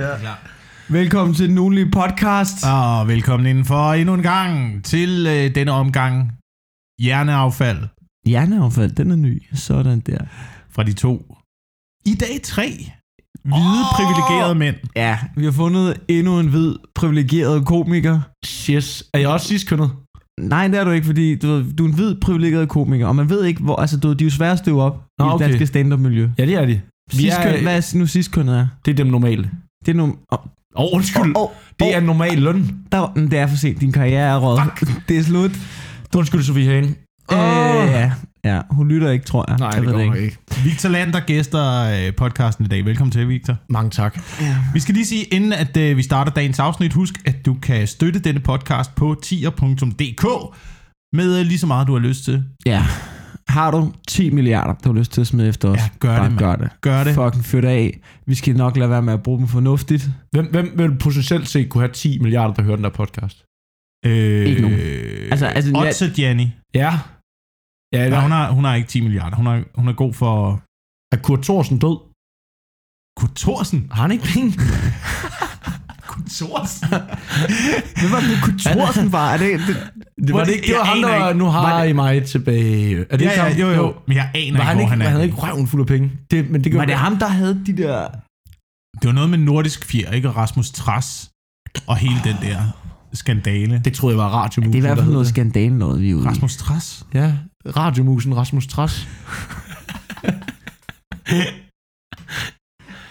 Ja. 0.00 0.34
Velkommen 0.88 1.34
til 1.34 1.48
den 1.48 1.58
ugenlige 1.58 1.90
podcast. 1.90 2.66
Og 2.66 3.08
velkommen 3.08 3.46
indenfor 3.46 3.92
endnu 3.92 4.14
en 4.14 4.22
gang 4.22 4.84
til 4.84 5.26
øh, 5.26 5.54
denne 5.54 5.72
omgang 5.72 6.32
hjerneaffald 7.02 7.78
Hjerneaffald, 8.26 8.92
den 8.92 9.10
er 9.10 9.16
ny. 9.16 9.42
Sådan 9.54 10.00
der. 10.00 10.18
fra 10.70 10.82
de 10.82 10.92
to. 10.92 11.36
I 12.06 12.14
dag 12.14 12.40
tre 12.42 12.68
hvide, 13.44 13.82
oh! 13.82 13.96
privilegerede 13.96 14.54
mænd. 14.54 14.76
Ja, 14.96 15.18
vi 15.36 15.44
har 15.44 15.52
fundet 15.52 16.00
endnu 16.08 16.40
en 16.40 16.48
hvid, 16.48 16.74
privilegeret 16.94 17.66
komiker. 17.66 18.20
Yes. 18.70 19.04
Er 19.14 19.18
jeg 19.18 19.28
også 19.28 19.48
sidst 19.48 19.68
kønnet? 19.68 19.90
Nej, 20.40 20.68
det 20.68 20.78
er 20.78 20.84
du 20.84 20.90
ikke, 20.90 21.06
fordi 21.06 21.36
du, 21.38 21.46
ved, 21.46 21.72
du 21.72 21.84
er 21.84 21.88
en 21.88 21.94
hvid, 21.94 22.14
privilegeret 22.14 22.68
komiker, 22.68 23.06
og 23.06 23.16
man 23.16 23.30
ved 23.30 23.44
ikke, 23.44 23.62
hvor... 23.62 23.76
Altså, 23.76 23.96
du, 24.00 24.12
de 24.12 24.24
er 24.24 24.26
jo 24.26 24.30
svære 24.30 24.52
at 24.52 24.58
støve 24.58 24.82
op 24.82 25.04
Nå, 25.18 25.24
i 25.24 25.26
det 25.26 25.34
okay. 25.34 25.44
danske 25.44 25.66
stand-up-miljø. 25.66 26.30
Ja, 26.38 26.46
det 26.46 26.54
er 26.54 26.66
de. 26.66 26.80
Vi 27.16 27.28
er, 27.28 27.62
hvad 27.62 27.76
er 27.76 27.98
nu 27.98 28.06
sidskønnet 28.06 28.58
er? 28.58 28.66
det 28.84 28.90
er 28.90 28.96
dem 28.96 29.06
normale. 29.06 29.50
Det 29.86 29.92
er 29.92 29.96
nu... 29.96 30.04
Oh, 30.32 30.38
Åh, 30.76 30.84
oh, 30.84 30.88
undskyld. 30.96 31.32
oh, 31.36 31.48
Det 31.80 31.94
er 31.96 32.00
normal 32.00 32.38
løn. 32.38 32.76
der, 32.92 33.12
det 33.14 33.38
er 33.38 33.46
for 33.46 33.56
sent. 33.56 33.80
Din 33.80 33.92
karriere 33.92 34.22
er 34.28 34.36
råd. 34.36 34.60
Det 35.08 35.18
er 35.18 35.22
slut. 35.22 35.50
Undskyld, 36.16 36.42
Sofie 36.42 36.66
Hagen. 36.66 36.96
Øh, 37.32 37.38
ja. 37.90 38.12
ja, 38.44 38.60
hun 38.70 38.88
lytter 38.88 39.10
ikke, 39.10 39.24
tror 39.24 39.44
jeg. 39.48 39.58
Nej, 39.58 39.68
jeg 39.68 39.76
det 39.82 39.86
ved 39.86 40.06
går 40.06 40.14
ikke. 40.14 40.38
Victor 40.64 40.88
Lander 40.88 41.20
gæster 41.20 41.82
øh, 42.06 42.14
podcasten 42.14 42.64
i 42.64 42.68
dag. 42.68 42.84
Velkommen 42.84 43.12
til, 43.12 43.28
Victor. 43.28 43.56
Mange 43.68 43.90
tak. 43.90 44.20
Ja. 44.40 44.56
Vi 44.74 44.80
skal 44.80 44.94
lige 44.94 45.06
sige, 45.06 45.22
inden 45.24 45.52
at 45.52 45.76
øh, 45.76 45.96
vi 45.96 46.02
starter 46.02 46.32
dagens 46.32 46.58
afsnit, 46.58 46.92
husk, 46.92 47.14
at 47.24 47.46
du 47.46 47.56
kan 47.62 47.86
støtte 47.86 48.20
denne 48.20 48.40
podcast 48.40 48.94
på 48.94 49.16
tier.dk 49.22 50.26
med 51.12 51.38
øh, 51.40 51.46
lige 51.46 51.58
så 51.58 51.66
meget, 51.66 51.86
du 51.86 51.92
har 51.92 52.00
lyst 52.00 52.24
til. 52.24 52.44
ja. 52.66 52.86
Har 53.50 53.70
du 53.70 53.92
10 54.08 54.30
milliarder, 54.30 54.74
du 54.84 54.92
har 54.92 54.98
lyst 54.98 55.12
til 55.12 55.20
at 55.20 55.26
smide 55.26 55.48
efter 55.48 55.68
os? 55.68 55.76
Ja, 55.78 55.88
gør 56.00 56.16
bare 56.16 56.30
det, 56.30 56.38
gør 56.38 56.56
det. 56.56 56.70
Gør 56.80 57.04
det. 57.04 57.14
Fucking 57.14 57.44
fyr 57.44 57.60
det 57.60 57.68
af. 57.68 58.00
Vi 58.26 58.34
skal 58.34 58.56
nok 58.56 58.76
lade 58.76 58.90
være 58.90 59.02
med 59.02 59.12
at 59.12 59.22
bruge 59.22 59.38
dem 59.38 59.48
fornuftigt. 59.48 60.10
Hvem, 60.32 60.46
hvem 60.50 60.72
vil 60.78 60.98
potentielt 60.98 61.48
set 61.48 61.68
kunne 61.70 61.82
have 61.82 61.92
10 61.92 62.18
milliarder, 62.18 62.54
der 62.54 62.62
hører 62.62 62.76
den 62.76 62.84
der 62.84 62.90
podcast? 62.90 63.44
Øh, 64.06 64.46
Ikke 64.46 64.62
nogen. 64.62 64.78
Altså, 65.32 65.46
altså, 65.46 65.70
jeg- 65.74 65.88
Otse 65.88 66.10
Gianni. 66.16 66.46
Ja. 66.74 66.92
Ja, 67.94 68.20
hun, 68.22 68.30
har, 68.30 68.50
hun 68.52 68.64
har 68.64 68.74
ikke 68.74 68.88
10 68.88 69.00
milliarder. 69.00 69.36
Hun 69.36 69.46
er, 69.46 69.62
hun 69.74 69.88
er 69.88 69.92
god 69.92 70.12
for... 70.14 70.62
er 71.12 71.16
Kurt 71.22 71.42
Thorsen 71.42 71.78
død? 71.78 71.96
Kurt 73.20 73.34
Thorsen? 73.36 73.88
Har 73.92 74.02
han 74.02 74.10
ikke 74.12 74.24
penge? 74.24 74.50
Thorsen? 76.36 76.88
Hvem 78.00 78.10
var 78.12 78.20
det, 78.20 78.38
Kurt 78.42 78.54
Thorsen 78.58 79.12
var? 79.12 79.32
Er 79.32 79.36
det, 79.36 79.60
det, 79.66 79.76
Det 80.26 80.34
var, 80.34 80.44
det, 80.44 80.52
ikke, 80.52 80.66
det 80.66 80.74
var 80.78 80.84
ham, 80.84 81.02
der 81.02 81.32
nu 81.32 81.44
har 81.44 81.62
Var 81.74 81.82
det- 81.82 81.90
I 81.90 81.92
mig 81.92 82.24
tilbage. 82.24 83.04
Er 83.10 83.16
det 83.16 83.24
Ja, 83.24 83.46
ikke 83.46 83.62
ja, 83.66 83.68
jo, 83.68 83.74
jo. 83.82 83.94
Men 84.06 84.16
jeg 84.16 84.30
aner 84.34 84.56
Var 84.56 84.64
han 84.64 84.76
ikke, 84.78 84.86
hvor 84.86 84.90
han 84.90 85.00
er. 85.00 85.04
han 85.04 85.12
havde 85.12 85.24
ikke 85.24 85.36
røven 85.36 85.66
fuld 85.68 85.80
af 85.80 85.86
penge? 85.86 86.10
Det, 86.30 86.50
men 86.50 86.64
det, 86.64 86.74
var 86.74 86.84
det 86.84 86.94
ham, 86.94 87.16
der 87.16 87.28
havde 87.28 87.62
de 87.66 87.76
der... 87.76 88.08
Det 89.02 89.06
var 89.08 89.12
noget 89.12 89.30
med 89.30 89.38
nordisk 89.38 89.84
fjer, 89.84 90.10
ikke? 90.12 90.28
Og 90.28 90.36
Rasmus 90.36 90.70
Tras 90.70 91.30
og 91.86 91.96
hele 91.96 92.20
den 92.24 92.36
der 92.42 92.56
skandale. 93.12 93.80
Det 93.84 93.92
troede 93.92 94.16
jeg 94.16 94.24
var 94.24 94.28
radiomusen. 94.30 94.72
Det 94.72 94.78
er 94.78 94.78
i 94.78 94.86
hvert 94.86 94.96
der 94.96 95.02
fald 95.02 95.12
noget 95.12 95.28
skandale 95.28 95.78
noget, 95.78 96.00
vi 96.02 96.10
er 96.10 96.14
ude. 96.14 96.28
Rasmus 96.28 96.56
Tras? 96.56 97.06
Ja, 97.14 97.32
radiomusen 97.76 98.36
Rasmus 98.36 98.66
Tras. 98.66 99.08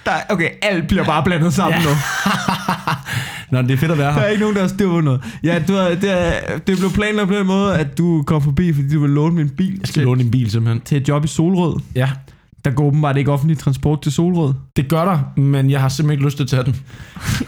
Der, 0.10 0.34
okay, 0.34 0.50
alt 0.62 0.88
bliver 0.88 1.04
bare 1.04 1.24
blandet 1.24 1.54
sammen 1.54 1.80
nu. 1.82 1.90
Nå, 3.52 3.62
det 3.62 3.72
er 3.72 3.78
fedt 3.78 3.92
at 3.92 3.98
være 3.98 4.08
Der 4.08 4.14
her. 4.14 4.22
er 4.22 4.28
ikke 4.28 4.42
nogen, 4.42 4.56
der 4.56 4.62
har 4.62 4.68
styr 4.68 4.90
på 4.90 5.02
noget. 5.02 5.22
Ja, 5.44 5.60
du 5.68 5.74
har, 5.74 5.88
det, 5.90 6.04
er, 6.12 6.58
det 6.68 6.78
blev 6.78 6.92
planlagt 6.94 7.28
på 7.28 7.34
den 7.36 7.48
måde, 7.48 7.78
at 7.78 7.98
du 7.98 8.24
kom 8.28 8.42
forbi, 8.42 8.74
fordi 8.74 8.90
du 8.94 9.00
ville 9.00 9.16
låne 9.16 9.36
min 9.36 9.50
bil 9.50 9.70
Jeg 9.80 9.88
skal 9.88 9.94
til, 9.94 10.04
låne 10.04 10.24
din 10.24 10.32
bil 10.32 10.52
simpelthen. 10.52 10.82
til 10.82 10.98
et 10.98 11.08
job 11.08 11.26
i 11.26 11.28
Solrød. 11.28 11.80
Ja, 11.96 12.10
Der 12.66 12.72
går 12.72 12.86
åbenbart 12.86 13.18
ikke 13.18 13.32
offentlig 13.32 13.58
transport 13.58 14.02
til 14.02 14.12
Solrød. 14.12 14.54
det 14.76 14.88
gør 14.90 15.06
der, 15.06 15.40
men 15.42 15.70
jeg 15.72 15.82
har 15.82 15.90
simpelthen 15.90 16.12
ikke 16.20 16.26
lyst 16.26 16.38
til 16.38 16.44
at 16.44 16.50
tage 16.50 16.64
den. 16.64 16.76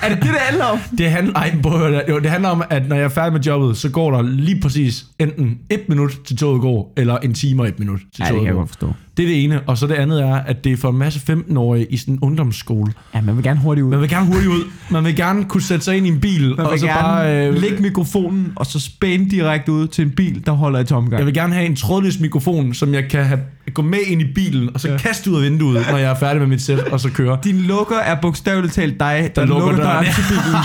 Er 0.02 0.10
det 0.10 0.18
det, 0.18 0.24
det 0.30 0.40
handler 0.40 0.66
om? 0.66 0.80
Det 0.98 1.12
handler, 1.12 1.34
ej, 1.34 1.56
prøv 1.64 1.94
jo, 2.10 2.20
det 2.20 2.32
handler 2.32 2.50
om, 2.50 2.64
at 2.70 2.88
når 2.90 2.96
jeg 2.96 3.06
er 3.06 3.10
færdig 3.10 3.34
med 3.34 3.42
jobbet, 3.42 3.78
så 3.78 3.90
går 3.90 4.12
der 4.12 4.22
lige 4.22 4.62
præcis 4.62 5.06
enten 5.20 5.58
et 5.70 5.82
minut 5.90 6.12
til 6.26 6.38
toget 6.38 6.62
går, 6.62 6.94
eller 6.98 7.18
en 7.18 7.34
time 7.34 7.62
og 7.62 7.68
et 7.68 7.80
minut 7.80 8.00
til 8.00 8.08
Ja, 8.20 8.24
det 8.24 8.30
toget 8.30 8.40
kan 8.42 8.46
jeg 8.46 8.54
går. 8.54 8.60
godt 8.60 8.70
forstå. 8.70 8.94
Det 9.22 9.30
er 9.30 9.34
det 9.36 9.44
ene, 9.44 9.62
og 9.68 9.78
så 9.78 9.88
det 9.88 9.94
andet 9.94 10.22
er, 10.24 10.36
at 10.36 10.64
det 10.64 10.72
er 10.72 10.78
for 10.78 10.90
en 10.90 10.98
masse 10.98 11.20
15-årige 11.34 11.86
i 11.86 11.98
sådan 11.98 12.14
en 12.14 12.20
ungdomsskole. 12.22 12.94
Ja, 13.16 13.22
man 13.22 13.36
vil 13.36 13.44
gerne 13.44 13.60
hurtigt 13.60 13.86
ud. 13.86 13.90
Man 13.92 14.02
vil 14.02 14.10
gerne 14.10 14.26
hurtigt 14.26 14.48
ud. 14.48 14.64
Man 14.92 15.04
vil 15.06 15.16
gerne 15.16 15.46
kunne 15.46 15.62
sætte 15.64 15.86
sig 15.86 15.98
ind 15.98 16.06
i 16.06 16.10
en 16.10 16.20
bil, 16.20 16.50
Man 16.58 16.60
og 16.66 16.72
vil 16.72 16.80
så 16.80 16.86
gerne 16.88 17.02
bare... 17.02 17.48
Øh, 17.48 17.54
lægge 17.54 17.82
mikrofonen, 17.82 18.52
og 18.56 18.66
så 18.66 18.80
spænde 18.80 19.30
direkte 19.32 19.72
ud 19.72 19.88
til 19.88 20.06
en 20.06 20.12
bil, 20.12 20.46
der 20.46 20.52
holder 20.52 20.80
i 20.80 20.84
tomgang. 20.86 21.18
jeg 21.20 21.26
vil 21.26 21.34
gerne 21.34 21.54
have 21.54 21.66
en 21.66 21.76
trådløs 21.76 22.20
mikrofon, 22.20 22.74
som 22.74 22.94
jeg 22.94 23.08
kan 23.10 23.26
have, 23.26 23.40
gå 23.74 23.82
med 23.82 24.00
ind 24.08 24.22
i 24.22 24.34
bilen, 24.36 24.70
og 24.74 24.80
så 24.80 24.90
Ja. 24.92 24.98
kaste 24.98 25.32
ud 25.32 25.36
af 25.36 25.42
vinduet, 25.44 25.86
når 25.92 25.98
jeg 25.98 26.12
er 26.12 26.16
færdig 26.16 26.40
med 26.40 26.48
mit 26.48 26.62
sæt, 26.62 26.80
og 26.80 27.00
så 27.00 27.10
køre. 27.10 27.38
Din 27.44 27.58
lukker 27.58 27.98
er 27.98 28.22
bogstaveligt 28.22 28.74
talt 28.74 29.00
dig, 29.00 29.32
der, 29.36 29.42
Der 29.42 29.46
lukker 29.46 29.68
lukker 29.68 29.84
døren. 29.84 30.06
til 30.06 30.24
bilen. 30.30 30.56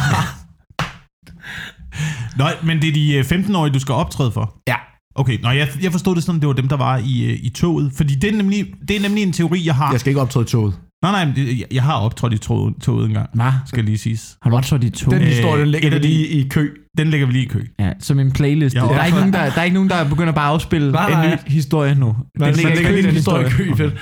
Nå, 2.38 2.44
men 2.64 2.82
det 2.82 2.88
er 2.88 2.92
de 2.92 3.14
øh, 3.14 3.24
15-årige, 3.24 3.72
du 3.74 3.80
skal 3.80 3.92
optræde 3.92 4.32
for? 4.32 4.54
Ja. 4.68 4.74
Okay, 5.16 5.38
nå, 5.42 5.50
jeg, 5.50 5.68
jeg 5.82 5.92
forstod 5.92 6.14
det 6.14 6.22
sådan, 6.24 6.40
det 6.40 6.46
var 6.48 6.54
dem, 6.54 6.68
der 6.68 6.76
var 6.76 6.96
i, 6.98 7.24
øh, 7.24 7.38
i 7.42 7.48
toget. 7.48 7.92
Fordi 7.96 8.14
det 8.14 8.32
er, 8.32 8.36
nemlig, 8.36 8.66
det 8.88 8.96
er 8.96 9.00
nemlig 9.00 9.22
en 9.22 9.32
teori, 9.32 9.62
jeg 9.66 9.74
har. 9.74 9.90
Jeg 9.90 10.00
skal 10.00 10.10
ikke 10.10 10.20
optræde 10.20 10.44
i 10.44 10.46
toget. 10.48 10.74
Nej, 11.02 11.24
nej, 11.24 11.44
jeg, 11.58 11.66
jeg 11.74 11.82
har 11.82 11.94
optrådt 11.94 12.32
i 12.32 12.38
toget, 12.38 12.74
toget 12.82 13.06
engang, 13.08 13.28
Hvad? 13.34 13.52
skal 13.66 13.84
lige 13.84 13.98
siges. 13.98 14.36
Har 14.42 14.50
du 14.50 14.56
også 14.56 14.78
de 14.78 14.90
to? 14.90 15.10
Den 15.10 15.22
Øh, 15.22 15.28
historie, 15.28 15.60
den 15.60 15.68
ligger 15.70 15.86
af 15.86 15.90
der 15.90 15.98
de- 15.98 16.06
lige 16.08 16.26
i 16.28 16.48
kø. 16.48 16.70
Den 16.98 17.08
lægger 17.08 17.26
vi 17.26 17.32
lige 17.32 17.44
i 17.44 17.48
kø. 17.48 17.64
Ja, 17.78 17.92
som 18.00 18.20
en 18.20 18.32
playlist. 18.32 18.74
Jeg 18.74 18.82
Der 18.82 18.88
er, 18.94 19.04
ikke 19.04 19.18
nogen, 19.18 19.32
der, 19.32 19.50
der 19.50 19.60
er 19.60 19.62
ikke 19.64 19.74
nogen, 19.74 19.90
der 19.90 20.08
begynder 20.08 20.32
bare 20.32 20.46
at 20.48 20.52
afspille 20.52 20.92
Nej, 20.92 21.06
en 21.06 21.12
nej. 21.12 21.38
ny 21.46 21.50
historie 21.52 21.94
nu. 21.94 22.06
Men 22.38 22.48
Den 22.48 22.54
den 22.54 22.64
ligger 22.74 22.90
lige 22.90 23.08
en 23.08 23.14
historie 23.14 23.46
i 23.46 23.50
kø. 23.50 23.62
Okay. 23.72 23.76
Fedt. 23.76 23.94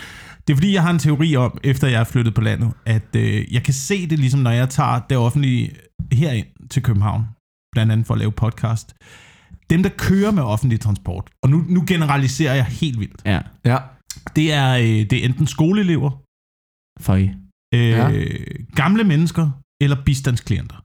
Det 0.49 0.53
er 0.53 0.57
fordi, 0.57 0.75
jeg 0.75 0.83
har 0.83 0.91
en 0.91 0.99
teori 0.99 1.37
om, 1.37 1.59
efter 1.65 1.89
jeg 1.89 2.01
er 2.01 2.05
flyttet 2.05 2.35
på 2.35 2.41
landet, 2.41 2.71
at 2.87 3.17
øh, 3.17 3.55
jeg 3.55 3.63
kan 3.63 3.75
se 3.75 4.07
det 4.07 4.19
ligesom, 4.19 4.41
når 4.41 4.51
jeg 4.51 4.69
tager 4.69 5.01
det 5.11 5.19
offentlige 5.19 5.71
herind 6.13 6.47
til 6.71 6.83
København, 6.83 7.23
blandt 7.73 7.93
andet 7.93 8.07
for 8.07 8.15
at 8.15 8.19
lave 8.21 8.33
podcast. 8.33 8.95
Dem, 9.71 9.83
der 9.83 9.91
kører 9.99 10.31
med 10.31 10.43
offentlig 10.43 10.81
transport, 10.81 11.31
og 11.43 11.51
nu, 11.51 11.65
nu 11.69 11.85
generaliserer 11.87 12.55
jeg 12.55 12.65
helt 12.65 13.01
vildt, 13.01 13.23
Ja, 13.25 13.41
Ja. 13.65 13.79
det 14.37 14.53
er, 14.53 14.77
øh, 14.77 14.85
det 14.85 15.13
er 15.13 15.25
enten 15.25 15.47
skoleelever, 15.47 16.11
for 17.01 17.15
I. 17.15 17.31
øh, 17.75 17.89
Ja. 17.89 18.11
gamle 18.75 19.05
mennesker 19.05 19.51
eller 19.81 19.97
bistandsklienter. 20.05 20.77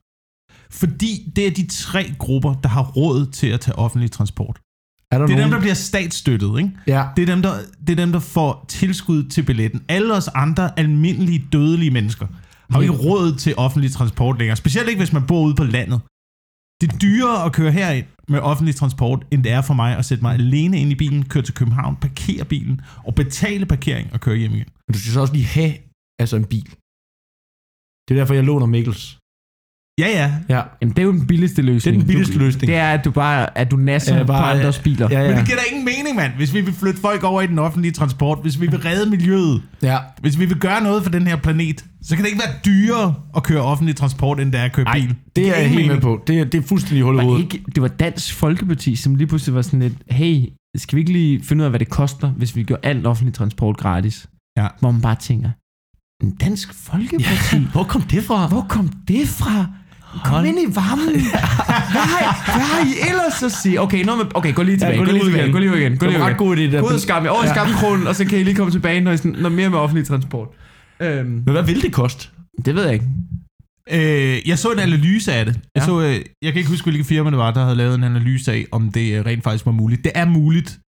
Fordi 0.72 1.32
det 1.36 1.48
er 1.48 1.52
de 1.52 1.68
tre 1.68 2.14
grupper, 2.20 2.54
der 2.54 2.70
har 2.70 2.84
råd 2.84 3.26
til 3.32 3.48
at 3.48 3.60
tage 3.60 3.76
offentlig 3.76 4.12
transport. 4.12 4.60
Er 5.12 5.18
der 5.18 5.26
Det 5.26 5.34
er 5.34 5.38
nogen? 5.38 5.44
dem, 5.44 5.52
der 5.52 5.60
bliver 5.60 5.74
statsstøttet, 5.74 6.58
ikke? 6.58 6.72
Ja. 6.88 7.08
Det 7.16 7.22
er, 7.22 7.26
dem, 7.26 7.42
der, 7.42 7.54
det 7.88 7.90
er 7.90 7.96
dem, 7.96 8.12
der 8.12 8.20
får 8.20 8.66
tilskud 8.68 9.24
til 9.24 9.44
billetten. 9.44 9.84
Alle 9.88 10.14
os 10.16 10.28
andre 10.28 10.80
almindelige, 10.80 11.46
dødelige 11.52 11.92
mennesker 11.92 12.28
har 12.70 12.82
jo 12.82 12.82
ikke 12.82 13.04
råd 13.04 13.36
til 13.36 13.54
offentlig 13.58 13.92
transport 13.92 14.38
længere. 14.38 14.56
Specielt 14.56 14.90
ikke, 14.90 15.00
hvis 15.00 15.14
man 15.14 15.26
bor 15.28 15.42
ude 15.46 15.56
på 15.56 15.64
landet. 15.64 16.02
Det 16.82 16.94
er 16.94 16.98
dyrere 16.98 17.46
at 17.46 17.54
køre 17.54 17.72
herind 17.72 18.08
med 18.28 18.40
offentlig 18.40 18.76
transport, 18.76 19.28
end 19.32 19.44
det 19.44 19.52
er 19.52 19.62
for 19.62 19.74
mig 19.74 19.98
at 19.98 20.06
sætte 20.06 20.24
mig 20.24 20.34
alene 20.34 20.78
ind 20.82 20.92
i 20.92 20.96
bilen, 20.96 21.26
køre 21.26 21.44
til 21.44 21.54
København, 21.54 21.96
parkere 21.96 22.46
bilen 22.46 22.82
og 23.08 23.16
betale 23.16 23.66
parkering 23.66 24.14
og 24.14 24.20
køre 24.20 24.38
hjem 24.38 24.52
igen. 24.52 24.70
Men 24.88 24.94
du 24.94 25.00
skal 25.00 25.14
så 25.14 25.22
også 25.22 25.34
lige 25.34 25.46
have 25.46 25.74
altså 26.20 26.36
en 26.38 26.46
bil. 26.46 26.70
Det 28.06 28.12
er 28.16 28.20
derfor, 28.20 28.34
jeg 28.34 28.44
låner 28.44 28.66
Mikkels. 28.66 29.19
Ja, 30.00 30.08
ja. 30.08 30.32
Ja. 30.50 30.62
Jamen, 30.82 30.94
det 30.96 31.00
er 31.00 31.04
jo 31.06 31.12
den 31.12 31.28
billigste 31.28 31.62
løsning. 31.62 31.96
Det 31.96 32.02
er 32.02 32.06
den 32.06 32.08
billigste 32.08 32.34
du, 32.34 32.40
løsning. 32.40 32.68
Det 32.68 32.76
er, 32.76 32.88
at 32.92 33.06
du 33.06 33.12
bare 33.12 33.58
at 33.58 33.72
du 33.72 33.76
nasser 33.76 34.18
Ja, 34.18 34.24
bare- 34.24 34.54
på 34.54 34.58
andres 34.60 34.80
biler. 34.80 35.08
Ja, 35.12 35.22
Men 35.22 35.32
ja. 35.32 35.38
det 35.38 35.46
giver 35.46 35.58
da 35.58 35.64
ingen 35.72 35.86
mening, 35.86 36.16
mand. 36.16 36.32
Hvis 36.38 36.54
vi 36.54 36.62
vil 36.62 36.74
flytte 36.74 37.00
folk 37.02 37.24
over 37.24 37.42
i 37.42 37.48
den 37.48 37.60
offentlige 37.60 37.92
transport, 37.92 38.40
hvis 38.42 38.62
vi 38.62 38.68
vil 38.68 38.80
redde 38.80 39.10
miljøet, 39.10 39.62
ja. 39.82 39.98
hvis 40.22 40.40
vi 40.40 40.46
vil 40.46 40.58
gøre 40.60 40.84
noget 40.84 41.04
for 41.04 41.10
den 41.10 41.28
her 41.28 41.36
planet, 41.36 41.86
så 42.02 42.16
kan 42.16 42.26
det 42.26 42.32
ikke 42.32 42.42
være 42.46 42.56
dyrere 42.66 43.16
at 43.36 43.44
køre 43.44 43.62
offentlig 43.62 43.96
transport, 43.96 44.40
end 44.40 44.52
det 44.52 44.60
er 44.60 44.64
at 44.66 44.74
køre 44.74 44.86
Ej, 44.88 45.00
bil. 45.00 45.16
det 45.36 45.42
er 45.42 45.44
giver 45.44 45.56
jeg 45.56 45.64
ingen 45.66 45.80
helt 45.80 45.92
med 45.94 46.02
på. 46.02 46.24
Det 46.28 46.40
er, 46.40 46.44
det 46.46 46.64
er 46.64 46.68
fuldstændig 46.68 47.04
hul 47.04 47.14
i 47.16 47.18
Var 47.18 47.24
hovedet. 47.24 47.44
ikke, 47.44 47.64
det 47.76 47.82
var 47.82 47.88
Dansk 47.88 48.34
Folkeparti, 48.36 48.96
som 48.96 49.16
lige 49.16 49.28
pludselig 49.28 49.56
var 49.56 49.62
sådan 49.62 49.80
lidt, 49.80 49.94
hey, 50.10 50.46
skal 50.78 50.96
vi 50.96 51.00
ikke 51.02 51.12
lige 51.14 51.44
finde 51.44 51.62
ud 51.62 51.66
af, 51.66 51.72
hvad 51.72 51.80
det 51.80 51.90
koster, 51.90 52.30
hvis 52.30 52.56
vi 52.56 52.64
gør 52.64 52.76
alt 52.84 53.08
offentlig 53.08 53.34
transport 53.34 53.78
gratis? 53.78 54.28
Ja. 54.58 54.68
Hvor 54.80 54.92
man 54.92 55.02
bare 55.02 55.16
tænker, 55.16 55.50
en 56.24 56.32
Dansk 56.36 56.74
Folkeparti? 56.74 57.26
Ja. 57.54 57.60
Hvor 57.74 57.84
kom 57.84 58.02
det 58.02 58.24
fra? 58.24 58.48
Hvor 58.48 58.66
kom 58.70 58.88
det 59.08 59.28
fra? 59.28 59.66
Kom 60.26 60.46
ind 60.46 60.58
i 60.60 60.76
varmen. 60.76 61.06
hvad, 61.94 62.06
har, 62.14 62.54
hvad 62.56 62.66
har 62.66 62.86
I 62.86 63.10
ellers 63.10 63.44
at 63.44 63.52
sige? 63.52 63.82
Okay, 63.82 64.04
nå, 64.06 64.16
men, 64.16 64.26
okay 64.36 64.54
gå 64.54 64.64
lige 64.64 64.78
tilbage. 64.78 64.98
gå 64.98 65.04
gå, 65.06 65.12
lige 65.12 65.14
lige 65.14 65.24
ud 65.24 65.30
tilbage. 65.30 65.44
igen. 65.44 65.54
Gå 65.54 65.60
lige 65.60 65.72
ud 65.72 65.78
igen. 65.78 65.92
Gå 65.98 66.06
Det 66.06 66.14
lige 66.14 66.24
ud 66.24 66.58
igen. 66.58 66.82
Gå 66.82 66.88
ud 66.90 66.94
af 66.94 67.00
skam, 67.00 67.26
over 67.28 67.44
i 67.44 67.48
Ja. 67.48 67.54
skamkronen, 67.54 68.08
og 68.08 68.16
så 68.16 68.26
kan 68.26 68.40
I 68.40 68.44
lige 68.44 68.56
komme 68.56 68.72
tilbage, 68.72 69.02
når, 69.02 69.12
I 69.12 69.18
sådan, 69.18 69.32
når 69.32 69.50
mere 69.50 69.70
med 69.70 69.78
offentlig 69.78 70.08
transport. 70.08 70.48
Øhm, 71.00 71.26
Men 71.30 71.44
hvad 71.52 71.64
vil 71.64 71.82
det 71.82 71.94
koste? 71.94 72.28
det 72.66 72.76
ved 72.76 72.84
jeg 72.84 72.94
ikke. 72.94 73.06
Øh, 73.92 74.48
jeg 74.50 74.60
så 74.60 74.72
en 74.72 74.80
analyse 74.80 75.34
af 75.34 75.46
det. 75.46 75.54
Jeg, 75.56 75.82
Ja. 75.82 75.86
så, 75.86 76.02
øh, 76.02 76.16
jeg 76.42 76.54
kan 76.54 76.56
ikke 76.60 76.70
huske, 76.70 76.86
hvilke 76.86 77.04
firma 77.04 77.30
det 77.30 77.38
var, 77.38 77.52
der 77.52 77.64
havde 77.64 77.76
lavet 77.76 77.96
en 77.96 78.04
analyse 78.04 78.52
af, 78.52 78.66
om 78.72 78.92
det 78.92 79.14
øh, 79.20 79.26
rent 79.26 79.44
faktisk 79.44 79.66
var 79.66 79.72
muligt. 79.72 80.04
Det 80.04 80.12
er 80.16 80.26
muligt 80.26 80.80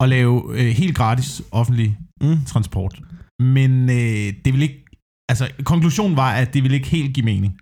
at 0.00 0.08
lave 0.08 0.42
øh, 0.60 0.66
helt 0.66 0.96
gratis 0.96 1.42
offentlig 1.52 1.96
Mm. 2.20 2.36
transport. 2.46 3.00
Men 3.40 3.90
øh, 3.90 4.32
det 4.44 4.52
vil 4.52 4.62
ikke... 4.62 4.84
Altså, 5.28 5.48
konklusionen 5.64 6.16
var, 6.16 6.30
at 6.32 6.54
det 6.54 6.62
ville 6.62 6.76
ikke 6.76 6.88
helt 6.88 7.14
give 7.14 7.24
mening. 7.24 7.54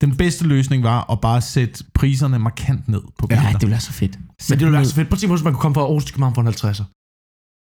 Den 0.00 0.16
bedste 0.16 0.44
løsning 0.46 0.82
var 0.82 1.12
at 1.12 1.20
bare 1.20 1.40
sætte 1.40 1.84
priserne 1.94 2.38
markant 2.38 2.88
ned 2.88 3.00
på 3.18 3.26
biler. 3.26 3.42
Ja, 3.42 3.48
det 3.52 3.60
ville 3.60 3.70
være 3.70 3.80
så 3.80 3.92
fedt. 3.92 4.18
Men 4.18 4.58
det 4.58 4.60
ville 4.60 4.72
være 4.72 4.84
så 4.84 4.94
fedt. 4.94 5.08
Prøv 5.08 5.14
at 5.16 5.18
tænke 5.20 5.30
på, 5.30 5.36
hvis 5.36 5.44
man 5.44 5.52
kunne 5.52 5.60
komme 5.60 5.74
fra 5.74 5.80
Aarhus 5.82 6.04
til 6.04 6.14
København 6.14 6.34
for 6.34 6.42
en 6.42 6.48
50'er. 6.48 6.84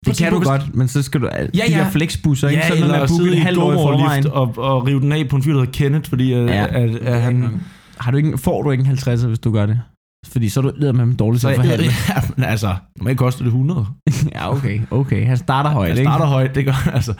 Det 0.05 0.17
kan 0.17 0.31
du 0.31 0.37
Hvis- 0.37 0.47
godt, 0.47 0.75
men 0.75 0.87
så 0.87 1.01
skal 1.01 1.21
du... 1.21 1.25
Ja, 1.33 1.41
Ja, 1.41 1.45
De 1.45 1.51
ja. 1.69 1.77
der 1.77 1.89
flexbusser, 1.89 2.47
ikke? 2.49 2.61
Ja, 2.63 2.67
Sådan 2.69 2.83
eller 2.83 3.07
sidde 3.07 3.37
i 3.37 3.41
et 3.41 3.55
forvejen. 3.55 4.27
Og, 4.27 4.53
og 4.57 4.87
rive 4.87 4.99
den 5.01 5.11
af 5.11 5.29
på 5.29 5.35
en 5.35 5.43
fyr, 5.43 5.53
der 5.53 5.59
hedder 5.59 5.71
Kenneth, 5.73 6.09
fordi 6.09 6.29
ja. 6.29 6.41
Ja. 6.43 6.65
at, 6.67 6.73
at, 6.75 6.95
at 6.95 7.21
han... 7.21 7.61
Har 7.97 8.11
du 8.11 8.17
ikke, 8.17 8.37
får 8.37 8.61
du 8.61 8.71
ikke 8.71 8.83
en 8.83 8.91
50'er, 8.91 9.27
hvis 9.27 9.39
du 9.39 9.51
gør 9.51 9.65
det? 9.65 9.81
Fordi 10.31 10.49
så 10.49 10.59
er 10.59 10.61
du 10.61 10.71
leder 10.75 10.93
med 10.93 11.01
dem 11.01 11.15
dårligt 11.15 11.41
til 11.41 11.47
at 11.47 11.55
forhandle. 11.55 11.85
ja, 12.09 12.21
men 12.35 12.45
altså, 12.45 12.75
normalt 12.97 13.17
koster 13.17 13.43
det 13.43 13.47
100. 13.47 13.85
ja, 14.35 14.51
okay, 14.51 14.81
okay. 14.91 15.25
Han 15.25 15.37
starter 15.37 15.69
højt, 15.69 15.89
Jeg 15.89 15.97
ikke? 15.97 16.09
starter 16.09 16.25
højt, 16.25 16.55
det 16.55 16.65
gør 16.65 16.89
altså. 16.93 17.13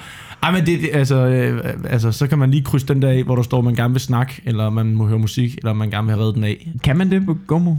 Ej, 0.43 0.51
men 0.51 0.65
det, 0.65 0.81
det 0.81 0.89
altså, 0.93 1.15
øh, 1.15 1.73
altså, 1.89 2.11
så 2.11 2.27
kan 2.27 2.37
man 2.37 2.51
lige 2.51 2.63
krydse 2.63 2.87
den 2.87 3.01
der 3.01 3.09
af, 3.09 3.23
hvor 3.23 3.35
der 3.35 3.43
står, 3.43 3.61
man 3.61 3.75
gerne 3.75 3.93
vil 3.93 4.01
snakke, 4.01 4.41
eller 4.45 4.69
man 4.69 4.95
må 4.95 5.07
høre 5.07 5.19
musik, 5.19 5.57
eller 5.57 5.73
man 5.73 5.89
gerne 5.89 6.05
vil 6.05 6.15
have 6.15 6.21
reddet 6.21 6.35
den 6.35 6.43
af. 6.43 6.71
Kan 6.83 6.97
man 6.97 7.11
det 7.11 7.25
på 7.25 7.37
Gomo? 7.47 7.75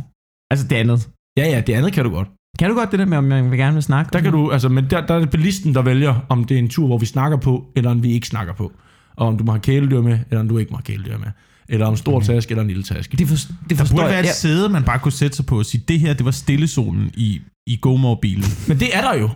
Altså 0.51 0.67
det 0.67 0.77
andet. 0.77 1.09
Ja, 1.37 1.49
ja, 1.49 1.61
det 1.61 1.73
andet 1.73 1.93
kan 1.93 2.05
du 2.05 2.11
godt. 2.11 2.29
Kan 2.59 2.71
du 2.71 2.77
godt 2.77 2.91
det 2.91 2.99
der 2.99 3.07
med, 3.07 3.19
om 3.19 3.25
man 3.25 3.51
vil 3.51 3.59
gerne 3.59 3.75
vil 3.75 3.83
snakke? 3.83 4.11
Der 4.13 4.21
kan 4.21 4.33
du, 4.33 4.51
altså, 4.51 4.69
men 4.69 4.87
der, 4.91 5.07
der 5.07 5.15
er 5.15 5.19
det 5.19 5.31
bilisten, 5.31 5.75
der 5.75 5.83
vælger, 5.83 6.15
om 6.29 6.45
det 6.45 6.55
er 6.55 6.59
en 6.59 6.69
tur, 6.69 6.87
hvor 6.87 6.99
vi 6.99 7.07
snakker 7.07 7.39
på, 7.39 7.67
eller 7.77 7.91
om 7.91 8.03
vi 8.03 8.13
ikke 8.13 8.27
snakker 8.27 8.53
på. 8.53 8.73
Og 9.17 9.27
om 9.27 9.39
du 9.39 9.45
må 9.45 9.53
have 9.53 9.61
kæledyr 9.61 10.01
med, 10.01 10.19
eller 10.31 10.41
om 10.41 10.49
du 10.49 10.59
ikke 10.59 10.71
må 10.71 10.77
have 10.77 10.85
kæledyr 10.85 11.19
med. 11.19 11.29
Eller 11.69 11.87
om 11.87 11.97
stor 11.97 12.21
taske, 12.21 12.51
eller 12.53 12.63
en 12.63 12.69
lille 12.69 12.83
taske. 12.83 13.17
Det, 13.17 13.29
for, 13.29 13.37
det 13.37 13.49
Der 13.71 13.77
forstår 13.77 13.97
burde 13.97 14.09
være 14.09 14.21
et 14.21 14.35
sæde, 14.35 14.69
man 14.69 14.85
bare 14.85 14.99
kunne 14.99 15.13
sætte 15.13 15.37
sig 15.37 15.47
på 15.47 15.59
og 15.59 15.67
sige, 15.67 15.85
det 15.89 16.01
her, 16.01 16.15
det 16.15 16.25
var 16.25 16.31
stillezonen 16.31 17.11
i, 17.15 17.41
i 17.67 17.79
GoMore-bilen. 17.83 18.45
Men 18.69 18.81
det 18.81 18.97
er 18.97 19.01
der 19.01 19.15
jo. 19.15 19.31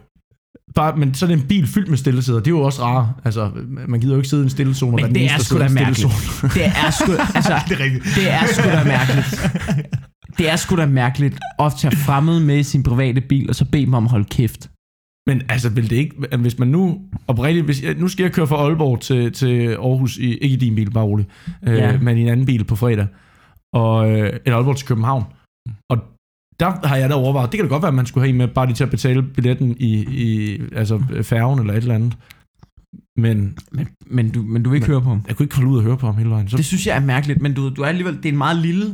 Bare, 0.75 0.97
men 0.97 1.15
så 1.15 1.27
er 1.27 1.29
det 1.29 1.39
en 1.39 1.47
bil 1.49 1.67
fyldt 1.67 1.89
med 1.89 1.99
stillesæder. 1.99 2.39
Det 2.39 2.47
er 2.47 2.51
jo 2.51 2.61
også 2.61 2.83
rare. 2.83 3.13
Altså, 3.25 3.51
man 3.89 4.01
gider 4.01 4.15
jo 4.15 4.19
ikke 4.19 4.29
sidde 4.29 4.43
i 4.43 4.45
en 4.45 4.51
stillezone. 4.51 5.03
Men 5.03 5.15
det 5.15 5.25
er 5.25 5.39
sgu 5.39 5.59
der 5.59 5.69
da 5.69 5.75
mærkeligt. 5.75 6.09
Det 6.55 6.67
er 6.67 6.91
sgu, 6.91 7.13
altså, 7.35 7.61
det 7.69 7.81
er 7.81 7.85
rigtigt. 7.85 8.05
det 8.17 8.31
er 8.31 8.47
sgu 8.47 8.63
da 8.63 8.85
mærkeligt. 8.85 9.51
Det 10.39 10.51
er 10.51 10.57
sgu 10.57 10.77
da 10.77 10.87
mærkeligt 10.87 11.39
at 11.59 11.73
tage 11.81 11.97
fremmede 11.97 12.41
med 12.41 12.59
i 12.59 12.63
sin 12.63 12.83
private 12.83 13.21
bil, 13.21 13.49
og 13.49 13.55
så 13.55 13.65
bede 13.65 13.87
dem 13.87 13.95
om 13.95 14.05
at 14.05 14.11
holde 14.11 14.25
kæft. 14.25 14.71
Men 15.27 15.43
altså, 15.49 15.69
vil 15.71 15.91
det 15.91 15.97
ikke, 15.97 16.37
hvis 16.39 16.59
man 16.59 16.69
nu, 16.69 17.01
oprigtigt, 17.27 17.65
hvis 17.65 17.83
jeg, 17.83 17.95
nu 17.95 18.09
skal 18.09 18.23
jeg 18.25 18.33
køre 18.33 18.47
fra 18.47 18.57
Aalborg 18.57 19.01
til, 19.01 19.33
til 19.33 19.67
Aarhus, 19.69 20.17
i, 20.19 20.35
ikke 20.35 20.55
i 20.55 20.57
din 20.59 20.75
bil, 20.75 20.91
bare 20.91 21.05
roligt, 21.05 21.29
øh, 21.67 21.75
Ja. 21.75 21.99
men 21.99 22.19
i 22.19 22.21
en 22.21 22.29
anden 22.29 22.47
bil 22.47 22.65
på 22.65 22.77
fredag, 22.77 23.07
og, 23.75 24.11
øh, 24.11 24.33
eller 24.45 24.57
Aalborg 24.57 24.77
til 24.77 24.87
København, 24.87 25.25
og 25.91 25.99
der 26.61 26.87
har 26.89 26.97
jeg 26.97 27.09
da 27.11 27.15
overvejet, 27.15 27.53
det 27.53 27.59
kan 27.59 27.65
da 27.69 27.75
godt 27.75 27.83
være, 27.83 27.89
at 27.89 27.95
man 27.95 28.07
skulle 28.07 28.23
have 28.25 28.31
en 28.31 28.37
med, 28.39 28.49
bare 28.49 28.67
lige 28.67 28.77
til 28.77 28.85
at 28.85 28.91
betale 28.91 29.23
billetten 29.23 29.77
i, 29.81 29.93
i 30.25 30.59
altså 30.73 31.03
færgen 31.23 31.59
eller 31.61 31.73
et 31.75 31.77
eller 31.83 31.95
andet. 31.95 32.17
Men 33.17 33.59
Men, 33.73 33.89
men, 34.07 34.31
du, 34.31 34.43
men 34.43 34.63
du 34.63 34.71
vil 34.71 34.77
ikke 34.77 34.87
høre 34.87 35.01
på 35.03 35.09
ham. 35.09 35.25
jeg 35.29 35.37
kunne 35.37 35.45
ikke 35.45 35.57
holde 35.57 35.71
ud 35.71 35.77
og 35.77 35.83
høre 35.83 35.97
på 35.97 36.07
ham 36.07 36.17
hele 36.17 36.31
vejen. 36.31 36.49
Så, 36.49 36.57
Det 36.57 36.65
synes 36.65 36.87
jeg 36.87 36.97
er 36.97 37.01
mærkeligt, 37.01 37.43
men 37.43 37.55
du, 37.55 37.69
du 37.69 37.83
er 37.83 37.87
alligevel, 37.87 38.17
det 38.17 38.25
er 38.27 38.29
en 38.33 38.39
meget 38.39 38.57
lille, 38.57 38.85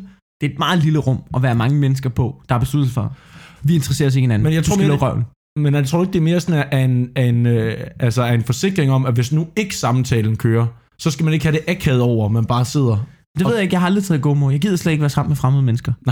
det 0.40 0.46
er 0.46 0.50
et 0.50 0.58
meget 0.58 0.84
lille 0.84 0.98
rum 0.98 1.18
at 1.34 1.42
være 1.42 1.54
mange 1.54 1.76
mennesker 1.78 2.10
på, 2.10 2.42
der 2.48 2.54
er 2.54 2.58
besluttet 2.60 2.92
for. 2.92 3.16
Vi 3.62 3.74
interesserer 3.74 4.06
os 4.08 4.16
ikke 4.16 4.24
hinanden. 4.24 4.44
Men 4.44 4.52
jeg 4.54 4.64
Du 4.64 4.68
tror 4.70 4.76
mere, 4.76 4.96
røven. 4.96 5.24
Men 5.58 5.74
jeg 5.74 5.86
tror 5.86 6.00
ikke, 6.02 6.12
det 6.12 6.18
er 6.18 6.22
mere 6.22 6.40
sådan 6.40 6.64
af 6.72 6.78
en, 6.84 7.08
af 7.16 7.22
en, 7.24 7.46
øh, 7.46 7.76
altså 8.00 8.22
af 8.22 8.34
en 8.34 8.44
forsikring 8.44 8.90
om, 8.92 9.06
at 9.06 9.14
hvis 9.14 9.32
nu 9.32 9.46
ikke 9.56 9.76
samtalen 9.76 10.36
kører, 10.36 10.66
så 10.98 11.10
skal 11.10 11.24
man 11.24 11.34
ikke 11.34 11.44
have 11.46 11.52
det 11.52 11.60
akavet 11.68 12.00
over, 12.00 12.28
man 12.28 12.44
bare 12.44 12.64
sidder 12.64 13.06
Det 13.38 13.46
ved 13.46 13.54
jeg 13.54 13.62
ikke, 13.62 13.72
jeg 13.74 13.80
har 13.80 13.86
aldrig 13.86 14.04
taget 14.04 14.22
GoMo. 14.22 14.50
Jeg 14.50 14.60
gider 14.60 14.76
slet 14.76 14.92
ikke 14.92 15.02
være 15.02 15.10
sammen 15.10 15.30
med 15.30 15.36
fremmede 15.36 15.62
mennesker. 15.62 15.92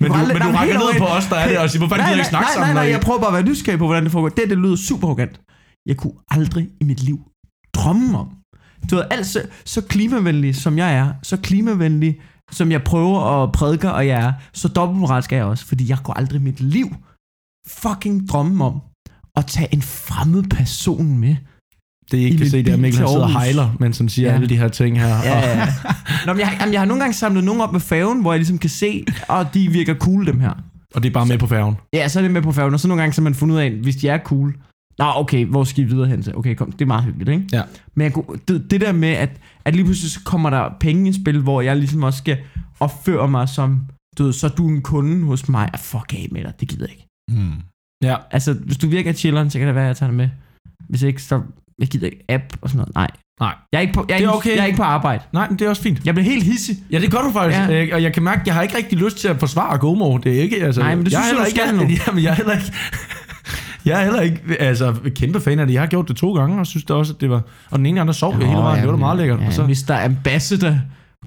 Men 0.00 0.10
du, 0.10 0.16
men 0.16 0.26
du 0.28 0.32
nej, 0.38 0.50
rækker 0.60 0.74
ned 0.74 0.98
på 0.98 1.04
os, 1.04 1.26
der 1.26 1.36
er 1.36 1.48
det, 1.48 1.58
og 1.58 1.70
siger, 1.70 1.80
hvorfor 1.86 1.96
gider 1.96 2.12
ikke 2.16 2.24
snakke 2.28 2.46
nej, 2.46 2.54
sammen? 2.54 2.74
nej, 2.74 2.82
nej, 2.84 2.88
I- 2.88 2.92
jeg 2.92 3.00
prøver 3.00 3.18
bare 3.18 3.28
at 3.28 3.34
være 3.34 3.42
nysgerrig 3.52 3.78
på, 3.78 3.86
hvordan 3.86 4.02
det 4.04 4.12
foregår. 4.12 4.28
Det, 4.28 4.44
det 4.48 4.58
lyder 4.58 4.76
super 4.76 5.06
arrogant. 5.08 5.40
Jeg 5.86 5.96
kunne 5.96 6.12
aldrig 6.30 6.68
i 6.80 6.84
mit 6.84 7.02
liv 7.02 7.18
drømme 7.74 8.18
om. 8.18 8.28
Du 8.90 8.94
ved, 8.96 9.04
alt 9.10 9.26
så, 9.26 9.42
så 9.64 9.80
klimavenlig 9.80 10.56
som 10.56 10.78
jeg 10.78 10.94
er, 10.94 11.12
så 11.22 11.36
klimavenlig 11.36 12.16
som 12.52 12.72
jeg 12.72 12.82
prøver 12.82 13.42
at 13.42 13.52
prædike, 13.52 13.92
og 13.92 14.06
jeg 14.06 14.20
er, 14.26 14.32
så 14.52 14.68
dobbeltmoralsk 14.68 15.32
er 15.32 15.36
jeg 15.36 15.44
også, 15.44 15.66
fordi 15.66 15.88
jeg 15.90 15.98
kunne 16.04 16.18
aldrig 16.18 16.40
i 16.40 16.44
mit 16.44 16.60
liv 16.60 16.86
fucking 17.66 18.28
drømme 18.28 18.64
om 18.64 18.80
at 19.36 19.46
tage 19.46 19.68
en 19.74 19.82
fremmed 19.82 20.42
person 20.42 21.18
med. 21.18 21.36
Det 22.10 22.18
I 22.18 22.20
I 22.20 22.24
ikke 22.24 22.38
kan 22.38 22.50
se, 22.50 22.62
det 22.64 22.72
er 22.72 22.76
Mikkel, 22.76 22.98
han 23.00 23.08
sidder 23.08 23.22
og 23.22 23.32
hejler, 23.32 23.76
mens 23.80 23.98
han 23.98 24.08
siger 24.08 24.28
Ja. 24.28 24.34
alle 24.34 24.48
de 24.48 24.56
her 24.56 24.68
ting 24.68 25.00
her. 25.00 25.06
Ja, 25.08 25.14
Og, 25.14 25.22
ja, 25.24 25.58
ja. 25.58 25.66
Nå, 26.26 26.32
men 26.32 26.40
jeg, 26.40 26.56
jamen, 26.60 26.72
jeg 26.72 26.80
har 26.80 26.86
nogle 26.86 27.00
gange 27.02 27.14
samlet 27.14 27.44
nogen 27.44 27.60
op 27.60 27.72
med 27.72 27.80
færgen, 27.80 28.20
hvor 28.20 28.32
jeg 28.32 28.38
ligesom 28.38 28.58
kan 28.58 28.70
se, 28.70 29.04
at 29.30 29.46
de 29.54 29.68
virker 29.68 29.94
cool, 29.94 30.26
dem 30.26 30.40
her. 30.40 30.52
og 30.94 31.02
det 31.02 31.08
er 31.08 31.12
bare 31.12 31.26
med 31.26 31.38
på 31.38 31.46
færgen. 31.46 31.74
Ja, 31.92 32.08
så 32.08 32.18
er 32.18 32.22
det 32.22 32.30
med 32.30 32.42
på 32.42 32.52
færgen, 32.52 32.74
og 32.74 32.80
så 32.80 32.88
nogle 32.88 33.02
gange 33.02 33.12
så 33.14 33.22
man 33.22 33.34
fundet 33.34 33.54
ud 33.54 33.60
af, 33.60 33.70
hvis 33.70 33.96
de 33.96 34.08
er 34.08 34.18
cool, 34.18 34.54
Nå, 34.98 35.04
okay, 35.16 35.46
hvor 35.46 35.64
skal 35.64 35.84
vi 35.84 35.88
videre 35.90 36.08
hen 36.08 36.22
til? 36.22 36.36
Okay, 36.36 36.54
kom, 36.54 36.72
det 36.72 36.80
er 36.80 36.86
meget 36.86 37.04
hyggeligt, 37.04 37.30
ikke? 37.30 37.44
Ja. 37.52 37.62
Men 37.94 38.04
jeg, 38.04 38.12
det, 38.48 38.70
det 38.70 38.80
der 38.80 38.92
med, 38.92 39.08
at, 39.08 39.30
at 39.64 39.74
lige 39.74 39.84
pludselig 39.84 40.10
så 40.10 40.20
kommer 40.24 40.50
der 40.50 40.68
penge 40.80 41.10
i 41.10 41.12
spil, 41.12 41.40
hvor 41.40 41.60
jeg 41.60 41.76
ligesom 41.76 42.02
også 42.02 42.18
skal 42.18 42.38
opføre 42.80 43.28
mig 43.28 43.48
som, 43.48 43.80
du 44.18 44.24
ved, 44.24 44.32
så 44.32 44.46
er 44.46 44.50
du 44.50 44.68
en 44.68 44.82
kunde 44.82 45.26
hos 45.26 45.48
mig. 45.48 45.70
Ah, 45.72 45.78
fuck 45.80 46.12
af 46.14 46.28
med 46.32 46.42
dig, 46.44 46.52
det 46.60 46.68
gider 46.68 46.84
jeg 46.84 46.90
ikke. 46.90 47.08
Mm. 47.34 47.52
Ja. 48.02 48.16
Altså, 48.30 48.52
hvis 48.52 48.78
du 48.78 48.88
virker 48.88 49.12
chilleren, 49.12 49.50
så 49.50 49.58
kan 49.58 49.66
det 49.66 49.74
være, 49.74 49.84
at 49.84 49.88
jeg 49.88 49.96
tager 49.96 50.10
det 50.10 50.16
med. 50.16 50.28
Hvis 50.88 51.02
ikke, 51.02 51.22
så 51.22 51.42
jeg 51.78 51.88
gider 51.88 52.06
ikke 52.06 52.24
app 52.28 52.44
og 52.60 52.68
sådan 52.68 52.78
noget. 52.78 52.94
Nej. 52.94 53.10
Nej. 53.40 53.54
Jeg 53.72 53.78
er 53.78 53.82
ikke 53.82 53.92
på, 53.92 54.06
jeg 54.08 54.14
er 54.14 54.18
Det 54.18 54.26
er 54.26 54.30
ikke, 54.30 54.36
okay. 54.36 54.56
jeg 54.56 54.62
er 54.62 54.66
ikke 54.66 54.76
på 54.76 54.82
arbejde. 54.82 55.24
Nej, 55.32 55.48
men 55.48 55.58
det 55.58 55.64
er 55.64 55.68
også 55.68 55.82
fint. 55.82 56.00
Jeg 56.04 56.14
bliver 56.14 56.30
helt 56.30 56.44
hissig. 56.44 56.76
Ja, 56.90 57.00
det 57.00 57.10
gør 57.10 57.18
du 57.18 57.32
faktisk. 57.32 57.58
Ja. 57.58 57.82
Ja. 57.82 57.94
Og 57.94 58.02
jeg 58.02 58.12
kan 58.14 58.22
mærke, 58.22 58.40
at 58.40 58.46
jeg 58.46 58.54
har 58.54 58.62
ikke 58.62 58.76
rigtig 58.76 58.98
lyst 58.98 59.16
til 59.18 59.28
at 59.28 59.40
forsvare 59.40 59.78
Gomo. 59.78 60.16
Det 60.16 60.38
er 60.38 60.42
ikke, 60.42 60.64
altså... 60.64 60.80
Nej, 60.80 60.94
men 60.94 61.04
det 61.04 61.12
jeg 61.12 61.20
synes 61.22 61.56
jeg, 61.56 61.66
heller 61.66 61.78
du 61.78 61.88
ikke, 61.88 61.88
skal 61.88 61.98
nu. 61.98 62.02
Jamen, 62.06 62.24
jeg 62.24 62.30
er 62.30 62.34
heller 62.34 62.52
ikke... 62.52 62.72
Jeg 63.84 64.00
er 64.00 64.04
heller 64.04 64.20
ikke 64.20 64.40
altså, 64.58 64.94
kæmpe 65.14 65.40
fan 65.40 65.58
af 65.58 65.66
det. 65.66 65.74
Jeg 65.74 65.82
har 65.82 65.86
gjort 65.86 66.08
det 66.08 66.16
to 66.16 66.34
gange, 66.34 66.60
og 66.60 66.66
synes 66.66 66.84
det 66.84 66.96
også, 66.96 67.12
at 67.12 67.20
det 67.20 67.30
var... 67.30 67.42
Og 67.70 67.78
den 67.78 67.86
ene 67.86 67.96
gang, 67.96 68.06
der 68.06 68.12
sov 68.12 68.38
jeg 68.38 68.48
hele 68.48 68.60
vejen. 68.60 68.78
Det 68.78 68.86
var 68.86 68.92
da 68.92 68.98
meget 68.98 69.18
lækkert. 69.18 69.40
Ja, 69.40 69.46
og 69.46 69.52
så, 69.52 69.66
Mr. 69.66 70.04
Ambassador 70.04 70.78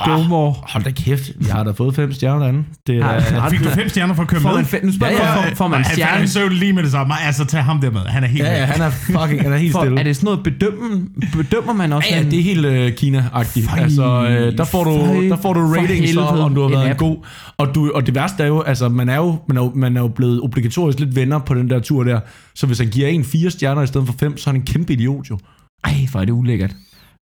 Gilmore. 0.04 0.54
hold 0.68 0.84
da 0.84 0.92
kæft. 0.92 1.32
Jeg 1.48 1.54
har 1.56 1.64
da 1.64 1.72
fået 1.72 1.96
fem 1.96 2.14
stjerner 2.14 2.40
derinde. 2.40 2.64
Det 2.88 2.98
er, 2.98 3.04
har 3.20 3.50
Fik 3.50 3.60
du 3.60 3.70
fem 3.70 3.90
stjerner 3.90 4.14
for 4.14 4.22
at 4.22 4.28
køre 4.28 4.42
Får 4.42 4.50
med? 4.50 4.56
man, 4.58 4.66
fe- 4.66 4.86
nu 4.86 4.92
spørger 4.94 5.14
Ja, 5.14 5.28
ja. 5.42 5.50
får, 5.50 5.56
får 5.56 5.68
man 5.68 5.80
Nej, 5.80 5.88
Han 5.88 5.96
stjerne? 5.96 6.24
i 6.24 6.28
søvn 6.28 6.54
lige 6.54 6.74
med 6.74 6.84
det 6.84 6.92
samme. 6.92 7.14
Altså, 7.22 7.46
tag 7.46 7.64
ham 7.64 7.82
der 7.82 7.92
med. 7.92 8.02
Han 8.02 8.24
er 8.24 8.28
helt 8.28 8.44
ja, 8.44 8.52
ja, 8.58 8.66
han 8.66 8.82
er 8.82 8.90
fucking... 8.90 9.42
Han 9.42 9.54
er 9.54 9.58
helt 9.58 9.72
For, 9.72 9.82
stille. 9.82 10.00
er 10.00 10.04
det 10.04 10.16
sådan 10.16 10.26
noget 10.26 10.44
bedømme, 10.44 11.06
bedømmer 11.34 11.74
man 11.74 11.94
også? 11.94 12.08
Ja, 12.12 12.18
ja, 12.18 12.24
det 12.24 12.40
er 12.40 12.44
helt 12.44 12.66
øh, 12.66 12.92
Kina-agtigt. 12.92 13.70
Fej. 13.70 13.80
Altså, 13.80 14.28
øh, 14.30 14.58
der 14.58 14.64
får 14.66 14.84
du, 14.84 15.06
Fej. 15.06 15.16
der 15.16 15.38
får 15.42 15.54
du 15.54 15.60
For 15.60 15.82
ratings 15.82 16.14
for, 16.14 16.22
om 16.22 16.56
du 16.56 16.62
har 16.62 16.68
En 16.68 16.74
været 16.74 16.90
en 16.92 16.96
god. 16.98 17.18
Og, 17.58 17.76
du, 17.76 17.92
og 17.96 18.06
det 18.06 18.16
værste 18.16 18.44
er 18.44 18.48
jo, 18.48 18.62
altså, 18.62 18.90
man 18.90 19.10
er 19.10 19.16
jo, 19.18 19.36
man 19.48 19.58
er 19.58 19.62
jo, 19.62 19.72
man 19.76 19.98
er 19.98 20.02
jo 20.02 20.08
blevet 20.08 20.42
obligatorisk 20.42 21.00
lidt 21.00 21.16
venner 21.16 21.40
på 21.40 21.54
den 21.54 21.70
der 21.70 21.80
tur 21.80 22.04
der. 22.04 22.20
Så 22.56 22.68
hvis 22.68 22.78
han 22.80 22.88
giver 22.88 23.08
en 23.08 23.24
fire 23.24 23.52
stjerner 23.52 23.82
i 23.82 23.88
stedet 23.88 24.08
for 24.08 24.16
fem, 24.20 24.38
så 24.38 24.50
er 24.50 24.54
han 24.54 24.62
en 24.62 24.66
kæmpe 24.68 24.94
idiot 24.94 25.30
jo. 25.30 25.40
Ej, 25.84 25.94
hvor 26.12 26.20
er 26.22 26.26
det 26.26 26.32
ulækkert. 26.32 26.76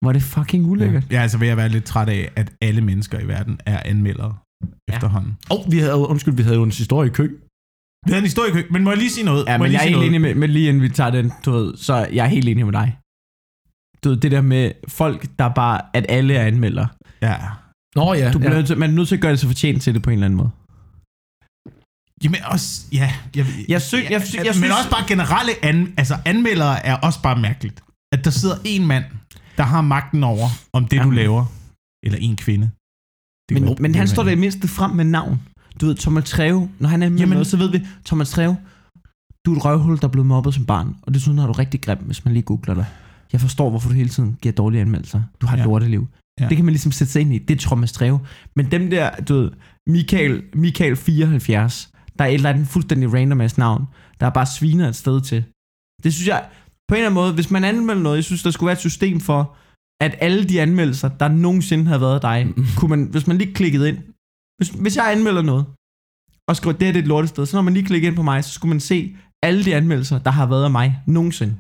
Er 0.06 0.12
det 0.14 0.24
fucking 0.24 0.66
ulækkert. 0.66 1.04
Jeg 1.10 1.18
er 1.18 1.22
altså 1.22 1.38
ved 1.38 1.48
at 1.48 1.58
være 1.58 1.70
lidt 1.70 1.84
træt 1.86 2.10
af, 2.10 2.32
at 2.36 2.54
alle 2.62 2.82
mennesker 2.82 3.20
i 3.20 3.28
verden 3.28 3.60
er 3.66 3.80
anmeldere 3.86 4.36
Ja. 4.90 4.94
efterhånden. 4.96 5.38
Og 5.50 5.60
oh, 5.66 5.72
vi 5.72 5.78
havde, 5.80 5.96
undskyld, 5.96 6.34
vi 6.34 6.44
havde 6.44 6.56
jo 6.56 6.64
en 6.64 6.72
historie 6.72 7.10
i 7.10 7.14
kø. 7.14 7.24
Vi 8.06 8.10
havde 8.12 8.18
en 8.18 8.24
historie, 8.32 8.50
i 8.50 8.54
kø, 8.54 8.64
men 8.72 8.84
må 8.84 8.90
jeg 8.92 8.98
lige 8.98 9.10
sige 9.10 9.26
noget? 9.26 9.46
Ja, 9.48 9.58
må 9.58 9.64
men 9.64 9.72
lige 9.72 9.82
jeg 9.82 9.86
er 9.88 9.90
helt 9.98 10.08
enig 10.08 10.22
med, 10.22 10.36
med 10.36 10.48
lige 10.48 10.70
inden 10.70 10.84
vi 10.84 10.90
tager 10.90 11.10
den, 11.10 11.32
du 11.46 11.52
ved, 11.52 11.78
så 11.78 11.96
jeg 12.14 12.24
er 12.26 12.30
helt 12.30 12.48
enig 12.50 12.66
med 12.66 12.74
dig. 12.74 12.98
Du 14.04 14.10
ved, 14.10 14.18
det 14.18 14.32
der 14.32 14.42
med 14.42 14.72
folk, 14.88 15.26
der 15.40 15.50
bare, 15.50 15.82
at 15.94 16.06
alle 16.10 16.34
er 16.34 16.46
anmelder. 16.46 16.88
Ja. 17.22 17.36
Nå 17.96 18.14
ja, 18.14 18.32
Du 18.34 18.38
bliver 18.40 18.52
ja. 18.52 18.58
nødt 18.58 18.68
til, 18.68 18.78
man 18.78 18.90
er 18.90 18.94
nødt 18.96 19.08
til 19.08 19.16
at 19.16 19.22
gøre 19.22 19.32
det 19.32 19.40
så 19.40 19.48
fortjent 19.48 19.82
til 19.82 19.94
det 19.94 20.02
på 20.04 20.10
en 20.10 20.14
eller 20.14 20.26
anden 20.26 20.38
måde. 20.38 20.52
Jamen 22.24 22.42
også, 22.54 22.86
ja. 22.94 23.14
Jeg, 23.36 23.46
Jeg 23.74 23.82
sy- 23.82 23.94
jeg 24.14 24.22
sy- 24.22 24.36
jeg 24.36 24.44
men 24.46 24.54
synes- 24.54 24.78
også 24.80 24.90
bare 24.96 25.06
generelle 25.08 25.54
an, 25.66 25.94
altså 25.98 26.16
anmeldere 26.26 26.86
er 26.86 26.96
også 27.08 27.20
bare 27.22 27.38
mærkeligt. 27.48 27.84
At 28.16 28.26
der 28.26 28.32
sidder 28.32 28.58
en 28.66 28.88
mand, 28.88 29.06
der 29.62 29.68
har 29.68 29.82
magten 29.82 30.24
over, 30.24 30.48
om 30.74 30.84
det 30.84 30.92
du 30.92 30.96
Jamen. 30.96 31.16
laver, 31.16 31.46
eller 32.06 32.20
en 32.22 32.36
kvinde. 32.36 32.70
Det 33.50 33.54
Men, 33.56 33.66
være- 33.66 33.76
men 33.80 33.92
det 33.92 33.96
han 33.96 34.08
står 34.08 34.24
der 34.24 34.32
i 34.32 34.36
mindste 34.36 34.68
frem 34.68 34.92
med 34.92 35.06
navn. 35.06 35.42
Du 35.82 35.86
ved, 35.86 35.96
Thomas 35.96 36.30
Treve, 36.30 36.70
når 36.80 36.90
han 36.90 37.04
er 37.04 37.10
med 37.10 37.20
Jamen- 37.20 37.30
noget, 37.34 37.48
så 37.48 37.58
ved 37.58 37.70
vi, 37.72 37.80
Thomas 38.06 38.30
Treve, 38.32 38.58
du 39.46 39.54
er 39.54 39.58
et 39.58 39.66
røvhul, 39.66 39.98
der 39.98 40.08
er 40.08 40.12
blevet 40.12 40.28
mobbet 40.28 40.54
som 40.54 40.66
barn, 40.66 40.96
og 41.02 41.14
desuden 41.14 41.40
har 41.40 41.48
du 41.48 41.54
rigtig 41.54 41.82
grim, 41.82 41.98
hvis 41.98 42.26
man 42.26 42.34
lige 42.34 42.44
googler 42.44 42.74
dig. 42.74 42.86
Jeg 43.34 43.42
forstår, 43.42 43.70
hvorfor 43.70 43.90
du 43.90 43.96
hele 43.96 44.10
tiden 44.10 44.38
giver 44.42 44.54
dårlige 44.54 44.82
anmeldelser. 44.82 45.22
Du 45.42 45.48
har 45.48 45.56
et 45.56 45.60
Ja. 45.60 45.66
lorteliv. 45.66 46.08
Ja. 46.40 46.48
Det 46.48 46.56
kan 46.58 46.66
man 46.66 46.72
ligesom 46.72 46.92
sætte 46.92 47.14
sig 47.14 47.22
ind 47.22 47.34
i. 47.34 47.38
Det 47.38 47.56
er 47.58 47.60
Thomas 47.68 47.92
Treve. 47.92 48.20
Men 48.56 48.72
dem 48.72 48.90
der, 48.90 49.10
du 49.16 49.34
ved, 49.34 49.52
Michael, 49.88 50.44
Michael 50.54 50.96
74, 50.96 51.90
der 52.20 52.26
er 52.26 52.30
et 52.30 52.34
eller 52.34 52.50
andet 52.50 52.68
fuldstændig 52.68 53.14
random 53.14 53.42
ass 53.42 53.58
navn, 53.58 53.86
der 54.20 54.26
er 54.26 54.30
bare 54.30 54.46
sviner 54.46 54.88
et 54.90 54.96
sted 54.96 55.22
til. 55.22 55.44
Det 56.04 56.14
synes 56.14 56.28
jeg, 56.28 56.46
på 56.92 56.96
en 56.96 57.00
eller 57.00 57.10
anden 57.10 57.22
måde, 57.22 57.34
hvis 57.34 57.52
man 57.52 57.64
anmelder 57.64 58.02
noget, 58.02 58.16
jeg 58.16 58.24
synes, 58.24 58.44
der 58.44 58.52
skulle 58.52 58.68
være 58.68 58.74
et 58.82 58.88
system 58.90 59.20
for, 59.20 59.56
at 60.06 60.16
alle 60.20 60.44
de 60.50 60.62
anmeldelser, 60.62 61.10
der 61.22 61.28
nogensinde 61.28 61.86
har 61.86 61.98
været 61.98 62.16
af 62.16 62.22
dig, 62.22 62.54
kunne 62.78 62.90
man, 62.90 63.04
hvis 63.12 63.28
man 63.28 63.38
lige 63.38 63.54
klikkede 63.54 63.90
ind, 63.90 63.98
hvis, 64.58 64.70
hvis 64.70 64.96
jeg 64.98 65.12
anmelder 65.12 65.42
noget, 65.42 65.66
og 66.50 66.56
skriver, 66.56 66.78
det 66.78 66.80
det 66.94 66.96
er 67.00 67.04
et 67.04 67.08
lortested, 67.08 67.46
så 67.46 67.58
når 67.58 67.62
man 67.62 67.74
lige 67.74 67.86
klikker 67.86 68.08
ind 68.10 68.16
på 68.16 68.22
mig, 68.24 68.44
så 68.44 68.52
skulle 68.54 68.70
man 68.70 68.80
se 68.80 69.16
alle 69.44 69.66
de 69.66 69.76
anmeldelser, 69.76 70.20
der 70.20 70.32
har 70.32 70.46
været 70.46 70.64
af 70.64 70.72
mig 70.72 71.00
nogensinde. 71.08 71.56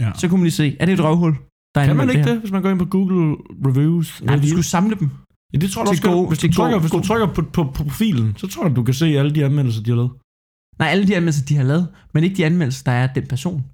Ja. 0.00 0.10
Så 0.14 0.28
kunne 0.28 0.38
man 0.40 0.44
lige 0.44 0.52
se, 0.62 0.76
er 0.80 0.86
det 0.86 0.92
et 0.92 1.04
røvhul? 1.04 1.32
Der 1.74 1.80
er 1.80 1.86
Kan 1.86 1.96
man 1.96 2.10
ikke 2.10 2.22
her? 2.24 2.30
det, 2.32 2.40
hvis 2.40 2.50
man 2.52 2.62
går 2.62 2.70
ind 2.70 2.78
på 2.78 2.84
Google 2.84 3.36
Reviews? 3.66 4.22
Nej, 4.22 4.36
du 4.36 4.48
skulle 4.48 4.64
samle 4.64 4.96
dem. 5.00 5.10
Ja, 5.52 5.58
det 5.58 5.70
tror 5.70 5.82
jeg 5.82 5.88
også, 5.88 6.02
gode- 6.02 6.28
hvis, 6.28 6.38
du 6.38 6.52
trykker, 6.52 6.78
hvis 6.78 6.90
du 6.90 7.00
trykker 7.00 7.26
på, 7.26 7.42
på, 7.42 7.64
på 7.64 7.72
profilen, 7.72 8.34
så 8.36 8.46
tror 8.46 8.66
jeg, 8.66 8.76
du 8.76 8.82
kan 8.82 8.94
se 8.94 9.06
alle 9.06 9.34
de 9.34 9.44
anmeldelser, 9.44 9.82
de 9.82 9.90
har 9.90 9.96
lavet. 9.96 10.10
Nej, 10.78 10.88
alle 10.88 11.06
de 11.06 11.16
anmeldelser, 11.16 11.44
de 11.46 11.54
har 11.56 11.64
lavet, 11.64 11.88
men 12.14 12.24
ikke 12.24 12.36
de 12.36 12.46
anmeldelser, 12.46 12.84
der 12.84 12.92
er 12.92 13.06
den 13.12 13.26
person. 13.26 13.64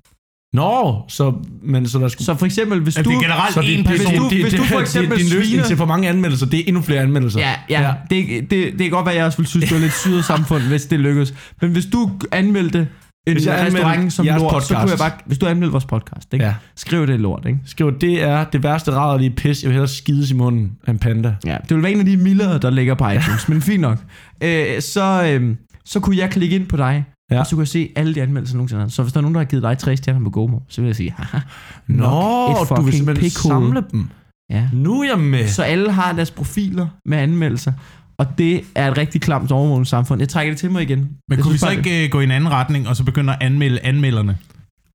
Nå, 0.53 1.03
så, 1.09 1.35
men 1.63 1.89
så 1.89 1.99
der 1.99 2.09
skulle... 2.09 2.25
Så 2.27 2.35
for 2.35 2.47
eksempel, 2.47 2.81
hvis 2.81 2.95
du... 2.95 3.11
det 3.11 3.17
er 3.17 3.21
generelt 3.23 3.55
så 3.55 3.61
en 3.61 3.67
det, 3.79 3.87
person. 3.87 4.07
hvis 4.07 4.19
du- 4.19 4.29
det, 4.31 4.43
hvis 4.43 4.53
det, 4.53 4.61
du 4.61 4.65
for 4.65 4.75
det, 4.75 4.83
eksempel 4.83 5.19
din 5.19 5.27
sviner- 5.27 5.67
til 5.67 5.77
for 5.77 5.87
mange 5.87 6.09
anmeldelser, 6.09 6.47
det 6.47 6.59
er 6.61 6.65
endnu 6.67 6.83
flere 6.83 7.01
anmeldelser. 7.01 7.41
Ja, 7.41 7.55
ja, 7.71 7.83
ja. 7.83 7.93
Det, 8.11 8.51
det, 8.51 8.73
det 8.73 8.79
kan 8.79 8.91
godt 8.91 9.05
være, 9.07 9.15
at 9.15 9.19
jeg 9.19 9.27
også 9.27 9.39
ville 9.39 9.49
synes, 9.49 9.65
det 9.65 9.75
var 9.75 9.81
lidt 9.81 9.93
syret 9.93 10.25
samfund, 10.25 10.63
hvis 10.63 10.87
det 10.87 11.01
lykkedes. 11.01 11.35
Men 11.61 11.71
hvis 11.71 11.87
du 11.87 12.11
anmeldte 12.33 12.89
en 13.27 13.33
Hvis 13.33 13.47
jeg 13.47 13.65
restaurant 13.67 14.13
som 14.13 14.27
lort, 14.27 14.63
så 14.65 14.69
kunne 14.69 14.79
jeg 14.79 14.83
podcast. 14.89 14.99
bare, 14.99 15.11
hvis 15.27 15.39
du 15.39 15.47
anmelder 15.47 15.71
vores 15.73 15.85
podcast, 15.85 16.35
ikke? 16.35 16.45
Ja. 16.47 16.55
skriv 16.77 17.07
det 17.07 17.21
lort, 17.21 17.43
ikke? 17.47 17.59
Skriv, 17.67 17.99
det 17.99 18.23
er 18.23 18.45
det 18.45 18.63
værste 18.63 18.91
rædderlige 18.93 19.31
pis. 19.31 19.63
Jeg 19.63 19.69
vil 19.69 19.73
hellere 19.75 19.89
skides 19.89 20.31
i 20.31 20.35
munden 20.35 20.73
af 20.87 20.91
en 20.91 20.99
panda. 20.99 21.35
Ja, 21.47 21.57
det 21.69 21.75
vil 21.77 21.83
være 21.83 21.93
en 21.93 22.01
af 22.01 22.07
de 22.07 22.17
mildere, 22.17 22.59
der 22.59 22.71
ligger 22.71 22.95
på 22.95 23.09
iTunes, 23.17 23.49
men 23.49 23.63
fint 23.63 23.81
nok. 23.81 23.99
Øh, 24.43 24.81
så, 24.81 25.25
øh, 25.41 25.55
så 25.85 26.01
kunne 26.01 26.17
jeg 26.17 26.31
klikke 26.31 26.57
ind 26.57 26.67
på 26.67 26.77
dig, 26.77 27.05
Ja. 27.33 27.41
og 27.41 27.47
så 27.47 27.57
kunne 27.57 27.63
jeg 27.63 27.69
se 27.69 27.91
alle 27.97 28.15
de 28.15 28.23
anmeldelser 28.23 28.57
nogensinde. 28.57 28.91
Så 28.91 29.03
hvis 29.03 29.13
der 29.13 29.19
er 29.19 29.23
nogen, 29.23 29.35
der 29.35 29.41
har 29.41 29.45
givet 29.45 29.63
dig 29.63 29.79
tre 29.79 29.97
stjerner 29.97 30.25
på 30.25 30.31
Gomo, 30.31 30.59
så 30.69 30.81
vil 30.81 30.89
jeg 30.89 30.97
sige, 30.97 31.15
haha, 31.17 31.39
Nå, 31.87 32.05
du 32.05 32.59
vil 32.59 32.67
fucking 32.69 32.93
simpelthen 32.95 33.31
pikhoved. 33.31 33.55
samle 33.55 33.85
dem. 33.93 34.09
ja. 34.51 34.69
Nu 34.73 35.01
er 35.01 35.09
jeg 35.09 35.19
med. 35.19 35.49
Så 35.49 35.63
alle 35.63 35.93
har 35.93 36.13
deres 36.13 36.31
profiler 36.31 36.87
med 37.07 37.19
anmeldelser, 37.19 37.73
og 38.19 38.27
det 38.39 38.61
er 38.75 38.91
et 38.91 38.99
rigtig 38.99 39.21
klamt 39.21 39.49
samfund. 39.89 40.21
Jeg 40.21 40.29
trækker 40.29 40.53
det 40.53 40.59
til 40.61 40.71
mig 40.71 40.83
igen. 40.83 40.99
Men 40.99 41.09
Jeg 41.31 41.39
kunne 41.39 41.53
vi 41.53 41.59
så 41.59 41.71
ikke 41.71 42.05
øh, 42.05 42.11
gå 42.11 42.21
i 42.21 42.25
en 42.25 42.31
anden 42.31 42.51
retning, 42.51 42.89
og 42.89 42.97
så 42.97 43.05
begynde 43.05 43.33
at 43.33 43.39
anmelde 43.41 43.81
anmelderne? 43.81 44.39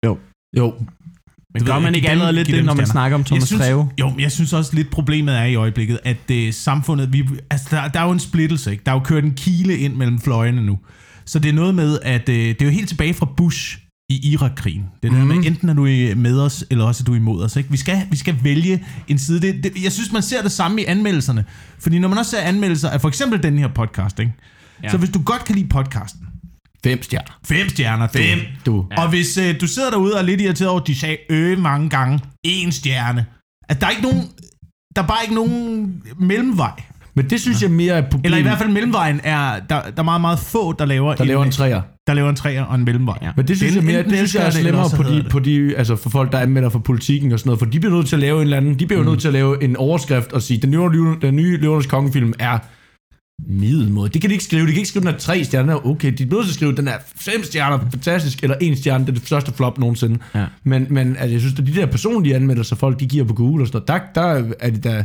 Jo. 0.06 0.74
Men 1.54 1.60
det 1.62 1.66
gør 1.74 1.80
man 1.80 1.96
ikke 1.96 2.10
allerede 2.10 2.34
lidt 2.34 2.48
det, 2.48 2.56
når 2.66 2.74
man 2.74 2.86
stjerner. 2.86 2.92
snakker 2.92 3.16
om 3.16 3.24
Thomas 3.24 3.42
jeg 3.42 3.48
synes, 3.48 3.62
Treve? 3.62 3.90
Jo, 4.00 4.10
men 4.10 4.20
jeg 4.20 4.32
synes 4.32 4.54
også 4.54 4.76
lidt 4.76 4.90
problemet 4.92 5.38
er 5.38 5.44
i 5.44 5.56
øjeblikket, 5.56 6.00
at 6.04 6.32
øh, 6.32 6.54
samfundet, 6.54 7.14
vi, 7.14 7.30
altså 7.50 7.68
der, 7.72 7.88
der 7.88 8.00
er 8.00 8.06
jo 8.06 8.12
en 8.12 8.20
splittelse, 8.20 8.72
ikke? 8.72 8.84
Der 8.86 8.92
er 8.92 8.96
jo 8.96 9.00
kørt 9.00 9.24
en 9.24 9.34
kile 9.34 9.78
ind 9.78 9.96
mellem 9.96 10.20
fløjene 10.20 10.62
nu. 10.66 10.80
Så 11.28 11.40
det 11.40 11.50
er 11.50 11.54
noget 11.54 11.76
med, 11.76 12.00
at 12.04 12.30
øh, 12.30 12.36
det 12.36 12.62
er 12.62 12.66
jo 12.66 12.72
helt 12.72 12.88
tilbage 12.90 13.14
fra 13.14 13.26
Bush 13.38 13.78
i 14.10 14.32
Irak-krigen. 14.32 14.86
Det 15.04 15.08
er 15.08 15.12
mm. 15.12 15.18
der 15.18 15.26
Mhm. 15.26 15.36
med, 15.38 15.46
enten 15.48 15.70
er 15.70 15.74
du 15.74 15.82
med 16.22 16.40
os, 16.40 16.66
eller 16.70 16.86
også 16.86 17.04
er 17.04 17.06
du 17.06 17.14
imod 17.14 17.44
os. 17.44 17.56
Ikke? 17.56 17.72
Vi, 17.72 17.78
skal, 17.78 18.02
vi 18.12 18.18
skal 18.18 18.36
vælge 18.44 18.86
en 19.08 19.18
side. 19.20 19.42
Det, 19.42 19.64
det, 19.64 19.84
jeg 19.84 19.92
synes, 19.92 20.12
man 20.12 20.22
ser 20.22 20.42
det 20.42 20.52
samme 20.52 20.82
i 20.82 20.86
anmeldelserne. 20.86 21.46
Fordi 21.80 22.00
når 22.00 22.08
man 22.08 22.18
også 22.18 22.32
ser 22.32 22.40
anmeldelser 22.42 22.90
af 22.90 23.02
for 23.02 23.08
eksempel 23.08 23.44
den 23.44 23.60
her 23.60 23.68
podcast, 23.68 24.20
ikke? 24.20 24.34
Ja. 24.82 24.86
Ja. 24.88 24.92
så 24.92 24.98
hvis 24.98 25.10
du 25.10 25.22
godt 25.22 25.46
kan 25.46 25.56
lide 25.56 25.68
podcasten, 25.68 26.22
Fem 26.84 27.04
stjerner. 27.04 27.40
fem 27.46 27.70
stjerner, 27.70 28.08
du. 28.08 28.14
Fem, 28.18 28.40
du. 28.66 28.86
Ja. 28.92 29.02
Og 29.04 29.10
hvis 29.10 29.38
øh, 29.38 29.62
du 29.62 29.68
sidder 29.68 29.90
derude 29.90 30.14
og 30.14 30.20
er 30.20 30.24
lidt 30.24 30.42
irriteret 30.42 30.70
over, 30.70 30.82
at 30.82 30.88
de 30.88 30.96
sagde 30.96 31.18
øh 31.30 31.60
mange 31.60 31.90
gange, 31.90 32.20
en 32.44 32.72
stjerne. 32.72 33.26
At 33.70 33.82
der 33.82 33.88
er 33.88 33.92
ikke 33.92 34.02
nogen, 34.04 34.24
der 34.96 35.02
er 35.04 35.08
bare 35.08 35.18
ikke 35.24 35.36
nogen 35.36 36.04
mellemvej. 36.20 36.82
Men 37.18 37.30
det 37.30 37.42
synes 37.42 37.62
jeg 37.62 37.72
mere 37.72 37.94
er 37.94 38.02
problem. 38.02 38.26
Eller 38.26 38.38
i 38.38 38.42
hvert 38.42 38.58
fald 38.58 38.70
mellemvejen 38.70 39.20
er, 39.24 39.60
der, 39.70 39.82
der 39.82 39.92
er 39.98 40.04
meget, 40.04 40.22
meget 40.22 40.40
få, 40.40 40.74
der 40.74 40.86
laver, 40.86 41.16
der 41.16 41.24
laver 41.24 41.44
en 41.44 41.52
træer. 41.52 41.82
der 42.08 42.14
laver 42.14 42.30
en 42.30 42.36
træer 42.36 42.64
og 42.64 42.76
en 42.76 42.86
mellemvej. 42.86 43.18
Ja. 43.22 43.32
Men 43.36 43.48
det 43.48 43.58
synes 43.58 43.74
Den 43.74 43.88
jeg 43.88 43.94
mere, 43.94 44.04
det 44.04 44.18
synes 44.18 44.36
jeg 44.36 44.42
er 44.42 44.50
det, 44.50 44.60
slemmere 44.60 44.90
på 44.96 45.04
de, 45.04 45.16
det. 45.16 45.30
på 45.30 45.40
de, 45.40 45.76
altså 45.78 45.96
for 45.96 46.10
folk, 46.10 46.32
der 46.32 46.40
anmelder 46.40 46.70
for 46.70 46.80
politikken 46.80 47.32
og 47.32 47.40
sådan 47.40 47.48
noget, 47.48 47.60
for 47.60 47.66
de 47.66 47.80
bliver 47.80 47.96
nødt 47.96 48.08
til 48.08 48.16
at 48.16 48.20
lave 48.20 48.36
en 48.36 48.42
eller 48.42 48.58
anden, 48.58 48.80
de 48.80 48.86
bliver 48.86 49.02
mm. 49.02 49.10
nødt 49.10 49.20
til 49.20 49.28
at 49.28 49.34
lave 49.34 49.64
en 49.64 49.76
overskrift 49.76 50.34
og 50.34 50.42
sige, 50.42 50.62
den 50.62 50.72
nye, 50.72 51.16
den 51.22 51.36
nye 51.36 51.58
Løvernes 51.58 51.86
Kongefilm 51.86 52.34
er 52.40 52.60
middelmåde. 53.50 54.10
Det 54.10 54.22
kan 54.22 54.30
de 54.30 54.34
ikke 54.34 54.46
skrive. 54.46 54.62
De 54.62 54.72
kan 54.72 54.78
ikke 54.78 54.90
skrive, 54.90 55.06
den 55.06 55.14
er 55.14 55.18
tre 55.18 55.44
stjerner. 55.44 55.88
Okay, 55.88 56.14
de 56.18 56.24
er 56.24 56.28
nødt 56.28 56.44
til 56.46 56.52
at 56.52 56.56
skrive, 56.56 56.76
den 56.76 56.88
er 56.88 56.98
fem 57.16 57.44
stjerner, 57.44 57.80
fantastisk, 57.92 58.44
eller 58.44 58.56
en 58.62 58.78
stjerne, 58.78 59.06
det 59.06 59.10
er 59.10 59.14
det 59.14 59.28
største 59.28 59.54
flop 59.54 59.78
nogensinde. 59.78 60.20
Ja. 60.36 60.46
Men, 60.64 60.88
men 60.90 61.16
altså, 61.16 61.32
jeg 61.32 61.40
synes, 61.40 61.60
at 61.60 61.68
de 61.68 61.76
der 61.76 61.86
personlige 61.86 62.36
anmeldelser, 62.36 62.76
folk 62.76 63.00
de 63.00 63.06
giver 63.06 63.26
på 63.26 63.34
Google 63.34 63.64
og 63.64 63.68
sådan 63.68 63.82
noget, 63.88 64.16
der, 64.16 64.22
der 64.22 64.54
er 64.60 64.70
de 64.70 64.78
der, 64.78 65.04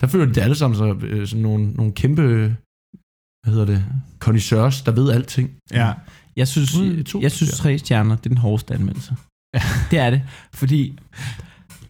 der 0.00 0.06
føler 0.06 0.24
de 0.26 0.34
det 0.34 0.40
alle 0.40 0.54
sammen 0.56 0.76
så, 0.76 0.86
øh, 1.06 1.26
sådan 1.26 1.42
nogle, 1.42 1.70
nogle 1.72 1.92
kæmpe, 1.92 2.22
hvad 3.42 3.52
hedder 3.54 3.64
det, 3.66 3.84
connoisseurs, 4.18 4.82
der 4.82 4.92
ved 4.92 5.10
alting. 5.10 5.50
Ja. 5.70 5.92
Jeg 6.36 6.48
synes, 6.48 6.70
Mm, 6.80 7.04
to 7.04 7.20
jeg 7.20 7.32
synes 7.32 7.52
tre 7.58 7.78
stjerner, 7.78 8.16
det 8.16 8.26
er 8.26 8.28
den 8.28 8.38
hårdeste 8.38 8.74
anmeldelse. 8.74 9.16
det 9.90 9.98
er 9.98 10.10
det. 10.10 10.22
Fordi, 10.54 10.98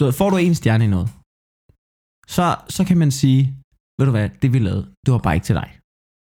du 0.01 0.05
ved, 0.05 0.13
får 0.13 0.31
du 0.31 0.37
en 0.37 0.55
stjerne 0.55 0.85
i 0.85 0.89
noget, 0.97 1.09
så, 2.37 2.57
så 2.77 2.85
kan 2.89 2.99
man 2.99 3.11
sige, 3.11 3.43
ved 3.99 4.07
du 4.07 4.11
hvad, 4.17 4.29
det 4.43 4.53
vi 4.53 4.59
lavede, 4.59 4.85
det 5.07 5.13
var 5.13 5.19
bare 5.19 5.35
ikke 5.35 5.45
til 5.51 5.55
dig. 5.55 5.79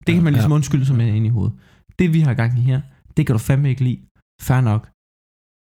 Det 0.07 0.15
kan 0.15 0.23
man 0.23 0.33
ligesom 0.33 0.51
Ja. 0.51 0.55
undskylde 0.55 0.85
sig 0.85 0.95
med 0.95 1.07
ind 1.17 1.25
i 1.25 1.29
hovedet. 1.29 1.53
Det 1.99 2.13
vi 2.13 2.19
har 2.21 2.33
gang 2.33 2.59
i 2.59 2.61
her, 2.61 2.81
det 3.17 3.25
kan 3.25 3.33
du 3.33 3.39
fandme 3.39 3.69
ikke 3.69 3.83
lide. 3.83 3.99
Fair 4.47 4.61
nok. 4.61 4.81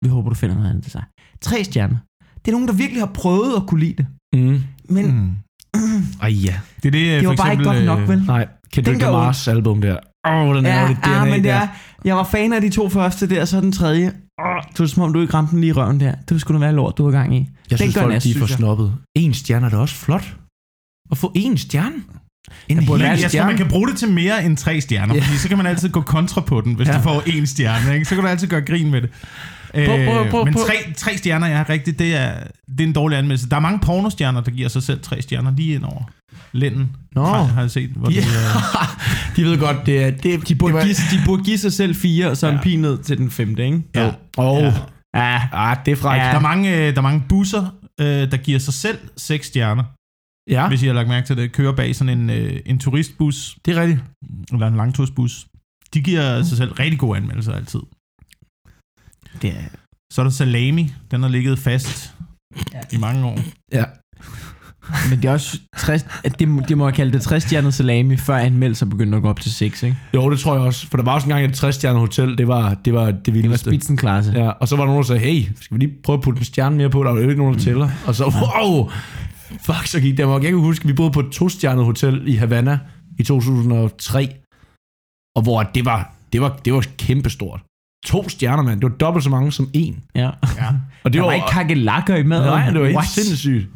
Vi 0.04 0.08
håber, 0.14 0.28
du 0.28 0.34
finder 0.34 0.54
noget 0.56 0.70
andet 0.70 0.82
til 0.84 0.92
sig. 0.92 1.04
Tre 1.40 1.64
stjerner. 1.64 1.98
Det 2.40 2.48
er 2.48 2.52
nogen, 2.56 2.68
der 2.68 2.74
virkelig 2.82 3.02
har 3.06 3.12
prøvet 3.22 3.52
at 3.56 3.64
kunne 3.68 3.80
lide 3.86 3.96
det. 4.00 4.06
Mm. 4.34 4.58
Men 4.94 5.04
mm. 5.16 5.30
Ej 6.22 6.28
ja. 6.44 6.54
Det 6.82 6.86
er 6.88 6.90
det, 6.90 6.92
det 6.92 7.22
for 7.22 7.28
var 7.28 7.36
bare 7.36 7.52
ikke 7.52 7.60
eksempel, 7.60 7.86
godt 7.86 7.98
nok, 8.00 8.02
øh, 8.02 8.08
vel? 8.08 8.22
Nej, 8.26 8.46
Kendrick 8.72 9.02
Lamars 9.02 9.48
album 9.48 9.80
der. 9.80 9.96
Åh, 10.28 10.32
oh, 10.34 10.56
den 10.56 10.66
er 10.66 10.80
Ja, 10.82 10.88
det 10.88 10.96
DNA 11.04 11.12
ja, 11.18 11.24
men 11.24 11.34
det 11.34 11.44
der. 11.44 11.54
er, 11.54 11.68
jeg 12.04 12.16
var 12.16 12.24
fan 12.24 12.52
af 12.52 12.60
de 12.60 12.70
to 12.70 12.88
første 12.88 13.28
der, 13.28 13.44
så 13.44 13.60
den 13.60 13.72
tredje. 13.72 14.06
Åh, 14.06 14.62
det 14.72 14.80
var 14.80 14.86
som 14.86 15.02
om, 15.02 15.12
du 15.12 15.20
ikke 15.20 15.34
ramte 15.34 15.50
den 15.50 15.60
lige 15.60 15.68
i 15.68 15.72
røven 15.72 16.00
der. 16.00 16.14
Det 16.28 16.40
skulle 16.40 16.60
da 16.60 16.64
være 16.66 16.74
lort, 16.74 16.98
du 16.98 17.04
var 17.04 17.10
gang 17.10 17.36
i. 17.36 17.38
Jeg 17.38 17.46
Den 17.70 17.78
synes, 17.78 17.94
folk 17.98 18.12
nas, 18.12 18.22
de 18.22 18.30
er 18.30 18.34
for 18.38 18.46
jeg. 18.48 18.48
snobbet. 18.56 18.94
En 19.16 19.34
stjerne 19.34 19.66
er 19.66 19.70
da 19.70 19.76
også 19.76 19.94
flot. 19.94 20.34
At 21.10 21.18
få 21.18 21.32
en 21.34 21.58
stjerne? 21.58 21.94
En 22.68 22.76
Men 22.76 22.86
hel 22.86 23.00
jeg 23.00 23.18
tror, 23.20 23.28
stjerne? 23.28 23.46
man 23.48 23.56
kan 23.56 23.68
bruge 23.68 23.88
det 23.88 23.96
til 23.98 24.08
mere 24.10 24.44
end 24.44 24.56
tre 24.56 24.80
stjerner, 24.80 25.14
Ja. 25.14 25.20
fordi 25.20 25.36
så 25.38 25.48
kan 25.48 25.56
man 25.56 25.66
altid 25.66 25.88
gå 25.88 26.00
kontra 26.00 26.40
på 26.40 26.60
den, 26.60 26.74
hvis 26.74 26.88
Ja. 26.88 26.96
du 26.96 27.02
får 27.02 27.22
en 27.26 27.46
stjerne. 27.46 27.94
Ikke? 27.94 28.04
Så 28.04 28.14
kan 28.14 28.24
du 28.24 28.30
altid 28.30 28.48
gøre 28.48 28.60
grin 28.60 28.90
med 28.90 29.02
det. 29.02 29.10
Prøv, 29.74 29.84
prøv, 30.06 30.24
Øh, 30.24 30.30
prøv, 30.30 30.44
men 30.44 30.54
tre, 30.54 30.92
tre 30.96 31.16
stjerner, 31.16 31.46
ja, 31.46 31.64
rigtigt, 31.68 31.98
det 31.98 32.16
er, 32.16 32.34
det 32.68 32.80
er 32.80 32.84
en 32.84 32.92
dårlig 32.92 33.18
anmeldelse. 33.18 33.48
Der 33.48 33.56
er 33.56 33.60
mange 33.60 33.78
pornostjerner, 33.78 34.40
der 34.40 34.50
giver 34.50 34.68
sig 34.68 34.82
selv 34.82 35.00
tre 35.02 35.22
stjerner 35.22 35.52
lige 35.56 35.74
ind 35.74 35.84
over 35.84 36.02
lænden. 36.52 36.96
Nå. 37.14 37.24
Har, 37.24 37.42
har 37.42 37.60
jeg 37.60 37.70
set. 37.70 37.90
Hvor 37.90 38.10
Ja. 38.10 38.20
de, 38.20 38.26
øh, 38.26 39.36
de 39.36 39.44
ved 39.44 39.58
godt, 39.58 39.86
det 39.86 40.02
er... 40.04 40.10
Det, 40.10 40.48
De 40.48 40.54
burde, 40.54 40.72
det 40.74 40.80
var- 40.80 40.84
give, 40.84 40.94
de 41.20 41.26
burde 41.26 41.44
give 41.44 41.58
sig 41.58 41.72
selv 41.72 41.94
fire, 41.94 42.30
og 42.30 42.36
så 42.36 42.46
en 42.48 42.54
Ja. 42.54 42.60
pil 42.62 42.78
ned 42.80 42.98
til 42.98 43.18
den 43.18 43.30
femte, 43.30 43.64
ikke? 43.64 43.82
ja. 43.94 44.06
Åh, 44.06 44.12
oh, 44.46 44.62
Ja. 44.62 44.72
Ja. 45.14 45.40
ah, 45.52 45.76
det 45.86 45.92
er 45.92 45.96
frækt. 45.96 46.22
Ja. 46.22 46.28
Der, 46.28 46.34
er 46.34 46.40
mange, 46.40 46.76
øh, 46.76 46.92
der 46.92 46.98
er 46.98 47.00
mange 47.02 47.22
busser, 47.28 47.74
øh, 48.00 48.06
der 48.06 48.36
giver 48.36 48.58
sig 48.58 48.74
selv 48.74 48.98
seks 49.16 49.46
stjerner, 49.46 49.84
Ja, 50.50 50.68
hvis 50.68 50.82
I 50.82 50.86
har 50.86 50.92
lagt 50.94 51.08
mærke 51.08 51.26
til 51.26 51.36
det. 51.36 51.52
Kører 51.52 51.72
bag 51.72 51.96
sådan 51.96 52.18
en, 52.18 52.30
øh, 52.30 52.60
en 52.66 52.78
turistbus, 52.78 53.56
det 53.66 53.76
er 53.76 53.80
rigtigt. 53.80 54.00
eller 54.52 54.66
en 54.66 54.76
langtursbus. 54.76 55.46
De 55.94 56.00
giver 56.00 56.42
sig 56.42 56.56
selv 56.56 56.72
rigtig 56.72 56.98
gode 56.98 57.16
anmeldelser 57.16 57.52
altid. 57.52 57.80
Det 59.42 59.50
er, 59.50 59.62
Så 60.12 60.20
er 60.20 60.24
der 60.24 60.30
Salami, 60.30 60.92
den 61.10 61.22
har 61.22 61.28
ligget 61.28 61.58
fast 61.58 62.14
Ja. 62.72 62.80
i 62.92 62.96
mange 62.98 63.26
år. 63.26 63.38
Ja. 63.72 63.84
men 65.10 65.18
det 65.22 65.28
er 65.28 65.32
også 65.32 65.58
60, 65.78 66.06
at 66.24 66.38
det, 66.38 66.48
må- 66.48 66.62
de 66.68 66.74
må 66.74 66.84
have 66.84 66.92
kaldt 66.92 67.12
det 67.14 67.22
60 67.22 67.42
stjernet 67.42 67.74
salami, 67.74 68.16
før 68.16 68.36
anmeldelser 68.36 68.86
begyndte 68.86 69.16
at 69.16 69.22
gå 69.22 69.28
op 69.28 69.40
til 69.40 69.52
6, 69.52 69.82
ikke? 69.82 69.96
Jo, 70.14 70.30
det 70.30 70.38
tror 70.38 70.54
jeg 70.54 70.62
også. 70.62 70.86
For 70.86 70.96
der 70.96 71.04
var 71.04 71.14
også 71.14 71.24
engang 71.24 71.44
et 71.44 71.54
60 71.54 71.82
hotel, 71.84 72.38
det 72.38 72.48
var 72.48 72.74
det, 72.74 72.94
var 72.94 73.06
det 73.10 73.26
Det 73.26 73.34
var 73.34 73.40
vildeste. 73.40 73.70
spitsenklasse. 73.70 74.32
Ja, 74.32 74.48
og 74.50 74.68
så 74.68 74.76
var 74.76 74.82
der 74.84 74.88
nogen, 74.92 75.02
der 75.02 75.06
sagde, 75.06 75.20
hey, 75.20 75.48
skal 75.60 75.78
vi 75.78 75.84
lige 75.84 75.94
prøve 76.04 76.16
at 76.18 76.22
putte 76.22 76.38
en 76.38 76.44
stjerne 76.44 76.76
mere 76.76 76.90
på? 76.90 77.04
Der 77.04 77.10
var 77.10 77.20
jo 77.20 77.28
ikke 77.28 77.42
nogen, 77.42 77.54
der 77.58 77.60
tæller. 77.64 77.90
Og 78.06 78.14
så, 78.14 78.24
wow, 78.24 78.90
fuck, 79.66 79.86
så 79.86 80.00
gik 80.00 80.16
det. 80.16 80.28
Jeg 80.28 80.40
kan 80.42 80.54
huske, 80.58 80.86
vi 80.86 80.92
boede 80.92 81.10
på 81.12 81.20
et 81.20 81.30
to-stjernet 81.32 81.84
hotel 81.84 82.22
i 82.28 82.34
Havana 82.36 82.78
i 83.18 83.22
2003. 83.22 84.34
Og 85.36 85.42
hvor 85.42 85.62
det 85.62 85.84
var, 85.84 86.12
det 86.32 86.40
var, 86.40 86.56
det 86.64 86.72
var 86.72 86.84
kæmpestort. 86.98 87.60
To 88.06 88.28
stjerner, 88.28 88.62
mand. 88.62 88.80
Det 88.80 88.90
var 88.90 88.96
dobbelt 88.96 89.24
så 89.24 89.30
mange 89.30 89.52
som 89.52 89.70
en. 89.72 90.00
ja. 90.14 90.20
Ja. 90.20 90.30
Og 91.04 91.12
det 91.12 91.14
Der 91.20 91.24
var 91.26 91.32
ikke 91.32 91.46
kakelakker 91.50 92.16
i 92.16 92.22
maden. 92.22 92.44
Nej, 92.44 92.70
det 92.70 92.80
var 92.80 92.86
helt 92.86 93.06
sindssygt. 93.06 93.68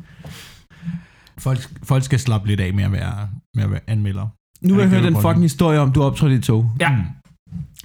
Folk, 1.39 1.69
folk 1.83 2.05
skal 2.05 2.21
slappe 2.21 2.49
lidt 2.49 2.61
af 2.61 2.75
med 2.75 2.85
at 2.85 2.93
være, 2.93 3.29
med 3.55 3.65
at 3.65 3.71
være 3.71 3.81
anmelder. 3.87 4.27
Nu 4.63 4.75
har 4.75 4.81
jeg 4.81 4.91
det 4.91 5.03
den 5.03 5.15
fucking 5.23 5.43
historie 5.43 5.81
om, 5.81 5.93
du 5.93 6.03
optrådte 6.03 6.37
i 6.37 6.41
tog. 6.41 6.71
Ja. 6.81 6.91
Mm. 6.91 7.03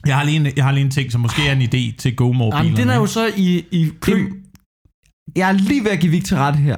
Jeg 0.06 0.18
har, 0.18 0.24
lige 0.24 0.36
en, 0.40 0.48
jeg 0.56 0.64
har 0.66 0.72
lige 0.72 0.86
en 0.86 0.92
ting, 0.92 1.12
som 1.12 1.22
måske 1.22 1.48
er 1.48 1.52
en 1.52 1.62
idé 1.62 1.96
til 1.98 2.16
GoMore 2.16 2.58
Jamen, 2.58 2.76
den 2.76 2.90
er 2.90 2.96
jo 2.96 3.06
så 3.06 3.32
i, 3.38 3.66
i 3.72 3.92
kø. 4.02 4.14
Det, 4.14 4.30
jeg 5.36 5.50
er 5.50 5.54
lige 5.54 5.84
ved 5.84 5.92
at 5.92 6.00
give 6.00 6.12
Victor 6.12 6.38
ret 6.38 6.56
her. 6.56 6.78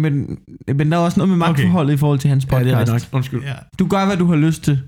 Men, 0.00 0.38
men 0.76 0.92
der 0.92 0.98
er 0.98 1.00
også 1.00 1.20
noget 1.20 1.28
med 1.28 1.36
magtforholdet 1.36 1.94
i 1.94 1.96
forhold 1.96 2.18
til 2.18 2.28
hans 2.30 2.46
Ja, 2.52 2.58
det 2.58 2.66
podcast. 2.66 2.90
er 2.90 2.92
nok. 2.94 3.02
Undskyld. 3.12 3.42
Ja. 3.42 3.54
Du 3.78 3.86
gør, 3.86 4.06
hvad 4.06 4.16
du 4.16 4.26
har 4.26 4.36
lyst 4.36 4.62
til. 4.62 4.82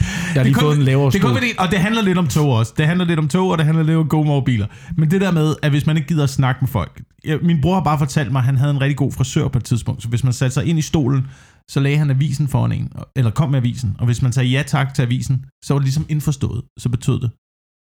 Jeg 0.00 0.08
har 0.34 0.42
lige 0.42 0.54
fået 0.54 0.76
en 0.76 0.82
lavere 0.82 1.10
Det 1.10 1.20
stol. 1.20 1.34
det, 1.34 1.42
og 1.58 1.70
det 1.70 1.78
handler 1.78 2.02
lidt 2.02 2.18
om 2.18 2.28
tog 2.28 2.52
også. 2.52 2.72
Det 2.76 2.86
handler 2.86 3.04
lidt 3.04 3.18
om 3.18 3.28
tog, 3.28 3.50
og 3.50 3.58
det 3.58 3.66
handler 3.66 3.84
lidt 3.84 3.96
om 3.96 4.08
GoMore 4.08 4.42
biler. 4.44 4.66
Men 4.96 5.10
det 5.10 5.20
der 5.20 5.30
med, 5.30 5.54
at 5.62 5.70
hvis 5.70 5.86
man 5.86 5.96
ikke 5.96 6.08
gider 6.08 6.24
at 6.24 6.30
snakke 6.30 6.58
med 6.60 6.68
folk. 6.68 7.02
Ja, 7.24 7.36
min 7.42 7.60
bror 7.60 7.74
har 7.74 7.82
bare 7.84 7.98
fortalt 7.98 8.32
mig, 8.32 8.38
at 8.38 8.44
han 8.44 8.56
havde 8.56 8.70
en 8.70 8.80
rigtig 8.80 8.96
god 8.96 9.12
frisør 9.12 9.48
på 9.48 9.58
et 9.58 9.64
tidspunkt. 9.64 10.02
Så 10.02 10.08
hvis 10.08 10.24
man 10.24 10.32
satte 10.32 10.54
sig 10.54 10.66
ind 10.66 10.78
i 10.78 10.82
stolen, 10.82 11.26
så 11.70 11.80
lagde 11.80 11.98
han 11.98 12.10
avisen 12.10 12.48
foran 12.48 12.72
en, 12.72 12.92
eller 13.16 13.30
kom 13.30 13.50
med 13.50 13.58
avisen. 13.58 13.96
Og 13.98 14.06
hvis 14.06 14.22
man 14.22 14.32
sagde 14.32 14.48
ja 14.48 14.62
tak 14.66 14.94
til 14.94 15.02
avisen, 15.02 15.44
så 15.64 15.74
var 15.74 15.78
det 15.78 15.84
ligesom 15.84 16.06
indforstået. 16.08 16.62
Så 16.78 16.88
betød 16.88 17.20
det, 17.20 17.30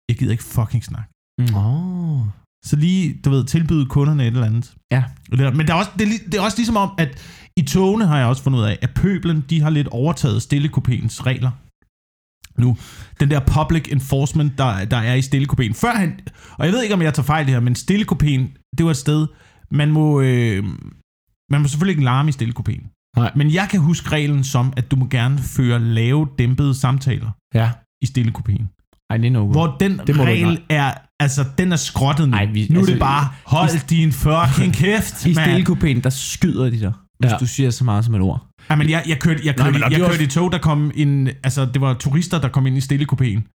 jeg 0.10 0.18
gider 0.18 0.32
ikke 0.32 0.44
fucking 0.44 0.84
snakke. 0.84 1.10
Oh. 1.56 2.22
Så 2.66 2.76
lige, 2.76 3.20
du 3.26 3.30
ved, 3.30 3.44
tilbyde 3.46 3.86
kunderne 3.86 4.24
et 4.24 4.28
eller 4.28 4.46
andet. 4.46 4.74
Ja. 4.92 5.04
Men 5.32 5.68
der 5.68 5.74
er 5.74 5.78
også, 5.78 5.92
det, 6.00 6.08
er, 6.08 6.12
det 6.26 6.34
er 6.36 6.42
også 6.42 6.58
ligesom 6.58 6.78
om, 6.78 6.90
at 6.98 7.10
i 7.58 7.62
togene 7.62 8.06
har 8.08 8.18
jeg 8.18 8.28
også 8.28 8.44
fundet 8.44 8.60
ud 8.60 8.64
af, 8.64 8.78
at 8.82 8.90
pøblen, 8.96 9.46
de 9.50 9.62
har 9.62 9.70
lidt 9.70 9.88
overtaget 9.88 10.38
stillekopéens 10.42 11.24
regler. 11.26 11.52
Nu, 12.60 12.78
den 13.20 13.32
der 13.32 13.40
public 13.40 13.88
enforcement, 13.92 14.58
der, 14.58 14.86
der 14.86 14.98
er 14.98 15.14
i 15.14 15.20
stillekopéen. 15.20 15.74
Førhen, 15.74 16.12
og 16.52 16.66
jeg 16.66 16.74
ved 16.74 16.84
ikke, 16.84 16.96
om 16.96 17.02
jeg 17.02 17.14
tager 17.14 17.26
fejl 17.26 17.46
det 17.46 17.54
her, 17.54 17.60
men 17.62 17.76
stillekopéen, 17.76 18.72
det 18.78 18.86
var 18.86 18.92
et 18.92 18.98
sted, 18.98 19.28
man 19.72 19.92
må, 19.92 20.22
øh, 20.22 20.64
man 21.52 21.62
må 21.62 21.68
selvfølgelig 21.68 21.94
ikke 21.94 22.04
larme 22.04 22.30
i 22.30 22.34
stillekopéen. 22.34 23.12
Nej. 23.18 23.32
Men 23.36 23.54
jeg 23.54 23.68
kan 23.72 23.80
huske 23.80 24.10
reglen 24.12 24.44
som, 24.44 24.74
at 24.78 24.92
du 24.92 24.96
må 24.96 25.08
gerne 25.10 25.38
føre 25.38 25.80
lave, 25.80 26.28
dæmpede 26.40 26.76
samtaler 26.76 27.30
Ja. 27.54 27.72
i 28.02 28.06
stillekopéen. 28.06 28.64
Ej, 29.10 29.18
det 29.18 29.28
er 29.28 29.32
no 29.32 29.46
Hvor 29.52 29.76
den 29.80 29.98
Det 30.08 30.20
regel 30.20 30.62
er, 30.70 30.94
altså, 31.20 31.46
den 31.58 31.72
er 31.72 31.76
skrottet 31.76 32.30
nu. 32.30 32.38
Ej, 32.38 32.46
vi- 32.46 32.68
nu 32.70 32.76
er 32.76 32.80
altså, 32.80 32.92
det 32.94 33.00
bare, 33.00 33.30
hold 33.46 33.70
i- 33.76 33.78
din 33.90 34.12
fucking 34.12 34.74
kæft, 34.74 35.26
I 35.26 35.34
mand. 35.34 35.46
stillekopæen, 35.50 36.04
der 36.04 36.10
skyder 36.10 36.70
de 36.70 36.80
dig, 36.80 36.94
hvis 37.20 37.32
Ja. 37.32 37.38
du 37.38 37.48
siger 37.48 37.70
så 37.70 37.84
meget 37.84 38.06
som 38.06 38.16
et 38.16 38.22
ord. 38.22 38.46
Ej, 38.70 38.76
men 38.76 38.90
jeg, 38.90 39.04
jeg 39.08 39.20
kørte, 39.20 39.42
jeg 39.46 39.56
kørte, 39.56 39.84
og 39.86 39.92
jeg 39.92 40.00
er 40.02 40.08
kørte 40.10 40.24
i 40.24 40.28
tog, 40.28 40.52
der 40.52 40.58
kom 40.58 40.92
en, 40.96 41.28
altså 41.44 41.66
det 41.74 41.82
var 41.82 41.94
turister, 41.94 42.42
der 42.42 42.48
kom 42.50 42.68
ind 42.68 42.78
i 42.78 42.82
stillekopéen. 42.82 43.54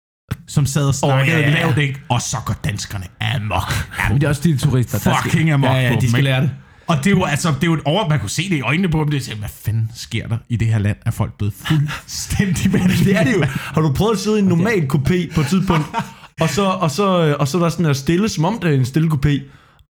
som 0.49 0.67
sad 0.67 0.87
og 0.87 0.95
snakkede 0.95 1.37
oh, 1.37 1.43
ja, 1.43 1.49
ja, 1.50 1.59
ja. 1.59 1.64
lavt, 1.67 1.79
ikke? 1.79 2.00
Og 2.09 2.21
så 2.23 2.37
går 2.47 2.55
danskerne 2.64 3.05
amok. 3.21 3.73
Men 4.09 4.21
det 4.21 4.25
er 4.25 4.29
også 4.29 4.43
de 4.45 4.57
turister, 4.57 4.99
der 4.99 4.99
skal... 4.99 5.31
Fucking 5.31 5.50
amok 5.50 5.71
Ja, 5.71 5.81
ja, 5.81 5.88
på 5.88 5.95
de 5.95 6.00
dem, 6.00 6.11
skal 6.11 6.25
lære 6.25 6.40
det. 6.40 6.50
Og 6.87 6.97
det 6.97 7.07
er 7.07 7.11
jo, 7.11 7.25
altså, 7.25 7.49
det 7.49 7.62
er 7.62 7.67
jo 7.67 7.75
et 7.75 7.81
over, 7.85 8.09
man 8.09 8.21
kunne 8.21 8.31
se 8.31 8.50
det 8.50 8.57
i 8.57 8.61
øjnene 8.61 8.88
på 8.88 9.00
dem. 9.00 9.11
Det 9.11 9.29
er 9.29 9.37
hvad 9.37 9.49
fanden 9.49 9.90
sker 9.95 10.29
der 10.29 10.37
i 10.49 10.57
det 10.57 10.69
her 10.69 10.79
land? 10.79 10.97
Er 11.07 11.11
folk 11.11 11.38
blevet 11.38 11.55
fuldstændig 11.55 12.73
vanvittige? 12.73 13.05
Det 13.05 13.17
er 13.17 13.25
det 13.25 13.33
jo. 13.33 13.45
Har 13.47 13.81
du 13.81 13.93
prøvet 13.93 14.12
at 14.12 14.19
sidde 14.19 14.37
i 14.38 14.43
en 14.43 14.49
normal 14.49 14.83
kopé 14.93 15.35
på 15.35 15.40
et 15.40 15.47
tidspunkt, 15.47 15.87
og 16.40 16.49
så, 16.49 16.62
og 16.64 16.90
så, 16.90 17.37
og 17.40 17.49
så 17.49 17.59
er 17.59 17.62
der 17.62 17.69
sådan 17.69 17.87
her 17.87 17.93
stille, 17.93 18.29
som 18.29 18.45
om 18.45 18.59
det 18.62 18.71
er 18.71 18.75
en 18.79 18.85
stille 18.85 19.11
kopé, 19.12 19.40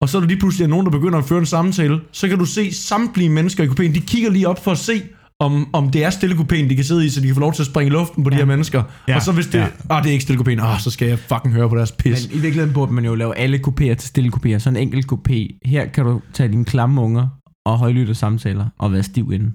og 0.02 0.08
så 0.08 0.18
er 0.18 0.20
der 0.20 0.28
lige 0.28 0.38
pludselig 0.38 0.68
nogen, 0.68 0.86
der 0.86 0.92
begynder 0.92 1.18
at 1.18 1.24
føre 1.24 1.38
en 1.38 1.46
samtale, 1.46 2.00
så 2.12 2.28
kan 2.28 2.38
du 2.38 2.44
se 2.44 2.74
samtlige 2.74 3.28
mennesker 3.28 3.64
i 3.64 3.66
kopéen, 3.66 3.94
de 3.94 4.00
kigger 4.00 4.30
lige 4.30 4.48
op 4.48 4.64
for 4.64 4.70
at 4.72 4.78
se, 4.78 5.02
om, 5.40 5.68
om 5.72 5.90
det 5.90 6.04
er 6.04 6.10
stille 6.10 6.36
kopéen, 6.36 6.68
de 6.68 6.74
kan 6.74 6.84
sidde 6.84 7.06
i, 7.06 7.08
så 7.08 7.20
de 7.20 7.26
kan 7.26 7.34
få 7.34 7.40
lov 7.40 7.52
til 7.52 7.62
at 7.62 7.66
springe 7.66 7.86
i 7.88 7.92
luften 7.92 8.24
på 8.24 8.30
de 8.30 8.36
her 8.36 8.44
mennesker. 8.44 8.82
Ja. 9.08 9.16
Og 9.16 9.22
så 9.22 9.32
hvis 9.32 9.46
det, 9.46 9.58
Ja. 9.58 9.66
ah, 9.90 10.02
det 10.02 10.08
er 10.08 10.12
ikke 10.12 10.22
stille 10.22 10.42
kopéen, 10.42 10.60
ah, 10.66 10.80
så 10.80 10.90
skal 10.90 11.08
jeg 11.08 11.18
fucking 11.18 11.54
høre 11.54 11.68
på 11.68 11.76
deres 11.76 11.92
pis. 11.92 12.28
Men 12.28 12.38
i 12.38 12.40
virkeligheden 12.42 12.74
burde 12.74 12.92
man 12.92 13.04
jo 13.04 13.14
lave 13.14 13.36
alle 13.36 13.60
kopéer 13.66 13.94
til 13.94 14.08
stille 14.08 14.32
kopéer. 14.36 14.58
Så 14.58 14.68
en 14.68 14.76
enkelt 14.76 15.12
kopé. 15.12 15.58
Her 15.64 15.86
kan 15.86 16.04
du 16.04 16.20
tage 16.32 16.48
dine 16.48 16.64
klamme 16.64 17.00
unger 17.00 17.28
og 17.66 17.78
højlytte 17.78 18.14
samtaler 18.14 18.66
og 18.78 18.92
være 18.92 19.02
stiv 19.02 19.32
inden. 19.32 19.54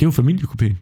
Det 0.00 0.06
er 0.06 0.06
jo 0.06 0.22
familiekopéen. 0.22 0.74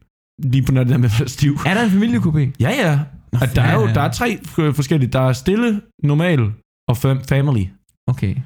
Lige 0.42 0.62
på 0.62 0.72
nær 0.72 0.82
det 0.84 0.90
der 0.92 0.98
med 0.98 1.10
at 1.10 1.20
være 1.20 1.28
stiv. 1.28 1.58
Er 1.66 1.74
der 1.74 1.84
en 1.84 1.90
familiekopé? 1.90 2.52
Ja, 2.60 2.70
ja. 2.70 2.98
At 3.42 3.56
der 3.56 3.62
er 3.62 3.74
jo 3.80 3.86
der 3.86 4.00
er 4.00 4.12
tre 4.12 4.38
forskellige. 4.74 5.10
Der 5.12 5.20
er 5.20 5.32
stille, 5.32 5.80
normal 6.02 6.40
og 6.88 6.96
fam- 6.96 7.24
family. 7.28 7.64
Okay. 8.06 8.36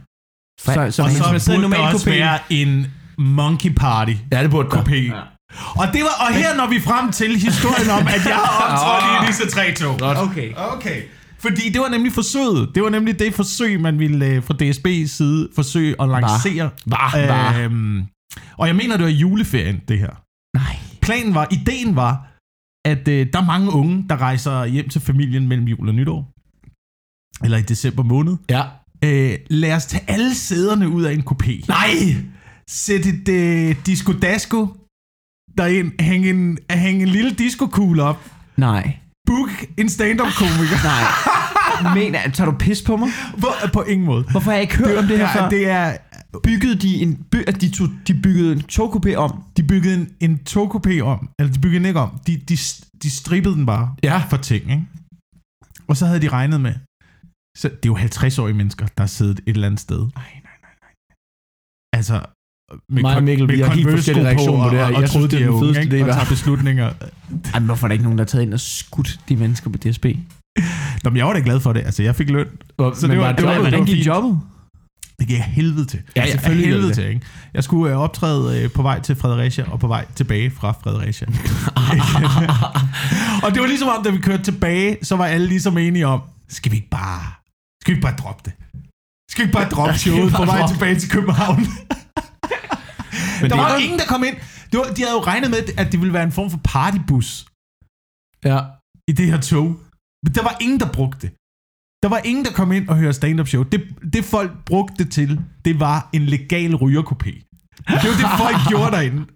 Så, 0.60 0.72
så, 0.90 1.02
og 1.02 1.10
så 1.10 1.30
hvis 1.30 1.42
så 1.42 1.52
i 1.52 1.56
burde 1.56 1.70
der 1.70 1.78
også 1.78 2.06
kopé... 2.06 2.10
være 2.10 2.38
en 2.50 2.86
monkey 3.18 3.74
party 3.76 4.12
Ja, 4.32 4.42
det 4.42 4.50
burde 4.50 4.68
kopé. 4.68 4.94
Ja. 4.94 5.20
Og, 5.80 5.86
det 5.92 6.02
var, 6.02 6.26
og 6.26 6.34
her 6.34 6.56
når 6.56 6.66
vi 6.66 6.80
frem 6.80 7.12
til 7.12 7.36
historien 7.36 7.90
om, 7.90 8.06
at 8.06 8.26
jeg 8.26 8.34
har 8.34 8.54
optrådt 8.64 9.04
i 9.12 9.26
disse 9.26 9.50
tre 9.50 9.74
tog. 9.74 9.94
Okay. 10.28 10.52
Okay. 10.74 11.02
Fordi 11.38 11.70
det 11.70 11.80
var 11.80 11.88
nemlig 11.88 12.12
forsøget. 12.12 12.70
Det 12.74 12.82
var 12.82 12.88
nemlig 12.88 13.18
det 13.18 13.34
forsøg, 13.34 13.80
man 13.80 13.98
ville 13.98 14.26
øh, 14.26 14.42
fra 14.42 14.54
DSB's 14.62 15.06
side 15.06 15.48
forsøge 15.54 16.02
at 16.02 16.08
lancere. 16.08 16.70
Var. 16.86 17.26
Var. 17.26 17.60
Øhm, 17.60 18.02
og 18.58 18.66
jeg 18.66 18.76
mener, 18.76 18.96
det 18.96 19.04
var 19.04 19.10
juleferien, 19.10 19.80
det 19.88 19.98
her. 19.98 20.14
Nej. 20.56 20.76
Planen 21.02 21.34
var, 21.34 21.48
ideen 21.50 21.96
var, 21.96 22.12
at 22.84 23.08
øh, 23.08 23.26
der 23.32 23.38
er 23.38 23.44
mange 23.44 23.72
unge, 23.72 24.06
der 24.08 24.16
rejser 24.16 24.64
hjem 24.64 24.88
til 24.88 25.00
familien 25.00 25.48
mellem 25.48 25.66
jul 25.66 25.88
og 25.88 25.94
nytår. 25.94 26.30
Eller 27.44 27.58
i 27.58 27.62
december 27.62 28.02
måned. 28.02 28.36
Ja. 28.50 28.62
Øh, 29.04 29.38
lad 29.50 29.72
os 29.72 29.86
tage 29.86 30.04
alle 30.10 30.34
sæderne 30.34 30.88
ud 30.88 31.02
af 31.02 31.12
en 31.12 31.22
kopé. 31.30 31.64
Nej! 31.68 32.16
Sæt 32.70 33.06
et 33.06 33.28
øh, 33.28 33.76
disco-dasko 33.86 34.66
derind. 35.58 35.92
Hæng 36.00 36.26
en, 36.26 36.58
hæng 36.70 37.02
en 37.02 37.08
lille 37.08 37.30
disco 37.30 37.64
op. 38.00 38.30
Nej. 38.56 38.96
Book 39.26 39.50
en 39.78 39.88
stand-up-komiker. 39.88 40.82
Nej. 41.82 41.94
Mener, 41.94 42.30
tager 42.30 42.50
du 42.50 42.56
pis 42.58 42.82
på 42.82 42.96
mig? 42.96 43.08
Hvor, 43.38 43.54
på 43.72 43.82
ingen 43.82 44.06
måde. 44.06 44.24
Hvorfor 44.30 44.50
har 44.50 44.56
jeg 44.56 44.62
ikke 44.62 44.76
hørt 44.76 44.98
om 44.98 45.06
det 45.06 45.18
her 45.18 45.28
ja, 45.28 45.40
før? 45.44 45.48
Det 45.48 45.68
er, 45.68 45.96
Byggede 46.42 46.74
de 46.74 47.02
en, 47.02 47.24
by, 47.30 47.36
at 47.46 47.60
de, 47.60 47.70
tog, 47.70 47.88
de 48.08 48.14
byggede 48.14 48.52
en 48.52 48.62
togkopé 48.72 49.14
om? 49.14 49.42
de 49.56 49.62
byggede 49.62 49.94
en, 49.94 50.08
en 50.20 50.40
togkopé 50.48 51.00
om. 51.00 51.28
Eller 51.38 51.52
de 51.52 51.60
byggede 51.60 51.78
den 51.78 51.86
ikke 51.86 52.00
om. 52.00 52.10
De, 52.26 52.36
de, 52.36 52.56
de 53.02 53.10
strippede 53.10 53.54
den 53.54 53.66
bare 53.66 53.94
Ja. 54.02 54.22
for 54.30 54.36
ting, 54.36 54.70
ikke? 54.70 54.82
Og 55.88 55.96
så 55.96 56.06
havde 56.06 56.20
de 56.20 56.28
regnet 56.28 56.60
med. 56.60 56.74
Så 57.58 57.68
det 57.68 57.74
er 57.74 57.86
jo 57.86 57.96
50-årige 57.96 58.54
mennesker, 58.54 58.86
der 58.86 59.02
har 59.02 59.06
siddet 59.06 59.40
et 59.46 59.54
eller 59.54 59.66
andet 59.66 59.80
sted. 59.80 59.98
Nej, 59.98 60.08
nej, 60.16 60.30
nej, 60.62 60.74
nej. 60.82 60.90
Altså, 61.92 62.20
med, 62.88 63.02
Mig 63.02 63.16
og 63.16 63.24
Mikkel, 63.24 63.48
vi 63.48 63.60
har 63.60 63.70
helt 63.74 63.90
forskellige 63.90 64.26
reaktioner 64.26 64.64
på 64.64 64.70
det 64.70 64.78
her. 64.78 64.86
Og, 64.86 64.94
og, 64.94 65.00
Jeg 65.02 65.10
troede, 65.10 65.28
det 65.28 65.42
er 65.42 65.46
de 65.46 65.52
den 65.52 65.60
fedeste 65.74 65.82
idé, 65.96 65.98
Og 65.98 66.04
hvad? 66.04 66.14
tager 66.14 66.26
beslutninger. 66.28 66.92
Ej, 67.54 67.58
men 67.60 67.66
hvorfor 67.66 67.86
er 67.86 67.88
der 67.88 67.92
ikke 67.92 68.04
nogen, 68.04 68.18
der 68.18 68.24
har 68.24 68.28
taget 68.28 68.42
ind 68.44 68.54
og 68.54 68.60
skudt 68.60 69.20
de 69.28 69.36
mennesker 69.36 69.70
på 69.70 69.78
DSB? 69.78 70.04
Nå, 71.04 71.10
men 71.10 71.16
jeg 71.16 71.26
var 71.26 71.32
da 71.32 71.40
glad 71.44 71.60
for 71.60 71.72
det. 71.72 71.80
Altså, 71.80 72.02
jeg 72.02 72.16
fik 72.16 72.30
løn. 72.30 72.46
Og, 72.76 72.96
Så 72.96 73.06
det 73.06 73.18
var- 73.18 73.32
det 73.32 73.44
var- 73.44 73.58
Hvordan 73.60 73.78
var 73.80 73.86
gik 73.86 74.06
jobbet? 74.06 74.40
Det 75.18 75.28
gik 75.28 75.36
jeg 75.36 75.44
helvede 75.44 75.84
til. 75.84 75.98
Ja, 76.16 76.20
ja, 76.20 76.22
Altså, 76.22 76.32
selvfølgelig 76.38 76.66
helvede 76.66 76.86
det 76.88 76.94
til, 76.94 77.08
ikke? 77.08 77.20
Jeg 77.54 77.64
skulle 77.64 77.92
øh, 77.92 77.98
optræde 77.98 78.62
øh, 78.64 78.70
på 78.70 78.82
vej 78.82 79.00
til 79.00 79.16
Fredericia, 79.16 79.64
og 79.70 79.80
på 79.80 79.86
vej 79.88 80.06
tilbage 80.14 80.50
fra 80.50 80.72
Fredericia. 80.72 81.26
og 83.44 83.52
det 83.54 83.60
var 83.62 83.66
ligesom 83.66 83.88
om, 83.88 84.04
da 84.04 84.10
vi 84.10 84.18
kørte 84.18 84.42
tilbage, 84.42 84.96
så 85.02 85.16
var 85.16 85.26
alle 85.26 85.46
ligesom 85.46 85.78
enige 85.78 86.06
om, 86.06 86.20
skal 86.48 86.72
vi 86.72 86.76
ikke 86.76 86.88
bare, 86.90 87.22
skal 87.84 87.90
vi 87.92 87.96
ikke 87.96 88.02
bare 88.08 88.16
droppe 88.16 88.42
det? 88.44 88.52
Skal 89.30 89.42
vi 89.42 89.46
ikke 89.48 89.52
bare 89.60 89.68
droppe 89.68 89.98
showet 89.98 90.32
på 90.32 90.44
vej 90.44 90.66
tilbage 90.72 90.96
til 91.00 91.10
København? 91.10 91.58
Men 93.40 93.50
der 93.50 93.56
det- 93.56 93.56
var 93.56 93.72
jo 93.72 93.78
ingen, 93.86 93.98
der 93.98 94.06
kom 94.06 94.24
ind. 94.24 94.36
Det 94.70 94.76
var, 94.80 94.84
de 94.96 95.02
havde 95.02 95.16
jo 95.18 95.20
regnet 95.32 95.50
med, 95.50 95.58
at 95.82 95.92
det 95.92 96.00
ville 96.00 96.12
være 96.14 96.22
en 96.30 96.32
form 96.32 96.50
for 96.50 96.60
partybus 96.64 97.46
Ja. 98.44 98.60
i 99.08 99.12
det 99.12 99.26
her 99.26 99.40
tog. 99.40 99.66
Men 100.24 100.34
der 100.34 100.42
var 100.42 100.56
ingen, 100.60 100.80
der 100.80 100.92
brugte 100.92 101.20
det. 101.26 101.30
Der 102.02 102.08
var 102.08 102.18
ingen, 102.24 102.44
der 102.44 102.52
kom 102.52 102.72
ind 102.72 102.88
og 102.88 102.96
hørte 102.96 103.12
stand-up 103.12 103.48
show. 103.48 103.62
Det, 103.62 103.80
det 104.12 104.24
folk 104.24 104.50
brugte 104.66 105.04
det 105.04 105.12
til, 105.12 105.40
det 105.64 105.80
var 105.80 106.08
en 106.12 106.22
legal 106.22 106.74
rygerkopé. 106.74 107.32
Det 107.88 108.08
var 108.10 108.16
det, 108.22 108.28
folk 108.38 108.56
gjorde 108.70 108.90
derinde. 108.96 109.26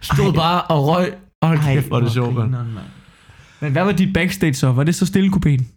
Stod 0.00 0.30
Ej. 0.32 0.36
bare 0.36 0.62
og 0.62 0.86
røg. 0.88 1.14
Hold 1.42 1.58
kæft, 1.58 1.86
hvor 1.86 2.00
det 2.00 2.12
sjovt. 2.12 2.34
Men 3.60 3.72
hvad 3.72 3.84
var 3.84 3.92
dit 3.92 4.12
backstage 4.14 4.54
så? 4.54 4.72
Var 4.72 4.84
det 4.84 4.94
så 4.94 5.06
stille 5.06 5.30
kopien? 5.30 5.68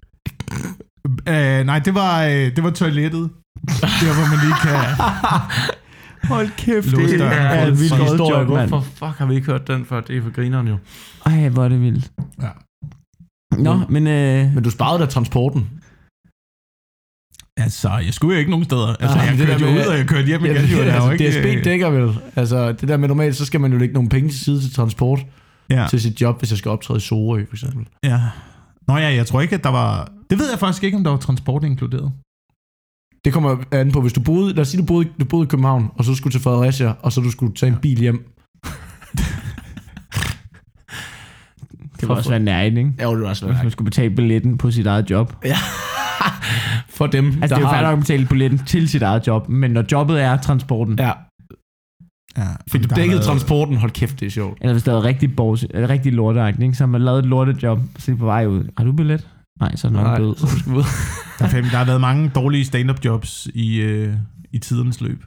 Uh, 1.08 1.66
nej, 1.66 1.80
det 1.80 1.94
var, 1.96 2.26
uh, 2.26 2.32
det 2.32 2.64
var 2.64 2.70
toilettet. 2.70 3.30
Der, 3.82 4.14
hvor 4.18 4.28
man 4.36 4.40
lige 4.46 4.58
kan... 4.62 4.80
Hold 6.28 6.50
kæft, 6.58 6.88
Lås 6.92 7.10
døren. 7.12 7.22
er 7.22 7.54
Ja, 7.56 7.68
et 7.68 7.80
vildt 7.80 7.96
historie. 7.96 8.48
mand. 8.48 8.70
Hvorfor 8.70 8.92
fuck 9.08 9.18
har 9.20 9.26
vi 9.26 9.36
ikke 9.36 9.48
hørt 9.48 9.68
den 9.68 9.86
før? 9.86 10.02
Det 10.02 10.18
er 10.18 10.22
for 10.22 10.30
grineren 10.32 10.68
jo. 10.68 10.78
Ej, 11.26 11.50
hvor 11.50 11.64
er 11.66 11.70
det 11.70 11.82
vildt. 11.82 12.12
Ja. 12.42 12.50
Nå, 13.58 13.80
men... 13.90 14.08
Øh, 14.08 14.54
Men 14.56 14.64
du 14.64 14.70
sparede 14.70 15.00
da 15.00 15.06
transporten. 15.06 15.70
Altså, 17.58 17.90
jeg 18.06 18.14
skulle 18.14 18.34
jo 18.36 18.40
ikke 18.40 18.52
nogen 18.52 18.66
steder. 18.66 18.88
Altså, 18.88 19.16
Nej, 19.18 19.26
jeg 19.26 19.32
men 19.32 19.40
det 19.40 19.48
kørte 19.48 19.64
der 19.64 19.70
jo 19.70 19.76
med- 19.76 19.82
ud, 19.86 19.88
og 19.92 19.98
jeg 19.98 20.08
kørte 20.08 20.26
hjem 20.28 20.46
igen. 20.46 20.56
Ja, 20.56 20.62
er 20.62 20.86
jo 20.86 21.10
altså, 21.10 21.12
ikke, 21.12 21.58
DSB 21.60 21.64
dækker 21.66 21.90
vel. 21.90 22.16
Altså, 22.36 22.72
det 22.72 22.88
der 22.90 22.98
med 22.98 23.08
normalt, 23.08 23.36
så 23.36 23.46
skal 23.46 23.60
man 23.62 23.72
jo 23.72 23.78
lægge 23.78 23.94
nogle 23.94 24.10
penge 24.10 24.30
til 24.30 24.40
side 24.40 24.62
til 24.62 24.74
transport 24.74 25.20
ja. 25.70 25.88
til 25.90 26.02
sit 26.02 26.22
job, 26.22 26.40
hvis 26.40 26.52
jeg 26.52 26.58
skal 26.58 26.72
optræde 26.72 26.98
i 26.98 27.00
Sorø, 27.02 27.46
for 27.50 27.56
eksempel. 27.56 27.86
ja. 28.04 28.20
Nå 28.88 28.98
ja, 28.98 29.13
jeg 29.15 29.28
tror 29.28 29.41
ikke, 29.41 29.56
at 29.56 29.63
der 29.63 29.70
var... 29.70 30.12
Det 30.30 30.39
ved 30.39 30.50
jeg 30.50 30.60
faktisk 30.60 30.84
ikke, 30.84 30.98
om 30.98 31.04
der 31.04 31.12
var 31.12 31.17
transport 31.17 31.63
inkluderet. 31.63 32.12
Det 33.26 33.34
kommer 33.34 33.58
an 33.72 33.91
på, 33.91 34.02
hvis 34.02 34.13
du 34.13 34.22
boede, 34.22 34.54
lad 34.54 34.60
os 34.62 34.67
sige, 34.67 34.82
du 34.82 34.86
boede, 34.86 35.10
du 35.20 35.26
boede 35.26 35.46
i 35.46 35.48
København, 35.48 35.88
og 35.96 36.06
så 36.06 36.15
skulle 36.15 36.34
til 36.34 36.41
Fredericia, 36.41 36.94
og 37.02 37.12
så 37.12 37.22
du 37.22 37.32
skulle 37.32 37.56
tage 37.56 37.72
en 37.72 37.78
bil 37.82 38.00
hjem. 38.00 38.34
det 42.00 42.10
var 42.10 42.15
også 42.15 42.30
være 42.30 42.39
nærigt, 42.39 42.78
ikke? 42.78 42.94
Ja, 43.00 43.10
det 43.10 43.22
var 43.22 43.30
også 43.30 43.46
Hvis 43.46 43.58
man 43.63 43.72
skulle 43.72 43.86
betale 43.86 44.15
billetten 44.15 44.58
på 44.58 44.72
sit 44.72 44.88
eget 44.88 45.10
job. 45.10 45.36
For 46.89 47.08
dem, 47.08 47.26
Altså, 47.28 47.39
der 47.41 47.48
det 47.48 47.56
er 47.56 47.60
jo 47.60 47.65
har... 47.65 47.74
færdigt 47.74 47.91
at 47.94 48.00
betale 48.00 48.26
billetten 48.26 48.60
til 48.65 48.89
sit 48.89 49.02
eget 49.02 49.28
job, 49.28 49.50
men 49.50 49.72
når 49.72 49.84
jobbet 49.91 50.22
er 50.22 50.38
transporten, 50.38 51.00
Ja, 51.00 51.12
Ja, 52.38 52.44
fik 52.72 52.84
du 52.84 52.88
der 52.88 52.96
dækket 52.96 53.13
været- 53.15 53.26
transporten? 53.26 53.76
Hold 53.78 53.91
kæft, 53.91 54.20
det 54.20 54.26
er 54.26 54.30
sjovt. 54.30 54.58
eller 54.62 54.74
hvis 54.74 54.84
det 54.84 54.94
er 54.94 55.04
rigtig, 55.04 55.36
bors, 55.36 55.63
eller 55.63 55.89
rigtig 55.89 56.13
lorteagtigt, 56.13 56.63
ikke? 56.63 56.76
så 56.76 56.84
har 56.84 56.88
man 56.88 57.02
lavet 57.02 57.20
et 57.20 57.26
lortejob, 57.26 57.80
så 58.00 58.12
er 58.12 58.15
på 58.15 58.26
vej 58.26 58.46
ud. 58.46 58.63
Har 58.78 58.84
du 58.86 58.91
billet? 58.91 59.28
Nej, 59.60 59.76
så 59.76 59.88
er 59.88 59.91
det 59.91 60.02
nok 60.04 60.17
død. 60.17 60.36
Der, 61.39 61.46
er 61.46 61.50
fem, 61.50 61.63
der 61.63 61.78
har 61.78 61.86
været 61.86 62.02
mange 62.02 62.32
dårlige 62.36 62.65
stand-up 62.65 63.06
jobs 63.06 63.48
i, 63.54 63.76
øh, 63.82 64.13
i 64.52 64.58
tidernes 64.58 65.02
løb. 65.02 65.24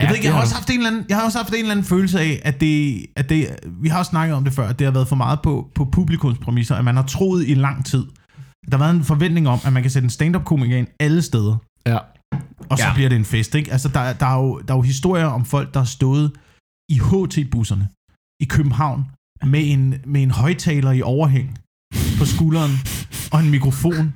Jeg, 0.00 0.08
ved 0.08 0.16
ikke, 0.16 0.26
jeg, 0.26 0.34
har 0.34 0.40
også 0.42 0.54
haft 0.54 0.70
en 0.70 0.76
eller 0.76 0.90
anden, 0.90 1.04
jeg 1.08 1.16
har 1.16 1.24
også 1.24 1.38
haft 1.38 1.48
en 1.52 1.58
eller 1.58 1.70
anden 1.70 1.84
følelse 1.84 2.20
af, 2.20 2.40
at 2.44 2.60
det, 2.60 3.06
at 3.16 3.28
det, 3.28 3.46
vi 3.82 3.88
har 3.88 3.98
også 3.98 4.10
snakket 4.10 4.36
om 4.36 4.44
det 4.44 4.52
før, 4.52 4.68
at 4.68 4.78
det 4.78 4.84
har 4.84 4.92
været 4.92 5.08
for 5.08 5.16
meget 5.16 5.38
på, 5.42 5.68
på 5.74 5.84
publikumspræmisser, 5.84 6.74
at 6.74 6.84
man 6.84 6.96
har 6.96 7.02
troet 7.02 7.44
i 7.48 7.54
lang 7.54 7.86
tid. 7.86 8.04
Der 8.70 8.76
har 8.76 8.84
været 8.84 8.94
en 8.96 9.04
forventning 9.04 9.48
om, 9.48 9.58
at 9.64 9.72
man 9.72 9.82
kan 9.82 9.90
sætte 9.90 10.06
en 10.06 10.10
stand-up-komiker 10.10 10.76
ind 10.76 10.86
alle 11.00 11.22
steder, 11.22 11.56
Ja. 11.86 11.98
Og 12.70 12.78
så 12.78 12.84
Ja. 12.84 12.94
bliver 12.94 13.08
det 13.08 13.16
en 13.16 13.24
fest. 13.24 13.54
Ikke? 13.54 13.72
Altså, 13.72 13.88
der, 13.88 14.12
der, 14.12 14.26
er 14.26 14.36
jo, 14.42 14.58
der 14.68 14.74
er 14.74 14.78
jo 14.78 14.82
historier 14.82 15.26
om 15.26 15.44
folk, 15.44 15.74
der 15.74 15.80
har 15.80 15.86
stået 15.86 16.32
i 16.88 16.94
HT-busserne 16.98 17.88
i 18.40 18.44
København 18.44 19.04
med 19.44 19.60
en, 19.72 19.94
med 20.06 20.22
en 20.22 20.30
højtaler 20.30 20.92
i 20.92 21.02
overhæng 21.02 21.58
på 22.18 22.24
skulderen 22.24 22.70
og 23.32 23.40
en 23.40 23.50
mikrofon 23.50 24.14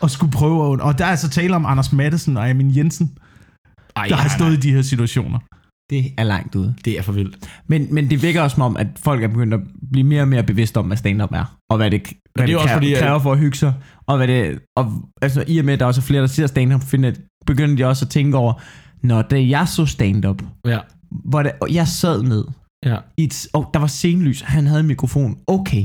og 0.00 0.10
skulle 0.10 0.32
prøve 0.32 0.72
at... 0.72 0.80
Og 0.80 0.98
der 0.98 1.04
er 1.04 1.10
altså 1.10 1.30
tale 1.30 1.56
om 1.56 1.66
Anders 1.66 1.92
Mattesen 1.92 2.36
og 2.36 2.50
Amin 2.50 2.76
Jensen, 2.76 3.18
Ej, 3.96 4.06
der 4.08 4.16
har 4.16 4.28
stået 4.38 4.52
i 4.52 4.56
de 4.56 4.72
her 4.72 4.82
situationer. 4.82 5.38
Det 5.90 6.12
er 6.18 6.24
langt 6.24 6.54
ude. 6.54 6.74
Det 6.84 6.98
er 6.98 7.02
for 7.02 7.12
vildt. 7.12 7.36
Men, 7.66 7.94
men 7.94 8.10
det 8.10 8.22
virker 8.22 8.42
også 8.42 8.54
som 8.54 8.62
om, 8.62 8.76
at 8.76 8.86
folk 8.98 9.22
er 9.22 9.28
begyndt 9.28 9.54
at 9.54 9.60
blive 9.92 10.04
mere 10.06 10.22
og 10.22 10.28
mere 10.28 10.42
bevidste 10.42 10.78
om, 10.78 10.86
hvad 10.86 10.96
stand-up 10.96 11.32
er. 11.32 11.56
Og 11.70 11.76
hvad 11.76 11.90
det, 11.90 12.02
hvad 12.02 12.12
det 12.34 12.42
er 12.42 12.46
det, 12.46 12.56
også 12.56 12.66
kræver, 12.68 12.78
fordi, 12.78 12.94
kræver 12.94 13.18
for 13.18 13.32
at 13.32 13.38
hygge 13.38 13.56
sig. 13.56 13.74
Og, 14.06 14.16
hvad 14.16 14.28
det, 14.28 14.58
og 14.76 14.92
altså, 15.22 15.44
i 15.48 15.58
og 15.58 15.64
med, 15.64 15.74
at 15.74 15.80
der 15.80 15.86
også 15.86 16.00
er 16.00 16.02
flere, 16.02 16.20
der 16.20 16.26
ser 16.26 16.46
stand-up, 16.46 16.82
finder, 16.82 17.12
begynder 17.46 17.76
de 17.76 17.84
også 17.84 18.04
at 18.04 18.10
tænke 18.10 18.36
over, 18.36 18.52
når 19.02 19.22
da 19.22 19.48
jeg 19.48 19.68
så 19.68 19.86
stand-up, 19.86 20.42
Ja. 20.66 20.78
hvor 21.10 21.42
det, 21.42 21.52
og 21.60 21.74
jeg 21.74 21.88
sad 21.88 22.22
ned, 22.22 22.44
Ja. 22.86 22.96
i 23.16 23.24
et, 23.24 23.46
og 23.52 23.70
der 23.74 23.80
var 23.80 23.86
scenelys, 23.86 24.40
han 24.40 24.66
havde 24.66 24.80
en 24.80 24.86
mikrofon, 24.86 25.38
okay. 25.46 25.84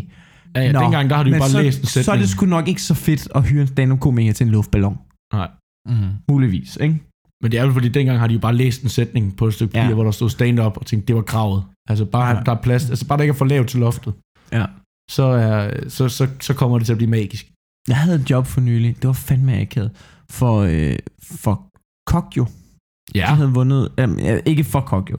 Ja, 0.56 0.62
ja, 0.62 0.72
Nå, 0.72 0.80
dengang 0.82 1.10
der 1.10 1.15
har 1.15 1.24
du 1.24 1.32
bare 1.32 1.50
så, 1.50 1.62
læst 1.62 1.80
en 1.82 1.86
sætning. 1.88 2.06
Så 2.06 2.12
er 2.12 2.17
det 2.17 2.30
sgu 2.30 2.45
nok 2.45 2.67
ikke 2.67 2.82
så 2.82 2.93
fedt 2.93 3.28
at 3.36 3.43
hyre 3.50 3.62
en 3.62 3.67
stand-up-komiker 3.67 4.34
til 4.34 4.45
en 4.45 4.52
luftballon. 4.52 4.98
Nej. 5.34 5.48
Mm. 5.89 6.08
Muligvis, 6.32 6.78
ikke? 6.82 7.00
Men 7.43 7.52
det 7.52 7.60
er 7.60 7.65
jo 7.65 7.72
fordi, 7.74 7.89
dengang 7.89 8.19
har 8.19 8.28
de 8.28 8.34
jo 8.34 8.39
bare 8.39 8.56
læst 8.56 8.82
en 8.84 8.89
sætning 8.89 9.36
på 9.38 9.48
et 9.48 9.54
stykke 9.54 9.74
papir, 9.74 9.88
Ja. 9.88 9.93
hvor 9.93 10.04
der 10.04 10.12
stod 10.12 10.30
stand-up, 10.30 10.78
og 10.78 10.86
tænkte, 10.86 11.08
det 11.08 11.15
var 11.15 11.22
kravet. 11.22 11.63
Altså 11.89 12.06
bare, 12.06 12.38
ja. 12.38 12.43
der 12.45 12.52
er 12.52 12.62
plads, 12.62 12.89
altså 12.89 13.08
bare 13.08 13.17
der 13.17 13.24
ikke 13.24 13.32
er 13.32 13.38
for 13.38 13.45
lavt 13.45 13.67
til 13.67 13.80
loftet, 13.80 14.13
Ja. 14.52 14.65
så, 15.12 15.24
er, 15.24 15.89
så, 15.89 16.10
så, 16.10 16.28
så 16.41 16.54
kommer 16.54 16.78
det 16.78 16.86
til 16.86 16.93
at 16.93 16.98
blive 16.98 17.10
magisk. 17.10 17.52
Jeg 17.88 17.98
havde 17.98 18.15
et 18.22 18.30
job 18.30 18.45
for 18.45 18.62
nylig. 18.62 18.95
Det 19.02 19.08
var 19.08 19.13
fandme 19.13 19.60
akavet. 19.62 19.91
For, 20.31 20.59
øh, 20.61 20.95
for 21.21 21.67
Kokyo. 22.07 22.45
Ja. 23.15 23.19
De 23.29 23.35
havde 23.35 23.49
vundet... 23.53 23.89
Øh, 23.99 24.39
ikke 24.45 24.63
for 24.63 24.81
Kokyo. 24.81 25.17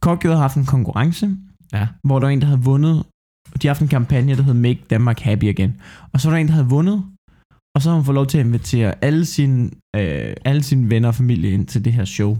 Kokyo 0.00 0.28
havde 0.30 0.40
haft 0.40 0.56
en 0.56 0.66
konkurrence, 0.66 1.36
Ja. 1.72 1.86
hvor 2.04 2.18
der 2.18 2.26
var 2.26 2.32
en, 2.32 2.40
der 2.40 2.46
havde 2.46 2.60
vundet. 2.62 2.94
De 3.54 3.58
havde 3.62 3.68
haft 3.68 3.82
en 3.82 3.88
kampagne, 3.88 4.36
der 4.36 4.42
hed 4.42 4.54
Make 4.54 4.80
Denmark 4.90 5.20
Happy 5.20 5.44
Again. 5.44 5.80
Og 6.12 6.20
så 6.20 6.28
var 6.28 6.34
der 6.36 6.40
en, 6.40 6.46
der 6.46 6.52
havde 6.52 6.66
vundet. 6.68 7.04
Og 7.74 7.82
så 7.82 7.88
har 7.90 7.96
hun 7.96 8.04
fået 8.04 8.14
lov 8.14 8.26
til 8.26 8.38
at 8.38 8.46
invitere 8.46 9.04
alle 9.04 9.24
sine, 9.24 9.70
øh, 9.96 10.34
alle 10.44 10.62
sine 10.62 10.90
venner 10.90 11.08
og 11.08 11.14
familie 11.14 11.50
ind 11.50 11.66
til 11.66 11.84
det 11.84 11.92
her 11.92 12.04
show. 12.04 12.36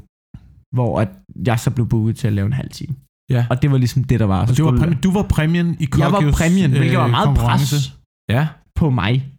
Hvor 0.74 1.00
at 1.00 1.08
jeg 1.46 1.60
så 1.60 1.70
blev 1.70 1.88
booket 1.88 2.16
til 2.16 2.26
at 2.26 2.32
lave 2.32 2.46
en 2.46 2.52
halv 2.52 2.70
time. 2.70 2.94
Ja. 3.30 3.46
Og 3.50 3.62
det 3.62 3.70
var 3.70 3.78
ligesom 3.78 4.04
det, 4.04 4.20
der 4.20 4.26
var. 4.26 4.46
Så 4.46 4.52
Og 4.52 4.58
du 4.58 4.64
var, 4.64 4.78
præmien, 4.78 5.00
du 5.02 5.12
var 5.12 5.22
præmien 5.22 5.76
i 5.80 5.86
jeg 5.98 6.06
var 6.12 6.18
Kokios, 6.20 6.34
præmien, 6.36 6.70
hvilket 6.70 6.98
var 6.98 7.04
øh, 7.04 7.10
meget 7.10 7.24
konkurrence. 7.26 7.74
pres 7.76 7.98
Ja. 8.28 8.48
på 8.74 8.90
mig 8.90 9.32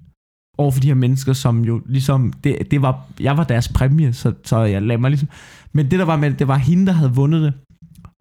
over 0.60 0.72
for 0.72 0.80
de 0.80 0.88
her 0.88 0.96
mennesker, 0.96 1.34
som 1.34 1.66
jo 1.66 1.82
ligesom, 1.86 2.34
det, 2.44 2.72
det 2.72 2.82
var, 2.82 3.06
jeg 3.20 3.38
var 3.38 3.44
deres 3.44 3.68
præmie, 3.68 4.14
så, 4.14 4.34
så 4.44 4.58
jeg 4.60 4.82
lagde 4.82 5.02
mig 5.02 5.12
ligesom, 5.12 5.30
men 5.74 5.92
det 5.92 6.00
der 6.00 6.06
var 6.06 6.18
med, 6.18 6.34
det 6.34 6.48
var 6.48 6.58
hende, 6.58 6.86
der 6.86 6.92
havde 6.92 7.12
vundet 7.12 7.42
det. 7.42 7.54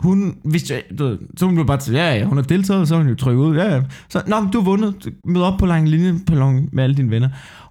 Hun, 0.02 0.38
hvis 0.44 0.70
jeg, 0.70 0.82
du 0.98 1.04
ved, 1.04 1.18
så 1.36 1.46
hun 1.46 1.54
blev 1.54 1.66
bare 1.66 1.78
til, 1.78 1.94
ja, 1.94 2.14
ja, 2.14 2.24
hun 2.24 2.36
har 2.36 2.44
deltaget, 2.44 2.88
så 2.88 2.96
hun 2.96 3.08
jo 3.08 3.14
trykket 3.14 3.42
ud, 3.42 3.56
ja, 3.56 3.74
ja. 3.74 3.82
Så, 4.08 4.22
nå, 4.26 4.40
men 4.40 4.52
du 4.52 4.58
har 4.58 4.64
vundet, 4.64 5.14
mød 5.24 5.42
op 5.42 5.58
på 5.58 5.66
lang 5.66 5.88
linje 5.88 6.20
på 6.26 6.34
long, 6.34 6.68
med 6.72 6.84
alle 6.84 6.96
dine 6.96 7.10
venner. 7.10 7.28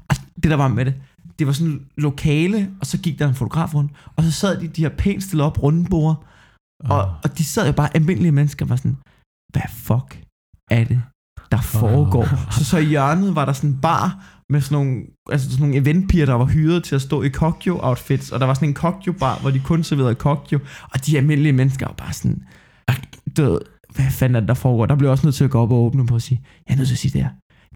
Og 0.10 0.16
det 0.44 0.52
der 0.52 0.56
var 0.56 0.68
med 0.68 0.86
det, 0.86 0.94
det 1.40 1.48
var 1.48 1.54
sådan 1.54 1.82
lokale, 1.98 2.70
og 2.80 2.86
så 2.86 2.98
gik 2.98 3.20
der 3.20 3.28
en 3.28 3.36
fotograf 3.36 3.76
rundt, 3.76 3.92
og 4.16 4.24
så 4.24 4.32
sad 4.32 4.62
de, 4.62 4.68
de 4.68 4.82
her 4.82 4.90
pænt 4.98 5.24
stillet 5.24 5.46
op 5.46 5.64
rundebord, 5.64 6.26
og, 6.84 7.16
og 7.24 7.38
de 7.38 7.46
sad 7.46 7.66
jo 7.68 7.74
bare, 7.74 7.96
almindelige 7.96 8.32
mennesker, 8.32 8.66
var 8.66 8.76
sådan, 8.76 8.98
hvad 9.54 9.70
fuck 9.70 10.24
er 10.72 10.84
det, 10.84 11.02
der 11.52 11.62
foregår? 11.62 12.52
Så 12.52 12.66
så 12.66 12.78
i 12.78 12.86
hjørnet 12.86 13.36
var 13.36 13.46
der 13.46 13.54
sådan 13.54 13.70
en 13.70 13.82
bar 13.82 14.37
med 14.50 14.62
sådan 14.62 14.76
nogle, 14.86 15.02
altså 15.32 15.50
sådan 15.52 15.68
nogle 15.68 15.82
eventpiger, 15.82 16.26
der 16.26 16.34
var 16.34 16.46
hyret 16.46 16.84
til 16.84 16.96
at 16.96 17.02
stå 17.02 17.22
i 17.22 17.30
Kokyo-outfits, 17.30 18.32
og 18.32 18.40
der 18.40 18.46
var 18.46 18.54
sådan 18.54 18.70
en 18.70 18.74
Kokyo-bar, 18.74 19.40
hvor 19.42 19.50
de 19.50 19.60
kun 19.60 19.84
serverede 19.84 20.16
Kokyo, 20.16 20.60
og 20.94 21.06
de 21.06 21.18
almindelige 21.18 21.54
mennesker 21.54 21.86
var 21.86 21.94
bare 21.94 22.14
sådan, 22.14 22.44
død, 23.38 23.62
hvad 23.96 24.06
fanden 24.12 24.36
er 24.36 24.40
det, 24.40 24.48
der 24.48 24.54
foregår? 24.54 24.86
Der 24.86 24.96
blev 24.96 25.12
også 25.12 25.26
nødt 25.26 25.36
til 25.36 25.44
at 25.44 25.50
gå 25.50 25.62
op 25.62 25.72
og 25.72 25.78
åbne 25.78 26.08
på 26.08 26.16
og 26.16 26.22
sige, 26.22 26.42
jeg 26.68 26.74
er 26.74 26.78
nødt 26.78 26.88
til 26.88 26.96
at 26.96 27.00
sige 27.00 27.12
det 27.14 27.22
her. 27.22 27.30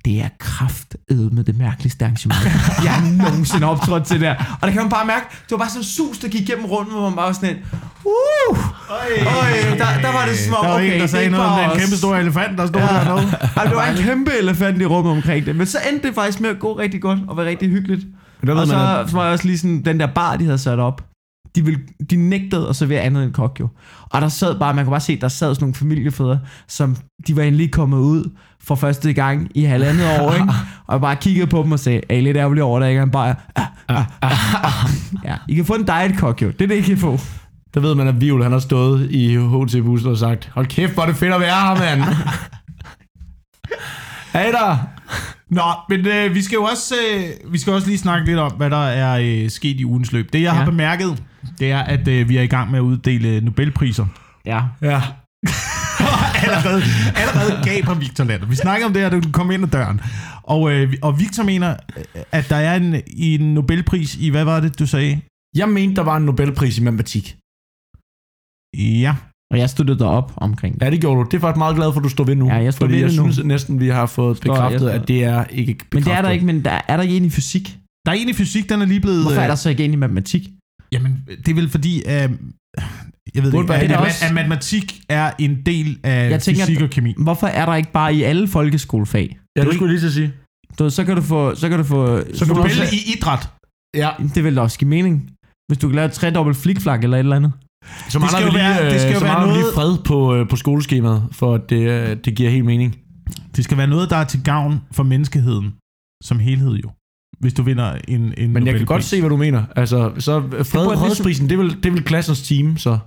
Det 0.05 0.21
er 0.21 0.29
kraftedme 0.39 1.43
det 1.43 1.57
mærkeligste 1.57 2.05
arrangement, 2.05 2.43
jeg 2.85 2.93
har 2.93 3.23
nogensinde 3.23 3.67
optrådt 3.67 4.03
til 4.03 4.21
der. 4.21 4.35
Og 4.61 4.67
der 4.67 4.71
kan 4.73 4.81
man 4.81 4.89
bare 4.89 5.05
mærke, 5.05 5.25
det 5.31 5.51
var 5.51 5.57
bare 5.57 5.69
sådan 5.69 5.81
en 5.81 5.85
sus, 5.85 6.17
der 6.19 6.27
gik 6.27 6.47
gennem 6.47 6.65
rundt, 6.65 6.91
hvor 6.91 7.01
man 7.09 7.15
bare 7.15 7.25
var 7.25 7.33
sådan 7.33 7.49
en, 7.49 7.61
uh, 8.05 8.57
Øj, 8.89 9.77
der, 9.77 9.85
der 10.01 10.11
var 10.17 10.25
det 10.29 10.37
som 10.39 10.53
om, 10.53 10.63
Der 10.65 10.69
var 10.69 10.75
okay, 10.75 10.85
en, 10.85 10.91
der 10.91 10.97
det 10.97 11.03
er 11.03 11.07
sagde 11.07 11.25
ikke 11.25 11.37
noget 11.37 11.51
om 11.51 11.69
den 11.69 11.79
kæmpe 11.79 11.95
store 11.95 12.21
elefant, 12.21 12.57
der 12.57 12.67
stod 12.67 12.81
Ja. 12.81 12.87
dernede. 12.87 13.37
Ej, 13.57 13.63
det 13.63 13.75
var 13.75 13.87
en 13.87 13.97
kæmpe 13.97 14.31
elefant 14.41 14.81
i 14.81 14.85
rummet 14.85 15.11
omkring 15.13 15.45
det. 15.45 15.55
Men 15.55 15.67
så 15.67 15.77
endte 15.91 16.07
det 16.07 16.15
faktisk 16.15 16.39
med 16.41 16.49
at 16.49 16.59
gå 16.59 16.77
rigtig 16.77 17.01
godt 17.01 17.19
og 17.27 17.37
være 17.37 17.45
rigtig 17.45 17.69
hyggeligt. 17.69 18.05
Der 18.45 18.51
Og 18.51 18.57
man, 18.57 18.67
så, 18.67 19.03
så 19.07 19.15
var 19.15 19.23
jeg 19.23 19.31
også 19.31 19.45
lige 19.45 19.57
sådan, 19.57 19.85
den 19.85 19.99
der 19.99 20.07
bar, 20.07 20.35
de 20.37 20.43
havde 20.45 20.57
sat 20.57 20.79
op, 20.79 21.03
de, 21.55 21.65
ville, 21.65 21.79
de 22.09 22.15
nægtede 22.15 22.69
at 22.69 22.75
servere 22.75 23.01
andet 23.01 23.23
end 23.23 23.33
kokjo. 23.33 23.67
Og 24.09 24.21
der 24.21 24.27
sad 24.29 24.59
bare, 24.59 24.73
man 24.73 24.85
kunne 24.85 24.91
bare 24.91 24.99
se, 24.99 25.21
der 25.21 25.27
sad 25.27 25.55
sådan 25.55 25.63
nogle 25.63 25.75
familiefædre, 25.75 26.39
som 26.67 26.97
de 27.27 27.35
var 27.35 27.43
endelig 27.43 27.71
kommet 27.71 27.97
ud 27.97 28.31
for 28.63 28.75
første 28.75 29.13
gang 29.13 29.51
i 29.55 29.63
halvandet 29.63 30.19
år, 30.19 30.33
ikke? 30.33 30.47
Og 30.87 30.93
jeg 30.93 31.01
bare 31.01 31.15
kiggede 31.15 31.47
på 31.47 31.63
dem 31.63 31.71
og 31.71 31.79
sagde, 31.79 32.01
er 32.09 32.15
I 32.15 32.21
lidt 32.21 32.37
ærgerlige 32.37 32.63
over, 32.63 32.77
at 32.77 32.81
der 32.81 32.87
ikke 32.87 32.99
er 32.99 33.03
en 33.03 33.11
bajer? 33.11 33.33
Ah, 33.55 33.65
ah, 33.87 34.03
ah, 34.21 34.63
ah. 34.63 34.89
Ja, 35.29 35.35
I 35.47 35.55
kan 35.55 35.65
få 35.65 35.73
en 35.73 35.85
diet 35.85 36.17
kokjo. 36.17 36.47
Det 36.47 36.61
er 36.61 36.67
det, 36.67 36.75
I 36.75 36.81
kan 36.81 36.97
få. 36.97 37.19
der 37.73 37.79
ved 37.79 37.95
man, 37.95 38.07
at 38.07 38.21
Vivl, 38.21 38.43
han 38.43 38.51
har 38.51 38.59
stået 38.59 39.11
i 39.11 39.35
HT-bussen 39.37 40.09
og 40.11 40.17
sagt, 40.17 40.49
hold 40.53 40.67
kæft, 40.67 40.93
hvor 40.93 41.03
er 41.03 41.07
det 41.07 41.15
fedt 41.15 41.33
at 41.33 41.41
være 41.41 41.61
her, 41.61 41.75
mand. 41.75 42.03
hey 44.39 44.51
der. 44.51 44.77
Nå, 45.49 45.61
men 45.89 46.07
øh, 46.07 46.35
vi 46.35 46.41
skal 46.41 46.55
jo 46.55 46.63
også, 46.63 46.95
øh, 47.13 47.53
vi 47.53 47.57
skal 47.57 47.73
også 47.73 47.87
lige 47.87 47.97
snakke 47.97 48.25
lidt 48.25 48.39
om, 48.39 48.51
hvad 48.51 48.69
der 48.69 48.83
er 48.85 49.19
øh, 49.43 49.49
sket 49.49 49.79
i 49.79 49.85
ugens 49.85 50.11
løb. 50.11 50.33
Det, 50.33 50.41
jeg. 50.41 50.45
Ja. 50.45 50.51
har 50.53 50.65
bemærket, 50.65 51.23
det 51.59 51.71
er, 51.71 51.79
at 51.79 52.07
øh, 52.07 52.29
vi 52.29 52.37
er 52.37 52.41
i 52.41 52.47
gang 52.47 52.71
med 52.71 52.79
at 52.79 52.83
uddele 52.83 53.41
Nobelpriser. 53.41 54.05
Ja. 54.45 54.61
Ja. 54.81 55.01
allerede, 56.43 56.81
allerede 57.21 57.63
gav 57.63 57.81
på 57.83 57.93
Victor 57.93 58.23
Lander. 58.23 58.45
Vi 58.47 58.55
snakker 58.55 58.85
om 58.87 58.93
det 58.93 59.01
her, 59.01 59.09
da 59.09 59.19
du 59.19 59.31
kom 59.31 59.51
ind 59.51 59.63
ad 59.63 59.69
døren. 59.69 60.01
Og, 60.43 60.71
øh, 60.71 60.93
og 61.01 61.19
Victor 61.19 61.43
mener, 61.43 61.75
øh, 61.97 62.03
at 62.31 62.49
der 62.49 62.55
er 62.55 62.75
en, 62.75 62.95
en 63.07 63.53
Nobelpris 63.53 64.15
i, 64.15 64.29
hvad 64.29 64.43
var 64.43 64.59
det, 64.59 64.79
du 64.79 64.85
sagde? 64.87 65.21
Jeg 65.55 65.69
mente, 65.69 65.95
der 65.95 66.01
var 66.01 66.17
en 66.17 66.23
Nobelpris 66.25 66.77
i 66.77 66.83
matematik. 66.83 67.35
Ja. 68.77 69.15
Og 69.51 69.57
jeg 69.59 69.69
stod 69.69 69.85
derop 69.85 70.33
omkring 70.37 70.73
det. 70.79 70.85
Ja, 70.85 70.89
det 70.91 71.01
gjorde 71.01 71.19
du. 71.19 71.25
Det 71.31 71.37
er 71.37 71.41
faktisk 71.41 71.57
meget 71.57 71.75
glad 71.75 71.93
for, 71.93 71.99
at 71.99 72.03
du 72.03 72.09
står 72.09 72.23
ved 72.23 72.35
nu. 72.35 72.47
Ja, 72.47 72.55
jeg 72.55 72.73
står 72.73 72.85
fordi 72.85 72.93
ved 72.93 73.01
jeg 73.01 73.09
det 73.09 73.17
nu. 73.17 73.31
synes 73.31 73.45
næsten, 73.45 73.79
vi 73.79 73.87
har 73.87 74.05
fået 74.05 74.37
Står- 74.37 74.53
bekræftet, 74.53 74.89
at 74.89 75.07
det 75.07 75.23
er 75.23 75.43
ikke 75.45 75.73
bekræftet. 75.73 75.93
Men 75.93 76.03
det 76.03 76.13
er 76.17 76.21
der 76.21 76.29
ikke, 76.29 76.45
men 76.45 76.65
der, 76.65 76.81
er 76.87 76.95
der 76.97 77.03
ikke 77.03 77.17
en 77.17 77.25
i 77.25 77.29
fysik? 77.29 77.77
Der 78.05 78.11
er 78.11 78.15
en 78.15 78.29
i 78.29 78.33
fysik, 78.33 78.69
den 78.69 78.81
er 78.81 78.85
lige 78.85 78.99
blevet... 78.99 79.21
Hvorfor 79.23 79.37
er 79.39 79.43
øh, 79.43 79.49
der 79.49 79.55
så 79.55 79.69
ikke 79.69 79.85
en 79.85 79.93
i 79.93 79.95
matematik? 79.95 80.49
Jamen, 80.93 81.23
det 81.45 81.47
er 81.47 81.53
vel 81.55 81.69
fordi, 81.69 81.97
øh, 81.97 82.29
jeg 83.35 83.43
ved 83.43 83.51
Burde 83.51 83.63
ikke, 83.83 83.95
at, 83.95 84.01
af 84.21 84.27
at, 84.27 84.33
matematik 84.33 85.01
er 85.09 85.31
en 85.39 85.61
del 85.65 85.99
af 86.03 86.29
Jeg 86.29 86.41
tænker, 86.41 86.65
fysik 86.65 86.81
og 86.81 86.89
kemi. 86.89 87.13
Hvorfor 87.17 87.47
er 87.47 87.65
der 87.65 87.75
ikke 87.75 87.91
bare 87.91 88.15
i 88.15 88.23
alle 88.23 88.47
folkeskolefag? 88.47 89.39
Ja, 89.57 89.63
det 89.65 89.73
skulle 89.73 89.91
lige 89.93 89.99
til 89.99 90.07
at 90.07 90.13
sige. 90.13 90.33
Du, 90.79 90.89
så 90.89 91.03
kan 91.05 91.15
du 91.15 91.21
få... 91.21 91.55
Så 91.55 91.69
kan 91.69 91.77
du 91.77 91.83
få 91.83 92.17
Så 92.33 92.45
kan 92.45 92.55
du 92.55 92.61
Nobel 92.61 92.71
også- 92.81 92.95
i 92.95 93.17
idræt. 93.17 93.49
Ja, 93.95 94.09
det 94.35 94.43
vil 94.43 94.55
da 94.55 94.61
også 94.61 94.79
give 94.79 94.89
mening. 94.89 95.29
Hvis 95.69 95.77
du 95.77 95.87
kan 95.87 95.95
lave 95.95 96.05
et 96.05 96.11
tredobbelt 96.11 96.57
flikflak 96.57 97.03
eller 97.03 97.17
et 97.17 97.19
eller 97.19 97.35
andet. 97.35 97.51
så 97.53 97.89
Det 98.03 98.11
skal 98.11 98.19
mangler 98.21 98.39
vi 98.39 98.45
jo 98.45 98.51
lige, 98.51 98.63
være- 98.63 98.85
øh, 98.85 98.91
det 98.91 99.01
skal 99.01 99.13
jo 99.13 99.19
så 99.19 99.25
være 99.25 99.39
vi 99.47 99.51
lige 99.51 99.59
noget- 99.61 99.75
fred 99.75 99.97
på, 100.05 100.35
øh, 100.35 100.49
på 100.49 100.55
skoleskemaet, 100.55 101.23
for 101.31 101.55
at 101.55 101.61
det, 101.69 101.81
øh, 101.89 102.17
det 102.25 102.35
giver 102.35 102.49
helt 102.49 102.65
mening. 102.65 102.95
Det 103.55 103.63
skal 103.63 103.77
være 103.77 103.87
noget, 103.87 104.09
der 104.09 104.15
er 104.17 104.23
til 104.23 104.43
gavn 104.43 104.81
for 104.91 105.03
menneskeheden 105.03 105.73
som 106.23 106.39
helhed 106.39 106.73
jo. 106.75 106.89
Hvis 107.41 107.53
du 107.53 107.63
vinder 107.63 107.97
en, 108.07 108.33
en 108.37 108.53
Men 108.53 108.67
jeg 108.67 108.75
kan 108.75 108.85
godt 108.85 109.03
se, 109.03 109.19
hvad 109.19 109.29
du 109.29 109.37
mener. 109.37 109.63
Altså, 109.75 110.11
så 110.19 110.41
fred, 110.41 110.85
burde 110.85 110.97
fredsprisen, 110.97 111.49
det 111.49 111.53
er, 111.53 111.57
vel, 111.57 111.69
det 111.69 111.85
er 111.85 111.91
vel 111.91 112.03
klassens 112.03 112.41
team, 112.41 112.77
så. 112.77 112.97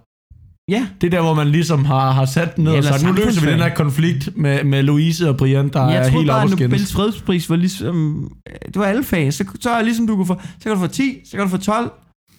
Ja. 0.68 0.87
Det 1.01 1.07
er 1.07 1.11
der, 1.11 1.23
hvor 1.23 1.35
man 1.35 1.47
ligesom 1.47 1.85
har, 1.85 2.11
har 2.11 2.25
sat 2.25 2.57
den 2.57 2.64
ned 2.64 2.73
Ja, 2.73 2.79
og 2.79 2.85
sagt, 2.85 3.03
nu 3.05 3.12
løser 3.12 3.40
vi 3.40 3.51
den 3.51 3.59
her 3.59 3.75
konflikt 3.75 4.37
med, 4.37 4.64
med 4.64 4.83
Louise 4.83 5.29
og 5.29 5.37
Brian, 5.37 5.68
der 5.68 5.88
jeg 5.88 6.07
er 6.07 6.09
helt 6.09 6.27
bare, 6.27 6.49
skændes. 6.49 6.61
Nobels 6.61 6.92
fredspris 6.92 7.51
var 7.51 7.57
ligesom... 7.57 8.29
Det 8.66 8.77
var 8.77 8.85
alle 8.85 9.05
fag. 9.05 9.33
Så, 9.33 9.44
så 9.61 9.70
er 9.70 9.77
det 9.77 9.85
ligesom, 9.85 10.07
du 10.07 10.16
kunne 10.16 10.27
få... 10.27 10.40
Så 10.40 10.62
kan 10.62 10.73
du 10.73 10.79
få 10.79 10.87
10, 10.87 11.20
så 11.25 11.37
kan 11.37 11.40
du 11.40 11.49
få 11.49 11.57
12, 11.57 11.90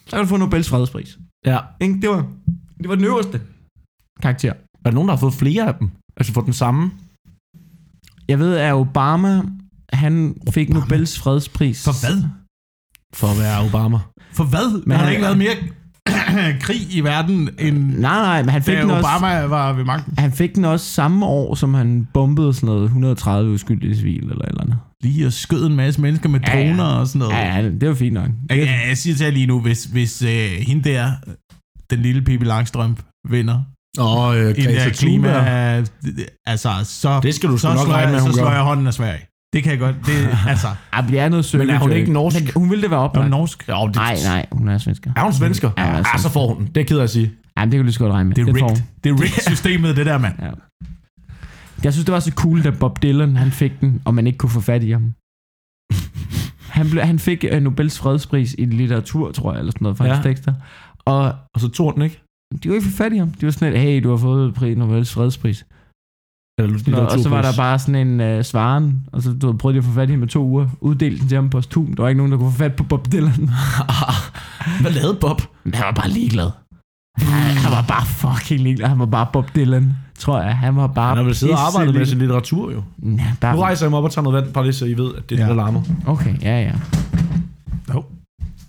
så 0.08 0.16
kan 0.16 0.20
du 0.20 0.26
få 0.26 0.38
Nobels 0.38 0.70
fredspris. 0.70 1.18
Ja. 1.46 1.60
Ikke? 1.82 2.02
Det 2.02 2.10
var, 2.10 2.26
det 2.78 2.90
var 2.90 2.96
den 2.96 3.06
øverste 3.06 3.42
karakter. 4.22 4.52
Er 4.52 4.90
der 4.90 4.92
nogen, 4.92 5.08
der 5.08 5.16
har 5.16 5.20
fået 5.20 5.34
flere 5.34 5.68
af 5.68 5.76
dem? 5.76 5.90
Altså 6.18 6.34
fået 6.34 6.46
den 6.46 6.54
samme? 6.54 6.92
Jeg 8.28 8.40
ved, 8.40 8.56
at 8.56 8.74
Obama, 8.74 9.42
han 9.93 10.36
fik 10.54 10.69
Obama? 10.69 10.80
Nobels 10.80 11.19
fredspris. 11.19 11.84
For 11.84 12.08
hvad? 12.08 12.24
For 13.13 13.28
at 13.28 13.39
være 13.39 13.65
Obama. 13.65 13.98
For 14.34 14.43
hvad? 14.43 14.71
Men 14.74 14.84
Men 14.86 14.91
har 14.91 14.98
der 14.98 15.04
han- 15.04 15.12
ikke 15.13 15.24
været 15.24 15.38
mere 15.38 15.56
krig 16.65 16.95
i 16.95 17.00
verden, 17.02 17.50
end 17.60 17.78
Nej, 17.78 18.00
nej, 18.21 18.41
men 18.41 18.50
han 18.50 18.63
fik, 18.63 18.78
den 18.78 18.91
også, 18.91 19.08
Obama 19.17 19.45
var 19.45 19.74
ved 19.74 19.84
magten? 19.86 20.13
han 20.17 20.32
fik 20.32 20.56
den 20.56 20.65
også 20.65 20.86
samme 20.86 21.26
år, 21.26 21.56
som 21.56 21.74
han 21.74 22.08
bombede 22.13 22.54
sådan 22.54 22.67
noget 22.67 22.84
130 22.84 23.52
uskyldige 23.54 23.95
civil 23.95 24.24
eller 24.24 24.36
et 24.45 24.50
eller 24.50 24.62
andet. 24.62 24.78
Lige 25.04 25.26
og 25.26 25.34
skød 25.34 25.65
en 25.65 25.76
masse 25.76 26.02
mennesker 26.02 26.30
med 26.30 26.39
Ja, 26.48 26.58
ja. 26.58 26.67
droner 26.67 26.84
og 26.84 27.08
sådan 27.08 27.19
noget. 27.19 27.34
Ja, 27.34 27.56
ja, 27.56 27.69
det 27.69 27.89
var 27.89 27.95
fint 27.95 28.13
nok. 28.13 28.30
Jeg, 28.50 28.58
jeg, 28.58 28.82
jeg 28.88 28.98
siger 28.98 29.15
til 29.15 29.24
jer 29.24 29.32
lige 29.32 29.48
nu, 29.48 29.60
hvis, 29.62 29.84
hvis 29.86 30.21
øh, 30.21 30.50
hende 30.67 30.89
der, 30.89 31.12
den 31.89 32.00
lille 32.00 32.21
Pippi 32.21 32.45
Langstrømpe, 32.45 33.04
vinder 33.30 33.62
Og 33.98 34.38
øh, 34.39 34.45
Greta 34.56 34.89
klima... 34.89 35.28
Thunberg. 35.28 35.86
Altså, 36.48 36.69
så, 36.84 37.19
Det 37.24 37.36
skal 37.36 37.50
du 37.50 37.58
så, 37.58 37.67
nok 37.74 37.78
slår, 37.80 37.93
regne 37.93 38.12
med, 38.12 38.21
jeg, 38.21 38.32
så 38.32 38.38
slår 38.38 38.52
jeg 38.52 38.62
hånden 38.62 38.88
af 38.88 38.93
Sverige. 38.93 39.21
Det 39.56 39.63
kan 39.63 39.72
jeg 39.72 39.80
godt. 39.80 39.96
Det, 40.06 40.38
altså, 40.52 40.68
Ej, 40.94 41.02
det 41.02 41.20
er 41.20 41.30
noget 41.30 41.46
søgt. 41.46 41.60
Men 41.65 41.76
er 41.76 41.80
hun 41.80 41.91
ikke 41.91 42.12
norsk? 42.13 42.36
Men 42.41 42.52
hun 42.56 42.70
ville 42.70 42.82
det 42.82 42.91
være 42.91 43.04
er 43.15 43.22
hun 43.22 43.30
norsk? 43.32 43.70
Jo, 43.70 43.88
det, 43.88 43.96
Nej, 43.96 44.18
nej, 44.26 44.46
hun 44.52 44.68
er 44.68 44.78
svensker. 44.78 45.12
Er 45.15 45.24
hun 45.24 45.34
svensker? 45.34 45.70
Ja, 45.78 45.84
hun 45.84 45.91
er 45.94 45.98
Ja, 45.98 46.04
svensker. 46.04 46.18
så 46.20 46.30
får 46.30 46.48
hun 46.48 46.58
den. 46.58 46.65
Det 46.68 46.78
er 46.78 46.82
jeg 46.82 46.88
ked 46.88 47.00
af 47.00 47.04
at 47.04 47.10
sige. 47.10 47.32
Men 47.58 47.63
det 47.63 47.72
kan 47.72 47.80
du 47.80 47.84
lige 47.84 47.94
så 47.94 48.00
godt 48.00 48.13
regne 48.13 48.28
med. 48.30 48.36
Det 48.36 48.41
er 48.50 48.54
rigged. 48.56 48.84
Det 49.04 49.10
er 49.10 49.13
rigged 49.13 49.50
systemet, 49.56 49.96
det 49.98 50.06
der, 50.06 50.18
mand. 50.18 50.34
Ja. 50.41 50.50
Jeg 51.84 51.94
synes, 51.94 52.06
det 52.06 52.13
var 52.13 52.20
så 52.20 52.32
cool, 52.32 52.63
da 52.63 52.70
Bob 52.70 53.02
Dylan 53.04 53.36
han 53.36 53.52
fik 53.52 53.72
den, 53.82 54.02
og 54.06 54.13
man 54.15 54.28
ikke 54.28 54.38
kunne 54.38 54.50
få 54.50 54.62
fat 54.62 54.84
i 54.84 54.91
ham. 54.91 55.13
Han, 56.78 56.89
ble, 56.89 57.02
han 57.02 57.20
fik 57.20 57.46
uh, 57.54 57.60
Nobels 57.60 58.00
fredspris 58.00 58.56
i 58.58 58.65
litteratur, 58.65 59.32
tror 59.32 59.52
jeg, 59.54 59.60
eller 59.60 59.72
sådan 59.72 59.84
noget, 59.84 59.98
for 59.98 60.06
Ja. 60.06 60.13
hans 60.13 60.24
tekster. 60.26 60.54
Og 61.06 61.34
Og 61.54 61.60
så 61.62 61.68
tog 61.70 61.94
den 61.94 62.02
ikke. 62.02 62.22
de 62.63 62.68
kunne 62.68 62.76
ikke 62.76 62.88
få 62.89 62.96
fat 62.98 63.13
i 63.13 63.18
ham. 63.18 63.30
De 63.32 63.46
var 63.46 63.52
sådan 63.52 63.72
lidt, 63.74 63.82
hey, 63.84 64.04
du 64.04 64.10
har 64.10 64.18
fået 64.18 64.54
pri- 64.58 64.65
Nobels 64.80 65.13
fredspris. 65.13 65.65
Eller 66.58 66.91
Nå, 66.91 66.98
og 66.98 67.20
så 67.20 67.30
var 67.30 67.41
der 67.41 67.52
bare 67.58 67.80
sådan 67.80 68.08
en 68.08 68.38
uh, 68.38 68.44
svaren, 68.44 69.02
og 69.12 69.22
så 69.22 69.34
du 69.41 69.48
ved, 69.48 69.58
prøvede 69.58 69.74
de 69.74 69.78
at 69.78 69.84
få 69.86 69.91
fat 69.91 70.10
i 70.10 70.12
ham 70.12 70.24
i 70.24 70.28
to 70.28 70.44
uger. 70.44 70.68
Uddelte 70.82 71.20
den 71.20 71.28
til 71.28 71.36
ham 71.36 71.50
på 71.50 71.58
postum. 71.58 71.94
Der 71.94 72.02
var 72.04 72.10
ikke 72.10 72.18
nogen, 72.18 72.32
der 72.32 72.38
kunne 72.38 72.52
få 72.52 72.58
fat 72.58 72.74
på 72.76 72.84
Bob 72.84 73.12
Dylan. 73.12 73.32
Hvad 74.82 74.91
lavede 74.91 75.18
Bob? 75.22 75.41
Men 75.63 75.74
han 75.74 75.86
var 75.86 75.91
bare 75.91 76.10
ligeglad. 76.10 76.50
Han, 77.18 77.58
han 77.58 77.72
var 77.72 77.86
bare 77.88 78.06
fucking 78.06 78.62
ligeglad. 78.62 78.88
Han 78.88 79.00
var 79.00 79.06
bare 79.06 79.28
Bob 79.34 79.56
Dylan, 79.56 79.94
tror 80.20 80.41
jeg. 80.41 80.58
Han 80.58 80.76
var 80.76 80.88
bare... 80.88 81.08
Han 81.08 81.18
har 81.18 81.24
vel 81.24 81.36
siddet 81.36 81.56
og 81.56 81.62
arbejdet 81.68 81.96
med 81.96 82.06
sin 82.06 82.18
litteratur, 82.20 82.72
jo. 82.72 82.84
Ja, 83.04 83.32
bare... 83.41 83.56
Nu 83.56 83.62
rejser 83.62 83.86
jeg 83.86 83.89
mig 83.91 83.98
op 83.98 84.04
og 84.04 84.12
tager 84.12 84.24
noget 84.24 84.44
vand, 84.44 84.54
bare 84.54 84.63
lige 84.63 84.74
så 84.74 84.86
I 84.86 84.98
ved, 84.98 85.15
at 85.18 85.30
det 85.30 85.36
er 85.39 85.44
Ja. 85.44 85.50
det, 85.50 85.58
der 85.58 85.63
larmer. 85.63 85.82
Okay, 86.06 86.41
ja, 86.41 86.62
ja. 86.62 86.72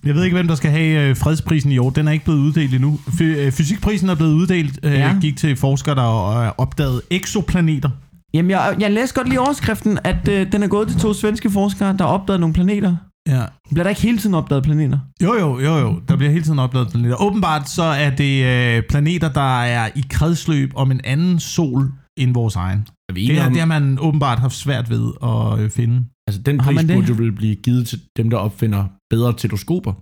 Jeg 0.07 0.15
ved 0.15 0.25
ikke, 0.25 0.35
hvem 0.37 0.49
der 0.49 0.55
skal 0.55 0.71
have 0.71 1.09
øh, 1.09 1.17
fredsprisen 1.17 1.73
i 1.73 1.79
år. 1.79 1.91
Den 1.91 2.09
er 2.09 2.13
ikke 2.13 2.25
blevet 2.25 2.41
uddelt 2.41 2.75
endnu. 2.75 2.99
Fy- 3.19 3.23
øh, 3.23 3.53
Fysikprisen 3.53 4.09
er 4.09 4.15
blevet 4.15 4.33
uddelt. 4.35 4.79
Øh, 4.83 4.93
Ja. 4.93 5.15
Gik 5.21 5.37
til 5.37 5.57
forskere, 5.57 5.95
der 5.95 6.03
har 6.03 6.55
opdaget 6.59 7.01
eksoplaneter. 7.11 7.91
Jamen, 8.35 8.51
jeg, 8.51 8.77
jeg 8.81 8.93
læste 8.93 9.15
godt 9.15 9.29
lige 9.29 9.41
overskriften, 9.41 9.99
at 10.05 10.29
øh, 10.29 10.53
den 10.53 10.63
er 10.63 10.67
gået 10.69 10.89
til 10.89 11.01
to 11.01 11.13
svenske 11.15 11.51
forskere, 11.51 11.97
der 11.99 12.05
har 12.05 12.13
opdaget 12.13 12.41
nogle 12.41 12.55
planeter. 12.55 12.97
Ja. 13.29 13.43
Bliver 13.71 13.83
der 13.83 13.89
ikke 13.91 14.03
hele 14.03 14.19
tiden 14.19 14.35
opdaget 14.35 14.63
planeter? 14.65 14.99
Jo, 15.23 15.35
jo, 15.35 15.59
jo, 15.61 15.77
jo. 15.79 16.01
Der 16.09 16.17
bliver 16.17 16.31
hele 16.33 16.45
tiden 16.45 16.59
opdaget 16.59 16.89
planeter. 16.89 17.23
Åbenbart 17.23 17.69
så 17.71 17.83
er 17.83 18.11
det 18.11 18.45
øh, 18.45 18.83
planeter, 18.91 19.29
der 19.33 19.63
er 19.63 19.89
i 19.97 20.05
kredsløb 20.11 20.73
om 20.75 20.91
en 20.91 21.01
anden 21.05 21.41
sol 21.41 21.93
end 22.17 22.35
vores 22.35 22.57
egen. 22.57 22.89
Er 23.09 23.13
vi 23.15 23.27
Det, 23.27 23.39
er, 23.39 23.47
om, 23.47 23.53
det 23.53 23.61
har 23.61 23.67
man 23.67 23.99
åbenbart 24.01 24.39
haft 24.39 24.55
svært 24.55 24.91
ved 24.91 25.13
at 25.23 25.59
øh, 25.65 25.71
finde. 25.71 26.05
altså 26.29 26.43
den 26.43 26.59
pris 26.59 26.79
burde 26.93 27.07
jo 27.09 27.15
vel 27.19 27.33
blive 27.33 27.57
givet 27.57 27.89
til 27.89 28.01
dem, 28.17 28.31
der 28.31 28.37
opfinder 28.37 28.85
bedre 29.11 29.33
teleskoper. 29.37 29.93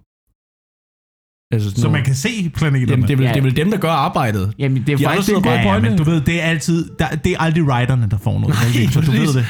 Altså 1.55 1.70
Så 1.70 1.77
noget- 1.81 1.92
man 1.92 2.05
kan 2.05 2.14
se 2.14 2.50
planeterne. 2.55 2.90
Jamen, 2.90 3.07
det, 3.09 3.12
er 3.12 3.16
vel, 3.16 3.24
Ja. 3.27 3.33
det 3.33 3.38
er 3.38 3.42
vel 3.42 3.57
dem, 3.57 3.70
der 3.70 3.79
gør 3.79 3.90
arbejdet. 3.90 4.55
Jamen, 4.59 4.87
det 4.87 4.92
er 4.92 4.96
De 4.96 5.05
faktisk 5.05 5.29
en 5.29 5.35
god 5.42 5.53
Ja, 5.53 5.59
ja, 5.59 5.70
pointe. 5.72 5.88
men 5.90 5.98
du 5.98 6.05
ved, 6.05 6.20
det 6.20 6.40
er 6.42 6.44
altid, 6.44 6.90
der, 6.98 7.09
det 7.09 7.33
er 7.33 7.38
aldrig 7.38 7.64
writerne, 7.64 8.09
der 8.11 8.18
får 8.18 8.38
noget. 8.40 8.57
Nej, 8.74 8.87
så 8.90 9.00
du 9.00 9.11
ved 9.11 9.35
det. 9.35 9.46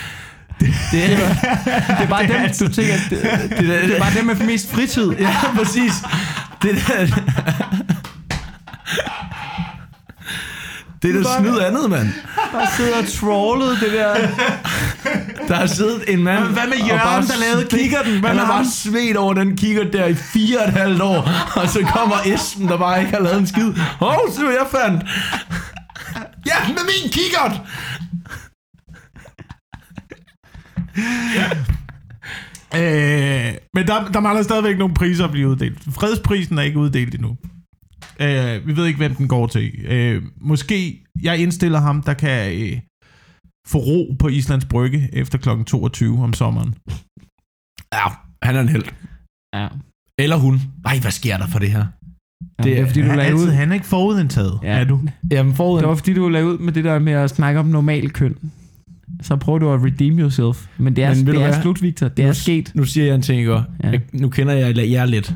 Det 0.60 0.68
er, 0.68 0.72
det 0.90 2.04
er 2.04 2.08
bare 2.08 2.22
Det 2.22 2.30
er 2.30 2.34
dem, 2.36 2.44
altid- 2.44 2.66
du 2.68 2.72
tænker, 2.72 2.94
det, 3.10 3.10
det, 3.22 3.50
det, 3.58 3.68
det 3.68 3.96
er 3.96 4.00
bare 4.00 4.14
dem 4.18 4.24
med 4.26 4.46
mest 4.46 4.70
fritid. 4.70 5.10
Ja, 5.10 5.34
præcis. 5.56 5.92
Det 6.62 6.70
der, 6.86 7.06
det 11.04 11.16
er 11.16 11.22
da 11.22 11.40
snyd 11.40 11.58
andet, 11.58 11.90
mand. 11.90 12.08
Der 12.52 12.66
sidder 12.76 12.98
og 12.98 13.08
trawlet 13.08 13.80
det 13.80 13.92
der. 13.92 14.14
Der 15.48 15.54
har 15.54 15.66
siddet 15.66 16.04
en 16.08 16.22
mand... 16.22 16.44
Hvad 16.44 16.66
med 16.66 16.80
og 16.80 16.88
Jørgen, 16.88 17.00
bare 17.00 17.22
der 17.22 17.40
lavede 17.40 17.68
kikkerten? 17.70 18.20
Hvad 18.20 18.30
Han 18.30 18.38
har 18.38 18.46
bare 18.46 18.66
svedt 18.66 19.16
over 19.16 19.34
den 19.34 19.56
kikkert 19.56 19.92
der 19.92 20.06
i 20.06 20.14
fire 20.14 20.58
og 20.58 20.68
et 20.68 20.72
halvt 20.72 21.02
år. 21.02 21.28
Og 21.56 21.68
så 21.68 21.80
kommer 21.80 22.16
Esben, 22.26 22.68
der 22.68 22.78
bare 22.78 23.00
ikke 23.00 23.12
har 23.12 23.20
lavet 23.20 23.38
en 23.38 23.46
skid. 23.46 23.72
Hov, 23.98 24.32
se 24.32 24.44
hvad 24.44 24.52
jeg 24.52 24.66
fandt. 24.70 25.04
Ja, 26.46 26.68
med 26.68 26.84
min 26.84 27.10
kikkert! 27.12 27.60
Øh, 32.76 33.54
men 33.74 33.86
der, 33.86 34.10
der 34.12 34.20
mangler 34.20 34.42
stadigvæk 34.42 34.78
nogle 34.78 34.94
priser 34.94 35.24
at 35.24 35.30
blive 35.30 35.48
uddelt. 35.48 35.78
Fredsprisen 35.94 36.58
er 36.58 36.62
ikke 36.62 36.78
uddelt 36.78 37.14
endnu. 37.14 37.36
Øh, 38.20 38.66
vi 38.66 38.76
ved 38.76 38.86
ikke, 38.86 38.96
hvem 38.96 39.14
den 39.14 39.28
går 39.28 39.46
til. 39.46 39.72
Øh, 39.84 40.22
måske 40.40 41.04
jeg 41.22 41.38
indstiller 41.38 41.80
ham, 41.80 42.02
der 42.02 42.14
kan 42.14 42.52
øh, 42.62 42.80
få 43.68 43.78
ro 43.78 44.14
på 44.18 44.28
Islands 44.28 44.64
Brygge 44.64 45.08
efter 45.12 45.38
kl. 45.38 45.48
22 45.66 46.22
om 46.22 46.32
sommeren. 46.32 46.74
Ja, 47.94 48.06
han 48.42 48.56
er 48.56 48.60
en 48.60 48.68
held. 48.68 48.84
Ja. 49.54 49.68
Eller 50.18 50.36
hun. 50.36 50.60
Ej, 50.86 50.98
hvad 50.98 51.10
sker 51.10 51.36
der 51.36 51.46
for 51.46 51.58
det 51.58 51.70
her? 51.70 51.86
Det, 52.58 52.64
det 52.64 52.78
er 52.80 52.86
fordi, 52.86 53.00
du 53.00 53.06
Han 53.06 53.12
er, 53.12 53.16
lagde 53.16 53.30
altid, 53.30 53.46
ud. 53.48 53.52
han 53.52 53.70
er 53.70 53.74
ikke 53.74 53.86
forudindtaget, 53.86 54.58
Ja. 54.62 54.68
er 54.68 54.84
du? 54.84 55.00
Jamen, 55.30 55.54
forud. 55.54 55.78
Det 55.80 55.88
var 55.88 55.94
fordi, 55.94 56.14
du 56.14 56.28
lagde 56.28 56.46
ud 56.46 56.58
med 56.58 56.72
det 56.72 56.84
der 56.84 56.98
med 56.98 57.12
at 57.12 57.30
snakke 57.30 57.60
om 57.60 57.66
normal 57.66 58.10
køn. 58.10 58.36
Så 59.22 59.36
prøver 59.36 59.58
du 59.58 59.72
at 59.72 59.82
redeem 59.82 60.18
yourself. 60.18 60.66
Men 60.78 60.96
det 60.96 61.04
er, 61.04 61.14
Men 61.14 61.26
det 61.26 61.42
er 61.42 61.62
slut, 61.62 61.82
Victor. 61.82 62.08
Det 62.08 62.24
er 62.24 62.32
sket. 62.32 62.72
Nu 62.74 62.84
siger 62.84 63.06
jeg 63.06 63.14
en 63.14 63.22
ting, 63.22 63.40
ikke? 63.40 63.52
Ja. 63.52 63.62
Ja. 63.84 63.98
Nu 64.12 64.28
kender 64.28 64.52
jeg 64.54 64.76
jer 64.90 65.04
lidt. 65.04 65.34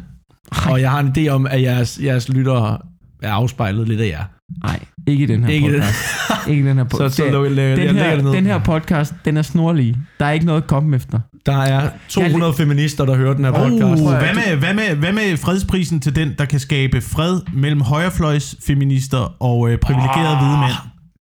Og 0.70 0.80
jeg 0.80 0.90
har 0.90 1.00
en 1.00 1.12
idé 1.18 1.28
om, 1.28 1.46
at 1.46 1.62
jeres, 1.62 2.00
jeres 2.02 2.28
lyttere 2.28 2.78
er 3.22 3.32
afspejlet 3.32 3.88
lidt 3.88 4.00
af 4.00 4.06
jer. 4.08 4.24
Nej, 4.64 4.80
ikke 5.06 5.22
i 5.22 5.26
den 5.26 5.44
her 5.44 5.50
Ikke 5.50 5.68
i 5.68 5.72
den- 5.72 5.80
podcast. 5.80 6.48
ikke 6.50 6.62
i 6.62 6.66
den 6.66 6.76
her 6.76 6.84
Så, 6.84 6.88
podcast. 6.90 7.14
så 7.16 7.30
lå, 7.30 7.44
jeg, 7.44 7.56
jeg, 7.56 7.76
den, 7.76 7.96
jeg 7.96 8.10
her, 8.10 8.30
den 8.32 8.46
her 8.46 8.58
podcast, 8.58 9.14
den 9.24 9.36
er 9.36 9.42
snorlig. 9.42 9.96
Der 10.20 10.26
er 10.26 10.30
ikke 10.30 10.46
noget 10.46 10.62
at 10.62 10.68
komme 10.68 10.96
efter. 10.96 11.20
Der 11.46 11.56
er 11.56 11.90
200 12.08 12.52
feminister, 12.54 13.04
der 13.04 13.16
hører 13.16 13.34
den 13.34 13.44
her 13.44 13.52
podcast. 13.52 14.02
Oh, 14.02 14.12
jeg- 14.12 14.18
hvad, 14.18 14.34
med, 14.34 14.56
hvad, 14.56 14.74
med, 14.74 14.96
hvad 14.96 15.12
med 15.12 15.36
fredsprisen 15.36 16.00
til 16.00 16.16
den, 16.16 16.34
der 16.38 16.44
kan 16.44 16.60
skabe 16.60 17.00
fred 17.00 17.40
mellem 17.52 17.80
højrefløjsfeminister 17.80 19.36
og 19.42 19.70
øh, 19.70 19.78
privilegerede 19.78 20.36
Ah. 20.36 20.44
hvide 20.44 20.58
mænd? 20.58 20.74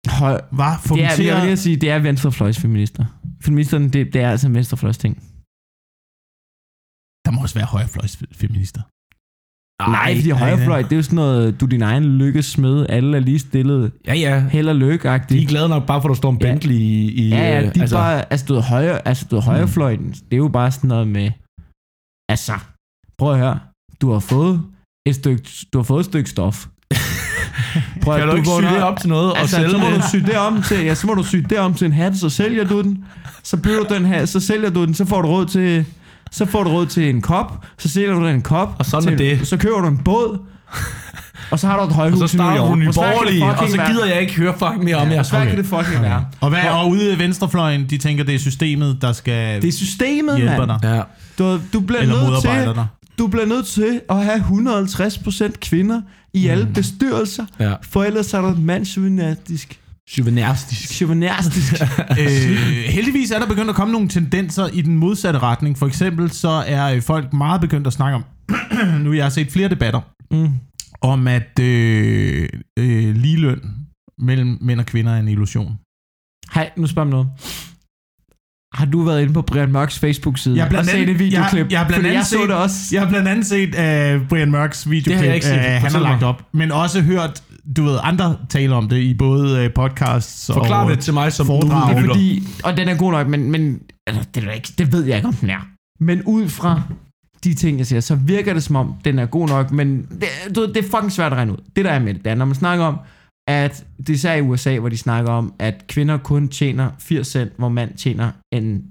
Høj, 0.08 0.40
Hvad? 0.52 0.66
Få 0.86 0.96
det 0.96 1.04
er, 1.04 1.08
jeg 1.08 1.18
vil 1.18 1.40
at- 1.40 1.44
lige 1.44 1.56
sige, 1.56 1.76
det 1.76 1.90
er 1.90 1.98
venstrefløjsfeminister. 1.98 3.04
Feministerne, 3.44 3.88
det, 3.88 4.12
det 4.12 4.20
er 4.22 4.30
altså 4.30 4.46
en 4.46 4.54
venstrefløjs 4.54 4.98
ting. 4.98 5.16
Der 7.26 7.30
må 7.30 7.42
også 7.42 7.54
være 7.54 7.66
højrefløjsfeminister. 7.66 8.80
Nej, 9.82 10.14
fordi 10.16 10.28
nej, 10.28 10.38
højrefløj, 10.38 10.80
nej. 10.80 10.88
det 10.88 10.92
er 10.92 10.96
jo 10.96 11.02
sådan 11.02 11.16
noget, 11.16 11.60
du 11.60 11.64
er 11.64 11.68
din 11.68 11.82
egen 11.82 12.04
lykkes 12.04 12.46
smed, 12.46 12.86
alle 12.88 13.16
er 13.16 13.20
lige 13.20 13.38
stillet, 13.38 13.92
Ja, 14.06 14.14
ja. 14.14 14.40
held 14.48 14.68
og 14.68 14.74
lykke 14.76 15.08
De 15.28 15.42
er 15.42 15.46
glade 15.46 15.68
nok 15.68 15.86
bare 15.86 16.02
for, 16.02 16.08
at 16.08 16.10
der 16.10 16.14
står 16.16 16.30
en 16.30 16.38
Ja. 16.42 16.46
Bentley 16.46 16.74
i... 16.74 17.10
i 17.12 17.28
Ja, 17.28 17.54
ja, 17.60 17.70
de 17.70 17.80
altså, 17.80 17.96
bare, 17.96 18.32
altså 18.32 18.46
du 18.46 18.54
ved, 18.54 18.62
højre, 18.62 19.08
altså 19.08 19.26
du 19.30 19.34
ved, 19.36 19.42
højrefløjen, 19.42 20.10
det 20.10 20.32
er 20.32 20.36
jo 20.36 20.48
bare 20.48 20.70
sådan 20.70 20.88
noget 20.88 21.08
med, 21.08 21.30
altså, 22.28 22.52
prøv 23.18 23.32
at 23.32 23.38
høre, 23.38 23.58
du 24.00 24.12
har 24.12 24.18
fået 24.20 24.62
et 25.06 25.14
stykke, 25.14 25.42
du 25.72 25.78
har 25.78 25.82
fået 25.82 26.00
et 26.00 26.06
stykke 26.06 26.30
stof. 26.30 26.66
Prøv, 28.02 28.14
at- 28.14 28.20
Kan 28.20 28.28
du 28.28 28.34
ikke 28.36 28.46
sy 28.46 28.50
vågner- 28.50 28.72
det 28.72 28.82
op 28.82 28.98
til 28.98 29.08
noget 29.08 29.32
og 29.32 29.38
altså, 29.38 29.56
sælge 29.56 29.70
så 29.70 29.78
må 29.78 29.86
det? 29.86 29.96
du 29.96 30.08
sy 30.10 30.16
det 30.16 30.36
om 30.38 30.62
til, 30.62 30.84
ja, 30.84 30.94
så 30.94 31.06
må 31.06 31.14
du 31.14 31.22
sy 31.24 31.36
det 31.36 31.58
om 31.58 31.74
til 31.74 31.84
en 31.86 31.92
hat, 31.92 32.16
så 32.16 32.28
sælger 32.30 32.64
du 32.64 32.82
den. 32.82 33.04
Så 33.42 33.56
bygger 33.56 33.82
du 33.82 33.94
den 33.94 34.04
her, 34.06 34.24
så 34.24 34.40
sælger 34.40 34.70
du 34.70 34.84
den, 34.84 34.94
så 34.94 35.04
får 35.04 35.22
du 35.22 35.28
råd 35.28 35.46
til, 35.46 35.84
så 36.34 36.46
får 36.46 36.64
du 36.64 36.70
råd 36.70 36.86
til 36.86 37.10
en 37.10 37.22
kop, 37.22 37.66
så 37.78 37.88
sælger 37.88 38.12
du 38.14 38.26
den 38.26 38.34
en 38.34 38.42
kop. 38.42 38.76
Og 38.78 38.86
sådan 38.86 39.16
til, 39.18 39.26
er 39.32 39.36
det. 39.36 39.48
Så 39.48 39.56
køber 39.56 39.80
du 39.80 39.86
en 39.88 39.98
båd, 39.98 40.38
og 41.50 41.58
så 41.58 41.66
har 41.66 41.80
du 41.80 41.84
et 41.86 41.92
højhus 41.92 42.20
Og 42.22 42.28
så 42.28 42.36
i 42.36 42.38
starter 42.38 42.68
du 42.68 42.74
Nye 42.74 42.86
Borgerlige, 42.94 43.44
og 43.44 43.68
så 43.68 43.82
gider 43.86 44.06
jeg 44.06 44.20
ikke 44.20 44.34
høre 44.34 44.54
fucking 44.58 44.84
mere 44.84 44.96
om 44.96 45.06
Hvor 45.06 45.14
jer. 45.16 45.22
svært 45.22 45.48
kan 45.48 45.56
det 45.58 45.66
fucking 45.66 46.02
være? 46.02 46.24
Og, 46.40 46.48
hvad, 46.50 46.60
og 46.70 46.88
ude 46.90 47.12
i 47.12 47.18
venstrefløjen, 47.18 47.86
de 47.90 47.98
tænker, 47.98 48.24
det 48.24 48.34
er 48.34 48.38
systemet, 48.38 48.98
der 49.02 49.12
skal 49.12 49.62
Det 49.62 49.68
er 49.68 49.72
systemet, 49.72 50.36
hjælpe 50.36 50.66
mand. 50.66 50.70
dig. 50.70 50.78
Ja. 50.82 51.00
Du, 51.38 51.60
du 51.72 51.80
bliver 51.80 52.00
Eller 52.00 52.30
nødt 52.30 52.40
til, 52.42 52.50
dig. 52.74 52.86
du 53.18 53.26
bliver 53.26 53.46
nødt 53.46 53.66
til 53.66 54.00
at 54.10 54.24
have 54.24 54.36
150% 54.38 55.50
kvinder 55.60 56.00
i 56.34 56.46
alle 56.48 56.66
bestyrelser, 56.74 57.44
Ja. 57.60 57.72
for 57.82 58.04
ellers 58.04 58.34
er 58.34 58.40
der 58.40 58.54
mandsjuvenistisk. 58.58 59.80
Chauvinistisk. 60.10 60.92
Chauvinistisk. 60.92 61.72
øh, 62.20 62.56
heldigvis 62.88 63.30
er 63.30 63.38
der 63.38 63.46
begyndt 63.46 63.70
at 63.70 63.76
komme 63.76 63.92
nogle 63.92 64.08
tendenser 64.08 64.66
i 64.72 64.82
den 64.82 64.96
modsatte 64.96 65.38
retning. 65.38 65.78
For 65.78 65.86
eksempel 65.86 66.30
så 66.30 66.48
er 66.66 66.94
øh, 66.94 67.02
folk 67.02 67.32
meget 67.32 67.60
begyndt 67.60 67.86
at 67.86 67.92
snakke 67.92 68.14
om, 68.16 68.24
nu 69.04 69.10
har 69.10 69.16
jeg 69.16 69.32
set 69.32 69.52
flere 69.52 69.68
debatter, 69.68 70.00
mm. 70.30 70.48
om 71.00 71.26
at 71.28 71.58
øh, 71.60 72.48
øh, 72.78 73.14
ligeløn 73.16 73.60
mellem 74.18 74.58
mænd 74.60 74.80
og 74.80 74.86
kvinder 74.86 75.12
er 75.12 75.20
en 75.20 75.28
illusion. 75.28 75.78
Hej, 76.54 76.70
nu 76.76 76.86
spørger 76.86 77.06
jeg 77.08 77.10
noget. 77.10 77.28
Har 78.74 78.86
du 78.86 79.02
været 79.02 79.22
inde 79.22 79.32
på 79.32 79.42
Brian 79.42 79.72
Mørks 79.72 79.98
Facebook-side 79.98 80.56
Jeg 80.56 80.64
har 80.64 80.68
blandt 80.70 80.86
og 80.88 80.90
set 80.92 80.98
andet- 80.98 81.12
et 81.12 81.18
videoklip? 81.18 81.60
jeg- 81.64 81.72
jeg 81.72 81.80
har 81.80 81.86
blandt 81.88 82.06
andet 82.06 82.16
jeg 82.16 82.24
så 82.26 82.30
set- 82.30 82.48
det 82.48 82.56
også. 82.56 82.76
Jeg 82.92 83.02
har 83.02 83.08
blandt 83.08 83.28
andet 83.28 83.46
set 83.46 83.68
uh, 83.68 84.28
Brian 84.28 84.50
Mørks 84.50 84.90
videoklip, 84.90 85.12
Det 85.12 85.16
har 85.16 85.24
jeg 85.24 85.34
ikke 85.34 85.46
set. 85.46 85.54
øh, 85.56 85.60
han 85.62 85.92
har 85.92 86.00
lagt 86.00 86.22
op, 86.22 86.42
men 86.52 86.72
også 86.72 87.00
hørt, 87.02 87.42
du 87.76 87.82
ved, 87.82 87.98
andre 88.02 88.36
tale 88.48 88.74
om 88.74 88.88
det 88.88 88.96
i 89.02 89.14
både 89.14 89.66
uh, 89.66 89.72
podcasts 89.74 90.50
Forklar 90.54 90.84
og... 90.84 90.90
det 90.90 90.98
til 90.98 91.14
mig 91.14 91.32
som 91.32 91.46
foredrag. 91.46 91.96
Det 91.96 92.04
er 92.04 92.06
fordi, 92.06 92.42
og 92.64 92.76
den 92.76 92.88
er 92.88 92.96
god 92.96 93.12
nok, 93.12 93.26
men, 93.28 93.50
men 93.50 93.80
altså, 94.06 94.28
det, 94.34 94.44
er 94.44 94.52
ikke, 94.52 94.72
det 94.78 94.92
ved 94.92 95.04
jeg 95.04 95.16
ikke, 95.16 95.28
om 95.28 95.34
den 95.34 95.50
er. 95.50 95.68
Men 96.00 96.22
ud 96.22 96.48
fra 96.48 96.82
de 97.44 97.54
ting, 97.54 97.78
jeg 97.78 97.86
siger, 97.86 98.00
så 98.00 98.14
virker 98.14 98.54
det 98.54 98.62
som 98.62 98.76
om, 98.76 98.94
den 99.04 99.18
er 99.18 99.26
god 99.26 99.48
nok, 99.48 99.70
men 99.70 100.02
det, 100.20 100.54
du, 100.54 100.60
ved, 100.60 100.68
det 100.68 100.76
er 100.84 100.88
fucking 100.90 101.12
svært 101.12 101.32
at 101.32 101.38
regne 101.38 101.52
ud. 101.52 101.58
Det 101.76 101.84
der 101.84 101.90
er 101.90 101.98
med 101.98 102.14
det, 102.14 102.24
det 102.24 102.30
er, 102.30 102.34
når 102.34 102.44
man 102.44 102.54
snakker 102.54 102.84
om, 102.84 102.98
at 103.48 103.84
det 103.98 104.08
er 104.08 104.14
især 104.14 104.34
i 104.34 104.40
USA, 104.40 104.78
hvor 104.78 104.88
de 104.88 104.98
snakker 104.98 105.32
om, 105.32 105.54
at 105.58 105.84
kvinder 105.88 106.18
kun 106.18 106.48
tjener 106.48 106.90
80 106.98 107.26
cent, 107.26 107.52
hvor 107.58 107.68
mand 107.68 107.94
tjener 107.96 108.30
en, 108.52 108.84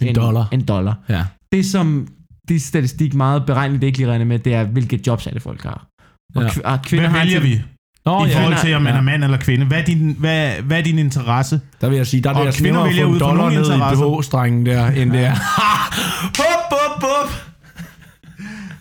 En 0.00 0.14
dollar. 0.14 0.48
En 0.52 0.64
dollar. 0.64 0.94
Ja. 1.08 1.24
Det 1.52 1.66
som 1.66 2.08
de 2.48 2.60
statistik 2.60 3.14
meget 3.14 3.46
beregneligt 3.46 3.84
ikke 3.84 3.98
lige 3.98 4.10
regner 4.10 4.24
med, 4.24 4.38
det 4.38 4.54
er, 4.54 4.64
hvilke 4.64 5.00
jobs 5.06 5.26
er 5.26 5.30
det, 5.30 5.42
folk 5.42 5.62
har. 5.62 5.86
Og, 6.34 6.42
Ja. 6.42 6.76
kvinder 6.76 7.08
Hvad 7.08 7.18
har 7.18 7.26
vælger 7.26 7.40
vi 7.40 7.62
Nå, 8.06 8.24
i 8.24 8.28
ja. 8.28 8.38
forhold 8.40 8.60
til, 8.64 8.74
om 8.74 8.82
man 8.82 8.92
Ja. 8.92 8.98
er 8.98 9.02
mand 9.02 9.24
eller 9.24 9.38
kvinde? 9.38 9.66
Hvad 9.66 9.78
er 9.78 9.84
din, 9.84 10.16
hvad, 10.18 10.50
hvad 10.62 10.78
er 10.78 10.82
din 10.82 10.98
interesse? 10.98 11.60
Der 11.80 11.88
vil 11.88 11.96
jeg 11.96 12.06
sige, 12.06 12.22
der 12.22 12.28
er 12.30 12.34
det 12.34 12.40
Og 12.40 12.46
altså 12.46 12.62
kvinder 12.62 12.84
nemmere 12.84 12.88
at 12.88 12.94
vælger 12.94 13.06
få 13.08 13.12
en 13.14 13.20
dollar 13.20 13.34
nogle 13.36 13.54
ned 13.56 13.70
i 13.70 13.74
interesser. 13.74 14.16
BH-strengen 14.18 14.66
der, 14.66 14.86
end 14.86 15.10
det 15.12 15.20
er. 15.24 15.34
Bup, 16.38 16.70
bup, 16.70 17.00
bup. 17.00 17.30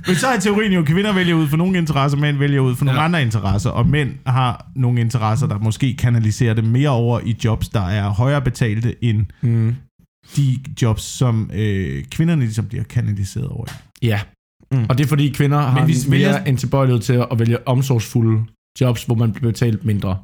Men 0.07 0.15
så 0.15 0.27
er 0.27 0.39
teorien 0.39 0.73
jo, 0.73 0.79
at 0.79 0.85
kvinder 0.85 1.13
vælger 1.13 1.35
ud 1.35 1.47
for 1.47 1.57
nogle 1.57 1.77
interesser, 1.77 2.17
mænd 2.17 2.37
vælger 2.37 2.59
ud 2.59 2.75
for 2.75 2.85
nogle 2.85 2.97
Ja. 2.99 3.01
ja. 3.01 3.05
andre 3.05 3.21
interesser, 3.21 3.69
og 3.69 3.87
mænd 3.87 4.09
har 4.25 4.65
nogle 4.75 5.01
interesser, 5.01 5.47
der 5.47 5.57
måske 5.59 5.95
kanaliserer 5.97 6.53
det 6.53 6.63
mere 6.63 6.89
over 6.89 7.19
i 7.25 7.35
jobs, 7.45 7.69
der 7.69 7.81
er 7.81 8.09
højere 8.09 8.41
betalte 8.41 9.03
end 9.03 9.25
Mm. 9.41 9.75
de 10.35 10.57
jobs, 10.81 11.01
som 11.03 11.49
øh, 11.53 12.03
kvinderne 12.11 12.41
ligesom 12.41 12.65
bliver 12.65 12.83
kanaliseret 12.83 13.47
over 13.47 13.65
i. 14.01 14.07
Ja. 14.07 14.19
Mm. 14.71 14.85
Og 14.89 14.97
det 14.97 15.03
er 15.03 15.07
fordi 15.07 15.29
kvinder 15.29 15.61
har 15.61 15.75
Men 15.75 15.83
hvis 15.83 16.07
mere 16.07 16.19
vælger- 16.19 16.43
en 16.43 16.57
tilbøjelighed 16.57 17.01
til 17.01 17.13
at 17.31 17.39
vælge 17.39 17.67
omsorgsfulde 17.67 18.43
jobs, 18.81 19.03
hvor 19.03 19.15
man 19.15 19.31
bliver 19.31 19.51
betalt 19.51 19.85
mindre. 19.85 20.17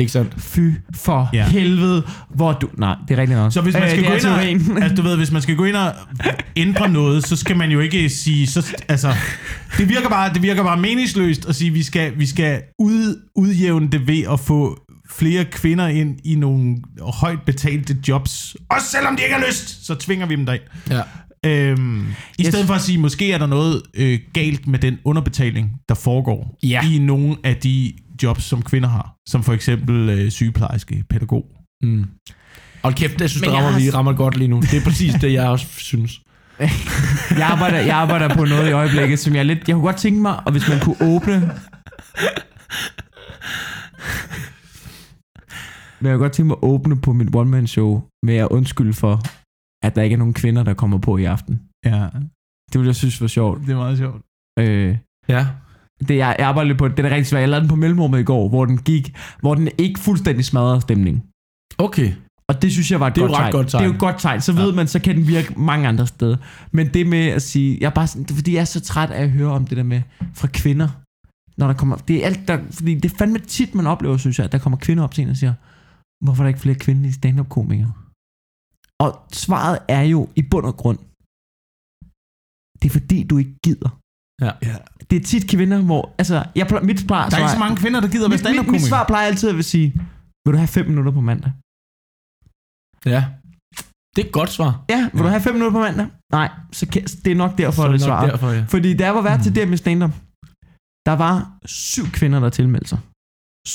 Ikke 0.00 0.12
sandt? 0.12 0.34
Fy 0.38 0.70
for 0.96 1.30
ja. 1.32 1.48
Helvede, 1.48 2.02
hvor 2.34 2.52
du... 2.52 2.68
Nej, 2.76 2.96
det 3.08 3.14
er 3.14 3.20
rigtigt 3.20 3.38
nok. 3.38 3.52
Så 3.52 3.60
hvis 3.60 3.74
man 3.74 3.82
Øh, 3.82 3.90
skal 3.90 4.02
det 4.02 4.08
gå 4.08 4.14
ind 4.14 4.26
og, 4.26 4.38
teorien. 4.38 4.60
altså, 4.82 4.96
du 4.96 5.02
ved, 5.02 5.16
hvis 5.16 5.30
man 5.30 5.42
skal 5.42 5.56
gå 5.56 5.64
ind 5.64 5.76
og 5.76 5.92
ændre 6.56 6.88
noget, 6.88 7.26
så 7.26 7.36
skal 7.36 7.56
man 7.56 7.70
jo 7.70 7.80
ikke 7.80 8.08
sige, 8.08 8.46
så, 8.46 8.76
altså, 8.88 9.14
det 9.78 9.88
virker 9.88 10.08
bare, 10.08 10.32
det 10.34 10.42
virker 10.42 10.62
bare 10.62 10.76
meningsløst 10.76 11.48
at 11.48 11.56
sige, 11.56 11.70
vi 11.70 11.82
skal, 11.82 12.18
vi 12.18 12.26
skal 12.26 12.62
ud, 12.78 13.22
udjævne 13.36 13.88
det 13.90 14.06
ved 14.06 14.22
at 14.32 14.40
få 14.40 14.78
flere 15.10 15.44
kvinder 15.44 15.86
ind 15.86 16.18
i 16.24 16.34
nogle 16.34 16.76
højt 17.02 17.42
betalte 17.46 17.96
jobs. 18.08 18.56
Også 18.70 18.86
selvom 18.86 19.16
de 19.16 19.22
ikke 19.22 19.34
har 19.34 19.44
lyst, 19.48 19.86
så 19.86 19.94
tvinger 19.94 20.26
vi 20.26 20.36
dem 20.36 20.46
derind. 20.46 20.62
Ja. 20.90 21.02
Øhm, 21.46 22.00
I 22.38 22.42
Yes. 22.42 22.46
stedet 22.48 22.66
for 22.66 22.74
at 22.74 22.80
sige, 22.80 22.98
måske 22.98 23.32
er 23.32 23.38
der 23.38 23.46
noget 23.46 23.82
øh, 23.94 24.18
galt 24.32 24.66
med 24.66 24.78
den 24.78 24.98
underbetaling, 25.04 25.70
der 25.88 25.94
foregår 25.94 26.58
Ja. 26.62 26.80
i 26.90 26.98
nogle 26.98 27.36
af 27.44 27.56
de 27.56 27.92
jobs, 28.22 28.44
som 28.44 28.62
kvinder 28.62 28.88
har. 28.88 29.14
Som 29.28 29.42
for 29.42 29.52
eksempel 29.52 30.08
øh, 30.08 30.30
sygeplejerske, 30.30 31.04
pædagog. 31.10 31.44
Mm. 31.82 32.04
Og 32.82 32.94
kæft, 32.94 33.20
jeg 33.20 33.30
synes, 33.30 33.40
Men 33.40 33.48
det 33.50 33.56
jeg 33.56 33.64
rammer, 33.64 33.72
har- 33.72 33.80
vi 33.80 33.90
rammer 33.90 34.12
godt 34.12 34.36
lige 34.36 34.48
nu. 34.48 34.60
Det 34.60 34.74
er 34.74 34.84
præcis 34.84 35.14
det, 35.14 35.32
jeg 35.32 35.48
også 35.48 35.66
synes. 35.78 36.20
Jeg 37.38 37.46
arbejder, 37.46 37.78
jeg 37.78 37.96
arbejder 37.96 38.34
på 38.34 38.44
noget 38.44 38.68
i 38.68 38.72
øjeblikket, 38.72 39.18
som 39.18 39.34
jeg 39.34 39.44
lidt... 39.44 39.58
Jeg 39.68 39.74
kunne 39.74 39.84
godt 39.84 39.96
tænke 39.96 40.20
mig, 40.22 40.36
og 40.46 40.52
hvis 40.52 40.68
man 40.68 40.80
kunne 40.80 40.96
åbne... 41.00 41.34
Men 46.00 46.06
jeg 46.08 46.14
kunne 46.16 46.22
godt 46.24 46.32
tænke 46.32 46.46
mig 46.46 46.56
at 46.62 46.68
åbne 46.68 47.00
på 47.00 47.12
mit 47.12 47.28
one-man-show 47.36 48.02
med 48.22 48.36
at 48.36 48.48
undskylde 48.50 48.92
for, 48.92 49.22
at 49.84 49.94
der 49.96 50.02
ikke 50.02 50.14
er 50.14 50.18
nogen 50.18 50.34
kvinder, 50.34 50.62
der 50.62 50.74
kommer 50.74 50.98
på 50.98 51.16
i 51.16 51.24
aften. 51.24 51.60
Ja, 51.84 52.08
Det 52.72 52.78
ville 52.80 52.86
jeg 52.88 52.94
synes 52.96 53.20
var 53.20 53.26
sjovt. 53.26 53.60
det 53.60 53.70
er 53.70 53.76
meget 53.76 53.98
sjovt. 53.98 54.22
Øh, 54.58 54.96
Ja. 55.28 55.46
det, 56.08 56.16
jeg, 56.16 56.36
jeg 56.38 56.46
arbejder 56.46 56.68
lidt 56.68 56.78
på, 56.78 56.88
det 56.88 56.98
er 57.04 57.10
rigtig 57.10 57.26
svært. 57.26 57.40
Jeg 57.40 57.48
lavede 57.48 57.60
den 57.60 57.68
på 57.68 57.76
mellemrummet 57.76 58.20
i 58.20 58.22
går, 58.22 58.48
hvor 58.48 58.64
den 58.64 58.78
gik, 58.78 59.16
hvor 59.40 59.54
den 59.54 59.68
ikke 59.78 60.00
fuldstændig 60.00 60.44
smadrede 60.44 60.80
stemning. 60.80 61.24
Okay. 61.78 62.12
Og 62.48 62.62
det 62.62 62.72
synes 62.72 62.90
jeg 62.90 63.00
var 63.00 63.06
et 63.06 63.14
Det 63.14 63.22
er 63.22 63.26
godt 63.26 63.36
ret 63.38 63.42
tegn. 63.42 63.52
godt 63.52 63.68
tegn. 63.68 63.80
Det 63.82 63.84
er 63.86 63.90
jo 63.90 63.94
et 63.94 64.00
godt 64.00 64.18
tegn. 64.18 64.40
Så 64.40 64.52
ved 64.52 64.68
Ja. 64.70 64.74
man, 64.76 64.86
så 64.86 64.98
kan 65.00 65.16
den 65.16 65.26
virke 65.28 65.54
mange 65.60 65.88
andre 65.88 66.06
steder. 66.06 66.36
Men 66.72 66.94
det 66.94 67.06
med 67.06 67.26
at 67.26 67.42
sige, 67.42 67.78
jeg 67.80 67.86
er 67.86 67.90
bare 67.90 68.06
sådan, 68.06 68.36
fordi, 68.36 68.54
jeg 68.54 68.60
er 68.60 68.64
så 68.64 68.80
træt 68.80 69.10
af 69.10 69.22
at 69.22 69.30
høre 69.30 69.50
om 69.50 69.66
det 69.66 69.76
der 69.76 69.82
med 69.82 70.02
fra 70.34 70.48
kvinder. 70.52 70.88
Når 71.56 71.66
der 71.66 71.74
kommer, 71.74 71.96
det 71.96 72.22
er 72.22 72.26
alt 72.26 72.48
der, 72.48 72.58
fordi 72.70 72.94
det 72.94 73.12
er 73.12 73.16
fandme 73.18 73.38
tit, 73.38 73.74
man 73.74 73.86
oplever, 73.86 74.16
synes 74.16 74.38
jeg, 74.38 74.44
at 74.44 74.52
der 74.52 74.58
kommer 74.58 74.76
kvinder 74.76 75.04
op 75.04 75.14
til 75.14 75.22
en 75.24 75.30
og 75.30 75.36
siger, 75.36 75.54
hvorfor 76.24 76.42
er 76.42 76.44
der 76.44 76.48
ikke 76.48 76.60
flere 76.60 76.74
kvindelige 76.78 77.12
stand-up-komikere? 77.12 77.92
Og 79.04 79.10
svaret 79.44 79.78
er 79.96 80.02
jo 80.14 80.20
i 80.40 80.42
bund 80.50 80.66
og 80.70 80.76
grund, 80.82 80.98
det 82.80 82.86
er 82.90 82.94
fordi, 82.98 83.18
du 83.30 83.34
ikke 83.42 83.54
gider. 83.66 83.90
Ja. 84.44 84.52
Ja. 84.68 84.76
Det 85.08 85.16
er 85.20 85.24
tit 85.30 85.44
kvinder, 85.54 85.78
hvor, 85.90 86.02
altså, 86.20 86.36
jeg, 86.58 86.66
plejer- 86.70 86.84
mit 86.90 87.00
svar, 87.00 87.28
Der 87.28 87.36
er 87.36 87.40
ikke 87.44 87.58
så 87.58 87.64
mange 87.66 87.76
kvinder, 87.82 88.00
der 88.04 88.08
gider 88.14 88.28
være 88.28 88.28
mit, 88.28 88.32
mit, 88.32 88.40
mit 88.40 88.46
stand-up-komiker. 88.46 88.86
svar 88.92 89.02
plejer 89.10 89.26
altid 89.30 89.48
at 89.52 89.56
vil 89.60 89.64
sige, 89.74 89.88
vil 90.44 90.50
du 90.54 90.58
have 90.64 90.72
fem 90.78 90.86
minutter 90.90 91.12
på 91.18 91.22
mandag? 91.30 91.52
Ja. 93.14 93.20
Det 94.14 94.20
er 94.24 94.26
et 94.30 94.36
godt 94.40 94.50
svar. 94.58 94.72
Ja, 94.94 95.00
vil 95.14 95.22
du 95.26 95.30
have 95.34 95.42
5 95.48 95.52
minutter 95.56 95.74
på 95.78 95.82
mandag? 95.86 96.06
Nej, 96.38 96.48
så 96.78 96.84
kan, 96.92 97.02
det 97.24 97.30
er 97.34 97.38
nok 97.44 97.52
derfor, 97.62 97.82
det 97.88 98.00
Så 98.00 98.06
nok 98.06 98.10
svaret. 98.10 98.30
Derfor, 98.32 98.50
ja. 98.58 98.62
Fordi 98.74 98.90
da 98.98 99.02
jeg 99.08 99.14
var 99.18 99.22
vært 99.30 99.40
til 99.44 99.54
det 99.54 99.60
her 99.62 99.70
med 99.74 99.80
stand-up, 99.84 100.14
der 101.08 101.16
var 101.24 101.34
syv 101.66 102.04
kvinder, 102.18 102.38
der 102.44 102.50
tilmeldte 102.58 102.88
sig. 102.92 103.00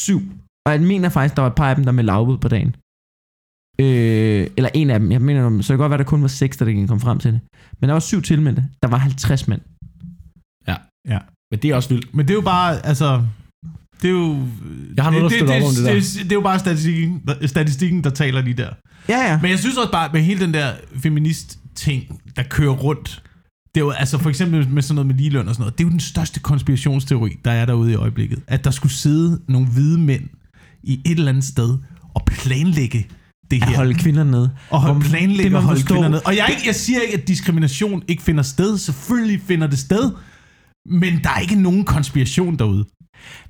Syv. 0.05 0.19
Og 0.65 0.69
jeg 0.73 0.81
mener 0.91 1.09
faktisk, 1.09 1.35
der 1.35 1.41
var 1.45 1.49
et 1.49 1.59
par 1.61 1.69
af 1.69 1.75
dem, 1.77 1.85
der 1.87 1.91
med 1.99 2.03
lavbud 2.11 2.37
på 2.45 2.47
dagen. 2.55 2.71
Øh, 3.79 4.47
eller 4.57 4.69
en 4.73 4.89
af 4.89 4.99
dem. 4.99 5.11
Jeg 5.11 5.21
mener, 5.21 5.49
så 5.49 5.57
det 5.57 5.65
kan 5.65 5.77
godt 5.77 5.89
være, 5.89 5.97
der 5.97 6.03
kun 6.03 6.21
var 6.21 6.27
seks, 6.27 6.57
der 6.57 6.87
kom 6.87 6.99
frem 6.99 7.19
til 7.19 7.31
det. 7.31 7.39
Men 7.79 7.87
der 7.87 7.93
var 7.93 7.99
syv 7.99 8.21
tilmeldte. 8.21 8.63
Der 8.81 8.87
var 8.87 8.97
50 8.97 9.47
mænd. 9.47 9.61
Men 11.51 11.61
det 11.61 11.71
er 11.71 11.75
også 11.75 11.89
vildt. 11.89 12.15
Men 12.15 12.27
det 12.27 12.31
er 12.33 12.35
jo 12.35 12.41
bare, 12.41 12.85
altså... 12.85 13.21
Det 14.01 14.07
er 14.07 14.11
jo... 14.11 14.37
Jeg 14.95 15.03
har 15.03 15.11
noget 15.11 15.31
det, 15.31 15.31
støtte 15.31 15.53
det, 15.53 15.61
op 15.61 15.67
om 15.67 15.75
det 15.75 15.85
der. 15.85 15.93
det, 15.93 16.23
det 16.23 16.31
er 16.31 16.35
jo 16.35 16.41
bare 16.41 16.59
statistikken, 16.59 17.21
der, 17.27 17.47
statistikken, 17.47 18.03
der 18.03 18.09
taler 18.09 18.41
lige 18.41 18.53
der. 18.53 18.69
Ja, 19.09 19.31
ja. 19.31 19.39
Men 19.41 19.51
jeg 19.51 19.59
synes 19.59 19.77
også 19.77 19.91
bare, 19.91 20.09
med 20.13 20.21
hele 20.21 20.39
den 20.39 20.53
der 20.53 20.73
feminist-ting, 20.95 22.21
der 22.35 22.43
kører 22.43 22.73
rundt, 22.73 23.23
det 23.75 23.81
er 23.81 23.85
jo, 23.85 23.89
altså 23.89 24.17
for 24.17 24.29
eksempel 24.29 24.69
med 24.69 24.81
sådan 24.81 24.95
noget 24.95 25.07
med 25.07 25.15
ligeløn 25.15 25.47
og 25.47 25.55
sådan 25.55 25.61
noget, 25.61 25.77
det 25.77 25.83
er 25.83 25.87
jo 25.87 25.91
den 25.91 25.99
største 25.99 26.39
konspirationsteori, 26.39 27.37
der 27.45 27.51
er 27.51 27.65
derude 27.65 27.91
i 27.91 27.95
øjeblikket. 27.95 28.39
At 28.47 28.63
der 28.63 28.71
skulle 28.71 28.93
sidde 28.93 29.41
nogle 29.47 29.67
hvide 29.67 29.99
mænd 29.99 30.23
i 30.83 31.01
et 31.05 31.17
eller 31.17 31.29
andet 31.29 31.43
sted 31.43 31.77
og 32.13 32.21
planlægge 32.25 33.07
det 33.51 33.61
At 33.61 33.67
her. 33.69 33.75
holde 33.75 33.93
kvinder 33.93 34.23
ned. 34.23 34.47
og 34.69 34.81
holde, 34.81 34.99
det 35.01 35.09
planlægge 35.09 35.49
man 35.49 35.57
og 35.57 35.63
holde 35.63 35.83
kvinder 35.83 36.09
ned. 36.09 36.21
Og 36.25 36.35
jeg, 36.35 36.43
er 36.43 36.47
ikke, 36.47 36.61
jeg 36.65 36.75
siger 36.75 36.99
ikke, 36.99 37.13
at 37.21 37.27
diskrimination 37.27 38.03
ikke 38.07 38.23
finder 38.23 38.43
sted. 38.43 38.77
Selvfølgelig 38.77 39.41
finder 39.47 39.67
det 39.67 39.79
sted. 39.79 40.11
Men 40.89 41.19
der 41.23 41.29
er 41.35 41.39
ikke 41.39 41.55
nogen 41.55 41.83
konspiration 41.83 42.55
derude. 42.55 42.85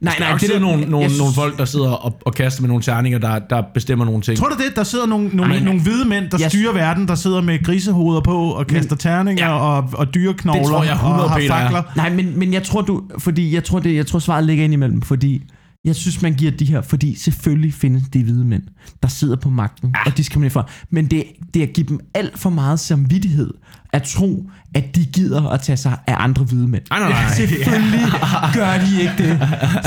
Nej, 0.02 0.16
er 0.20 0.32
jo 0.32 0.38
det 0.38 0.50
der 0.50 0.60
nogle, 0.60 0.86
nogle, 0.86 1.10
jeg 1.10 1.18
nogle 1.18 1.34
folk, 1.34 1.58
der 1.58 1.66
sidder 1.66 1.90
og, 1.92 2.18
og 2.26 2.34
kaster 2.34 2.62
med 2.62 2.68
nogle 2.68 2.84
terninger, 2.84 3.20
der, 3.20 3.40
der 3.40 3.64
bestemmer 3.74 4.06
nogle 4.06 4.22
ting. 4.22 4.38
Tror 4.38 4.50
du 4.50 4.56
det? 4.56 4.76
Der 4.76 4.84
sidder 4.84 5.06
nogle, 5.06 5.30
nogle, 5.34 5.54
Ej, 5.54 5.64
nogle 5.64 5.82
hvide 5.82 6.06
mænd, 6.06 6.30
der 6.30 6.38
jeg- 6.42 6.52
styrer 6.52 6.74
verden, 6.74 7.08
der 7.08 7.16
sidder 7.16 7.42
med 7.42 7.64
grisehoveder 7.64 8.22
på 8.22 8.38
og 8.52 8.68
kaster 8.68 8.96
terninger 8.96 9.46
Ja. 9.46 9.52
og, 9.58 9.90
og 9.94 10.14
dyreknogler 10.14 10.62
Det 10.62 10.70
tror 10.72 10.84
jeg 10.84 10.94
100 10.94 11.24
og 11.24 11.30
har 11.32 11.40
er. 11.40 11.48
fakler. 11.48 11.82
Nej, 11.96 12.10
men, 12.14 12.40
men 12.40 12.54
jeg 12.54 12.64
tror 12.64 12.82
du, 12.82 13.04
fordi 13.20 13.54
jeg 13.54 13.64
tror, 13.64 13.80
det, 13.80 13.96
jeg 13.96 14.08
tror 14.08 14.20
svaret 14.20 14.44
ligger 14.46 14.64
ind 14.64 14.74
imellem, 14.74 15.02
fordi 15.02 15.42
jeg 15.86 15.96
synes, 15.96 16.22
man 16.22 16.34
giver 16.34 16.52
de 16.52 16.66
her, 16.66 16.82
fordi 16.82 17.16
selvfølgelig 17.16 17.74
findes 17.74 18.04
de 18.14 18.24
hvide 18.24 18.46
mænd, 18.46 18.64
der 19.04 19.08
sidder 19.10 19.36
på 19.36 19.50
magten 19.50 19.90
ja. 19.96 20.10
og 20.12 20.18
diskriminerer 20.18 20.52
for. 20.52 20.70
Men 20.90 21.06
det, 21.06 21.24
det 21.54 21.60
er 21.64 21.68
at 21.68 21.74
give 21.74 21.88
dem 21.88 22.00
alt 22.14 22.40
for 22.40 22.50
meget 22.50 22.80
samvittighed 22.80 23.54
at 23.94 24.04
tro, 24.04 24.50
at 24.74 24.96
de 24.96 25.06
gider 25.06 25.50
at 25.50 25.62
tage 25.62 25.78
sig 25.78 25.98
af 26.08 26.16
andre 26.18 26.44
hvide 26.44 26.68
mænd. 26.68 26.84
Nej, 26.90 27.00
nej, 27.00 27.10
nej. 27.10 27.34
Selvfølgelig 27.36 28.06
gør 28.56 28.78
de 28.78 29.02
ikke 29.02 29.14
det. 29.18 29.40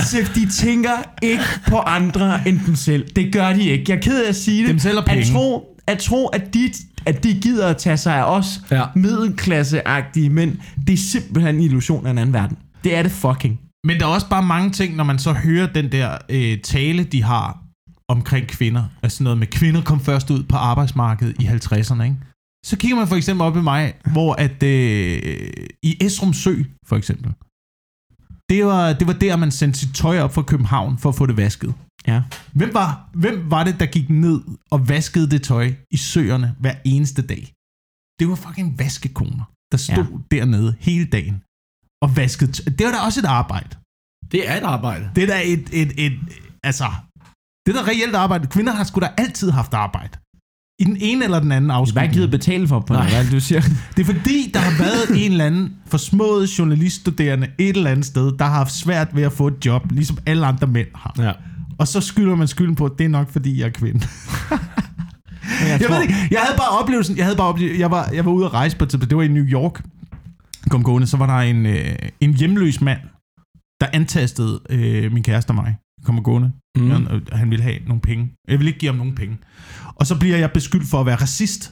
Så 0.06 0.16
de 0.34 0.48
tænker 0.50 0.90
ikke 1.22 1.44
på 1.68 1.76
andre 1.78 2.48
end 2.48 2.60
dem 2.66 2.74
selv. 2.76 3.06
Det 3.16 3.32
gør 3.32 3.52
de 3.52 3.62
ikke. 3.64 3.84
Jeg 3.88 3.96
er 3.96 4.00
ked 4.00 4.24
af 4.24 4.28
at 4.28 4.36
sige 4.36 4.62
det. 4.62 4.68
Dem 4.70 4.78
selv 4.78 4.98
og 4.98 5.10
at 5.10 5.16
penge. 5.16 5.32
tro, 5.32 5.64
at 5.86 5.98
tro, 5.98 6.26
at 6.26 6.54
de, 6.54 6.72
at 7.06 7.24
de 7.24 7.34
gider 7.34 7.66
at 7.66 7.76
tage 7.76 7.96
sig 7.96 8.14
af 8.14 8.24
os 8.36 8.60
Ja. 8.70 8.82
middelklasseagtige 8.96 10.30
mænd, 10.30 10.56
det 10.86 10.92
er 10.92 10.96
simpelthen 10.96 11.54
en 11.54 11.60
illusion 11.62 12.06
af 12.06 12.10
en 12.10 12.18
anden 12.18 12.32
verden. 12.34 12.56
Det 12.84 12.96
er 12.96 13.02
det 13.02 13.12
fucking. 13.12 13.58
Men 13.84 14.00
der 14.00 14.06
er 14.06 14.10
også 14.10 14.28
bare 14.28 14.42
mange 14.42 14.70
ting, 14.70 14.96
når 14.96 15.04
man 15.04 15.18
så 15.18 15.32
hører 15.32 15.72
den 15.72 15.92
der 15.92 16.18
øh, 16.28 16.60
tale, 16.60 17.04
de 17.04 17.22
har 17.22 17.68
omkring 18.08 18.48
kvinder. 18.48 18.84
Altså 19.02 19.22
noget 19.22 19.38
med, 19.38 19.46
kvinder 19.46 19.82
kom 19.82 20.00
først 20.00 20.30
ud 20.30 20.42
på 20.42 20.56
arbejdsmarkedet 20.56 21.36
i 21.42 21.46
50'erne, 21.46 22.02
ikke? 22.02 22.16
Så 22.66 22.76
kigger 22.78 22.96
man 22.96 23.08
for 23.08 23.16
eksempel 23.16 23.44
op 23.46 23.56
i 23.56 23.60
mig, 23.60 23.94
hvor 24.12 24.34
at 24.34 24.62
øh, 24.62 25.52
i 25.82 25.96
Esrum 26.00 26.32
Sø, 26.32 26.54
for 26.86 26.96
eksempel, 26.96 27.32
det 28.48 28.64
var, 28.64 28.92
det 28.92 29.06
var 29.06 29.12
der, 29.12 29.36
man 29.36 29.50
sendte 29.50 29.78
sit 29.78 29.94
tøj 29.94 30.20
op 30.20 30.34
fra 30.34 30.42
København 30.42 30.98
for 30.98 31.08
at 31.08 31.14
få 31.14 31.26
det 31.26 31.36
vasket. 31.36 31.74
Ja. 32.06 32.22
Hvem 32.52 32.74
var, 32.74 33.10
hvem 33.14 33.50
var 33.50 33.64
det, 33.64 33.80
der 33.80 33.86
gik 33.86 34.10
ned 34.10 34.40
og 34.70 34.88
vaskede 34.88 35.30
det 35.30 35.42
tøj 35.42 35.74
i 35.90 35.96
søerne 35.96 36.54
hver 36.60 36.74
eneste 36.84 37.22
dag? 37.22 37.52
Det 38.20 38.28
var 38.28 38.34
fucking 38.34 38.78
vaskekoner, 38.78 39.44
der 39.72 39.78
stod 39.78 40.06
ja. 40.30 40.36
dernede 40.36 40.76
hele 40.80 41.04
dagen 41.04 41.42
og 42.02 42.16
vaskede 42.16 42.52
tøj. 42.52 42.64
Det 42.78 42.86
var 42.86 42.92
da 42.92 42.98
også 42.98 43.20
et 43.20 43.24
arbejde. 43.26 43.68
Det 44.32 44.48
er 44.50 44.56
et 44.56 44.62
arbejde. 44.62 45.10
Det 45.16 45.22
er 45.22 45.26
da 45.26 45.40
et, 45.44 45.68
et, 45.72 45.92
et, 46.06 46.12
altså, 46.64 46.84
det 47.66 47.76
er 47.76 47.82
da 47.82 47.88
reelt 47.90 48.14
arbejde. 48.14 48.46
Kvinder 48.46 48.72
har 48.72 48.84
sgu 48.84 49.00
da 49.00 49.08
altid 49.18 49.50
haft 49.50 49.74
arbejde. 49.74 50.18
I 50.80 50.84
den 50.84 50.96
ene 51.00 51.24
eller 51.24 51.40
den 51.40 51.52
anden 51.52 51.68
Jeg 51.70 51.74
har 51.74 51.80
ikke 51.82 51.90
afskygning. 51.90 52.12
givet 52.12 52.30
betale 52.30 52.68
for 52.68 52.80
på 52.80 52.94
det, 52.94 53.00
Nej. 53.00 53.08
hvad 53.10 53.18
er 53.18 53.22
det, 53.22 53.32
du 53.32 53.40
siger. 53.40 53.60
Det 53.96 54.02
er 54.02 54.04
fordi, 54.14 54.50
der 54.54 54.60
har 54.60 54.78
været 54.78 55.24
en 55.24 55.32
eller 55.32 55.44
anden 55.46 55.76
forsmået 55.86 56.58
journaliststuderende 56.58 57.48
et 57.58 57.76
eller 57.76 57.90
andet 57.90 58.06
sted, 58.06 58.32
der 58.38 58.44
har 58.44 58.52
haft 58.52 58.72
svært 58.72 59.08
ved 59.16 59.22
at 59.22 59.32
få 59.32 59.46
et 59.46 59.66
job, 59.66 59.82
ligesom 59.92 60.18
alle 60.26 60.46
andre 60.46 60.66
mænd 60.66 60.88
har. 60.94 61.14
Ja. 61.18 61.32
Og 61.78 61.88
så 61.88 62.00
skylder 62.00 62.34
man 62.34 62.48
skylden 62.48 62.74
på, 62.74 62.84
at 62.84 62.92
det 62.98 63.04
er 63.04 63.08
nok 63.08 63.30
fordi, 63.32 63.60
jeg 63.60 63.66
er 63.66 63.70
kvinde. 63.70 64.06
Jeg, 65.68 65.80
Jeg 65.80 65.90
ved 65.90 66.02
ikke, 66.02 66.14
jeg 66.30 66.40
havde 66.40 66.56
bare 66.56 66.68
oplevelsen, 66.80 67.16
jeg 67.16 67.24
havde 67.24 67.36
bare 67.36 67.46
oplevelsen, 67.46 67.80
jeg 67.80 67.90
var, 67.90 68.10
jeg 68.14 68.24
var 68.24 68.30
ude 68.30 68.44
at 68.46 68.52
rejse 68.54 68.76
på 68.76 68.84
et 68.84 68.90
tidspunkt, 68.90 69.10
det 69.10 69.16
var 69.16 69.22
i 69.22 69.28
New 69.28 69.44
York, 69.44 69.82
kom 70.70 70.82
gående, 70.82 71.06
så 71.06 71.16
var 71.16 71.26
der 71.26 71.50
en, 71.50 71.66
øh, 71.66 71.96
en 72.20 72.34
hjemløs 72.34 72.80
mand, 72.80 73.00
der 73.80 73.86
antastede 73.92 74.60
øh, 74.70 75.12
min 75.12 75.22
kæreste 75.22 75.50
og 75.50 75.54
mig, 75.54 75.76
kommer 76.04 76.22
gående. 76.22 76.52
Mm. 76.76 76.90
Han, 76.90 77.02
øh, 77.14 77.22
han 77.32 77.50
ville 77.50 77.62
have 77.62 77.78
nogle 77.86 78.00
penge. 78.00 78.34
Jeg 78.48 78.58
vil 78.58 78.66
ikke 78.66 78.78
give 78.78 78.90
ham 78.92 78.98
nogen 78.98 79.14
penge. 79.14 79.38
Og 79.94 80.06
så 80.06 80.18
bliver 80.18 80.36
jeg 80.36 80.52
beskyldt 80.52 80.88
for 80.90 81.00
at 81.00 81.06
være 81.06 81.16
racist. 81.16 81.62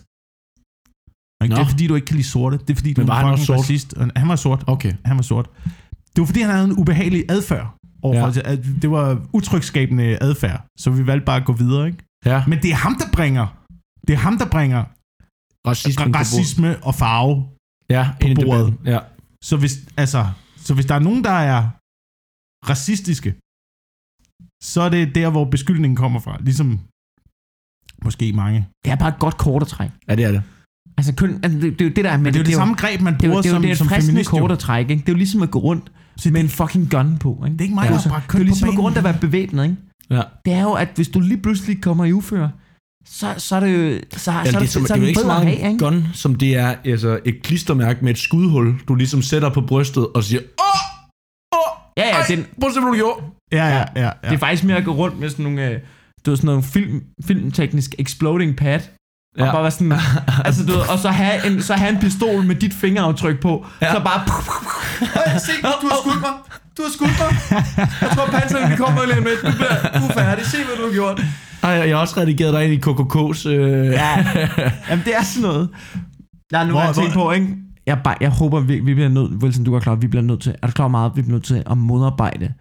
Ikke? 1.44 1.54
Det 1.54 1.62
er 1.62 1.66
fordi, 1.66 1.86
du 1.86 1.94
ikke 1.94 2.06
kan 2.06 2.16
lide 2.16 2.28
sorte. 2.28 2.58
Det 2.58 2.70
er 2.70 2.74
fordi, 2.74 2.92
du 2.92 3.00
Men 3.00 3.08
var 3.08 3.24
er 3.24 3.32
en 3.32 3.38
sort? 3.38 3.58
racist. 3.58 3.94
Han 4.16 4.28
var 4.28 4.36
sort. 4.36 4.64
Okay. 4.66 4.92
Han 5.04 5.16
var 5.16 5.22
sort. 5.22 5.50
Det 6.12 6.20
var 6.22 6.26
fordi, 6.26 6.40
han 6.40 6.50
havde 6.50 6.64
en 6.64 6.78
ubehagelig 6.78 7.24
adfærd. 7.28 7.74
Overfor, 8.02 8.48
ja. 8.50 8.56
Det 8.82 8.90
var 8.90 9.26
utrygskabende 9.32 10.18
adfærd. 10.22 10.66
Så 10.78 10.90
vi 10.90 11.06
valgte 11.06 11.24
bare 11.24 11.36
at 11.40 11.46
gå 11.46 11.52
videre. 11.52 11.86
Ikke? 11.86 11.98
Ja. 12.24 12.44
Men 12.46 12.58
det 12.62 12.70
er 12.70 12.74
ham, 12.74 12.94
der 12.98 13.06
bringer 13.12 13.46
det 14.06 14.12
er 14.14 14.18
ham, 14.18 14.38
der 14.38 14.48
bringer 14.50 14.84
Racisme. 15.68 16.04
racisme 16.18 16.84
og 16.84 16.94
farve. 16.94 17.34
Ja, 17.90 18.10
i 18.20 18.34
bordet. 18.34 18.38
debatten. 18.66 18.78
Ja. 18.86 18.98
Så 19.44 19.56
hvis, 19.56 19.74
altså, 19.96 20.26
så 20.56 20.74
hvis 20.74 20.86
der 20.86 20.94
er 20.94 20.98
nogen, 21.08 21.24
der 21.24 21.30
er 21.30 21.58
racistiske, 22.70 23.30
så 24.62 24.80
er 24.80 24.88
det 24.88 25.14
der, 25.14 25.30
hvor 25.30 25.44
beskyldningen 25.44 25.96
kommer 25.96 26.20
fra. 26.20 26.36
Ligesom 26.40 26.80
måske 28.04 28.32
mange. 28.32 28.68
det 28.84 28.90
er 28.92 28.96
bare 28.96 29.08
et 29.08 29.18
godt 29.18 29.36
kort 29.38 29.62
at 29.62 29.68
trække. 29.68 29.94
ja, 30.08 30.14
det 30.16 30.24
er 30.24 30.32
det. 30.32 30.42
Altså, 30.98 31.14
kun, 31.16 31.30
altså 31.42 31.58
det, 31.58 31.72
det, 31.78 31.80
er 31.80 31.84
jo 31.88 31.94
det, 31.94 32.04
der 32.04 32.10
er 32.10 32.16
med 32.16 32.24
Men 32.24 32.34
det 32.34 32.40
er 32.40 32.44
jo 32.44 32.46
det, 32.46 32.54
samme 32.54 32.74
greb, 32.74 33.00
man 33.00 33.14
det, 33.14 33.22
er 33.22 33.26
jo- 33.26 33.30
bruger 33.32 33.42
det, 33.42 33.48
er 33.48 33.52
jo- 33.52 33.54
som, 33.56 33.62
det 33.62 33.68
er 33.68 33.72
et 33.72 33.78
som 33.78 33.88
feminist. 33.88 34.32
jo. 34.32 34.38
kort 34.38 34.50
at 34.52 34.58
trække. 34.58 34.90
Ikke? 34.92 35.00
Det 35.00 35.08
er 35.08 35.12
jo 35.12 35.16
ligesom 35.16 35.42
at 35.42 35.50
gå 35.50 35.58
rundt 35.58 35.92
Så 36.16 36.30
med 36.30 36.40
en 36.40 36.48
fucking 36.48 36.90
gun 36.90 37.18
på. 37.18 37.42
Ikke? 37.44 37.52
Det 37.52 37.60
er 37.60 37.64
ikke 37.64 37.74
mig, 37.74 37.84
Ja. 37.84 37.94
der 37.94 38.08
bare 38.08 38.20
Det 38.20 38.34
er 38.34 38.38
jo 38.38 38.38
på 38.38 38.42
ligesom 38.44 38.68
at 38.68 38.76
gå 38.76 38.82
rundt 38.82 38.98
og 38.98 39.04
være 39.04 39.18
bevæbnet. 39.20 39.64
Ikke? 39.64 39.76
Ja. 40.10 40.22
Det 40.44 40.52
er 40.52 40.62
jo, 40.62 40.72
at 40.72 40.88
hvis 40.94 41.08
du 41.08 41.20
lige 41.20 41.42
pludselig 41.42 41.82
kommer 41.82 42.04
i 42.04 42.12
uføre, 42.12 42.50
så, 43.06 43.34
så 43.38 43.56
er 43.56 43.60
det 43.60 43.72
jo 43.72 44.00
så, 44.12 44.18
så, 44.18 44.32
Ja, 44.32 44.44
så, 44.44 44.50
det, 44.50 44.56
er, 44.56 44.66
så, 44.66 44.72
som, 44.72 44.86
så 44.86 44.94
det 44.94 44.98
er 44.98 45.02
jo 45.02 45.08
ikke 45.08 45.20
så 45.20 45.26
meget 45.26 45.46
have, 45.46 45.58
en 45.58 45.72
ikke? 45.72 45.84
gun, 45.84 46.06
som 46.14 46.34
det 46.34 46.56
er 46.56 46.74
altså 46.84 47.20
et 47.24 47.42
klistermærke 47.42 48.04
med 48.04 48.10
et 48.10 48.18
skudhul, 48.18 48.74
du 48.88 48.94
ligesom 48.94 49.22
sætter 49.22 49.48
på 49.48 49.60
brystet 49.60 50.06
og 50.14 50.24
siger, 50.24 50.40
åh, 50.40 51.58
åh, 51.58 51.86
Ja, 51.96 52.08
ja, 52.08 52.14
ej, 52.14 52.26
den, 52.28 52.46
prøv 52.60 52.68
at 52.68 52.74
se, 52.74 52.80
hvad 52.80 52.90
du 52.90 52.96
gjorde. 52.96 53.22
Ja, 53.52 53.66
ja, 53.68 53.84
ja. 53.96 54.02
ja. 54.04 54.10
det 54.22 54.34
er 54.34 54.38
faktisk 54.38 54.64
mere 54.64 54.76
at 54.76 54.84
gå 54.84 54.92
rundt 54.92 55.20
med 55.20 55.28
sådan 55.30 55.42
nogle, 55.42 55.70
øh, 55.70 55.80
du 56.26 56.30
ved, 56.30 56.36
sådan 56.36 56.46
nogle 56.46 56.62
film, 56.62 57.02
filmteknisk 57.24 57.94
exploding 57.98 58.56
pad, 58.56 58.80
Ja. 59.38 59.46
Og 59.46 59.52
bare 59.52 59.62
være 59.62 59.70
sådan, 59.70 59.92
altså 60.46 60.66
du 60.66 60.72
ved, 60.72 60.80
og 60.92 60.98
så 60.98 61.08
have, 61.10 61.46
en, 61.46 61.62
så 61.62 61.74
have 61.74 61.90
en 61.92 61.98
pistol 62.00 62.44
med 62.44 62.54
dit 62.54 62.74
fingeraftryk 62.74 63.40
på, 63.40 63.66
ja. 63.82 63.92
så 63.94 64.00
bare, 64.04 64.20
"Øh, 65.02 65.40
se, 65.40 65.52
du 65.82 65.86
har 65.88 65.96
skudt 66.02 66.20
mig, 66.20 66.30
du 66.76 66.82
har 66.82 66.90
skudt 66.96 67.10
mig, 67.20 67.30
jeg 68.00 68.10
tror 68.10 68.26
panseren, 68.26 68.70
vi 68.70 68.76
kommer 68.76 69.00
lige 69.12 69.20
med, 69.20 69.30
du, 69.50 69.56
bliver, 69.56 69.98
du 70.00 70.04
er 70.06 70.12
færdig, 70.12 70.46
se 70.46 70.56
hvad 70.56 70.76
du 70.76 70.82
har 70.86 70.92
gjort. 70.92 71.22
Ej, 71.62 71.70
jeg 71.70 71.96
har 71.96 72.00
også 72.00 72.20
redigeret 72.20 72.52
dig 72.54 72.64
ind 72.64 72.72
i 72.72 72.90
KKK's... 72.90 73.48
Øh, 73.48 73.86
Ja, 73.86 74.26
jamen 74.90 75.04
det 75.04 75.14
er 75.16 75.22
sådan 75.22 75.42
noget. 75.42 75.68
Jeg 76.52 76.58
har 76.60 76.66
nu 76.66 76.72
Hvor- 76.72 76.92
tænkt 76.92 77.12
hvor- 77.12 77.24
på, 77.24 77.32
ikke? 77.32 77.48
Jeg, 77.86 77.98
bare, 78.04 78.14
jeg 78.20 78.30
håber, 78.30 78.60
vi, 78.60 78.80
vi 78.80 78.94
bliver 78.94 79.08
nødt, 79.08 79.42
Wilson, 79.42 79.64
du 79.64 79.74
er 79.74 79.80
klar, 79.80 79.94
vi 79.94 80.06
bliver 80.06 80.22
nødt 80.22 80.40
til, 80.42 80.54
er 80.62 80.66
du 80.66 80.72
klar 80.72 80.88
meget, 80.88 81.12
vi 81.16 81.22
bliver 81.22 81.32
nødt 81.34 81.44
til 81.44 81.62
at 81.70 81.78
modarbejde 81.78 82.52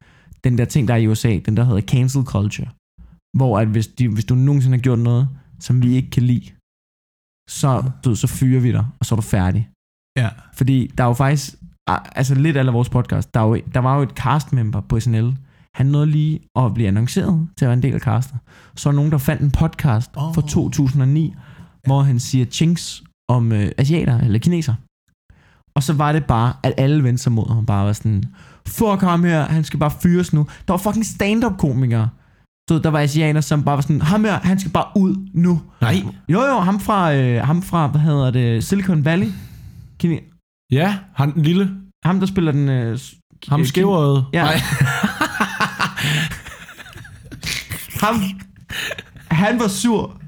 den 0.43 0.57
der 0.57 0.65
ting, 0.65 0.87
der 0.87 0.93
er 0.93 0.97
i 0.97 1.07
USA, 1.07 1.39
den 1.45 1.57
der 1.57 1.63
hedder 1.63 1.81
cancel 1.81 2.23
culture. 2.23 2.67
Hvor 3.37 3.59
at 3.59 3.67
hvis, 3.67 3.87
de, 3.87 4.07
hvis 4.07 4.25
du 4.25 4.35
nogensinde 4.35 4.77
har 4.77 4.81
gjort 4.81 4.99
noget, 4.99 5.27
som 5.59 5.83
vi 5.83 5.95
ikke 5.95 6.09
kan 6.09 6.23
lide, 6.23 6.45
så, 7.49 7.91
du, 8.03 8.09
ved, 8.09 8.15
så 8.15 8.27
fyrer 8.27 8.61
vi 8.61 8.71
dig, 8.71 8.85
og 8.99 9.05
så 9.05 9.15
er 9.15 9.17
du 9.17 9.21
færdig. 9.21 9.69
Ja. 10.17 10.29
Fordi 10.53 10.91
der 10.97 11.03
er 11.03 11.07
jo 11.07 11.13
faktisk, 11.13 11.55
altså 11.87 12.35
lidt 12.35 12.57
af 12.57 12.73
vores 12.73 12.89
podcast, 12.89 13.33
der, 13.33 13.39
er 13.39 13.45
jo, 13.45 13.61
der 13.73 13.79
var 13.79 13.95
jo 13.95 14.01
et 14.01 14.09
castmember 14.09 14.81
på 14.81 14.99
SNL, 14.99 15.37
han 15.75 15.85
nåede 15.85 16.07
lige 16.07 16.39
at 16.55 16.73
blive 16.73 16.87
annonceret 16.87 17.47
til 17.57 17.65
at 17.65 17.69
være 17.69 17.77
en 17.77 17.83
del 17.83 17.93
af 17.93 17.99
castet. 17.99 18.37
Så 18.75 18.89
er 18.89 18.93
nogen, 18.93 19.11
der 19.11 19.17
fandt 19.17 19.41
en 19.41 19.51
podcast 19.51 20.11
oh. 20.15 20.35
fra 20.35 20.41
2009, 20.41 21.33
hvor 21.85 22.01
han 22.01 22.19
siger 22.19 22.45
chinks 22.45 23.03
om 23.29 23.51
øh, 23.51 23.71
asiater 23.77 24.19
eller 24.19 24.39
kineser. 24.39 24.73
Og 25.75 25.83
så 25.83 25.93
var 25.93 26.11
det 26.11 26.25
bare, 26.25 26.53
at 26.63 26.73
alle 26.77 27.03
vendte 27.03 27.23
sig 27.23 27.31
mod 27.31 27.53
ham. 27.53 27.65
Bare 27.65 27.85
var 27.85 27.93
sådan, 27.93 28.23
fuck 28.67 29.01
ham 29.01 29.23
her, 29.23 29.45
han 29.45 29.63
skal 29.63 29.79
bare 29.79 29.91
fyres 30.01 30.33
nu. 30.33 30.47
Der 30.67 30.73
var 30.73 30.77
fucking 30.77 31.05
stand-up 31.05 31.57
komikere. 31.57 32.09
Du 32.69 32.73
ved, 32.73 32.81
der 32.81 32.89
var 32.89 32.99
asianer, 32.99 33.41
som 33.41 33.63
bare 33.63 33.75
var 33.75 33.81
sådan, 33.81 34.01
ham 34.01 34.23
her, 34.23 34.39
han 34.43 34.59
skal 34.59 34.71
bare 34.71 34.85
ud 34.95 35.15
nu. 35.33 35.61
Nej. 35.81 36.03
Jo 36.29 36.41
jo, 36.41 36.59
ham 36.59 36.79
fra, 36.79 37.13
øh, 37.13 37.41
ham 37.47 37.61
fra 37.61 37.87
hvad 37.87 38.01
hedder 38.01 38.31
det, 38.31 38.63
Silicon 38.63 39.05
Valley. 39.05 39.27
Kine, 39.99 40.19
Ja, 40.71 40.97
han 41.15 41.33
den 41.33 41.41
lille. 41.43 41.71
ham, 42.05 42.19
der 42.19 42.27
spiller 42.27 42.51
den... 42.51 42.69
Øh, 42.69 42.97
s- 42.97 43.13
Ham 43.47 43.61
øh. 43.61 44.23
Ja. 44.33 44.43
Nej. 44.43 44.53
ham, 48.01 48.15
han 49.31 49.59
var 49.59 49.67
sur 49.67 50.21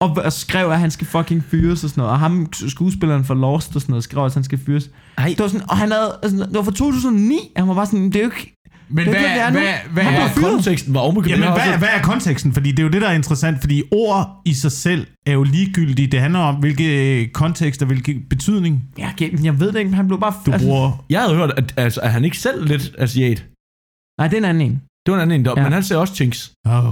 og, 0.00 0.10
og 0.24 0.32
skrev, 0.32 0.70
at 0.70 0.80
han 0.80 0.90
skal 0.90 1.06
fucking 1.06 1.44
fyres 1.44 1.84
og 1.84 1.90
sådan 1.90 2.00
noget. 2.00 2.12
Og 2.12 2.18
ham, 2.18 2.48
skuespilleren 2.52 3.24
for 3.24 3.34
Lost 3.34 3.74
og 3.76 3.80
sådan 3.82 3.92
noget, 3.92 4.04
skrev, 4.04 4.24
at 4.24 4.34
han 4.34 4.44
skal 4.44 4.58
fyres. 4.66 4.90
Ej. 5.18 5.28
Det 5.28 5.38
var 5.38 5.48
sådan, 5.48 5.70
og 5.70 5.76
han 5.76 5.90
havde, 5.92 6.18
altså, 6.22 6.38
det 6.46 6.54
var 6.54 6.62
fra 6.62 6.70
2009, 6.70 7.38
han 7.56 7.68
var 7.68 7.74
bare 7.74 7.86
sådan, 7.86 8.06
det 8.06 8.16
er 8.16 8.20
jo 8.20 8.30
ikke... 8.30 8.55
Men 8.88 9.06
Det 9.06 9.16
er 9.16 9.20
hvad, 9.20 9.22
det, 9.22 9.34
det 9.34 9.42
er 9.42 9.50
nu. 9.50 9.58
hvad, 9.58 10.02
hvad, 10.04 10.04
blev 10.12 10.28
fyret. 10.28 10.50
konteksten 10.54 10.94
var. 10.94 11.00
Jamen, 11.28 11.42
har 11.44 11.52
hvad, 11.54 11.66
også- 11.66 11.78
hvad 11.78 11.88
er 11.88 12.02
konteksten? 12.02 12.52
Fordi 12.52 12.70
det 12.70 12.78
er 12.78 12.82
jo 12.82 12.88
det, 12.88 13.02
der 13.02 13.08
er 13.08 13.12
interessant, 13.12 13.60
fordi 13.60 13.82
ord 13.92 14.40
i 14.44 14.54
sig 14.54 14.72
selv 14.72 15.06
er 15.26 15.32
jo 15.32 15.42
ligegyldige. 15.42 16.08
Det 16.08 16.20
handler 16.20 16.40
om, 16.40 16.54
hvilke 16.54 17.28
kontekst 17.34 17.82
og 17.82 17.86
hvilken 17.86 18.22
betydning 18.30 18.84
Ja, 18.98 19.10
jeg 19.42 19.60
ved 19.60 19.72
det 19.72 19.78
ikke, 19.78 19.88
men 19.90 19.94
han 19.96 20.06
blev 20.08 20.20
bare... 20.20 20.34
du 20.46 20.52
altså, 20.52 20.66
bruger. 20.68 21.04
Jeg 21.10 21.20
havde 21.20 21.34
hørt, 21.36 21.50
at 21.56 21.74
altså, 21.76 22.00
er 22.00 22.08
han 22.08 22.24
ikke 22.24 22.38
selv 22.38 22.66
lidt 22.66 22.94
asiat? 22.98 23.44
Nej, 24.20 24.28
det 24.28 24.34
er 24.34 24.38
en 24.38 24.44
anden 24.44 24.66
en. 24.70 24.82
Det 25.06 25.12
var 25.12 25.14
en 25.14 25.20
anden 25.22 25.40
en, 25.40 25.44
der, 25.44 25.54
Ja. 25.56 25.62
men 25.62 25.72
han 25.72 25.82
ser 25.82 25.96
også 25.96 26.14
chinks. 26.14 26.52
Oh, 26.68 26.84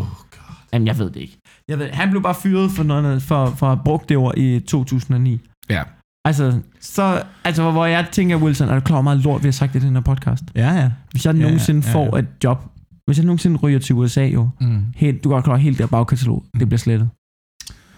Jamen, 0.73 0.87
jeg 0.87 0.99
ved 0.99 1.11
det 1.11 1.21
ikke. 1.21 1.37
Jeg 1.69 1.79
ved, 1.79 1.91
han 1.91 2.11
blev 2.11 2.23
bare 2.23 2.35
fyret 2.35 2.71
for, 2.71 2.83
noget, 2.83 3.23
for, 3.23 3.55
for 3.59 3.67
at 3.71 3.77
have 3.77 3.85
brugt 3.85 4.09
det 4.09 4.17
ord 4.17 4.39
i 4.39 4.61
2009. 4.61 5.41
Ja. 5.71 5.83
Altså, 6.25 6.61
så, 6.81 7.22
altså, 7.45 7.70
hvor 7.70 7.87
jeg 7.87 8.07
tænker, 8.12 8.37
Wilson, 8.37 8.68
er 8.68 8.75
du 8.75 8.81
klar 8.81 9.01
meget 9.01 9.18
lort, 9.18 9.43
vi 9.43 9.47
har 9.47 9.53
sagt 9.53 9.75
i 9.75 9.79
den 9.79 9.95
her 9.95 10.01
podcast? 10.01 10.45
Ja, 10.55 10.72
ja. 10.72 10.91
Hvis 11.11 11.27
jeg 11.27 11.35
Ja, 11.37 11.43
nogensinde 11.43 11.83
ja, 11.87 11.89
ja. 11.89 11.95
får 11.95 12.16
et 12.18 12.27
job, 12.45 12.64
hvis 13.07 13.18
jeg 13.18 13.27
nogensinde 13.27 13.57
ryger 13.57 13.79
til 13.79 13.95
USA 13.95 14.25
jo, 14.27 14.49
Mm. 14.61 14.83
helt, 14.97 15.25
du 15.25 15.29
kan 15.29 15.35
godt 15.35 15.45
klare 15.45 15.59
helt 15.59 15.79
der 15.79 15.87
bagkatalog, 15.87 16.45
det 16.59 16.68
bliver 16.68 16.79
slettet. 16.79 17.09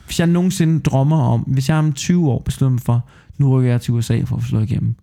Hvis 0.05 0.21
jeg 0.21 0.27
nogensinde 0.27 0.81
drømmer 0.81 1.17
om, 1.23 1.41
hvis 1.41 1.69
jeg 1.69 1.77
om 1.77 1.93
20 1.93 2.31
år 2.31 2.39
beslutter 2.45 2.71
mig 2.73 2.81
for, 2.81 3.09
nu 3.39 3.51
rykker 3.59 3.71
jeg 3.71 3.81
til 3.81 3.95
USA 3.95 4.21
for 4.25 4.37
at 4.37 4.43
få 4.43 4.49
slået 4.49 4.71
igennem. 4.71 4.95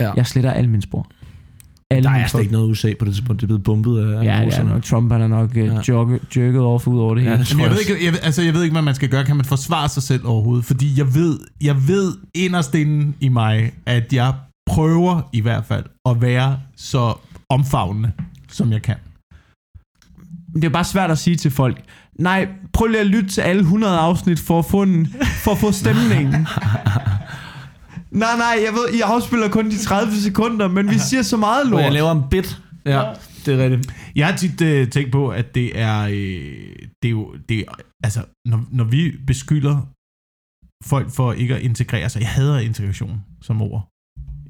Ja. 0.00 0.12
Jeg 0.16 0.26
sletter 0.26 0.50
alle 0.50 0.70
mine 0.70 0.82
spor. 0.82 1.06
Alle 1.90 2.08
Der 2.08 2.14
er 2.14 2.26
slet 2.26 2.40
ikke 2.40 2.52
noget 2.52 2.70
USA 2.70 2.92
på 2.98 3.04
det 3.04 3.14
tidspunkt. 3.14 3.40
Det 3.40 3.44
er 3.44 3.48
blevet 3.48 3.62
bombet 3.64 3.98
af 3.98 4.24
Ja, 4.24 4.44
det 4.44 4.54
er 4.58 4.62
nok. 4.62 4.82
Trump 4.82 5.12
han 5.12 5.20
er 5.22 5.26
nok 5.28 5.50
uh, 5.50 5.56
Ja. 5.56 5.64
ja. 5.64 6.18
jerket, 6.36 6.60
off 6.60 6.86
ud 6.86 6.98
over 6.98 7.14
det 7.14 7.24
Ja, 7.24 7.36
hele. 7.36 7.46
jeg, 7.50 7.60
jeg 7.60 7.70
ved 7.70 7.80
ikke, 7.80 8.04
jeg, 8.06 8.14
altså, 8.22 8.42
jeg 8.42 8.54
ved 8.54 8.62
ikke, 8.62 8.72
hvad 8.74 8.82
man 8.82 8.94
skal 8.94 9.08
gøre. 9.08 9.24
Kan 9.24 9.36
man 9.36 9.44
forsvare 9.44 9.88
sig 9.88 10.02
selv 10.02 10.26
overhovedet? 10.26 10.64
Fordi 10.64 10.98
jeg 10.98 11.14
ved, 11.14 11.38
jeg 11.60 11.88
ved 11.88 12.12
inderst 12.34 12.74
inde 12.74 13.12
i 13.20 13.28
mig, 13.28 13.72
at 13.86 14.12
jeg 14.12 14.34
prøver 14.70 15.20
i 15.32 15.40
hvert 15.40 15.64
fald 15.64 15.84
at 16.08 16.20
være 16.20 16.58
så 16.76 17.14
omfavnende, 17.50 18.12
som 18.48 18.72
jeg 18.72 18.82
kan. 18.82 18.96
Det 20.54 20.64
er 20.64 20.68
bare 20.68 20.84
svært 20.84 21.10
at 21.10 21.18
sige 21.18 21.36
til 21.36 21.50
folk, 21.50 21.82
nej, 22.20 22.48
prøv 22.72 22.86
lige 22.86 23.00
at 23.00 23.06
lytte 23.06 23.28
til 23.28 23.40
alle 23.40 23.60
100 23.60 23.98
afsnit 23.98 24.38
for 24.40 24.58
at 24.58 24.64
få, 24.64 24.82
en, 24.82 25.06
for 25.44 25.50
at 25.50 25.58
få 25.58 25.72
stemningen. 25.82 26.46
Nej, 28.10 28.36
nej, 28.36 28.62
jeg 28.64 28.72
ved, 28.72 28.94
I 28.94 29.00
afspiller 29.00 29.48
kun 29.48 29.70
de 29.70 29.78
30 29.78 30.12
sekunder, 30.12 30.68
men 30.68 30.90
vi 30.90 30.98
siger 30.98 31.22
så 31.22 31.36
meget 31.36 31.68
Hvor 31.68 31.76
lort. 31.76 31.84
jeg 31.84 31.92
laver 31.92 32.12
en 32.12 32.22
bit. 32.30 32.60
Ja, 32.84 33.12
det 33.46 33.54
er 33.54 33.64
rigtigt. 33.64 33.94
Jeg 34.16 34.26
har 34.26 34.36
tit 34.36 34.60
øh, 34.60 34.90
tænkt 34.90 35.12
på, 35.12 35.28
at 35.28 35.54
det 35.54 35.78
er, 35.80 36.00
øh, 36.02 36.76
det 37.02 37.08
er 37.08 37.10
jo, 37.10 37.34
det 37.48 37.58
er, 37.58 37.64
altså, 38.04 38.24
når, 38.44 38.64
når 38.70 38.84
vi 38.84 39.12
beskylder 39.26 39.76
folk 40.84 41.10
for 41.10 41.32
ikke 41.32 41.56
at 41.56 41.62
integrere 41.62 42.08
sig, 42.08 42.20
jeg 42.20 42.28
hader 42.28 42.58
integration 42.58 43.24
som 43.42 43.62
ord. 43.62 43.88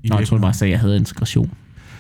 I 0.05 0.09
Nå, 0.09 0.15
jeg 0.15 0.19
virkeligheden. 0.19 0.41
bare, 0.41 0.65
at 0.67 0.71
jeg 0.71 0.81
havde 0.81 0.97
integration. 0.97 1.51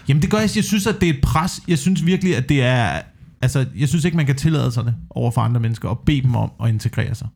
Jamen 0.08 0.22
det 0.22 0.30
gør 0.30 0.38
jeg, 0.38 0.50
jeg 0.56 0.64
synes, 0.64 0.86
at 0.86 1.00
det 1.00 1.08
er 1.08 1.14
et 1.14 1.20
pres. 1.22 1.60
Jeg 1.68 1.78
synes 1.78 2.06
virkelig, 2.06 2.36
at 2.36 2.48
det 2.48 2.62
er, 2.62 3.02
altså, 3.40 3.66
jeg 3.76 3.88
synes 3.88 4.04
ikke, 4.04 4.16
man 4.16 4.26
kan 4.26 4.36
tillade 4.36 4.72
sig 4.72 4.84
det 4.84 4.94
over 5.10 5.30
for 5.30 5.40
andre 5.40 5.60
mennesker 5.60 5.88
og 5.88 5.98
bede 5.98 6.22
dem 6.22 6.34
om 6.36 6.50
at 6.62 6.68
integrere 6.68 7.14
sig. 7.14 7.28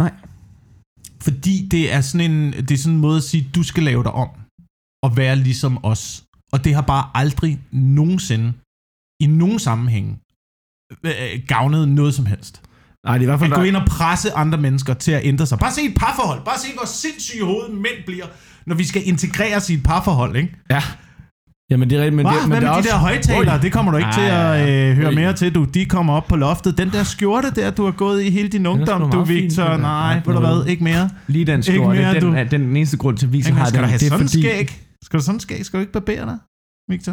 Nej. 0.00 0.12
Fordi 1.26 1.68
det 1.70 1.92
er 1.92 2.00
sådan 2.00 2.30
en, 2.30 2.52
det 2.52 2.70
er 2.70 2.78
sådan 2.78 2.94
en 2.94 3.00
måde 3.00 3.16
at 3.16 3.22
sige, 3.22 3.50
du 3.54 3.62
skal 3.62 3.82
lave 3.82 4.02
dig 4.02 4.12
om 4.12 4.28
og 5.04 5.16
være 5.16 5.36
ligesom 5.36 5.84
os. 5.84 6.24
Og 6.52 6.64
det 6.64 6.74
har 6.74 6.82
bare 6.82 7.10
aldrig 7.14 7.60
nogensinde 7.72 8.52
i 9.20 9.26
nogen 9.26 9.58
sammenhæng 9.58 10.20
øh, 11.04 11.12
gavnet 11.46 11.88
noget 11.88 12.14
som 12.14 12.26
helst. 12.26 12.62
Nej, 13.06 13.18
det 13.18 13.22
er 13.22 13.28
i 13.28 13.30
hvert 13.30 13.40
fald... 13.40 13.52
At 13.52 13.58
gå 13.58 13.62
ind 13.62 13.76
og 13.76 13.86
presse 13.86 14.32
andre 14.32 14.58
mennesker 14.58 14.94
til 14.94 15.12
at 15.12 15.20
ændre 15.24 15.46
sig. 15.46 15.58
Bare 15.58 15.72
se 15.72 15.82
et 15.82 15.96
parforhold. 15.96 16.44
Bare 16.44 16.58
se, 16.58 16.68
hvor 16.76 16.86
sindssyge 16.86 17.44
hoved 17.44 17.68
mænd 17.68 18.04
bliver, 18.06 18.26
når 18.66 18.74
vi 18.74 18.84
skal 18.84 19.08
integreres 19.08 19.70
i 19.70 19.74
et 19.74 19.82
parforhold, 19.82 20.36
ikke? 20.36 20.56
Ja. 20.70 20.82
Jamen, 21.70 21.90
det 21.90 21.98
er 21.98 22.02
rigtigt, 22.02 22.16
men, 22.16 22.26
Hva? 22.26 22.34
det, 22.34 22.42
men 22.42 22.48
Hvad 22.48 22.60
det 22.60 22.62
med 22.62 22.68
er 22.68 22.72
de 22.72 22.78
også... 22.78 22.88
der 22.90 22.98
højtalere? 22.98 23.60
Det 23.62 23.72
kommer 23.72 23.92
du 23.92 23.98
ikke 23.98 24.06
Ej, 24.06 24.12
til 24.20 24.28
at 24.70 24.90
øh, 24.90 24.96
høre 24.96 25.08
Oj. 25.08 25.14
mere 25.14 25.32
til, 25.32 25.54
du. 25.54 25.64
De 25.64 25.84
kommer 25.84 26.12
op 26.12 26.26
på 26.26 26.36
loftet. 26.36 26.78
Den 26.78 26.90
der 26.90 27.02
skjorte 27.04 27.50
der, 27.50 27.70
du 27.70 27.84
har 27.84 27.90
gået 27.92 28.22
i 28.22 28.30
hele 28.30 28.48
din 28.48 28.66
ungdom, 28.66 29.10
du 29.10 29.24
Victor. 29.24 29.62
der. 29.64 29.76
Nej, 29.76 30.14
ved 30.14 30.22
du 30.34 30.40
er 30.40 30.54
hvad? 30.54 30.66
Ikke 30.70 30.84
mere. 30.84 31.10
Lige 31.26 31.44
den 31.44 31.58
Ikke 31.58 31.62
skjorte, 31.72 31.98
mere, 32.00 32.14
den, 32.14 32.22
du. 32.22 32.32
er 32.32 32.44
den 32.44 32.76
eneste 32.76 32.96
grund 32.96 33.16
til, 33.16 33.26
at 33.26 33.34
Ikke, 33.34 33.52
har 33.52 33.66
skal 33.66 33.76
den. 33.78 33.82
du 33.84 33.88
have 33.88 33.98
det 33.98 34.06
er 34.06 34.10
sådan 34.10 34.28
fordi, 34.28 34.42
skæg? 34.42 34.68
Skal 35.04 35.18
du 35.20 35.24
sådan 35.24 35.40
skæg? 35.40 35.64
Skal 35.64 35.76
du 35.78 35.80
ikke 35.80 35.92
barbere 35.92 36.24
dig, 36.30 36.38
Victor? 36.90 37.12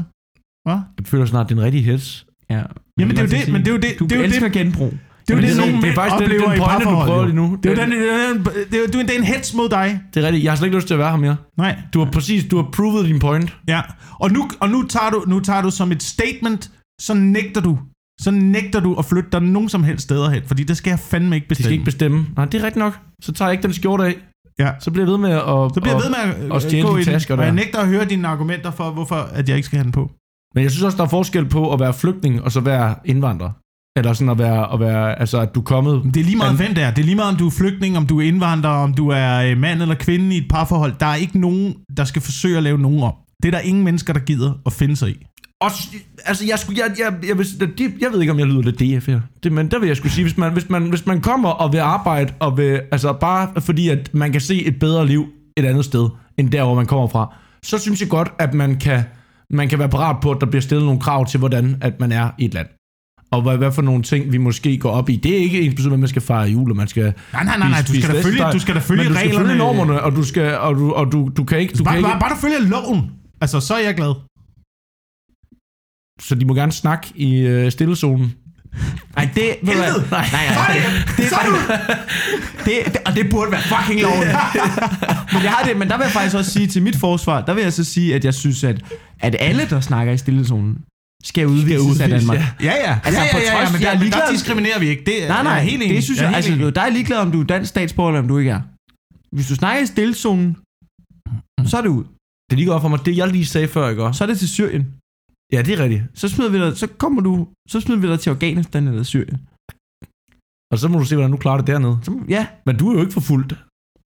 Hvad? 0.70 0.80
Jeg 1.00 1.06
føler 1.06 1.26
snart, 1.26 1.50
det 1.50 1.56
er 1.56 1.60
en 1.60 1.66
rigtig 1.66 1.86
hits. 1.86 2.26
Ja. 2.50 2.62
Jamen, 3.00 3.16
det 3.18 3.20
er 3.20 3.24
jo 3.24 3.30
det, 3.46 3.52
men 3.54 3.62
det 3.62 3.68
er 3.68 3.72
jo 3.72 3.78
det, 3.80 4.00
Du 4.00 4.06
det 4.06 4.20
er 4.20 4.24
elsker 4.24 4.50
genbrug. 4.50 4.94
Det, 5.28 5.34
er 5.34 5.36
jo 5.36 5.42
Men 5.42 5.44
det, 5.44 5.56
det 5.58 5.66
nogle 5.66 5.82
det 5.82 5.90
er 5.90 5.94
faktisk 5.96 6.30
den- 6.30 6.40
den 6.40 6.60
pointe, 6.60 6.86
du 6.86 6.96
prøver 7.06 7.26
lige 7.26 7.36
nu. 7.36 7.58
Det 7.64 7.70
er 7.72 7.76
jo 7.76 7.82
Den- 7.82 7.92
den, 7.92 8.00
det 8.02 8.12
er 8.12 8.34
den- 8.34 8.46
det 8.72 9.00
er 9.00 9.04
det 9.04 9.10
er 9.16 9.18
en 9.20 9.24
hets 9.24 9.54
mod 9.54 9.70
dig. 9.70 10.00
Det 10.14 10.24
er 10.24 10.26
rigtigt. 10.28 10.44
Jeg 10.44 10.52
har 10.52 10.58
slet 10.58 10.66
ikke 10.68 10.78
lyst 10.78 10.88
til 10.88 10.94
at 10.94 11.00
være 11.00 11.10
her 11.10 11.18
mere. 11.18 11.36
Nej. 11.58 11.76
Du 11.94 12.04
har 12.04 12.12
præcis, 12.12 12.44
du 12.52 12.56
har 12.56 12.68
provet 12.74 13.06
din 13.06 13.20
point. 13.20 13.58
Ja, 13.68 13.82
og 14.20 14.32
nu, 14.32 14.50
og 14.60 14.70
nu, 14.70 14.84
tager 14.88 15.10
du, 15.10 15.24
nu 15.28 15.40
tager 15.40 15.62
du 15.62 15.70
som 15.72 15.92
et 15.92 16.04
statement, 16.04 16.72
så 17.02 17.14
nægter 17.14 17.62
du, 17.62 17.80
så 18.22 18.32
nægter 18.32 18.80
du 18.80 18.96
at 18.96 19.06
flytte 19.06 19.30
dig 19.32 19.42
nogen 19.42 19.70
som 19.70 19.84
helst 19.84 20.04
steder 20.04 20.30
hen, 20.30 20.42
fordi 20.48 20.64
det 20.64 20.78
skal 20.78 20.92
jeg 20.92 21.00
fandme 21.00 21.36
ikke 21.36 21.48
De 21.50 21.56
skal 21.56 21.64
bestemme. 21.64 21.74
ikke 21.74 21.86
bestemme. 21.86 22.26
Nej, 22.38 22.46
det 22.46 22.60
er 22.62 22.64
rigtigt 22.66 22.84
nok. 22.84 23.00
Så 23.22 23.32
tager 23.32 23.50
jeg 23.50 23.54
ikke 23.54 23.64
den 23.64 23.74
skjorte 23.74 24.04
af. 24.06 24.16
ja. 24.60 24.72
Så 24.80 24.92
bliver 24.92 25.06
jeg 25.06 25.12
ved 25.12 25.18
med 25.18 25.32
at... 25.32 25.40
Så 25.44 25.80
bliver 25.82 25.96
jeg 25.96 26.04
ved 26.04 26.10
med 26.38 26.46
at 26.46 26.52
og 26.52 26.62
stjæle 26.62 26.84
gå 26.88 26.90
dine 26.90 27.02
i 27.02 27.04
den, 27.06 27.14
tasker 27.14 27.34
og 27.36 27.40
jeg 27.40 27.48
der. 27.48 27.54
nægter 27.54 27.80
at 27.80 27.88
høre 27.88 28.06
dine 28.06 28.28
argumenter 28.28 28.72
for, 28.72 28.92
hvorfor 28.92 29.16
at 29.16 29.50
jeg 29.50 29.56
ikke 29.58 29.66
skal 29.66 29.78
have 29.78 29.84
den 29.84 29.92
på. 29.92 30.12
Men 30.56 30.64
jeg 30.64 30.72
synes 30.72 30.84
også, 30.84 30.98
der 30.98 31.04
er 31.04 31.08
forskel 31.08 31.46
på 31.50 31.74
at 31.74 31.80
være 31.80 31.94
flygtning 31.94 32.42
og 32.44 32.52
så 32.52 32.60
være 32.60 32.96
indvandrer. 33.06 33.50
Eller 33.98 34.14
sådan 34.14 34.30
at 34.30 34.38
være, 34.38 34.74
at 34.74 34.80
være 34.80 35.20
altså 35.20 35.40
at 35.40 35.56
du 35.56 35.60
er 35.60 35.64
kommet... 35.64 36.02
Det 36.14 36.20
er 36.20 36.24
lige 36.24 36.38
meget, 36.38 36.50
An- 36.50 36.56
hvem 36.56 36.74
det 36.74 36.84
er. 36.84 36.92
Det 36.92 37.02
er 37.02 37.06
lige 37.06 37.16
meget, 37.16 37.32
om 37.32 37.38
du 37.38 37.48
er 37.48 37.52
flygtning, 37.52 37.98
om 37.98 38.08
du 38.08 38.20
er 38.20 38.28
indvandrer, 38.28 38.70
om 38.70 38.94
du 38.94 39.10
er 39.10 39.36
øh, 39.36 39.58
mand 39.58 39.82
eller 39.82 39.96
kvinde 39.96 40.36
i 40.36 40.38
et 40.38 40.46
parforhold. 40.50 40.94
Der 41.00 41.06
er 41.06 41.16
ikke 41.16 41.40
nogen, 41.40 41.76
der 41.98 42.04
skal 42.04 42.22
forsøge 42.22 42.58
at 42.58 42.64
lave 42.64 42.78
nogen 42.78 43.04
om. 43.04 43.14
Det 43.44 43.48
er 43.48 43.52
der 43.52 43.60
ingen 43.60 43.84
mennesker, 43.84 44.14
der 44.14 44.20
gider 44.20 44.54
at 44.66 44.74
finde 44.74 44.96
sig 44.96 45.10
i. 45.10 45.26
Også, 45.62 45.88
altså, 46.26 46.46
jeg, 46.46 46.60
skulle, 46.60 46.82
jeg, 46.82 46.96
jeg, 47.00 47.14
jeg, 47.30 47.38
jeg, 47.38 47.70
jeg, 47.80 47.92
jeg 48.02 48.12
ved 48.12 48.22
ikke, 48.22 48.32
om 48.34 48.40
jeg 48.40 48.48
lyder 48.48 48.62
lidt 48.62 48.80
DF 48.80 49.08
her. 49.08 49.20
Det, 49.44 49.52
men 49.52 49.72
der 49.72 49.80
vil 49.80 49.88
jeg 49.88 49.98
skulle 49.98 50.12
sige, 50.12 50.24
hvis 50.24 50.38
man, 50.38 50.54
hvis, 50.54 50.70
man, 50.70 50.90
hvis 50.90 51.06
man 51.06 51.22
kommer 51.22 51.50
og 51.50 51.74
vil 51.74 51.80
arbejde, 51.80 52.34
og 52.40 52.58
vil, 52.58 52.82
altså 52.92 53.14
bare 53.14 53.62
fordi, 53.62 53.90
at 53.90 54.10
man 54.14 54.32
kan 54.32 54.42
se 54.42 54.66
et 54.66 54.80
bedre 54.80 55.08
liv 55.08 55.26
et 55.58 55.66
andet 55.66 55.86
sted, 55.86 56.10
end 56.38 56.50
der, 56.50 56.64
hvor 56.64 56.76
man 56.76 56.86
kommer 56.86 57.08
fra, 57.08 57.36
så 57.64 57.78
synes 57.78 58.02
jeg 58.02 58.10
godt, 58.10 58.32
at 58.40 58.54
man 58.54 58.76
kan, 58.76 59.04
man 59.50 59.70
kan 59.70 59.80
være 59.80 59.90
parat 59.90 60.16
på, 60.22 60.32
at 60.32 60.38
der 60.42 60.46
bliver 60.48 60.62
stillet 60.62 60.86
nogle 60.86 61.02
krav 61.02 61.26
til, 61.26 61.38
hvordan 61.40 61.78
at 61.82 62.00
man 62.00 62.12
er 62.12 62.30
i 62.38 62.46
et 62.46 62.54
land. 62.54 62.68
Og 63.34 63.42
hvad, 63.42 63.58
hvad 63.58 63.72
for 63.72 63.82
nogle 63.82 64.04
ting, 64.04 64.32
vi 64.32 64.38
måske 64.38 64.78
går 64.78 64.90
op 64.92 65.10
i. 65.10 65.16
Det 65.16 65.32
er 65.34 65.38
ikke 65.38 65.62
ens 65.62 65.76
betydning, 65.76 65.94
at 65.94 66.00
man 66.00 66.10
skal 66.10 66.22
fejre 66.22 66.50
jul, 66.50 66.72
og 66.72 66.78
man 66.78 66.88
skal 66.88 67.14
Nej, 67.34 67.44
nej, 67.44 67.58
nej, 67.58 67.70
nej. 67.70 67.82
Du 67.88 67.94
skal 68.02 68.16
da 68.16 68.22
følge, 68.22 68.44
du 68.54 68.60
skal 68.60 68.76
da 68.76 68.80
følge 68.80 69.04
Men 69.04 69.08
du 69.12 69.14
skal 69.18 69.28
reglerne. 69.28 69.48
følge 69.48 69.58
normerne, 69.58 70.02
og 70.02 70.16
du, 70.16 70.24
skal, 70.24 70.58
og 70.58 70.76
du, 70.76 70.92
og 70.92 71.12
du, 71.12 71.32
du 71.38 71.44
kan 71.44 71.60
ikke... 71.60 71.74
Du 71.74 71.84
Bare, 71.84 71.94
kan 71.94 72.00
ikke 72.00 72.10
bare, 72.10 72.20
bare 72.20 72.30
du 72.30 72.36
følger 72.36 72.60
loven. 72.60 73.12
Altså, 73.42 73.60
så 73.60 73.74
er 73.74 73.80
jeg 73.80 73.96
glad. 73.96 74.14
så 76.22 76.36
de 76.36 76.46
må 76.46 76.54
gerne 76.54 76.72
snakke 76.72 77.08
i 77.16 77.40
øh, 77.40 77.72
stillezonen. 77.72 78.34
Nej, 79.16 79.30
det... 79.36 79.44
Ved 79.64 79.74
du? 79.74 80.02
Nej, 80.12 80.26
nej, 80.32 80.46
nej. 80.56 80.82
Det, 81.18 81.24
det, 82.66 82.86
det, 82.86 82.94
det, 82.94 83.02
og 83.06 83.16
det 83.16 83.30
burde 83.32 83.52
være 83.52 83.62
fucking 83.62 84.02
lovligt. 84.02 84.36
men, 85.34 85.44
jeg 85.44 85.52
har 85.52 85.64
det, 85.68 85.78
men 85.78 85.88
der 85.90 85.98
vil 85.98 86.04
jeg 86.04 86.12
faktisk 86.12 86.36
også 86.36 86.52
sige 86.52 86.68
til 86.68 86.84
mit 86.84 86.96
forsvar, 86.96 87.42
der 87.42 87.54
vil 87.54 87.64
jeg 87.64 87.74
så 87.74 87.84
sige, 87.84 88.16
at 88.16 88.26
jeg 88.26 88.34
synes, 88.34 88.64
at, 88.64 88.82
at 89.20 89.36
alle, 89.40 89.66
der 89.70 89.80
snakker 89.82 90.14
i 90.14 90.18
stillezonen, 90.18 90.78
skal 91.24 91.48
udvises 91.48 92.00
af 92.02 92.10
Danmark. 92.10 92.38
ja. 92.38 92.48
Ja, 92.62 92.74
ja. 92.90 93.00
Altså, 93.06 93.22
ja, 93.22 93.28
på 93.32 93.38
ja, 93.38 93.44
ja, 93.44 93.52
trods- 93.66 93.74
men, 93.74 93.82
jeg 93.82 93.88
er 93.88 93.94
der, 93.94 94.00
men 94.00 94.12
der 94.12 94.18
ligeglad- 94.18 94.34
diskriminerer 94.34 94.80
vi 94.80 94.88
ikke. 94.94 95.04
Det, 95.06 95.24
er- 95.24 95.28
Nej, 95.28 95.36
jeg 95.38 95.44
nej, 95.44 95.58
er 95.58 95.62
helt 95.72 95.84
enig. 95.84 95.96
det 95.96 96.04
synes 96.04 96.20
jeg, 96.20 96.28
helt 96.30 96.36
altså, 96.36 96.52
enig. 96.54 96.76
der 96.76 96.82
er 96.82 96.90
ligeglad, 96.90 97.18
om 97.18 97.32
du 97.32 97.40
er 97.42 97.48
dansk 97.54 97.70
statsborger, 97.70 98.10
eller 98.12 98.22
om 98.22 98.28
du 98.28 98.38
ikke 98.38 98.52
er. 98.52 98.62
Hvis 99.36 99.48
du 99.48 99.56
snakker 99.56 99.84
i 99.84 99.86
stillezonen, 99.86 100.58
så 101.72 101.78
er 101.78 101.82
det 101.82 101.90
ud. 101.90 102.04
Det 102.48 102.52
er 102.52 102.56
lige 102.56 102.68
godt 102.74 102.82
for 102.82 102.90
mig. 102.94 103.00
Det, 103.06 103.18
jeg 103.18 103.28
lige 103.28 103.46
sagde 103.46 103.68
før, 103.68 103.90
ikke 103.90 104.04
også? 104.04 104.18
Så 104.18 104.24
er 104.24 104.28
det 104.28 104.40
til 104.40 104.50
Syrien. 104.50 104.84
Ja, 105.54 105.62
det 105.62 105.74
er 105.80 105.84
rigtigt. 105.84 106.04
Så 106.14 106.28
smider 106.30 106.52
vi 106.52 106.58
dig, 106.60 106.78
så 106.78 106.88
kommer 106.88 107.22
du, 107.22 107.48
så 107.70 107.80
smider 107.80 108.02
vi 108.02 108.08
dig 108.08 108.20
til 108.20 108.30
Afghanistan 108.30 108.88
eller 108.88 109.04
Syrien. 109.04 109.38
Og 110.74 110.80
så 110.80 110.88
må 110.88 111.00
du 111.00 111.06
se, 111.06 111.16
hvordan 111.16 111.32
du 111.32 111.38
klarer 111.38 111.58
det 111.58 111.68
dernede. 111.68 112.00
Så, 112.04 112.20
ja, 112.30 112.48
Men 112.66 112.78
du 112.78 112.90
er 112.90 112.94
jo 112.94 113.00
ikke 113.02 113.14
forfulgt. 113.14 113.50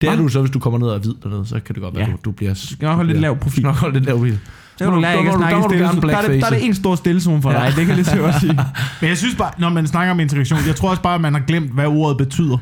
Det 0.01 0.09
er 0.09 0.15
du 0.15 0.27
så, 0.27 0.39
hvis 0.41 0.51
du 0.51 0.59
kommer 0.59 0.79
ned 0.79 0.87
og 0.87 0.95
er 0.95 0.99
hvid 0.99 1.13
dernede. 1.23 1.45
Så 1.45 1.59
kan 1.59 1.75
det 1.75 1.81
godt 1.83 1.95
være, 1.95 2.05
Ja. 2.09 2.11
du, 2.11 2.17
du 2.25 2.31
bliver... 2.31 2.53
du 2.53 2.59
skal 2.75 2.85
nok 2.85 2.95
holde 2.95 3.09
lidt 3.11 3.21
lav 3.21 3.37
profil. 3.39 3.63
nok 3.63 3.75
holde 3.75 3.93
lidt 3.93 4.05
lav 4.05 4.17
profil. 4.17 4.39
Så 4.79 4.83
kan 4.85 4.93
du 4.93 4.95
Der 4.95 5.01
lære 5.01 5.17
ikke 5.19 5.29
at 5.29 5.35
snakke 5.35 5.55
der. 5.55 5.67
Der 6.01 6.17
er, 6.17 6.21
det, 6.31 6.41
der 6.41 6.45
er 6.47 6.49
det 6.49 6.65
en 6.65 6.73
stor 6.75 6.95
stillezone 6.95 7.41
for 7.41 7.51
Ja. 7.51 7.57
dig, 7.57 7.65
det 7.67 7.75
kan 7.85 7.87
jeg 7.87 7.95
lige 8.05 8.17
godt 8.17 8.39
sige. 8.39 8.53
Men 9.01 9.09
jeg 9.09 9.17
synes 9.17 9.35
bare, 9.35 9.51
når 9.57 9.69
man 9.69 9.87
snakker 9.87 10.11
om 10.11 10.19
integration, 10.19 10.59
jeg 10.67 10.75
tror 10.75 10.89
også 10.89 11.01
bare, 11.01 11.15
at 11.15 11.21
man 11.21 11.33
har 11.33 11.41
glemt, 11.41 11.71
hvad 11.71 11.85
ordet 11.87 12.17
betyder. 12.17 12.57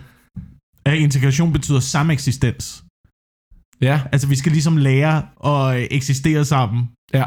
At 0.85 0.93
integration 0.97 1.53
betyder 1.53 1.79
sameksistens. 1.79 2.83
Ja, 3.81 3.99
Altså, 4.11 4.27
vi 4.27 4.35
skal 4.35 4.51
ligesom 4.51 4.77
lære 4.77 5.23
at 5.45 5.87
eksistere 5.91 6.45
sammen. 6.45 6.89
ja. 7.13 7.23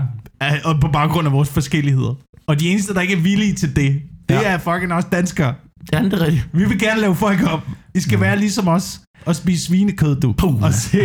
Og 0.64 0.80
på 0.80 0.88
baggrund 0.88 1.26
af 1.26 1.32
vores 1.32 1.48
forskelligheder. 1.48 2.14
Og 2.46 2.60
de 2.60 2.68
eneste, 2.70 2.94
der 2.94 3.00
ikke 3.00 3.14
er 3.14 3.20
villige 3.20 3.54
til 3.54 3.76
det, 3.76 4.02
det 4.28 4.34
Ja. 4.34 4.42
er 4.42 4.58
fucking 4.58 4.92
også 4.92 5.08
danskere. 5.12 5.54
Ja, 5.92 6.02
det 6.02 6.12
er 6.12 6.20
rigtigt. 6.20 6.48
Vi 6.52 6.64
vil 6.68 6.78
gerne 6.78 7.00
lave 7.00 7.14
folk 7.16 7.42
op. 7.52 7.66
I 7.94 8.00
skal 8.00 8.20
være 8.20 8.38
ligesom 8.38 8.68
os. 8.68 9.00
Og 9.26 9.36
spise 9.36 9.66
svinekød, 9.66 10.20
du. 10.20 10.32
Puh. 10.32 10.62
Og, 10.62 10.72
se, 10.74 10.98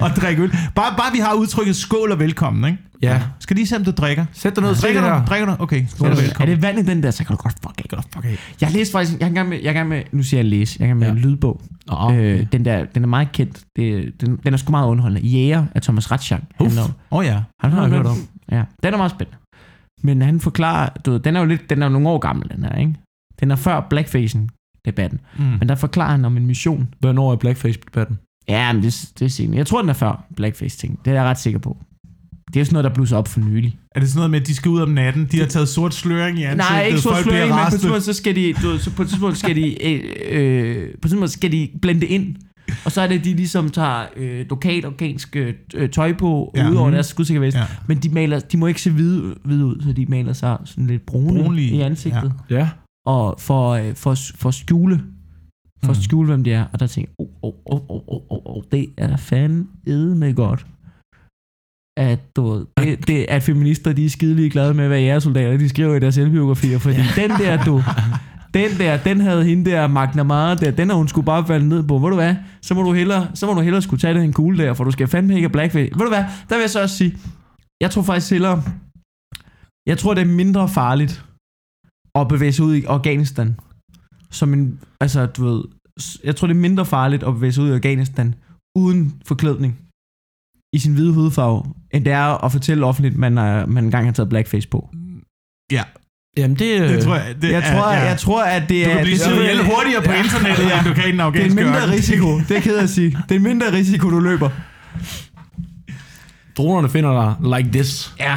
og 0.00 0.10
drikke 0.10 0.42
øl. 0.42 0.50
Bare, 0.74 0.94
bare 0.96 1.12
vi 1.12 1.18
har 1.18 1.34
udtrykket 1.34 1.76
skål 1.76 2.12
og 2.12 2.18
velkommen, 2.18 2.64
ikke? 2.70 2.82
Ja. 3.02 3.22
Skal 3.40 3.56
lige 3.56 3.66
se, 3.66 3.76
om 3.76 3.84
du 3.84 3.90
drikker. 3.90 4.24
Sæt 4.32 4.56
dig 4.56 4.62
ned 4.62 4.70
og 4.70 4.76
Drikker 4.76 5.00
du? 5.18 5.24
Drikker 5.26 5.46
du? 5.56 5.62
Okay, 5.62 5.84
skål 5.88 6.08
og 6.08 6.16
Er 6.16 6.20
velkommen. 6.20 6.54
det 6.54 6.62
vand 6.62 6.78
i 6.78 6.82
den 6.82 7.02
der, 7.02 7.10
så 7.10 7.24
kan 7.24 7.36
du 7.36 7.42
godt 7.42 7.54
fuck 7.66 7.92
af. 7.94 8.18
Okay. 8.18 8.36
Jeg 8.60 8.70
læste 8.70 8.92
faktisk, 8.92 9.20
jeg 9.20 9.28
er 9.28 9.32
gang 9.32 9.48
med, 9.48 9.58
jeg 9.62 9.68
er 9.68 9.72
gang 9.72 9.88
med 9.88 10.02
nu 10.12 10.22
siger 10.22 10.38
jeg 10.38 10.44
læse, 10.50 10.76
jeg 10.78 10.84
er 10.84 10.88
gang 10.88 10.98
med 10.98 11.06
Ja. 11.06 11.12
en 11.12 11.18
lydbog. 11.18 11.60
Nå, 11.86 12.12
Øh, 12.14 12.46
den, 12.52 12.64
der, 12.64 12.84
den 12.84 13.02
er 13.02 13.06
meget 13.08 13.32
kendt. 13.32 13.60
Det, 13.76 14.12
den, 14.20 14.36
den 14.44 14.52
er 14.52 14.56
sgu 14.58 14.70
meget 14.70 14.86
underholdende. 14.88 15.28
Jæger 15.28 15.64
af 15.74 15.82
Thomas. 15.82 16.12
Uff. 16.12 16.32
Er, 16.32 16.82
Åh 16.82 16.88
oh, 17.10 17.24
ja. 17.24 17.40
han 17.60 17.72
har 17.72 17.80
jeg 17.80 17.90
hørt 17.90 18.06
om. 18.06 18.16
Ja, 18.52 18.62
den 18.82 18.94
er 18.94 18.96
meget 18.96 19.10
spændende. 19.10 19.38
Men 20.02 20.22
han 20.22 20.40
forklarer, 20.40 20.88
du 21.06 21.10
ved, 21.10 21.20
den 21.20 21.36
er 21.36 21.40
jo 21.40 21.46
lidt, 21.46 21.70
den 21.70 21.82
er 21.82 21.86
jo 21.86 21.92
nogle 21.92 22.08
år 22.08 22.18
gammel, 22.18 22.50
den 22.56 22.64
her, 22.64 22.74
ikke? 22.74 22.94
Den 23.40 23.50
er 23.50 23.56
før 23.56 23.86
blackfacing 23.90 24.50
debatten. 24.90 25.20
Mm. 25.38 25.44
Men 25.44 25.68
der 25.68 25.74
forklarer 25.74 26.10
han 26.10 26.24
om 26.24 26.36
en 26.36 26.46
mission. 26.46 26.88
Hvornår 27.00 27.32
er 27.32 27.36
blackface-debatten? 27.36 28.18
Ja, 28.48 28.72
men 28.72 28.82
det, 28.82 29.04
det 29.18 29.24
er 29.24 29.28
senere. 29.30 29.56
Jeg 29.56 29.66
tror, 29.66 29.80
den 29.80 29.88
er 29.88 29.94
før 29.94 30.24
blackface 30.36 30.78
ting. 30.78 30.98
Det 31.04 31.10
er 31.10 31.14
jeg 31.14 31.24
ret 31.24 31.38
sikker 31.38 31.58
på. 31.58 31.76
Det 32.48 32.56
er 32.56 32.60
jo 32.60 32.64
sådan 32.64 32.74
noget, 32.74 32.84
der 32.84 32.94
blusser 32.94 33.16
op 33.16 33.28
for 33.28 33.40
nylig. 33.40 33.78
Er 33.94 34.00
det 34.00 34.08
sådan 34.08 34.18
noget 34.18 34.30
med, 34.30 34.40
at 34.40 34.46
de 34.46 34.54
skal 34.54 34.68
ud 34.68 34.80
om 34.80 34.88
natten? 34.88 35.28
De 35.32 35.38
har 35.38 35.46
taget 35.46 35.68
sort 35.68 35.94
sløring 35.94 36.38
i 36.38 36.42
ansigtet. 36.42 36.70
Nej, 36.70 36.82
ikke 36.84 36.98
folk 37.00 37.22
sløring, 37.24 37.48
men 37.50 37.58
på 37.58 37.66
et 37.66 37.70
tidspunkt, 37.72 38.02
så 38.02 38.12
skal 38.12 38.36
de, 38.36 38.52
du, 38.62 38.78
så 38.78 38.90
på 38.90 39.02
et 39.02 39.08
tidspunkt 39.08 39.38
skal 39.38 39.56
de, 39.56 39.84
øh, 39.88 40.00
øh, 40.30 40.76
på 40.76 41.06
et 41.06 41.10
tidspunkt 41.10 41.30
skal 41.30 41.52
de 41.52 41.68
blende 41.82 42.06
ind. 42.06 42.36
Og 42.84 42.92
så 42.92 43.00
er 43.00 43.06
det, 43.06 43.24
de 43.24 43.34
ligesom 43.34 43.70
tager 43.70 44.04
øh, 44.16 44.46
lokalt 44.50 44.84
organisk 44.86 45.36
øh, 45.36 45.54
tøj 45.92 46.12
på, 46.12 46.52
Ja. 46.56 46.70
udover 46.70 46.86
Mhm. 46.86 46.92
deres 46.94 47.06
skudsikker 47.06 47.40
vest. 47.40 47.56
Ja. 47.56 47.60
Ja. 47.60 47.66
Men 47.86 47.98
de, 47.98 48.08
maler, 48.08 48.38
de 48.40 48.56
må 48.56 48.66
ikke 48.66 48.82
se 48.82 48.90
hvide, 48.90 49.34
hvide 49.44 49.64
ud, 49.66 49.82
så 49.82 49.92
de 49.92 50.06
maler 50.08 50.32
sig 50.32 50.56
sådan 50.64 50.86
lidt 50.86 51.06
brune 51.06 51.42
Brunlige, 51.42 51.70
i 51.76 51.80
ansigtet. 51.80 52.32
ja. 52.50 52.56
Ja. 52.56 52.68
Og 53.16 53.34
for, 53.40 53.70
øh, 53.70 53.94
for, 53.94 54.14
for 54.40 54.48
at 54.48 54.54
skjule, 54.54 54.96
for 55.84 55.90
at 55.90 55.96
Mhm. 55.96 56.02
skjule, 56.02 56.26
hvem 56.26 56.44
de 56.44 56.52
er. 56.52 56.64
Og 56.72 56.80
der 56.80 56.86
tænker 56.86 57.10
jeg, 57.18 57.26
oh, 57.42 57.52
oh, 57.66 57.80
oh, 57.90 58.02
oh, 58.08 58.22
oh, 58.30 58.56
oh, 58.56 58.62
det 58.72 58.86
er 58.96 59.16
fandme 59.16 60.32
godt. 60.32 60.66
At, 61.96 62.18
du, 62.36 62.42
ved, 62.50 62.66
det, 62.76 62.90
det, 63.08 63.26
at 63.28 63.42
feminister, 63.42 63.92
de 63.92 64.04
er 64.04 64.08
skidelig 64.10 64.52
glade 64.52 64.74
med, 64.74 64.88
hvad 64.88 65.00
jægersoldater, 65.00 65.58
de 65.58 65.68
skriver 65.68 65.94
i 65.94 66.00
deres 66.00 66.14
selvbiografier, 66.14 66.78
fordi 66.78 66.96
den 67.16 67.30
der, 67.30 67.64
du, 67.64 67.82
den 68.54 68.70
der, 68.78 68.96
den 69.02 69.20
havde 69.20 69.44
hende 69.44 69.70
der, 69.70 69.86
McNamara 69.88 70.54
der, 70.54 70.70
den 70.70 70.88
har 70.88 70.96
hun 70.96 71.08
skulle 71.08 71.24
bare 71.24 71.46
falde 71.46 71.68
ned 71.68 71.82
på. 71.82 71.98
Ved 71.98 72.08
du 72.08 72.14
hvad, 72.14 72.34
så 72.62 72.74
må 72.74 72.82
du 72.82 72.92
hellere, 72.92 73.28
så 73.34 73.46
må 73.46 73.52
du 73.54 73.60
hellere 73.60 73.82
skulle 73.82 74.00
tage 74.00 74.14
den 74.20 74.32
kugle 74.32 74.64
der, 74.64 74.74
for 74.74 74.84
du 74.84 74.90
skal 74.90 75.08
fandme 75.08 75.34
ikke 75.34 75.44
have 75.48 75.52
blackface. 75.52 75.90
Ved 75.94 76.04
du 76.04 76.08
hvad, 76.08 76.24
der 76.48 76.54
vil 76.54 76.60
jeg 76.60 76.70
så 76.70 76.82
også 76.82 76.96
sige, 76.96 77.16
jeg 77.80 77.90
tror 77.90 78.02
faktisk 78.02 78.32
hellere, 78.32 78.62
jeg 79.86 79.98
tror 79.98 80.14
det 80.14 80.20
er 80.20 80.26
mindre 80.26 80.68
farligt 80.68 81.24
at 82.14 82.28
bevæge 82.28 82.52
sig 82.52 82.64
ud 82.64 82.74
i 82.74 82.84
Afghanistan. 82.84 83.56
Som 84.30 84.52
en, 84.54 84.80
altså 85.00 85.26
du 85.26 85.44
ved, 85.48 85.64
jeg 86.24 86.36
tror 86.36 86.46
det 86.46 86.54
er 86.54 86.58
mindre 86.60 86.86
farligt 86.86 87.22
at 87.22 87.34
bevæge 87.34 87.52
sig 87.52 87.64
ud 87.64 87.68
i 87.68 87.72
Afghanistan 87.72 88.34
uden 88.76 89.22
forklædning 89.26 89.78
i 90.72 90.78
sin 90.78 90.92
hvide 90.94 91.12
hudfarve, 91.12 91.64
end 91.90 92.04
det 92.04 92.12
er 92.12 92.44
at 92.44 92.52
fortælle 92.52 92.86
offentligt, 92.86 93.12
at 93.12 93.18
man, 93.18 93.38
er, 93.38 93.66
man 93.66 93.84
engang 93.84 94.04
har 94.06 94.12
taget 94.12 94.28
blackface 94.28 94.68
på. 94.68 94.90
Ja, 95.72 95.82
Jamen, 96.36 96.56
det, 96.58 96.88
det 96.90 97.02
tror 97.04 97.14
jeg. 97.14 97.36
Det 97.42 97.50
Jeg 97.50 97.58
er, 97.58 97.72
tror, 97.80 97.92
ja. 97.92 97.98
jeg 98.08 98.18
tror, 98.18 98.42
at 98.44 98.62
det 98.68 98.84
Du 98.86 98.90
er... 98.90 98.94
kan 98.94 99.04
blive 99.04 99.18
det, 99.18 99.64
hurtigere 99.74 100.02
på 100.04 100.10
Ja. 100.12 100.22
internettet, 100.24 100.64
Ja. 100.64 100.78
end 100.78 100.88
du 100.88 100.94
kan 100.94 101.04
i 101.04 101.10
den 101.10 101.18
det 101.18 101.20
er 101.20 101.20
en 101.20 101.20
afghanske 101.20 101.54
mindre 101.54 101.76
ørken. 101.80 101.90
risiko. 101.92 102.38
Det 102.48 102.56
er 102.56 102.60
ked 102.60 102.76
at 102.76 102.90
sige. 102.90 103.10
Det 103.28 103.30
er 103.34 103.36
en 103.36 103.42
mindre 103.42 103.72
risiko, 103.72 104.10
du 104.10 104.18
løber. 104.20 104.50
dronerne 106.56 106.88
finder 106.88 107.12
dig 107.22 107.58
like 107.58 107.72
this. 107.72 108.14
Ja. 108.18 108.36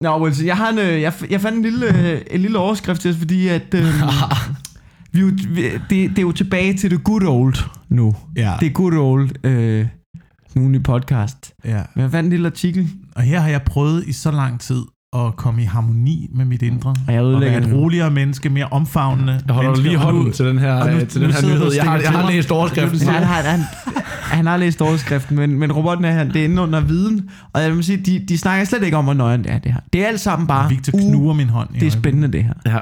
Nå, 0.00 0.22
Wilson, 0.22 0.46
jeg, 0.46 0.56
har 0.56 0.68
en, 0.68 0.78
øh, 0.78 1.00
jeg, 1.02 1.12
jeg 1.30 1.40
fandt 1.40 1.56
en 1.56 1.62
lille, 1.62 2.12
øh, 2.12 2.20
en 2.30 2.40
lille 2.40 2.58
overskrift 2.58 3.00
til 3.00 3.10
os, 3.10 3.16
fordi 3.16 3.48
at... 3.48 3.74
Øh, 3.74 3.84
vi, 5.12 5.22
vi, 5.24 5.62
det, 5.72 5.90
det 5.90 6.18
er 6.18 6.22
jo 6.22 6.32
tilbage 6.32 6.74
til 6.74 6.90
the 6.90 6.98
good 6.98 7.22
old 7.22 7.54
nu. 7.88 8.14
Ja, 8.36 8.56
Det 8.60 8.66
er 8.66 8.70
good 8.72 8.92
old 8.92 9.46
øh, 9.46 9.86
nu 10.54 10.72
i 10.74 10.78
podcast. 10.78 11.54
ja. 11.64 11.82
Men 11.94 12.02
jeg 12.02 12.10
fandt 12.10 12.26
en 12.26 12.30
lille 12.30 12.46
artikel, 12.46 12.88
Og 13.16 13.22
her 13.22 13.40
har 13.40 13.48
jeg 13.48 13.62
prøvet 13.62 14.04
i 14.06 14.12
så 14.12 14.30
lang 14.30 14.60
tid 14.60 14.82
at 15.26 15.36
komme 15.36 15.62
i 15.62 15.64
harmoni 15.64 16.28
med 16.34 16.44
mit 16.44 16.62
indre. 16.62 16.94
og 17.06 17.12
jeg 17.14 17.22
Og 17.22 17.40
være 17.40 17.58
et 17.58 17.72
roligere 17.72 18.10
menneske, 18.10 18.50
mere 18.50 18.66
omfavnende 18.70 19.40
Jeg 19.46 19.54
holder 19.54 19.70
menneske. 19.70 19.88
lige 19.88 19.98
hånden 19.98 20.32
til 20.32 20.46
den 20.46 20.58
her, 20.58 20.90
nu- 20.90 20.96
øh, 20.96 21.08
til 21.08 21.20
den 21.20 21.30
her 21.30 21.42
nyhed. 21.42 21.72
Jeg 21.74 21.84
har, 21.84 21.98
jeg 21.98 22.10
har 22.10 22.30
læst 22.30 22.50
overskriften. 22.50 23.08
Han, 23.08 23.22
har, 23.22 23.42
han, 23.42 23.60
han 24.22 24.46
har 24.46 24.56
læst 24.56 24.82
overskriften, 24.82 25.36
men, 25.36 25.58
men 25.58 25.72
robotten 25.72 26.04
er 26.04 26.12
her, 26.12 26.24
det 26.24 26.36
er 26.40 26.44
inde 26.44 26.62
under 26.62 26.80
viden. 26.80 27.30
Og 27.52 27.62
jeg 27.62 27.72
vil 27.76 27.84
sige, 27.84 27.96
de, 27.98 28.24
de 28.28 28.38
snakker 28.38 28.64
slet 28.64 28.82
ikke 28.82 28.96
om, 28.96 29.04
hvor 29.04 29.14
nøjeren 29.14 29.44
det 29.44 29.52
er, 29.52 29.58
det 29.58 29.72
her. 29.72 29.80
Det 29.92 30.02
er 30.04 30.06
alt 30.06 30.20
sammen 30.20 30.46
bare, 30.48 30.68
Victor 30.68 30.92
uh, 30.94 31.00
knuger 31.00 31.34
min 31.34 31.48
hånd. 31.48 31.68
det 31.80 31.86
er 31.86 31.90
spændende 31.90 32.28
det 32.32 32.44
her. 32.44 32.52
Ja. 32.66 32.78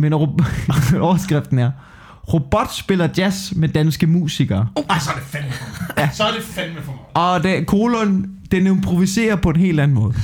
Men 0.00 0.12
overskriften 1.08 1.58
er, 1.58 1.70
robot 2.32 2.74
spiller 2.74 3.08
jazz 3.18 3.52
med 3.52 3.68
danske 3.68 4.06
musikere. 4.06 4.66
Ej, 4.90 4.98
så 4.98 5.10
er 5.10 5.14
det 5.14 5.22
fandme. 5.26 5.52
Ja. 5.98 6.08
Så 6.12 6.24
er 6.24 6.32
det 6.32 6.42
fandme 6.44 6.82
for 6.82 6.92
mig. 6.92 7.00
Og 7.34 7.42
det, 7.42 7.66
kolon, 7.66 8.26
den 8.50 8.66
improviserer 8.66 9.36
på 9.36 9.50
en 9.50 9.56
helt 9.56 9.80
anden 9.80 9.94
måde. 9.94 10.14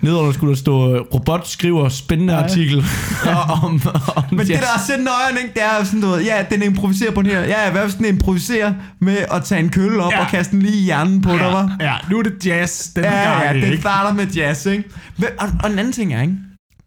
Nedenunder 0.00 0.32
skulle 0.32 0.50
der 0.50 0.56
stå, 0.60 0.94
øh, 0.94 1.00
robot 1.14 1.48
skriver 1.48 1.88
spændende 1.88 2.34
artikel 2.36 2.84
om, 3.62 3.80
om 4.16 4.24
Men 4.30 4.38
det 4.38 4.50
jazz. 4.50 4.60
der 4.62 4.66
er 4.74 4.78
så 4.86 4.92
nøjeren, 5.04 5.36
ikke? 5.42 5.54
Det 5.54 5.62
er 5.62 5.84
sådan 5.84 6.00
noget, 6.00 6.24
ja, 6.26 6.44
den 6.50 6.62
improviserer 6.62 7.10
på 7.12 7.22
den 7.22 7.30
her. 7.30 7.40
Ja, 7.40 7.70
hvad 7.72 7.82
hvis 7.82 7.94
den 7.94 8.04
improviserer 8.04 8.74
med 8.98 9.16
at 9.32 9.44
tage 9.44 9.60
en 9.60 9.68
kølle 9.68 10.02
op 10.02 10.12
Ja. 10.12 10.16
ja. 10.18 10.24
og 10.24 10.30
kaste 10.30 10.52
den 10.52 10.62
lige 10.62 10.76
i 10.80 10.82
hjernen 10.82 11.20
på 11.22 11.30
dig, 11.32 11.40
var? 11.40 11.76
Ja, 11.80 11.94
nu 12.10 12.18
er 12.18 12.22
det 12.22 12.46
jazz. 12.46 12.88
Den 12.88 13.04
Ja, 13.04 13.10
gang, 13.32 13.44
ja, 13.44 13.52
ikke? 13.52 13.70
det 13.70 13.80
starter 13.80 14.12
med 14.14 14.26
jazz, 14.26 14.66
ikke? 14.66 14.84
Men, 15.16 15.28
og, 15.38 15.48
og 15.64 15.70
en 15.70 15.78
anden 15.78 15.92
ting 15.92 16.14
er, 16.14 16.22
ikke? 16.22 16.34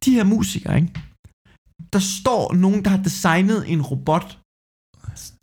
De 0.06 0.12
her 0.12 0.24
musikere, 0.24 0.76
ikke? 0.76 0.88
Der 1.94 2.00
står 2.00 2.54
nogen, 2.54 2.86
der 2.86 2.90
har 2.90 2.98
designet 2.98 3.64
en 3.68 3.82
robot 3.82 4.38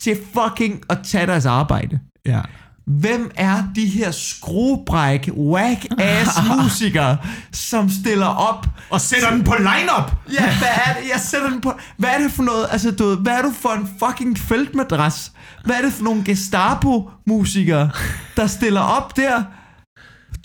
til 0.00 0.18
fucking 0.34 0.82
at 0.90 0.98
tage 1.04 1.26
deres 1.26 1.46
arbejde. 1.46 2.00
Ja. 2.26 2.40
Hvem 2.86 3.30
er 3.34 3.64
de 3.74 3.86
her 3.86 4.10
skruebræk, 4.10 5.30
whack-ass 5.36 6.42
musikere, 6.62 7.18
som 7.52 7.90
stiller 8.02 8.26
op 8.26 8.66
Og 8.90 9.00
sætter 9.00 9.30
den 9.30 9.44
på 9.44 9.54
line-up. 9.58 10.12
Ja, 10.32 10.58
hvad 10.58 10.68
er 10.68 11.00
det? 11.00 11.08
Jeg 11.12 11.20
sætter 11.20 11.50
den 11.50 11.60
på... 11.60 11.72
Hvad 11.96 12.10
er 12.10 12.18
det 12.18 12.30
for 12.32 12.42
noget? 12.42 12.66
Altså, 12.70 12.90
du 12.90 13.04
ved, 13.04 13.16
hvad 13.16 13.32
er 13.32 13.42
du 13.42 13.52
for 13.60 13.68
en 13.68 13.88
fucking 13.98 14.38
feltmadras? 14.38 15.32
Hvad 15.64 15.76
er 15.76 15.82
det 15.82 15.92
for 15.92 16.04
nogle 16.04 16.24
Gestapo-musikere, 16.24 17.90
der 18.36 18.46
stiller 18.46 18.80
op 18.80 19.16
der? 19.16 19.42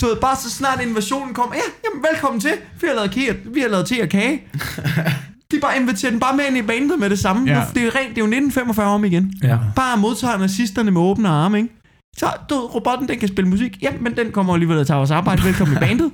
Du 0.02 0.06
ved, 0.06 0.16
bare 0.16 0.36
så 0.36 0.50
snart 0.50 0.82
invasionen 0.82 1.34
kommer. 1.34 1.56
Ja, 1.56 1.62
jamen, 1.86 2.06
velkommen 2.12 2.42
til. 2.42 2.54
Vi 2.82 2.88
har 2.88 2.96
lavet, 2.96 3.12
kage, 3.12 3.38
vi 3.54 3.60
har 3.60 3.68
lavet 3.68 3.88
te 3.88 4.02
og 4.02 4.10
kage. 4.10 4.42
De 5.60 5.62
bare 5.62 5.78
inviterer 5.78 6.12
den 6.12 6.20
bare 6.20 6.36
med 6.38 6.46
ind 6.50 6.58
i 6.58 6.62
bandet 6.62 7.00
med 7.00 7.10
det 7.10 7.20
samme. 7.20 7.52
Ja. 7.54 7.64
Det 7.74 7.82
er 7.82 7.86
jo 7.86 7.92
rent, 7.96 8.10
det 8.10 8.18
er 8.18 8.22
jo 8.22 8.26
1945 8.26 8.88
om 8.88 9.06
igen. 9.06 9.34
Ja. 9.44 9.58
Bare 9.76 9.98
modtager 9.98 10.38
nazisterne 10.38 10.92
med 10.92 11.02
åbne 11.02 11.30
arme, 11.30 11.58
ikke? 11.58 11.70
Så, 12.18 12.26
du 12.50 12.56
robotten, 12.56 13.08
den 13.08 13.20
kan 13.20 13.28
spille 13.28 13.50
musik. 13.50 13.78
Ja, 13.82 13.90
men 14.02 14.18
den 14.18 14.32
kommer 14.32 14.54
alligevel 14.54 14.86
til 14.86 14.96
vores 14.96 15.12
arbejde. 15.12 15.44
Velkommen 15.44 15.78
i 15.78 15.80
bandet. 15.88 16.12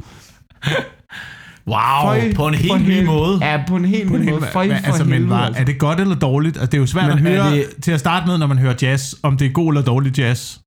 Wow, 1.67 2.01
Føj, 2.01 2.33
på 2.33 2.47
en 2.47 2.53
helt 2.53 2.87
ny 2.87 3.05
måde. 3.05 3.37
Ja, 3.45 3.63
på 3.67 3.75
en 3.75 3.85
helt 3.85 4.11
ny 4.11 4.29
måde. 4.29 4.41
Føj 4.53 4.67
Men, 4.67 4.77
for 4.77 4.85
altså, 4.87 5.03
men 5.03 5.13
helvede, 5.13 5.29
var, 5.29 5.45
altså. 5.45 5.61
er 5.61 5.65
det 5.65 5.79
godt 5.79 5.99
eller 5.99 6.15
dårligt? 6.15 6.57
Altså, 6.57 6.65
det 6.65 6.73
er 6.73 6.81
jo 6.81 6.85
svært 6.85 7.15
Men 7.17 7.27
at 7.27 7.33
er 7.37 7.43
høre 7.43 7.55
det- 7.55 7.67
til 7.83 7.91
at 7.91 7.99
starte 7.99 8.27
med, 8.27 8.37
når 8.37 8.47
man 8.47 8.57
hører 8.57 8.73
jazz, 8.81 9.13
om 9.23 9.37
det 9.37 9.47
er 9.47 9.51
god 9.51 9.69
eller 9.71 9.81
dårlig 9.81 10.17
jazz. 10.19 10.57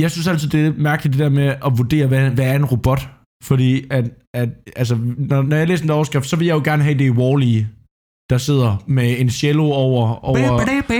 Jeg 0.00 0.10
synes 0.10 0.26
altid, 0.26 0.48
det 0.48 0.66
er 0.66 0.72
mærkeligt 0.76 1.12
det 1.12 1.20
der 1.24 1.28
med 1.28 1.46
at 1.66 1.78
vurdere, 1.78 2.06
hvad, 2.06 2.30
hvad 2.30 2.44
er 2.46 2.54
en 2.56 2.64
robot? 2.64 3.08
Fordi 3.42 3.84
at, 3.90 4.10
at 4.34 4.48
altså, 4.76 4.98
når, 5.18 5.42
når 5.42 5.56
jeg 5.56 5.68
læser 5.68 5.84
en 5.84 5.90
overskrift, 5.90 6.26
så 6.26 6.36
vil 6.36 6.46
jeg 6.46 6.54
jo 6.54 6.62
gerne 6.64 6.82
have 6.82 6.98
det 6.98 7.04
i 7.04 7.10
Wall-E, 7.10 7.66
der 8.30 8.38
sidder 8.38 8.84
med 8.86 9.20
en 9.20 9.30
cello 9.30 9.64
over, 9.64 10.24
over 10.24 10.50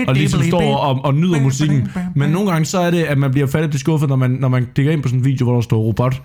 og 0.08 0.14
ligesom 0.14 0.42
står 0.42 0.76
og, 0.76 1.04
og 1.04 1.14
nyder 1.14 1.40
musikken. 1.40 1.88
Men 2.14 2.30
nogle 2.30 2.50
gange 2.50 2.64
så 2.64 2.78
er 2.78 2.90
det, 2.90 3.02
at 3.02 3.18
man 3.18 3.30
bliver 3.30 3.46
fattigt 3.46 3.80
skuffet, 3.80 4.08
når 4.08 4.16
man, 4.16 4.30
når 4.30 4.48
man 4.48 4.66
klikker 4.74 4.92
ind 4.92 5.02
på 5.02 5.08
sådan 5.08 5.20
en 5.20 5.24
video, 5.24 5.44
hvor 5.46 5.54
der 5.54 5.60
står 5.60 5.82
robot 5.82 6.22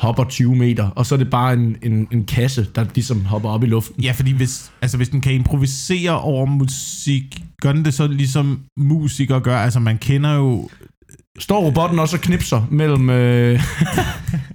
hopper 0.00 0.24
20 0.24 0.56
meter, 0.56 0.88
og 0.88 1.06
så 1.06 1.14
er 1.14 1.16
det 1.16 1.30
bare 1.30 1.52
en, 1.52 1.76
en, 1.82 2.08
en 2.12 2.24
kasse, 2.24 2.66
der 2.74 2.84
ligesom 2.94 3.24
hopper 3.24 3.48
op 3.48 3.62
i 3.64 3.66
luften. 3.66 4.02
Ja, 4.02 4.12
fordi 4.12 4.32
hvis, 4.32 4.72
altså 4.82 4.96
hvis 4.96 5.08
den 5.08 5.20
kan 5.20 5.32
improvisere 5.32 6.20
over 6.20 6.46
musik, 6.46 7.42
gør 7.62 7.72
den 7.72 7.84
det 7.84 7.94
så 7.94 8.06
ligesom 8.06 8.60
musikere 8.76 9.40
gør? 9.40 9.56
Altså 9.56 9.80
man 9.80 9.98
kender 9.98 10.34
jo... 10.34 10.68
Står 11.38 11.60
robotten 11.66 11.98
også 11.98 12.16
og 12.16 12.20
knipser 12.20 12.66
mellem... 12.70 13.10
Øh... 13.10 13.60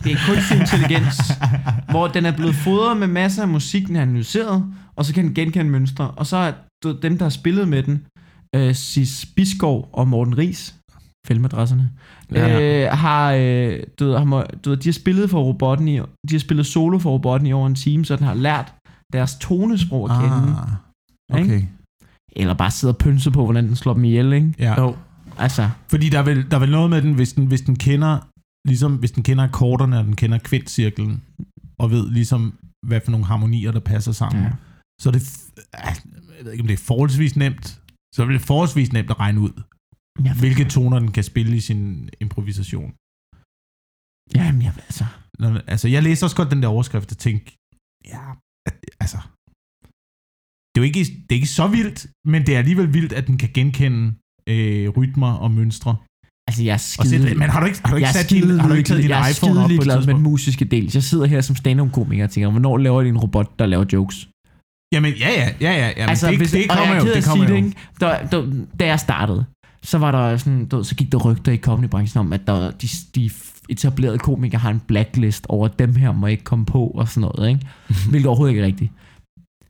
Det 0.03 0.11
er 0.11 0.17
kunstig 0.27 0.59
intelligens, 0.59 1.17
hvor 1.89 2.07
den 2.07 2.25
er 2.25 2.35
blevet 2.35 2.55
fodret 2.55 2.97
med 2.97 3.07
masser 3.07 3.41
af 3.41 3.47
musik, 3.47 3.87
den 3.87 3.95
er 3.95 4.01
analyseret, 4.01 4.73
og 4.95 5.05
så 5.05 5.13
kan 5.13 5.25
den 5.25 5.33
genkende 5.33 5.71
mønstre. 5.71 6.11
Og 6.11 6.25
så 6.25 6.37
er 6.37 6.51
dem, 7.01 7.17
der 7.17 7.25
har 7.25 7.29
spillet 7.29 7.67
med 7.67 7.83
den, 7.83 8.05
øh, 8.55 8.75
Sis 8.75 9.25
Biskov 9.35 9.89
og 9.93 10.07
Morten 10.07 10.37
Ries, 10.37 10.75
filmadresserne, 11.27 11.89
Ja. 12.31 12.47
ja. 12.47 12.85
øh, 12.85 12.97
har, 12.97 13.31
øh, 13.33 13.79
du, 13.99 14.05
ved, 14.05 14.17
har, 14.17 14.47
du 14.65 14.69
ved, 14.69 14.77
de 14.77 14.89
har 14.89 14.93
spillet 14.93 15.29
for 15.29 15.43
robotten 15.43 15.87
i, 15.87 15.99
de 15.99 16.31
har 16.31 16.39
spillet 16.39 16.65
solo 16.65 16.99
for 16.99 17.11
robotten 17.11 17.47
i 17.47 17.53
over 17.53 17.67
en 17.67 17.75
time, 17.75 18.05
så 18.05 18.15
den 18.15 18.25
har 18.25 18.33
lært 18.33 18.73
deres 19.13 19.35
tonesprog 19.35 20.11
at 20.11 20.19
kende. 20.21 20.55
Ah, 21.31 21.41
okay. 21.41 21.61
Eller 22.35 22.53
bare 22.53 22.71
sidde 22.71 22.91
og 22.93 22.97
pynse 22.97 23.31
på, 23.31 23.43
hvordan 23.43 23.67
den 23.67 23.75
slår 23.75 23.93
dem 23.93 24.03
ihjel, 24.03 24.33
ikke? 24.33 24.53
Ja. 24.59 24.81
Jo. 24.81 24.95
Altså, 25.37 25.69
Fordi 25.91 26.09
der 26.09 26.19
er, 26.19 26.23
vel, 26.23 26.51
der 26.51 26.55
er 26.57 26.59
vel 26.59 26.71
noget 26.71 26.89
med 26.89 27.01
den, 27.01 27.13
hvis 27.15 27.33
den, 27.33 27.45
hvis 27.47 27.61
den 27.61 27.75
kender, 27.75 28.13
ligesom 28.67 28.95
hvis 28.95 29.11
den 29.11 29.23
kender 29.23 29.43
akkorderne, 29.43 29.99
og 29.99 30.05
den 30.05 30.15
kender 30.15 30.37
kvintcirklen, 30.37 31.23
og 31.79 31.91
ved 31.91 32.11
ligesom, 32.11 32.41
hvad 32.87 33.01
for 33.01 33.11
nogle 33.11 33.25
harmonier, 33.25 33.71
der 33.71 33.79
passer 33.79 34.11
sammen, 34.11 34.43
ja. 34.43 34.47
ja. 34.47 34.55
så 35.01 35.09
er 35.09 35.13
det, 35.13 35.23
jeg 36.37 36.45
ved 36.45 36.51
ikke, 36.51 36.61
om 36.61 36.67
det 36.67 36.79
er 36.79 36.87
forholdsvis 36.91 37.35
nemt, 37.35 37.81
så 38.15 38.23
er 38.23 38.25
det 38.25 38.41
forholdsvis 38.41 38.93
nemt 38.93 39.09
at 39.09 39.19
regne 39.19 39.39
ud, 39.41 39.53
Jeg, 40.25 40.33
hvilke 40.39 40.65
toner 40.75 40.99
den 40.99 41.11
kan 41.11 41.23
spille 41.23 41.53
i 41.57 41.59
sin 41.59 42.09
improvisation. 42.21 42.89
Jamen, 44.35 44.61
jeg, 44.61 44.73
altså, 44.89 45.05
Når, 45.39 45.49
altså, 45.73 45.87
jeg 45.87 46.03
læste 46.03 46.23
også 46.23 46.35
godt 46.35 46.51
den 46.51 46.61
der 46.61 46.67
overskrift 46.67 47.11
og 47.11 47.17
tænkte, 47.17 47.47
ja, 48.13 48.23
altså, 49.03 49.19
det 50.69 50.77
er 50.77 50.83
jo 50.83 50.89
ikke, 50.91 51.03
det 51.25 51.31
er 51.31 51.41
ikke 51.41 51.57
så 51.61 51.67
vildt, 51.67 51.99
men 52.31 52.39
det 52.45 52.51
er 52.55 52.59
alligevel 52.63 52.93
vildt, 52.97 53.13
at 53.19 53.27
den 53.27 53.37
kan 53.37 53.51
genkende 53.57 54.03
øh, 54.49 54.89
rytmer 54.89 55.33
og 55.33 55.51
mønstre. 55.51 55.95
altså, 56.47 56.63
jeg 56.63 56.71
er 56.71 56.75
Og 56.99 57.05
skide... 57.05 57.09
sætte, 57.09 57.35
men 57.35 57.49
har 57.49 57.59
du 57.59 57.65
ikke, 57.65 57.79
har 57.85 57.91
du 57.91 57.97
ikke 57.97 58.09
sat 58.09 58.29
din, 58.29 58.41
skide 58.41 58.59
har 58.61 58.67
du 58.67 58.73
ikke 58.73 58.87
taget 58.87 59.01
din 59.01 59.11
jeg 59.11 59.31
iPhone 59.31 59.59
op 59.59 59.63
på 59.63 59.67
ligeglad 59.69 60.05
med 60.05 60.13
den 60.13 60.23
musiske 60.23 60.65
del. 60.65 60.91
Jeg 60.93 61.03
sidder 61.03 61.25
her 61.25 61.41
som 61.41 61.55
stand-up-komiker 61.55 62.23
og 62.23 62.29
tænker, 62.29 62.49
hvornår 62.49 62.77
laver 62.77 63.01
de 63.03 63.09
en 63.09 63.17
robot, 63.17 63.59
der 63.59 63.65
laver 63.65 63.85
jokes? 63.93 64.27
Jamen, 64.93 65.13
ja, 65.13 65.29
ja, 65.29 65.49
ja, 65.61 65.71
ja. 65.71 65.87
Jamen, 65.97 66.09
altså, 66.09 66.29
det, 66.29 66.37
hvis, 66.37 66.51
det 66.51 66.71
og 66.71 66.77
kommer 66.77 66.95
er 66.95 67.05
jo, 67.05 67.13
det 67.13 67.25
kommer 67.25 67.49
jo. 67.49 67.55
det? 67.55 67.73
Der, 67.99 68.27
der, 68.27 68.65
da 68.79 68.85
jeg 68.85 68.99
startede, 68.99 69.45
så 69.83 69.97
var 69.97 70.11
der 70.11 70.37
sådan, 70.37 70.65
du, 70.65 70.83
så 70.83 70.95
gik 70.95 71.11
der 71.11 71.17
rygter 71.17 71.51
i 71.51 71.57
comedybranchen 71.57 72.19
om, 72.19 72.33
at 72.33 72.47
der, 72.47 72.71
de, 72.71 72.87
de 73.15 73.29
etablerede 73.69 74.17
komikere 74.17 74.59
har 74.59 74.69
en 74.69 74.81
blacklist 74.87 75.45
over 75.49 75.67
dem 75.67 75.95
her, 75.95 76.11
må 76.11 76.27
ikke 76.27 76.43
komme 76.43 76.65
på 76.65 76.87
og 76.87 77.09
sådan 77.09 77.21
noget, 77.21 77.49
ikke? 77.49 77.67
Hvilket 78.09 78.27
overhovedet 78.27 78.51
ikke 78.51 78.61
er 78.61 78.65
rigtigt. 78.65 78.91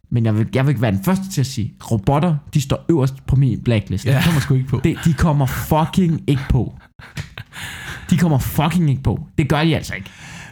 Men 0.09 0.25
jeg 0.25 0.37
vil, 0.37 0.47
jeg 0.55 0.65
vil 0.65 0.69
ikke 0.69 0.81
være 0.81 0.91
den 0.91 1.03
første 1.03 1.29
til 1.31 1.41
at 1.41 1.47
sige, 1.47 1.73
robotter, 1.91 2.35
de 2.53 2.61
står 2.61 2.85
øverst 2.89 3.25
på 3.27 3.35
min 3.35 3.61
blacklist. 3.63 4.05
Ja, 4.05 4.15
det 4.15 4.23
kommer 4.25 4.41
sgu 4.41 4.53
ikke 4.53 4.67
på. 4.67 4.79
Det, 4.83 4.97
de 5.05 5.13
kommer 5.13 5.45
fucking 5.45 6.21
ikke 6.27 6.41
på. 6.49 6.73
De 8.09 8.17
kommer 8.17 8.37
fucking 8.39 8.89
ikke 8.89 9.03
på. 9.03 9.27
Det 9.37 9.49
gør 9.49 9.63
de 9.63 9.75
altså 9.75 9.93
ikke. 9.95 10.09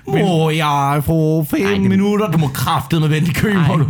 Åh, 0.07 0.15
oh, 0.15 0.57
jeg 0.57 1.01
får 1.05 1.43
fem 1.43 1.65
Ej, 1.65 1.71
det- 1.71 1.81
minutter. 1.81 2.31
Du 2.31 2.37
må 2.37 2.47
kraftedeme 2.47 3.07
med 3.07 3.15
vente 3.15 3.31
i 3.31 3.33
køen, 3.33 3.67
må 3.67 3.75
du. 3.75 3.85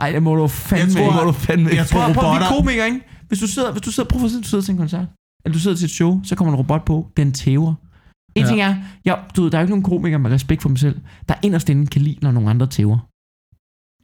Ej, 0.00 0.12
det 0.12 0.22
må 0.22 0.34
du 0.36 0.46
fandme 0.48 0.84
Jeg 0.86 0.92
tror, 0.92 1.00
ikke. 1.00 1.14
må 1.14 1.24
du 1.24 1.32
fandme 1.32 1.70
jeg 1.74 1.86
tror, 1.86 2.00
prøv, 2.00 2.08
vi 2.08 2.18
er 2.18 2.22
robotter... 2.24 2.48
komikere, 2.56 2.86
ikke? 2.86 3.00
Hvis 3.28 3.38
du 3.38 3.46
sidder, 3.46 3.72
hvis 3.72 3.82
du 3.82 3.90
sidder, 3.92 4.08
prøv 4.08 4.24
at 4.24 4.30
dig, 4.30 4.42
du 4.42 4.48
sidder 4.48 4.64
til 4.64 4.72
en 4.72 4.78
koncert, 4.78 5.06
eller 5.44 5.52
du 5.52 5.58
sidder 5.58 5.76
til 5.76 5.84
et 5.84 5.90
show, 5.90 6.20
så 6.24 6.34
kommer 6.36 6.52
en 6.54 6.58
robot 6.58 6.84
på, 6.84 7.06
den 7.16 7.32
tæver. 7.32 7.74
En 7.74 7.74
Ja. 8.36 8.40
ja. 8.42 8.48
ting 8.48 8.60
er, 8.60 8.74
ja, 9.04 9.14
du 9.36 9.42
ved, 9.42 9.50
der 9.50 9.58
er 9.58 9.62
jo 9.62 9.64
ikke 9.64 9.70
nogen 9.70 9.82
komikere 9.82 10.18
med 10.18 10.30
respekt 10.30 10.62
for 10.62 10.68
dem 10.68 10.76
selv, 10.76 11.00
der 11.28 11.34
inderst 11.42 11.68
inde 11.68 11.86
kan 11.86 12.02
lide, 12.02 12.16
når 12.22 12.30
nogle 12.32 12.50
andre 12.50 12.66
tæver. 12.66 12.98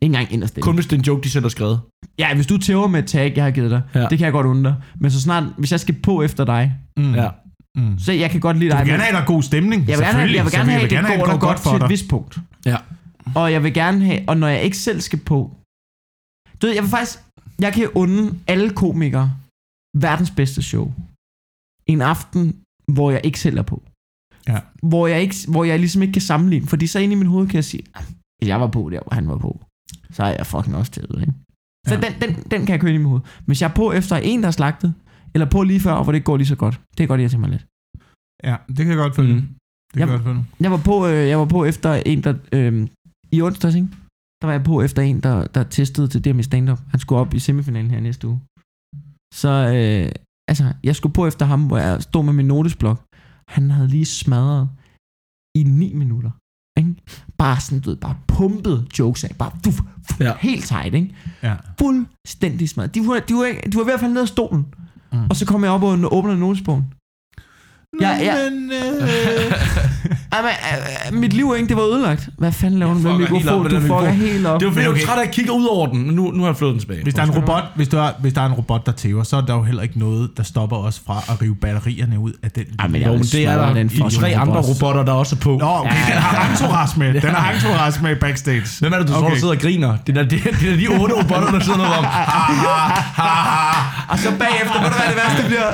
Ikke 0.05 0.13
engang 0.13 0.33
inderst 0.33 0.55
inde. 0.57 0.65
Kun 0.65 0.75
hvis 0.75 0.87
det 0.87 0.93
er 0.93 0.99
en 0.99 1.05
joke, 1.05 1.23
de 1.23 1.31
selv 1.31 1.45
har 1.45 1.49
skrevet. 1.49 1.81
Ja, 2.19 2.35
hvis 2.35 2.47
du 2.47 2.59
tæver 2.59 2.87
med 2.87 3.03
et 3.03 3.07
tag, 3.09 3.33
jeg 3.37 3.45
har 3.45 3.51
givet 3.51 3.71
dig, 3.71 3.83
Ja. 3.95 4.01
det 4.01 4.19
kan 4.19 4.25
jeg 4.25 4.33
godt 4.33 4.47
undre. 4.47 4.77
Men 5.01 5.11
så 5.11 5.21
snart, 5.21 5.45
hvis 5.59 5.73
jeg 5.73 5.81
skal 5.81 5.95
på 6.03 6.23
efter 6.23 6.45
dig, 6.45 6.75
Mm. 6.97 7.15
Ja. 7.15 7.29
Mm. 7.77 7.99
så 7.99 8.13
jeg 8.13 8.31
kan 8.31 8.41
godt 8.41 8.57
lide 8.59 8.71
Du 8.71 8.77
dig. 8.77 8.81
vil 8.81 8.93
men- 8.93 8.93
gerne 8.93 9.03
have, 9.05 9.17
der 9.17 9.23
er 9.23 9.27
god 9.27 9.43
stemning. 9.43 9.81
Jeg 9.81 9.87
vil 9.87 9.93
gerne, 9.93 10.05
have, 10.05 10.13
selvfølgelig. 10.13 10.37
jeg 10.37 10.45
vil 10.45 10.53
gerne 10.53 10.71
have, 10.71 10.85
at 10.85 10.91
det 10.91 10.99
have, 10.99 11.19
går, 11.19 11.25
at 11.27 11.31
der 11.33 11.39
godt 11.49 11.59
for 11.61 11.71
til 11.79 11.85
et 11.85 11.91
vist 11.91 12.09
punkt. 12.09 12.39
Ja. 12.67 12.77
Og 13.35 13.53
jeg 13.53 13.63
vil 13.63 13.75
gerne 13.75 14.05
have, 14.05 14.21
og 14.29 14.37
når 14.37 14.49
jeg 14.49 14.63
ikke 14.63 14.77
selv 14.77 15.01
skal 15.01 15.19
på, 15.19 15.39
du 16.63 16.67
ved, 16.67 16.75
jeg 16.75 16.83
vil 16.83 16.91
faktisk, 16.91 17.19
jeg 17.61 17.73
kan 17.73 17.89
unde 17.95 18.39
alle 18.47 18.71
komikere 18.71 19.33
verdens 19.97 20.31
bedste 20.31 20.63
show. 20.63 20.93
En 21.87 22.01
aften, 22.03 22.57
hvor 22.93 23.11
jeg 23.11 23.21
ikke 23.25 23.41
selv 23.41 23.59
er 23.59 23.63
på. 23.63 23.83
Ja. 24.49 24.59
Hvor 24.83 25.07
jeg, 25.07 25.21
ikke, 25.23 25.37
hvor 25.49 25.65
jeg 25.65 25.79
ligesom 25.79 26.03
ikke 26.03 26.13
kan 26.13 26.23
sammenligne, 26.23 26.67
fordi 26.67 26.87
så 26.87 26.99
inde 26.99 27.13
i 27.13 27.17
min 27.17 27.27
hoved 27.27 27.47
kan 27.49 27.55
jeg 27.55 27.65
sige, 27.65 27.83
"Ah, 27.95 28.05
jeg 28.49 28.61
var 28.61 28.67
på 28.67 28.89
der, 28.93 29.01
hvor 29.05 29.15
han 29.15 29.29
var 29.29 29.37
på, 29.37 29.61
så 30.17 30.23
er 30.29 30.33
jeg 30.39 30.47
fucking 30.47 30.77
også 30.81 30.93
til 30.93 31.07
ikke? 31.21 31.33
Så 31.89 31.95
Ja. 31.95 32.01
den, 32.05 32.13
den, 32.23 32.31
den 32.51 32.61
kan 32.67 32.73
jeg 32.75 32.81
køre 32.81 32.91
ind 32.91 33.01
i 33.01 33.03
mit 33.05 33.09
hoved. 33.15 33.23
Hvis 33.47 33.63
jeg 33.63 33.69
er 33.71 33.75
på 33.75 33.93
efter 33.93 34.17
en, 34.17 34.41
der 34.43 34.47
er 34.53 34.57
slagtet, 34.61 34.95
eller 35.35 35.47
på 35.51 35.63
lige 35.63 35.81
før, 35.81 35.95
hvor 36.03 36.13
det 36.13 36.17
ikke 36.21 36.25
går 36.25 36.37
lige 36.37 36.47
så 36.55 36.57
godt, 36.57 36.75
det 36.91 36.97
kan 36.97 37.09
godt 37.09 37.21
irritere 37.21 37.41
mig 37.41 37.51
lidt. 37.51 37.65
Ja, 38.49 38.57
det 38.69 38.77
kan 38.77 38.89
jeg 38.89 38.97
godt 38.97 39.17
følge. 39.17 39.35
Mm. 39.35 39.41
Det 39.41 39.93
kan 39.93 40.01
jeg 40.01 40.09
Jamen. 40.09 40.13
godt 40.15 40.25
følge. 40.29 40.45
Jeg 40.61 40.71
var 40.71 40.81
på, 40.91 40.97
øh, 41.07 41.29
jeg 41.33 41.39
var 41.39 41.45
på 41.57 41.65
efter 41.65 41.91
en, 41.95 42.25
der... 42.25 42.35
Øh, 42.53 42.89
I 43.33 43.43
onsdags, 43.43 43.75
ikke? 43.75 43.89
Der 44.41 44.47
var 44.47 44.53
jeg 44.53 44.65
på 44.65 44.83
efter 44.83 45.03
en, 45.03 45.21
der, 45.21 45.47
der 45.47 45.63
testede 45.77 46.09
til 46.09 46.25
det 46.25 46.31
her 46.31 46.35
med 46.35 46.45
stand-up. 46.45 46.81
Han 46.91 47.01
skulle 47.01 47.21
op 47.21 47.35
i 47.35 47.39
semifinalen 47.39 47.91
her 47.91 48.01
næste 48.01 48.29
uge. 48.29 48.41
Så, 49.35 49.49
øh, 49.77 50.13
altså, 50.51 50.65
jeg 50.85 50.97
skulle 50.97 51.13
på 51.13 51.27
efter 51.27 51.47
ham, 51.47 51.67
hvor 51.67 51.79
jeg 51.79 52.03
stod 52.03 52.25
med 52.25 52.33
min 52.33 52.47
notesblok. 52.47 52.99
Han 53.49 53.71
havde 53.71 53.89
lige 53.89 54.05
smadret 54.07 54.69
i 55.57 55.63
9 55.63 55.93
minutter. 55.95 56.31
Ikke? 56.79 56.95
Bare 57.39 57.61
sådan, 57.61 57.81
du 57.81 57.91
ved, 57.91 57.97
bare 57.97 58.17
pumpet 58.27 58.87
jokes 58.99 59.25
af. 59.25 59.31
Bare 59.39 59.51
fuf, 59.65 59.75
fuf, 60.11 60.21
Ja. 60.21 60.33
helt 60.41 60.65
tight, 60.65 60.95
ikke? 60.95 61.15
Ja. 61.43 61.55
Fuldstændig 61.79 62.69
smadret. 62.69 62.95
De 62.95 63.01
var, 63.09 63.19
de, 63.29 63.35
var, 63.35 63.55
de 63.73 63.77
var 63.79 63.85
ved 63.85 63.93
at 63.93 64.01
falde 64.01 64.15
ned 64.15 64.23
af 64.23 64.29
stolen. 64.29 64.67
Mm. 65.13 65.19
Og 65.31 65.37
så 65.37 65.47
kom 65.47 65.65
jeg 65.65 65.71
op 65.73 65.83
og 65.83 66.17
åbnede 66.17 66.39
notesbogen. 66.39 66.85
Ja, 68.01 68.09
ja. 68.17 68.51
Men, 68.51 68.73
øh, 68.73 69.09
Ej, 70.35 70.43
men, 70.43 70.51
øh, 70.51 71.15
øh, 71.15 71.21
mit 71.21 71.33
liv, 71.33 71.55
ikke? 71.57 71.69
Det 71.69 71.77
var 71.77 71.83
ødelagt. 71.83 72.29
Hvad 72.39 72.53
fanden 72.53 72.79
laver 72.79 72.95
du 72.95 72.99
med 73.01 73.19
mikrofon? 73.19 73.71
Du 73.71 73.81
fucker 73.81 74.11
helt 74.11 74.47
op. 74.47 74.61
Det 74.61 74.67
var 74.67 74.73
fordi, 74.73 74.85
jeg 74.87 74.93
var 74.93 74.99
træt 75.07 75.19
af 75.19 75.23
at 75.23 75.31
kigge 75.31 75.53
ud 75.53 75.67
over 75.67 75.87
den, 75.87 76.07
men 76.07 76.15
nu, 76.17 76.31
nu 76.31 76.43
har 76.43 76.49
jeg 76.49 76.57
fået 76.57 76.73
den 76.73 76.81
tilbage. 76.81 77.03
hvis, 77.03 77.15
der 77.15 77.23
er 77.23 77.27
en 77.27 77.33
robot, 77.33 77.65
hvis, 77.77 77.89
der 77.89 78.03
er, 78.03 78.13
hvis 78.21 78.33
der 78.33 78.41
er 78.41 78.47
en 78.47 78.53
robot, 78.53 78.87
der 78.87 78.93
tæver, 78.93 79.23
så 79.23 79.37
er 79.37 79.41
der 79.41 79.55
jo 79.55 79.63
heller 79.63 79.83
ikke 79.83 79.99
noget, 79.99 80.31
der 80.37 80.43
stopper 80.43 80.77
os 80.77 81.03
fra 81.07 81.23
at 81.29 81.43
rive 81.43 81.55
batterierne 81.55 82.19
ud 82.19 82.33
af 82.43 82.51
den. 82.51 82.65
Ej, 82.79 82.89
men 82.89 83.03
Jo, 83.03 83.09
jeg 83.11 83.19
men 83.19 83.23
det 83.23 83.47
er 83.47 83.67
der 83.67 83.75
den 83.75 83.91
i 83.95 83.99
tre 84.11 84.35
andre 84.37 84.57
robot. 84.57 84.69
robotter, 84.69 85.05
der 85.05 85.13
også 85.13 85.37
er 85.37 85.41
på. 85.41 85.57
Nå, 85.61 85.67
okay, 85.67 85.91
Ja. 86.09 86.13
den 86.13 86.23
har 86.23 86.51
entourage 86.51 86.99
med. 86.99 87.15
Den 87.21 87.31
har 87.35 87.53
entourage 87.53 88.03
med 88.03 88.17
backstage. 88.17 88.63
Hvem 88.81 88.93
er 88.93 88.99
det, 88.99 89.09
du 89.09 89.13
tror, 89.13 89.23
Okay. 89.23 89.35
der 89.35 89.39
sidder 89.41 89.55
og 89.55 89.61
griner? 89.61 89.97
Det 90.07 90.17
er, 90.19 90.23
det, 90.23 90.41
er, 90.47 90.51
det 90.61 90.73
er 90.73 90.77
de 90.77 90.87
otte 91.03 91.15
robotter, 91.15 91.51
der 91.51 91.61
sidder 91.61 91.79
noget 91.79 91.93
om. 91.99 92.05
Og 94.13 94.19
så 94.19 94.29
bagefter, 94.39 94.81
ved 94.83 94.91
du 94.91 94.97
hvad 94.97 95.09
det 95.09 95.17
værste 95.25 95.47
bliver? 95.47 95.67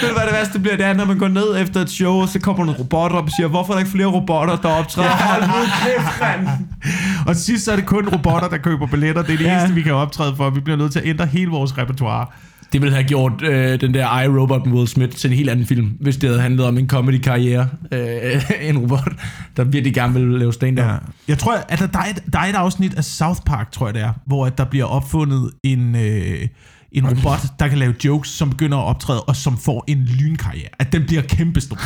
Ved 0.00 0.08
du 0.08 0.14
hvad 0.14 0.24
det 0.24 0.32
værste 0.32 0.58
bliver? 0.58 0.76
Det 0.76 0.86
er, 0.86 0.92
når 0.94 1.04
man 1.04 1.18
går 1.18 1.28
ned 1.28 1.60
efter 1.62 1.80
et 1.80 1.90
show, 1.90 2.12
og 2.14 2.28
så 2.28 2.38
kommer 2.40 2.64
nogle 2.64 2.80
robotter 2.80 3.16
op 3.16 3.24
og 3.24 3.30
siger, 3.36 3.48
hvorfor 3.48 3.72
er 3.72 3.76
der 3.76 3.80
ikke 3.80 3.90
flere 3.90 4.06
robotter, 4.06 4.56
der 4.56 4.68
optræder? 4.68 5.08
Hold 5.08 5.42
nu 5.42 5.52
kæft, 5.84 6.20
mand. 6.20 6.48
Og 7.28 7.36
sidst 7.36 7.64
så 7.64 7.72
er 7.72 7.76
det 7.76 7.86
kun 7.86 8.08
robotter, 8.08 8.48
der 8.48 8.56
køber 8.56 8.86
billetter. 8.86 9.22
Det 9.22 9.32
er 9.32 9.36
det 9.38 9.44
Ja. 9.44 9.58
eneste, 9.58 9.74
vi 9.74 9.82
kan 9.82 9.94
optræde 9.94 10.36
for. 10.36 10.50
Vi 10.50 10.60
bliver 10.60 10.76
nødt 10.76 10.92
til 10.92 10.98
at 10.98 11.06
ændre 11.06 11.26
hele 11.26 11.50
vores 11.50 11.78
repertoire. 11.78 12.26
Det 12.72 12.82
ville 12.82 12.94
have 12.94 13.04
gjort 13.08 13.42
øh, 13.42 13.80
den 13.80 13.94
der 13.94 14.20
iRobot 14.20 14.66
med 14.66 14.74
Will 14.74 14.88
Smith 14.88 15.16
til 15.16 15.30
en 15.30 15.36
helt 15.36 15.50
anden 15.50 15.66
film, 15.66 15.86
hvis 16.00 16.16
det 16.16 16.28
havde 16.30 16.40
handlet 16.42 16.66
om 16.66 16.78
en 16.78 16.88
comedy-karriere. 16.88 17.68
Øh, 17.92 18.42
en 18.68 18.78
robot, 18.78 19.12
der 19.56 19.64
virkelig 19.64 19.94
gerne 19.94 20.14
vil 20.14 20.38
lave 20.38 20.52
stand-up. 20.52 20.84
Ja. 20.86 20.94
Jeg 21.28 21.38
tror, 21.38 21.54
at 21.68 21.78
der, 21.78 21.86
der, 21.86 21.98
er 21.98 22.04
et, 22.04 22.22
der 22.32 22.38
er 22.38 22.44
et 22.44 22.54
afsnit 22.54 22.94
af 22.94 23.04
South 23.04 23.40
Park, 23.46 23.72
tror 23.72 23.86
jeg 23.86 23.94
det 23.94 24.02
er, 24.02 24.12
hvor 24.26 24.46
at 24.46 24.58
der 24.58 24.64
bliver 24.64 24.84
opfundet 24.84 25.50
en, 25.64 25.96
øh, 25.96 26.48
en 26.92 27.06
robot, 27.06 27.40
der 27.58 27.68
kan 27.68 27.78
lave 27.78 27.94
jokes, 28.04 28.30
som 28.30 28.50
begynder 28.50 28.78
at 28.78 28.84
optræde, 28.84 29.22
og 29.22 29.36
som 29.36 29.58
får 29.58 29.84
en 29.86 30.04
lynkarriere. 30.04 30.68
At 30.78 30.92
den 30.92 31.06
bliver 31.06 31.22
kæmpestor. 31.22 31.78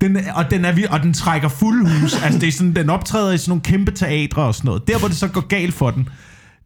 Den, 0.00 0.16
og, 0.34 0.50
den 0.50 0.64
er, 0.64 0.88
og 0.90 1.02
den 1.02 1.12
trækker 1.12 1.48
fuld 1.48 1.86
hus. 1.86 2.22
Altså, 2.22 2.40
det 2.40 2.48
er 2.48 2.52
sådan, 2.52 2.76
den 2.76 2.90
optræder 2.90 3.32
i 3.32 3.38
sådan 3.38 3.50
nogle 3.50 3.62
kæmpe 3.62 3.90
teatre 3.90 4.42
og 4.42 4.54
sådan 4.54 4.66
noget. 4.66 4.88
Der, 4.88 4.98
hvor 4.98 5.08
det 5.08 5.16
så 5.16 5.28
går 5.28 5.46
galt 5.46 5.74
for 5.74 5.90
den, 5.90 6.08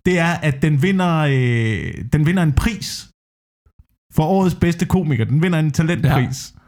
det 0.07 0.19
er, 0.19 0.33
at 0.33 0.63
den 0.63 0.83
vinder, 0.83 1.17
øh, 1.19 2.05
den 2.13 2.27
vinder 2.27 2.43
en 2.43 2.53
pris 2.53 3.09
for 4.15 4.23
årets 4.23 4.55
bedste 4.55 4.87
komiker. 4.87 5.25
Den 5.25 5.43
vinder 5.43 5.59
en 5.59 5.71
talentpris. 5.71 6.53
Ja. 6.55 6.61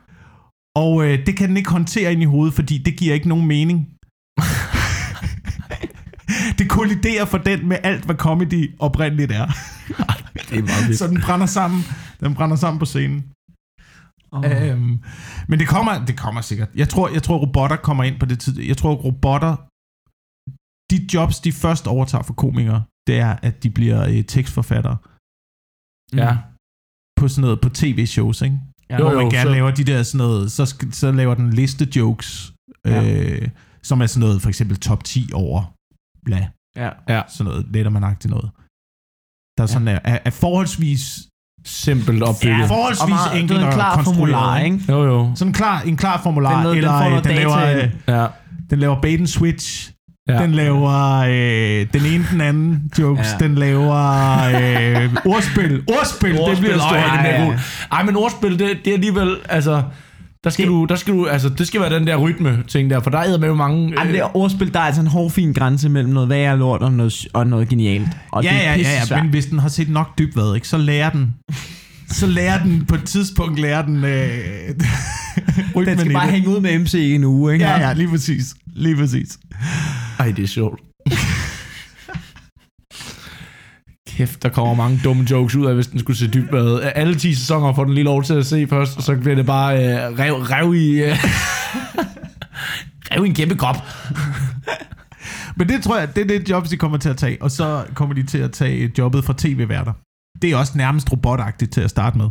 Og 0.77 1.05
øh, 1.05 1.27
det 1.27 1.37
kan 1.37 1.49
den 1.49 1.57
ikke 1.57 1.71
håndtere 1.71 2.13
ind 2.13 2.23
i 2.23 2.25
hovedet, 2.25 2.55
fordi 2.55 2.79
det 2.79 2.97
giver 2.97 3.15
ikke 3.15 3.29
nogen 3.29 3.47
mening. 3.47 3.87
Kolliderer 6.77 7.25
for 7.25 7.39
den 7.39 7.69
med 7.69 7.79
alt, 7.83 8.05
hvad 8.05 8.17
comedy 8.27 8.63
oprindeligt 8.79 9.33
er. 9.33 9.47
Det 10.51 10.59
er 10.59 10.63
meget 10.63 10.99
Så 10.99 11.07
den 11.09 11.21
brænder 11.27 11.47
sammen. 11.47 11.81
Den 12.21 12.35
brænder 12.35 12.57
sammen 12.57 12.79
på 12.79 12.85
scenen. 12.85 13.21
Oh. 14.33 14.45
Øhm, 14.69 15.03
men 15.49 15.59
det 15.59 15.69
kommer, 15.69 16.05
det 16.09 16.17
kommer 16.19 16.41
sikkert. 16.41 16.69
Jeg 16.75 16.89
tror, 16.89 17.09
jeg 17.09 17.23
tror, 17.23 17.37
robotter 17.39 17.77
kommer 17.77 18.05
ind 18.05 18.21
på 18.21 18.27
det 18.27 18.39
tid. 18.41 18.61
Jeg 18.61 18.77
tror, 18.77 18.95
robotter 18.95 19.57
de 20.91 20.97
jobs, 21.15 21.41
de 21.41 21.53
først 21.53 21.87
overtager 21.87 22.23
for 22.23 22.35
komikere, 22.35 22.83
det 23.07 23.19
er, 23.19 23.37
at 23.43 23.63
de 23.63 23.71
bliver 23.71 24.09
øh, 24.09 24.25
tekstforfattere 24.25 24.97
Ja. 26.23 26.37
på 27.21 27.29
sådan 27.29 27.41
noget, 27.43 27.61
på 27.61 27.69
tv-shows, 27.69 28.43
ikke? 28.43 28.59
Ja. 28.91 28.97
Jo, 28.99 29.05
hvor 29.05 29.15
man 29.15 29.25
jo, 29.25 29.31
gerne 29.31 29.43
så- 29.51 29.55
laver 29.55 29.71
de 29.71 29.85
der 29.85 30.03
sådan 30.03 30.19
noget, 30.27 30.53
så, 30.53 30.65
så 30.93 31.13
laver 31.13 31.35
den 31.35 31.51
liste 31.53 31.89
jokes, 31.97 32.53
Ja. 32.85 33.23
øh, 33.43 33.49
som 33.83 34.01
er 34.01 34.07
sådan 34.07 34.21
noget, 34.21 34.43
for 34.43 34.49
eksempel 34.49 34.77
top 34.77 35.05
10 35.05 35.31
over, 35.35 35.75
bla, 36.25 36.49
Ja. 36.77 37.23
sådan 37.29 37.51
noget 37.53 37.67
lettermanagtigt 37.73 38.31
noget. 38.31 38.51
Der 39.59 39.63
er 39.63 39.67
sådan 39.67 39.89
er, 39.89 39.99
er, 40.05 40.19
er 40.25 40.31
forholdsvis, 40.31 41.19
Simpelt 41.67 42.23
opbygget. 42.23 42.53
ja, 42.53 42.59
Ja. 42.59 42.67
forholdsvis 42.67 43.03
Og 43.03 43.09
meget, 43.09 43.41
enkelt 43.41 43.63
en 43.63 43.73
klar 43.73 43.95
konstrueret, 43.95 44.19
formular, 44.35 44.59
ikke? 44.59 44.81
Jo, 44.89 45.05
jo. 45.05 45.33
Sådan 45.35 45.49
en 45.51 45.55
klar, 45.55 45.81
en 45.81 45.97
klar 45.97 46.21
formular, 46.23 46.53
Den, 46.55 46.63
noget, 46.63 46.77
den 46.77 46.85
eller 46.85 47.07
øh, 47.07 47.13
den, 47.15 47.23
data 47.25 47.35
laver, 47.35 47.83
øh, 47.85 47.91
Ja. 48.09 48.27
den 48.71 48.79
laver 48.79 49.01
bait 49.01 49.19
and 49.21 49.27
switch, 49.27 49.93
Ja. 50.29 50.35
ja. 50.35 50.43
den 50.43 50.53
laver 50.53 51.17
øh, 51.17 51.87
den 51.93 52.07
ene 52.15 52.27
den 52.31 52.41
anden 52.41 52.91
jokes, 52.99 53.27
Ja. 53.27 53.33
ja. 53.41 53.49
den 53.49 53.55
laver 53.55 53.97
øh, 54.49 55.17
ordspil, 55.27 55.83
ordspil, 55.99 56.35
det 56.35 56.59
bliver 56.59 56.79
stort. 56.79 56.93
ja, 56.97 57.25
ja, 57.25 57.45
ja. 57.45 57.59
Ej, 57.93 58.03
men 58.03 58.17
ordspil, 58.17 58.59
det, 58.59 58.79
det 58.85 58.91
er 58.91 58.95
alligevel, 58.95 59.37
altså... 59.49 59.83
Der 60.45 60.51
skal, 60.51 60.63
Det- 60.65 60.71
du, 60.71 60.85
der 60.89 60.97
skal 60.97 61.15
du, 61.15 61.27
altså, 61.27 61.49
det 61.49 61.67
skal 61.67 61.81
være 61.81 61.95
den 61.95 62.07
der 62.07 62.17
rytme-ting 62.17 62.91
der, 62.91 63.01
for 63.01 63.11
der 63.11 63.19
er 63.19 63.39
med 63.39 63.55
mange... 63.55 63.95
Ej, 63.97 64.05
men 64.05 64.13
det 64.15 64.21
er 64.21 64.37
ordspil, 64.37 64.73
der 64.75 64.81
er 64.81 64.85
altså 64.85 65.01
en 65.01 65.07
hårfin 65.07 65.53
grænse 65.53 65.89
mellem 65.89 66.13
noget 66.13 66.29
værre 66.29 66.59
lort 66.59 66.83
og 66.83 66.93
noget, 66.93 67.27
og 67.33 67.47
noget 67.47 67.69
genialt. 67.69 68.09
Og 68.33 68.45
ja, 68.45 68.49
det 68.51 68.57
er 68.67 68.73
ja, 68.75 68.79
ja, 68.79 69.03
ja, 69.17 69.23
men 69.23 69.31
hvis 69.31 69.47
den 69.47 69.59
har 69.59 69.69
set 69.69 69.89
nok 69.89 70.19
dybvad, 70.19 70.55
ikke, 70.55 70.69
så 70.69 70.79
lærer 70.79 71.11
den, 71.11 71.35
så 72.09 72.27
lærer 72.27 72.63
den 72.63 72.85
på 72.89 72.95
et 72.95 73.05
tidspunkt, 73.05 73.59
lærer 73.61 73.85
den 73.87 74.05
øh, 74.05 74.31
rytmen 75.77 75.87
Den 75.99 75.99
skal 75.99 76.13
bare 76.13 76.27
det. 76.27 76.33
hænge 76.35 76.49
ud 76.49 76.61
med 76.61 76.79
MC 76.79 76.95
i 76.95 77.15
en 77.15 77.25
uge, 77.25 77.53
ikke? 77.53 77.65
Ja, 77.65 77.79
ja, 77.89 77.93
lige 77.93 78.09
præcis. 78.09 78.55
Lige 78.75 78.97
præcis. 78.97 79.39
Ej, 80.19 80.31
det 80.37 80.43
er 80.43 80.49
sjovt. 80.49 80.81
Kæft, 84.21 84.43
der 84.43 84.49
kommer 84.49 84.75
mange 84.75 85.01
dumme 85.05 85.27
jokes 85.31 85.55
ud 85.55 85.67
af, 85.67 85.75
hvis 85.75 85.87
den 85.87 85.99
skulle 85.99 86.17
se 86.17 86.29
dybt 86.29 86.53
med. 86.53 86.81
Alle 86.95 87.15
10 87.15 87.35
sæsoner 87.35 87.75
får 87.75 87.85
den 87.85 87.95
lige 87.95 88.05
lov 88.05 88.23
til 88.23 88.35
at 88.35 88.47
se 88.47 88.67
først, 88.67 88.97
og 88.97 89.03
så 89.03 89.17
bliver 89.17 89.35
det 89.35 89.47
bare 89.47 89.77
øh, 89.77 90.19
rev, 90.19 90.35
rev 90.35 90.75
i... 90.75 91.03
Øh, 91.03 91.17
rev 93.13 93.25
i 93.25 93.29
en 93.29 93.35
kæmpe 93.35 93.57
krop. 93.57 93.77
Men 95.57 95.69
det 95.69 95.83
tror 95.83 95.99
jeg, 95.99 96.17
det 96.17 96.23
er 96.23 96.39
det 96.39 96.51
job, 96.51 96.71
de 96.71 96.77
kommer 96.77 96.99
til 96.99 97.09
at 97.09 97.17
tage. 97.17 97.43
Og 97.43 97.51
så 97.51 97.85
kommer 97.95 98.15
de 98.15 98.23
til 98.23 98.39
at 98.39 98.53
tage 98.53 98.93
jobbet 98.99 99.25
fra 99.25 99.35
tv-værter. 99.39 99.93
Det 100.43 100.51
er 100.51 100.57
også 100.57 100.73
nærmest 100.79 101.13
robotagtigt 101.13 101.73
til 101.73 101.81
at 101.81 101.91
starte 101.91 102.19
med. 102.19 102.29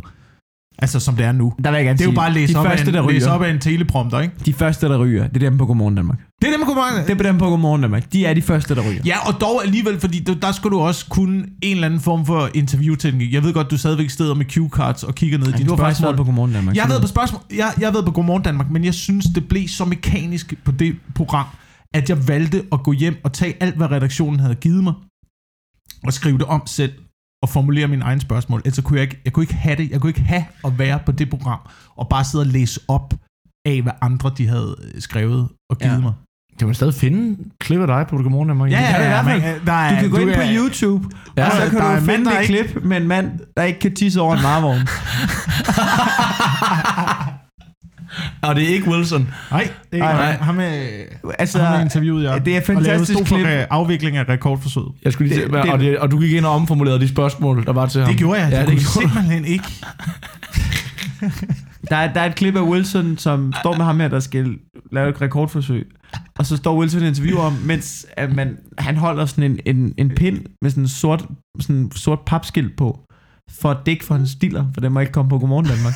Altså 0.82 1.00
som 1.00 1.16
det 1.16 1.26
er 1.26 1.32
nu. 1.32 1.52
Der 1.64 1.70
vil 1.70 1.76
jeg 1.76 1.84
gerne 1.84 1.98
Det 1.98 2.04
er 2.04 2.06
jo 2.06 2.10
sige, 2.10 2.16
bare 2.16 2.26
at 2.26 2.32
læse, 2.32 2.52
de 2.52 2.58
op, 2.58 2.66
første, 2.66 2.86
af 2.86 2.92
der 2.92 3.02
en, 3.02 3.10
læse 3.10 3.30
op 3.30 3.42
af 3.42 3.50
en 3.50 3.58
teleprompter, 3.58 4.20
ikke? 4.20 4.34
de 4.46 4.52
første, 4.52 4.86
der 4.86 4.98
ryger, 4.98 5.26
det 5.26 5.42
er 5.42 5.50
dem 5.50 5.58
på 5.58 5.66
Godmorgen 5.66 5.94
Danmark. 5.94 6.18
Det 6.42 6.48
er 6.48 6.52
dem, 6.52 6.60
der 6.60 6.66
kommer 6.66 6.82
Det 7.06 7.20
er 7.20 7.22
dem 7.22 7.38
på 7.38 7.48
Godmorgen 7.48 7.82
Danmark. 7.82 8.12
De 8.12 8.26
er 8.26 8.34
de 8.34 8.42
første, 8.42 8.74
der 8.74 8.82
ryger. 8.90 9.02
Ja, 9.04 9.28
og 9.28 9.40
dog 9.40 9.64
alligevel, 9.64 10.00
fordi 10.00 10.18
der, 10.18 10.34
der 10.34 10.52
skulle 10.52 10.76
du 10.76 10.82
også 10.82 11.06
kunne 11.08 11.38
en 11.62 11.74
eller 11.76 11.86
anden 11.86 12.00
form 12.00 12.26
for 12.26 12.50
interviewteknik. 12.54 13.32
Jeg 13.32 13.42
ved 13.42 13.52
godt, 13.52 13.70
du 13.70 13.78
stadigvæk 13.78 14.10
sidder 14.10 14.34
med 14.34 14.44
cue 14.44 14.68
cards 14.68 15.02
og 15.02 15.14
kigger 15.14 15.38
ned 15.38 15.46
i 15.46 15.50
Ej, 15.50 15.56
dine 15.56 15.68
du 15.68 15.74
har 15.74 15.84
faktisk 15.84 16.02
været 16.02 16.16
på 16.16 16.24
Godmorgen 16.24 16.52
Danmark. 16.52 16.76
Jeg 16.76 16.82
har 16.82 16.88
været 16.88 17.02
på 17.02 17.08
spørgsmål. 17.08 17.42
Jeg, 17.50 17.72
jeg 17.80 17.92
været 17.92 18.04
på 18.04 18.12
Godmorgen 18.12 18.42
Danmark, 18.42 18.70
men 18.70 18.84
jeg 18.84 18.94
synes, 18.94 19.26
det 19.34 19.48
blev 19.48 19.68
så 19.68 19.84
mekanisk 19.84 20.54
på 20.64 20.72
det 20.72 20.96
program, 21.14 21.46
at 21.94 22.08
jeg 22.10 22.28
valgte 22.28 22.62
at 22.72 22.82
gå 22.82 22.92
hjem 22.92 23.16
og 23.24 23.32
tage 23.32 23.54
alt, 23.60 23.76
hvad 23.76 23.90
redaktionen 23.90 24.40
havde 24.40 24.54
givet 24.54 24.84
mig, 24.84 24.92
og 26.04 26.12
skrive 26.12 26.38
det 26.38 26.46
om 26.46 26.62
selv, 26.66 26.92
og 27.42 27.48
formulere 27.48 27.88
mine 27.88 28.04
egne 28.04 28.20
spørgsmål. 28.20 28.60
Ellers 28.64 28.76
så 28.76 28.82
kunne 28.82 28.96
jeg 28.96 29.02
ikke, 29.02 29.20
jeg 29.24 29.32
kunne 29.32 29.42
ikke 29.42 29.54
have 29.54 29.76
det. 29.76 29.90
Jeg 29.90 30.00
kunne 30.00 30.10
ikke 30.10 30.20
have 30.20 30.44
at 30.64 30.78
være 30.78 30.98
på 31.06 31.12
det 31.12 31.30
program, 31.30 31.58
og 31.96 32.08
bare 32.08 32.24
sidde 32.24 32.42
og 32.42 32.46
læse 32.46 32.80
op 32.88 33.14
af, 33.66 33.82
hvad 33.82 33.92
andre 34.00 34.32
de 34.38 34.48
havde 34.48 34.76
øh, 34.94 35.00
skrevet 35.00 35.48
og 35.70 35.78
givet 35.78 35.92
Ja. 35.94 35.98
mig. 36.00 36.12
Kan 36.58 36.68
man 36.68 36.74
stadig 36.74 36.94
finde 36.94 37.36
klip 37.60 37.80
af 37.80 37.86
dig 37.86 38.06
på 38.10 38.16
Godmorgen 38.16 38.48
Danmark? 38.48 38.70
det 38.70 38.76
i 38.78 38.80
hvert 38.80 39.24
fald. 39.24 39.42
man- 39.42 39.66
der 39.66 39.72
er, 39.72 39.94
Du 39.94 40.00
kan 40.00 40.10
gå 40.10 40.16
ind 40.18 40.34
på 40.34 40.40
er- 40.40 40.54
YouTube, 40.56 41.08
Ja, 41.36 41.46
og 41.46 41.52
så 41.52 41.70
kan 41.70 41.78
der 41.78 41.84
er 41.84 41.98
du 42.00 42.04
finde 42.04 42.24
det 42.30 42.40
ikke- 42.42 42.68
klip 42.68 42.84
med 42.84 42.96
en 42.96 43.08
mand, 43.08 43.30
der 43.56 43.62
ikke 43.62 43.78
kan 43.80 43.94
tisse 43.94 44.20
over 44.20 44.36
en 44.36 44.42
varevogn. 44.42 44.80
Og 48.42 48.54
det 48.56 48.64
er 48.64 48.68
ikke 48.74 48.88
Wilson. 48.90 49.28
Nej, 49.50 49.60
det 49.60 49.68
er 49.92 49.94
ikke 49.94 49.98
nej. 50.06 50.32
ham. 50.32 50.42
Ham 50.44 50.54
med, 50.54 50.90
altså, 51.38 51.58
ham 51.62 51.72
med 51.76 51.84
interviewet 51.84 52.24
jeg. 52.24 52.44
det 52.44 52.56
er 52.56 52.60
Og 52.60 52.82
lavede 52.82 52.88
fantastisk 52.98 53.28
for 53.28 53.36
klip. 53.36 53.46
øh, 53.46 53.64
afvikling 53.70 54.16
af 54.16 54.28
rekordforsøget. 54.28 54.88
Jeg 55.04 55.12
skulle 55.12 55.28
lige 55.28 55.42
Det- 55.42 55.52
det, 55.52 55.62
det- 55.64 55.72
og, 55.72 55.78
det, 55.78 55.98
og 55.98 56.10
du 56.10 56.20
gik 56.20 56.32
ind 56.32 56.44
og 56.44 56.52
omformulerede 56.52 57.00
de 57.00 57.08
spørgsmål, 57.08 57.64
der 57.66 57.72
var 57.72 57.86
til 57.86 58.00
ham. 58.00 58.10
Det 58.10 58.18
gjorde 58.18 58.40
jeg. 58.40 58.50
Ja, 58.52 58.56
Ja, 58.58 58.66
det, 58.66 58.68
det, 58.72 58.78
gjorde 58.78 58.92
simpelthen 58.92 59.44
ikke. 59.44 59.64
Der 61.90 61.96
er, 61.96 62.12
der 62.12 62.20
er 62.20 62.26
et 62.26 62.34
klip 62.34 62.56
af 62.56 62.60
Wilson, 62.62 63.18
som 63.18 63.52
står 63.60 63.76
med 63.76 63.84
ham 63.84 64.00
her, 64.00 64.08
der 64.08 64.20
skal 64.20 64.54
lave 64.92 65.08
et 65.08 65.20
rekordforsøg. 65.22 65.86
Og 66.38 66.46
så 66.46 66.56
står 66.56 66.78
Wilson 66.78 67.02
i 67.02 67.06
interview 67.08 67.38
om, 67.38 67.52
mens 67.52 68.06
at 68.16 68.34
man, 68.36 68.56
han 68.78 68.96
holder 68.96 69.26
sådan 69.26 69.44
en, 69.44 69.60
en, 69.76 69.94
en 69.98 70.08
pind 70.16 70.38
med 70.62 70.70
sådan 70.70 70.84
en 70.84 70.88
sort, 70.88 71.24
sådan 71.60 71.76
en 71.76 71.92
sort 71.92 72.18
papskilt 72.26 72.76
på, 72.76 73.00
for 73.60 73.70
at 73.70 73.76
dække 73.86 74.04
for 74.04 74.14
hans 74.14 74.30
stiller, 74.30 74.64
for 74.74 74.80
den 74.80 74.92
må 74.92 75.00
ikke 75.00 75.12
komme 75.12 75.28
på 75.28 75.38
Godmorgen 75.38 75.66
Danmark. 75.66 75.94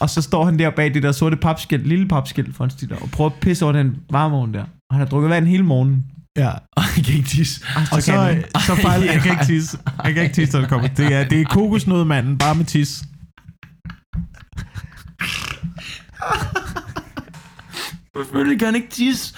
Og 0.00 0.10
så 0.10 0.22
står 0.22 0.44
han 0.44 0.58
der 0.58 0.70
bag 0.70 0.94
det 0.94 1.02
der 1.02 1.12
sorte 1.12 1.36
papskilt, 1.36 1.86
lille 1.86 2.08
papskilt 2.08 2.56
for 2.56 2.68
stiller, 2.68 2.96
og 2.96 3.10
prøver 3.10 3.30
at 3.30 3.36
pisse 3.40 3.64
over 3.64 3.72
den 3.72 3.96
varmevogn 4.10 4.54
der. 4.54 4.62
Og 4.62 4.94
han 4.94 4.98
har 4.98 5.06
drukket 5.06 5.30
vand 5.30 5.46
hele 5.46 5.62
morgenen. 5.62 6.04
Ja. 6.36 6.50
Og 6.50 6.82
jeg 6.96 7.04
kan 7.04 7.14
ikke 7.14 7.28
tisse. 7.28 7.64
Og 7.92 8.02
så, 8.02 8.42
så 8.66 8.74
fejl, 8.74 9.02
jeg 9.14 9.20
kan 9.20 9.32
ikke 9.32 9.44
tisse. 9.44 9.78
Jeg 10.04 10.14
kan 10.14 10.22
ikke 10.22 10.34
tisse, 10.34 10.52
når 10.52 10.60
det 10.60 10.68
kommer. 10.68 10.88
Det 10.88 11.14
er, 11.14 11.24
det 11.28 11.40
er 11.40 11.44
kokosnødmanden, 11.44 12.38
bare 12.38 12.54
med 12.54 12.64
tis. 12.64 13.04
Selvfølgelig 18.16 18.58
kan 18.58 18.66
han 18.66 18.74
ikke 18.74 18.88
tisse. 18.90 19.34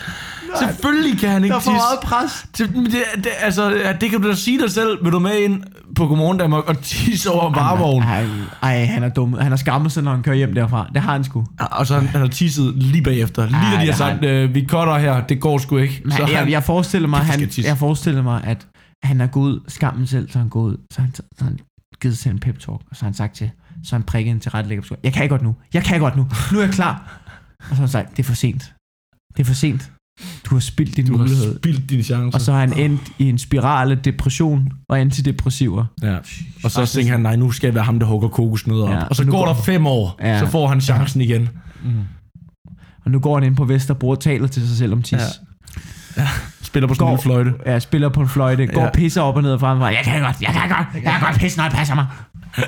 Selvfølgelig 0.59 1.19
kan 1.21 1.31
han 1.31 1.45
ikke 1.45 1.53
Der 1.53 1.59
er 1.59 1.63
for 1.63 1.71
tisse. 1.71 1.85
meget 1.87 2.01
pres. 2.03 2.47
Det, 2.59 2.69
det, 2.93 3.25
det, 3.25 3.31
altså, 3.41 3.95
det 4.01 4.11
kan 4.11 4.23
du 4.23 4.29
da 4.29 4.35
sige 4.35 4.59
dig 4.61 4.71
selv. 4.71 5.05
Vil 5.05 5.13
du 5.13 5.19
med 5.19 5.39
ind 5.39 5.63
på 5.97 6.07
Godmorgen 6.07 6.39
Danmark 6.39 6.65
og 6.69 6.79
tisse 6.83 7.31
over 7.31 7.49
en 7.49 7.55
varevogn? 7.57 8.03
Ej, 8.03 8.27
ej, 8.63 8.85
han 8.85 9.03
er 9.03 9.09
dum. 9.09 9.33
Han 9.33 9.53
har 9.53 9.57
skammet 9.57 9.93
sig, 9.93 10.03
når 10.03 10.11
han 10.11 10.23
kører 10.23 10.37
hjem 10.37 10.55
derfra. 10.55 10.87
Det 10.95 11.03
har 11.03 11.13
han 11.13 11.25
sgu. 11.25 11.47
Og 11.71 11.87
så 11.87 11.95
han, 11.95 12.09
han 12.09 12.21
har 12.21 12.29
tisset 12.29 12.75
lige 12.77 13.03
bagefter. 13.03 13.47
Lige 13.47 13.57
Ej, 13.57 13.75
da 13.75 13.81
de 13.81 13.87
har 13.87 13.93
sagt, 13.97 14.25
øh, 14.25 14.55
vi 14.55 14.67
cutter 14.69 14.99
her, 14.99 15.27
det 15.27 15.41
går 15.41 15.59
sgu 15.59 15.77
ikke. 15.77 16.03
Så 16.11 16.17
jeg, 16.29 16.39
han, 16.39 16.51
jeg, 16.51 16.63
forestiller 16.63 17.09
mig, 17.09 17.21
han, 17.21 17.39
tisse. 17.49 17.69
jeg 17.69 17.79
forestiller 17.79 18.23
mig, 18.23 18.45
at 18.45 18.67
han 19.03 19.21
er 19.21 19.27
gået 19.27 19.53
ud, 19.53 19.61
skammen 19.69 20.07
selv, 20.07 20.31
så 20.31 20.39
han 20.39 20.49
gået 20.49 20.73
ud, 20.73 20.77
så 20.93 21.01
han, 21.01 21.15
så 21.15 21.23
han 21.45 21.59
givet 22.03 22.19
sig 22.19 22.31
en 22.31 22.39
pep 22.39 22.59
talk, 22.59 22.69
og 22.69 22.81
så 22.93 23.01
har 23.01 23.07
han 23.07 23.15
sagt 23.15 23.35
til, 23.35 23.51
så 23.85 23.95
han 23.95 24.03
prikket 24.03 24.31
en 24.31 24.41
til 24.41 24.51
rettelægger 24.51 24.85
på. 24.89 24.95
Jeg 25.05 25.13
kan 25.13 25.29
godt 25.29 25.43
nu, 25.43 25.55
jeg 25.75 25.85
kan 25.85 26.01
godt 26.01 26.17
nu, 26.17 26.27
nu 26.53 26.59
er 26.59 26.63
jeg 26.63 26.73
klar. 26.73 27.22
Og 27.63 27.69
så 27.69 27.75
har 27.75 27.81
han 27.81 27.89
sagt, 27.89 28.11
det 28.11 28.19
er 28.19 28.25
for 28.25 28.35
sent. 28.35 28.73
Det 29.37 29.41
er 29.43 29.45
for 29.45 29.55
sent. 29.55 29.91
Du 30.45 30.55
har 30.55 30.61
spildt 30.61 30.97
din 30.97 31.07
du 31.07 31.13
har 31.13 31.19
mulighed. 31.19 31.57
spildt 31.59 31.91
dine 31.91 32.03
chancer. 32.03 32.35
Og 32.39 32.41
så 32.41 32.53
har 32.53 32.61
han 32.61 32.79
endt 32.79 33.03
i 33.19 33.29
en 33.29 33.39
spiral 33.39 33.91
af 33.91 33.99
depression 33.99 34.73
og 34.89 35.01
antidepressiver. 35.01 35.85
ja. 36.03 36.17
og 36.65 36.71
så 36.71 36.87
tænker 36.87 37.13
han, 37.13 37.21
nej, 37.21 37.37
nu 37.37 37.51
skal 37.51 37.67
jeg 37.69 37.75
være 37.75 37.85
ham, 37.85 37.99
der 37.99 38.07
hugger 38.07 38.29
kokosnødder 38.29 38.85
op. 38.85 38.91
Ja, 38.91 39.05
og 39.05 39.17
så 39.17 39.25
nu 39.25 39.33
går 39.33 39.47
der 39.47 39.55
fem 39.55 39.87
år, 39.87 40.17
Ja. 40.23 40.39
så 40.39 40.47
får 40.47 40.69
han 40.69 40.81
chancen 40.81 41.21
igen. 41.21 41.49
Og 43.05 43.11
nu 43.11 43.19
går 43.19 43.35
han 43.39 43.45
ind 43.45 43.57
på 43.57 43.65
Vesterbro 43.65 44.09
og 44.09 44.21
taler 44.21 44.47
til 44.47 44.69
sig 44.69 44.77
selv 44.77 44.93
om 44.93 45.03
tis. 45.03 45.19
Ja. 46.17 46.29
Spiller 46.63 46.89
på 46.89 46.95
sådan 46.95 47.09
en 47.09 47.17
Går- 47.17 47.23
fløjte. 47.23 47.53
Ja, 47.67 47.79
spiller 47.79 48.09
på 48.09 48.21
en 48.21 48.29
fløjte, 48.29 48.67
går 48.67 48.81
Ja. 48.81 48.87
og 48.87 48.93
pisser 48.93 49.21
op 49.23 49.37
og 49.37 49.43
ned 49.43 49.53
og 49.53 49.61
frem. 49.61 49.81
Jeg 49.81 50.01
kan 50.05 50.21
godt, 50.23 50.37
jeg 50.43 50.53
kan 50.53 50.69
godt, 50.69 50.87
jeg 51.05 51.13
kan 51.13 51.21
godt 51.21 51.37
pisse, 51.41 51.59
når 51.59 51.65
jeg 51.65 51.73
passer 51.73 51.95
mig. 51.95 52.07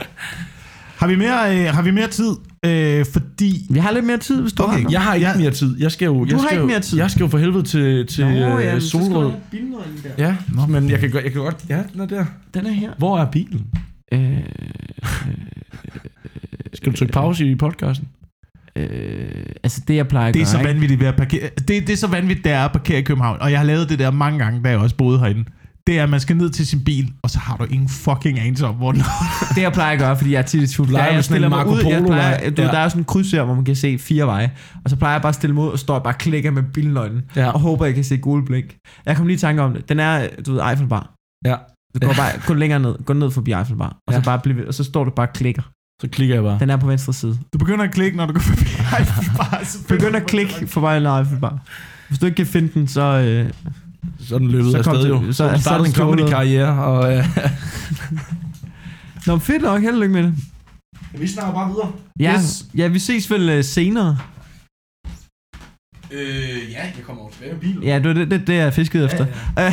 Har 0.97 1.07
vi 1.07 1.17
mere, 1.17 1.59
øh, 1.59 1.75
har 1.75 1.83
vi 1.83 1.91
mere 1.91 2.09
tid? 2.09 2.31
Øh, 2.67 3.05
fordi... 3.13 3.67
Vi 3.71 3.79
har 3.79 3.93
lidt 3.93 4.05
mere 4.05 4.19
tid, 4.19 4.41
hvis 4.41 4.53
du 4.53 4.63
Okay, 4.63 4.73
har 4.73 4.79
noget. 4.81 4.93
Jeg 4.93 5.01
har 5.03 5.15
ikke 5.15 5.29
Ja. 5.29 5.37
mere 5.37 5.51
tid. 5.51 5.81
Jeg 5.81 5.93
skal 5.93 6.07
jo, 6.07 6.25
jeg 6.27 6.35
har 6.37 6.43
skal 6.43 6.53
ikke 6.53 6.61
jo, 6.61 6.67
mere 6.67 6.81
tid. 6.81 6.99
Jeg 6.99 7.11
skal 7.11 7.21
jo 7.21 7.29
for 7.29 7.39
helvede 7.39 7.63
til, 7.63 8.07
til 8.07 8.25
Nå, 8.27 8.31
øh, 8.59 8.63
skal 8.63 8.75
du 8.75 8.81
Solrød. 8.81 9.33
der. 10.03 10.11
Ja, 10.19 10.37
Nå, 10.55 10.67
men 10.67 10.91
jeg 10.91 11.01
kan, 11.01 11.11
godt- 11.11 11.25
jeg 11.25 11.33
kan 11.33 11.41
godt... 11.41 11.65
Ja, 11.69 11.83
den 11.93 12.01
er 12.01 12.07
der. 12.07 12.25
Den 12.55 12.67
er 12.67 12.71
her. 12.73 12.91
Hvor 12.99 13.19
er 13.19 13.31
bilen? 13.31 13.67
Øh, 14.13 14.39
Skal 16.75 16.93
du 16.93 16.97
trykke 16.97 17.13
pause 17.13 17.47
i 17.47 17.55
podcasten? 17.55 18.09
øh, 18.77 19.29
altså 19.63 19.83
det 19.89 19.97
jeg 19.97 20.09
plejer 20.09 20.29
at 20.29 20.35
Det 20.35 20.41
er 20.41 20.45
gøre, 20.45 20.51
så 20.53 20.59
ikke? 20.59 20.69
vanvittigt 20.71 21.01
ved 21.01 21.07
at 21.07 21.17
parkere. 21.17 21.49
Det, 21.59 21.69
det 21.69 21.91
er 21.91 21.97
så 21.97 22.07
vanvittigt, 22.07 22.45
det 22.45 22.53
er 22.53 22.65
at 22.65 22.73
parkere 22.73 22.99
i 22.99 23.03
København. 23.03 23.41
Og 23.41 23.51
jeg 23.51 23.59
har 23.59 23.67
lavet 23.67 23.89
det 23.89 23.99
der 23.99 24.11
mange 24.11 24.39
gange, 24.39 24.63
da 24.65 24.69
jeg 24.69 24.79
også 24.79 24.97
boede 24.97 25.19
herinde. 25.19 25.45
Det 25.87 25.99
er, 25.99 26.03
at 26.03 26.09
man 26.11 26.21
skal 26.21 26.37
ned 26.37 26.51
til 26.51 26.67
sin 26.67 26.85
bil, 26.85 27.13
og 27.23 27.31
så 27.31 27.39
har 27.39 27.57
du 27.57 27.65
ingen 27.65 27.89
fucking 27.89 28.39
anelse 28.41 28.67
om, 28.67 28.75
hvor 28.75 28.93
den 28.93 29.03
det 29.55 29.63
jeg 29.63 29.73
plejer 29.73 29.93
at 29.93 29.99
gøre, 29.99 30.17
fordi 30.17 30.33
jeg 30.33 30.39
er 30.39 30.43
tit 30.43 30.63
i 30.63 30.67
tvivl. 30.75 30.91
med 30.91 30.99
jeg 30.99 31.25
stiller 31.25 31.49
mig 31.49 31.67
ud, 31.67 31.79
jeg 31.85 32.03
plejer, 32.07 32.51
du, 32.51 32.63
Ja. 32.63 32.69
Der 32.69 32.79
er 32.79 32.89
sådan 32.89 33.01
en 33.01 33.05
kryds 33.05 33.31
her, 33.33 33.43
hvor 33.45 33.55
man 33.55 33.65
kan 33.65 33.77
se 33.77 33.99
fire 33.99 34.27
veje. 34.27 34.53
Og 34.85 34.91
så 34.91 34.97
plejer 34.97 35.15
jeg 35.15 35.23
bare 35.23 35.29
at 35.29 35.35
stille 35.35 35.55
mig 35.55 35.65
ud, 35.65 35.69
og 35.69 35.79
står 35.79 35.95
jeg 35.95 36.03
bare 36.03 36.15
og 36.15 36.19
klikker 36.19 36.51
med 36.51 36.63
bilnøglen. 36.63 37.23
Ja. 37.37 37.51
Og 37.51 37.61
håber, 37.61 37.85
jeg 37.85 37.95
kan 37.95 38.05
se 38.05 38.17
gule 38.17 38.45
blink. 38.45 38.77
Jeg 39.07 39.17
kom 39.17 39.27
lige 39.27 39.37
i 39.37 39.39
tanke 39.39 39.63
om 39.63 39.73
det. 39.75 39.89
Den 39.89 40.01
er, 40.01 40.29
du 40.47 40.53
ved, 40.53 40.61
Eiffelbar. 40.71 41.13
Ja. 41.45 41.57
Du 41.95 42.07
går 42.07 42.15
bare 42.17 42.31
gå 42.47 42.55
længere 42.55 42.81
ned, 42.81 42.95
gå 43.05 43.13
ned 43.13 43.31
forbi 43.31 43.53
Eiffelbar, 43.53 43.97
og 44.09 44.13
Ja. 44.15 44.19
så 44.19 44.25
bare 44.25 44.39
blive 44.39 44.69
og 44.69 44.75
så 44.75 44.85
står 44.85 45.05
du 45.05 45.11
bare 45.11 45.27
og 45.27 45.33
klikker. 45.33 45.63
Så 46.03 46.09
klikker 46.09 46.35
jeg 46.35 46.43
bare. 46.45 46.59
Den 46.61 46.71
er 46.71 46.77
på 46.77 46.87
venstre 46.87 47.13
side. 47.13 47.39
Du 47.53 47.59
begynder 47.59 47.85
at 47.85 47.91
klikke, 47.95 48.17
når 48.17 48.27
du 48.27 48.33
går 48.33 48.41
forbi. 48.41 48.63
Eiffelbar, 48.99 49.61
så 49.65 49.79
Begynd 49.89 50.17
at 50.17 50.27
klikke 50.27 50.67
for 50.67 50.81
vej 50.81 50.97
eller 50.97 51.19
Eiffelbar. 51.19 51.59
Hvis 52.09 52.19
du 52.19 52.27
ikke 52.27 52.37
kan 52.37 52.47
finde 52.47 52.69
den, 52.75 52.89
så... 52.89 53.01
Øh, 53.03 53.51
Så 54.21 54.39
den 54.39 54.49
løbet 54.51 54.71
Så 54.73 54.79
af 54.79 54.85
kom 54.85 54.95
sted 54.95 55.03
det- 55.05 55.11
jo. 55.11 55.33
så- 55.33 55.53
Så, 55.57 55.61
startede 55.63 55.89
en 55.89 55.95
comedy-karriere, 55.95 56.85
og 56.85 57.17
øh, 57.17 57.25
Nå, 59.27 59.39
fedt 59.39 59.63
nok. 59.63 59.81
Held 59.81 59.95
og 59.95 60.01
lykke 60.01 60.15
med 60.15 60.23
det. 60.23 60.35
vi 61.21 61.27
snakker 61.27 61.55
bare 61.55 61.69
videre. 61.69 61.93
Ja, 62.21 62.35
Yes. 62.35 62.67
ja 62.77 62.87
vi 62.89 62.99
ses 62.99 63.31
vel 63.31 63.49
øh, 63.49 63.65
senere. 63.65 64.19
Øh, 66.11 66.71
ja, 66.71 66.83
jeg 66.83 67.05
kommer 67.07 67.23
over 67.23 67.31
tilbage 67.31 67.53
med 67.53 67.61
bilen. 67.61 67.83
Ja, 67.83 67.99
det 67.99 68.07
er 68.07 68.13
det, 68.13 68.31
det, 68.31 68.47
det 68.47 68.55
er 68.59 68.63
jeg 68.63 68.75
fisket 68.75 69.05
efter. 69.05 69.27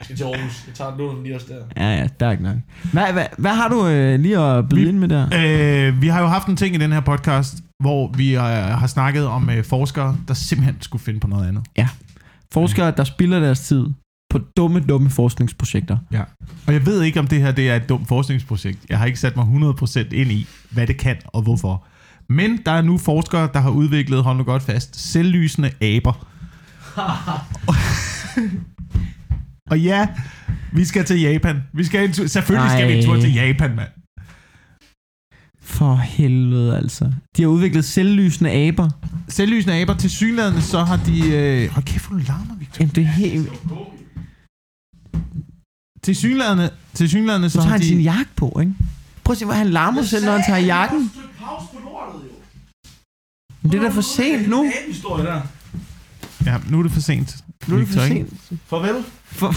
Jeg 0.00 0.04
skal 0.04 0.16
til 0.16 0.24
Aarhus. 0.24 0.64
Jeg 0.66 0.74
tager 0.74 0.98
lånen 0.98 1.22
lige 1.22 1.34
også 1.34 1.46
der. 1.48 1.82
Ja, 1.84 1.96
ja, 2.00 2.08
der 2.20 2.26
er 2.26 2.30
ikke 2.30 2.42
nok. 2.44 2.56
Hvad, 2.92 3.12
hvad, 3.12 3.26
hvad 3.38 3.50
har 3.50 3.68
du 3.68 3.86
øh, 3.86 4.20
lige 4.20 4.38
at 4.38 4.68
byde 4.68 4.80
Vi- 4.80 4.88
ind 4.88 4.98
med 4.98 5.08
der? 5.08 5.26
Øh, 5.88 6.02
vi 6.02 6.08
har 6.08 6.20
jo 6.20 6.26
haft 6.26 6.46
en 6.48 6.56
ting 6.56 6.74
i 6.74 6.78
den 6.78 6.92
her 6.92 7.00
podcast, 7.00 7.54
hvor 7.82 8.12
vi 8.16 8.34
øh, 8.34 8.40
har 8.42 8.86
snakket 8.86 9.26
om 9.26 9.50
øh, 9.50 9.64
forskere, 9.64 10.16
der 10.28 10.34
simpelthen 10.34 10.76
skulle 10.82 11.02
finde 11.04 11.20
på 11.20 11.26
noget 11.26 11.48
andet. 11.48 11.64
Forskere, 12.52 12.92
der 12.96 13.04
spilder 13.04 13.40
deres 13.40 13.60
tid 13.60 13.86
på 14.30 14.38
dumme, 14.56 14.80
dumme 14.80 15.10
forskningsprojekter. 15.10 15.98
Ja. 16.12 16.22
Og 16.66 16.72
jeg 16.72 16.86
ved 16.86 17.02
ikke, 17.02 17.20
om 17.20 17.26
det 17.26 17.40
her 17.40 17.52
det 17.52 17.70
er 17.70 17.76
et 17.76 17.88
dumt 17.88 18.08
forskningsprojekt. 18.08 18.78
Jeg 18.88 18.98
har 18.98 19.06
ikke 19.06 19.20
sat 19.20 19.36
mig 19.36 19.44
100% 19.44 20.14
ind 20.14 20.32
i, 20.32 20.46
hvad 20.70 20.86
det 20.86 20.96
kan 20.96 21.16
og 21.26 21.42
hvorfor. 21.42 21.86
Men 22.28 22.58
der 22.66 22.72
er 22.72 22.82
nu 22.82 22.98
forskere, 22.98 23.48
der 23.52 23.60
har 23.60 23.70
udviklet, 23.70 24.22
hold 24.22 24.36
nu 24.36 24.44
godt 24.44 24.62
fast, 24.62 25.12
selvlysende 25.12 25.70
aber. 25.80 26.26
og 29.70 29.80
ja, 29.80 30.08
vi 30.72 30.84
skal 30.84 31.04
til 31.04 31.20
Japan. 31.20 31.62
Vi 31.72 31.84
skal 31.84 32.04
en 32.04 32.12
tur, 32.12 32.26
selvfølgelig 32.26 32.70
skal 32.70 32.88
vi 32.88 32.98
en 32.98 33.04
tur 33.04 33.14
Ej. 33.14 33.20
til 33.20 33.34
Japan, 33.34 33.76
mand. 33.76 33.88
For 35.70 35.94
helvede 35.94 36.76
altså. 36.76 37.12
De 37.36 37.42
har 37.42 37.48
udviklet 37.48 37.84
selvlysende 37.84 38.50
aber. 38.50 38.90
Selvlysende 39.28 39.74
aber, 39.74 39.94
til 39.94 40.10
synligheden, 40.10 40.62
så 40.62 40.84
har 40.84 40.96
de... 40.96 41.28
Øh, 41.30 41.70
hold 41.70 41.84
kæft, 41.84 42.06
hvor 42.08 42.16
du 42.18 42.22
larmer, 42.28 42.54
Victor. 42.58 42.76
Jamen, 42.80 42.94
det 42.94 43.02
er 43.02 43.06
helt... 43.06 43.48
Til 46.02 46.16
synligheden, 46.16 46.70
til 46.94 47.08
synligheden, 47.08 47.50
Så 47.50 47.60
har 47.60 47.70
han 47.70 47.82
sin 47.82 47.98
de... 47.98 48.02
jakke 48.02 48.30
på, 48.36 48.56
ikke? 48.60 48.74
Prøv 49.24 49.32
at 49.32 49.38
se, 49.38 49.44
hvor 49.44 49.54
han 49.54 49.66
larmer 49.70 50.02
selv, 50.02 50.24
når 50.24 50.32
han 50.32 50.42
tager 50.46 50.58
jakken. 50.58 51.10
Men 53.62 53.72
det 53.72 53.78
er 53.78 53.82
da 53.82 53.88
for 53.88 54.00
sent 54.00 54.48
nu. 54.48 54.72
Ja, 56.46 56.56
nu 56.70 56.78
er 56.78 56.82
det 56.82 56.92
for 56.92 57.00
sent. 57.00 57.36
Nu 57.68 57.74
er 57.74 57.78
det 57.78 57.88
for 57.88 58.00
sent. 58.06 58.32
Farvel. 58.66 59.04
For, 59.24 59.54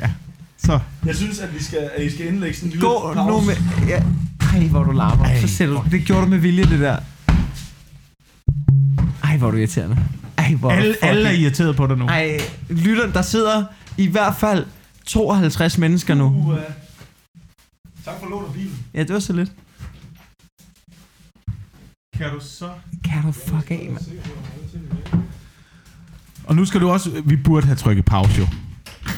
Ja. 0.00 0.10
Så, 0.58 0.80
Jeg 1.06 1.16
synes, 1.16 1.38
at 1.38 1.54
vi 1.54 1.62
skal, 1.62 1.90
at 1.96 2.04
I 2.04 2.10
skal 2.10 2.26
indlægge 2.26 2.56
sådan 2.56 2.68
en 2.68 2.70
lille 2.70 2.86
gå 2.88 3.12
pause. 3.14 3.30
nu 3.30 3.40
med... 3.40 3.54
Ja. 3.88 4.02
Ej, 4.54 4.66
hvor 4.68 4.82
du 4.84 4.90
larmer. 4.92 5.24
Ej, 5.24 5.40
Så 5.40 5.48
sætter 5.48 5.74
du... 5.74 5.84
Det 5.90 6.04
gjorde 6.04 6.22
du 6.22 6.26
med 6.30 6.38
vilje, 6.38 6.64
det 6.64 6.80
der. 6.80 6.98
Ej, 9.24 9.36
hvor 9.36 9.46
er 9.46 9.50
du 9.50 9.56
irriterende. 9.56 9.98
Ej, 10.38 10.54
hvor 10.54 10.70
er 10.70 10.74
alle, 10.76 10.94
fucking- 10.94 11.06
alle 11.06 11.28
er 11.28 11.32
irriteret 11.32 11.76
på 11.76 11.86
dig 11.86 11.96
nu. 11.96 12.06
Ej, 12.06 12.38
lytteren, 12.70 13.12
der 13.12 13.22
sidder 13.22 13.64
i 13.96 14.06
hvert 14.06 14.34
fald 14.36 14.66
52 15.06 15.78
mennesker 15.78 16.14
nu. 16.14 16.24
Uh, 16.26 16.58
tak 18.04 18.14
for 18.20 18.28
lån 18.30 18.44
af 18.44 18.52
bilen. 18.52 18.78
Ja, 18.94 19.00
det 19.00 19.12
var 19.14 19.18
så 19.20 19.32
lidt. 19.32 19.52
Kan 22.18 22.30
du 22.30 22.40
så... 22.40 22.68
Kan 23.04 23.22
du 23.22 23.32
fuck 23.32 23.70
af, 23.70 23.88
mand? 23.92 24.04
Og 26.44 26.56
nu 26.56 26.64
skal 26.64 26.80
du 26.80 26.90
også... 26.90 27.22
Vi 27.24 27.36
burde 27.36 27.66
have 27.66 27.76
trykket 27.76 28.04
pause, 28.04 28.38
jo. 28.40 28.46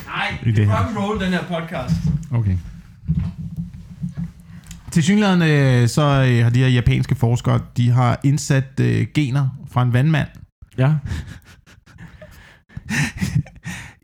Nej, 0.07 0.39
I 0.47 0.51
det 0.53 0.67
her. 0.67 0.77
rock 0.79 0.89
and 0.89 0.99
roll, 0.99 1.21
den 1.21 1.33
her 1.33 1.43
podcast. 1.43 1.95
Okay. 2.31 2.57
Til 4.97 5.05
synligheden, 5.05 5.43
øh, 5.43 5.89
så 5.89 6.03
øh, 6.03 6.45
har 6.45 6.51
de 6.51 6.59
her 6.59 6.69
japanske 6.69 7.15
forskere, 7.15 7.67
de 7.77 7.91
har 7.91 8.21
indsat 8.25 8.81
øh, 8.81 9.07
gener 9.15 9.49
fra 9.73 9.83
en 9.83 9.93
vandmand 9.93 10.29
Ja. 10.79 10.91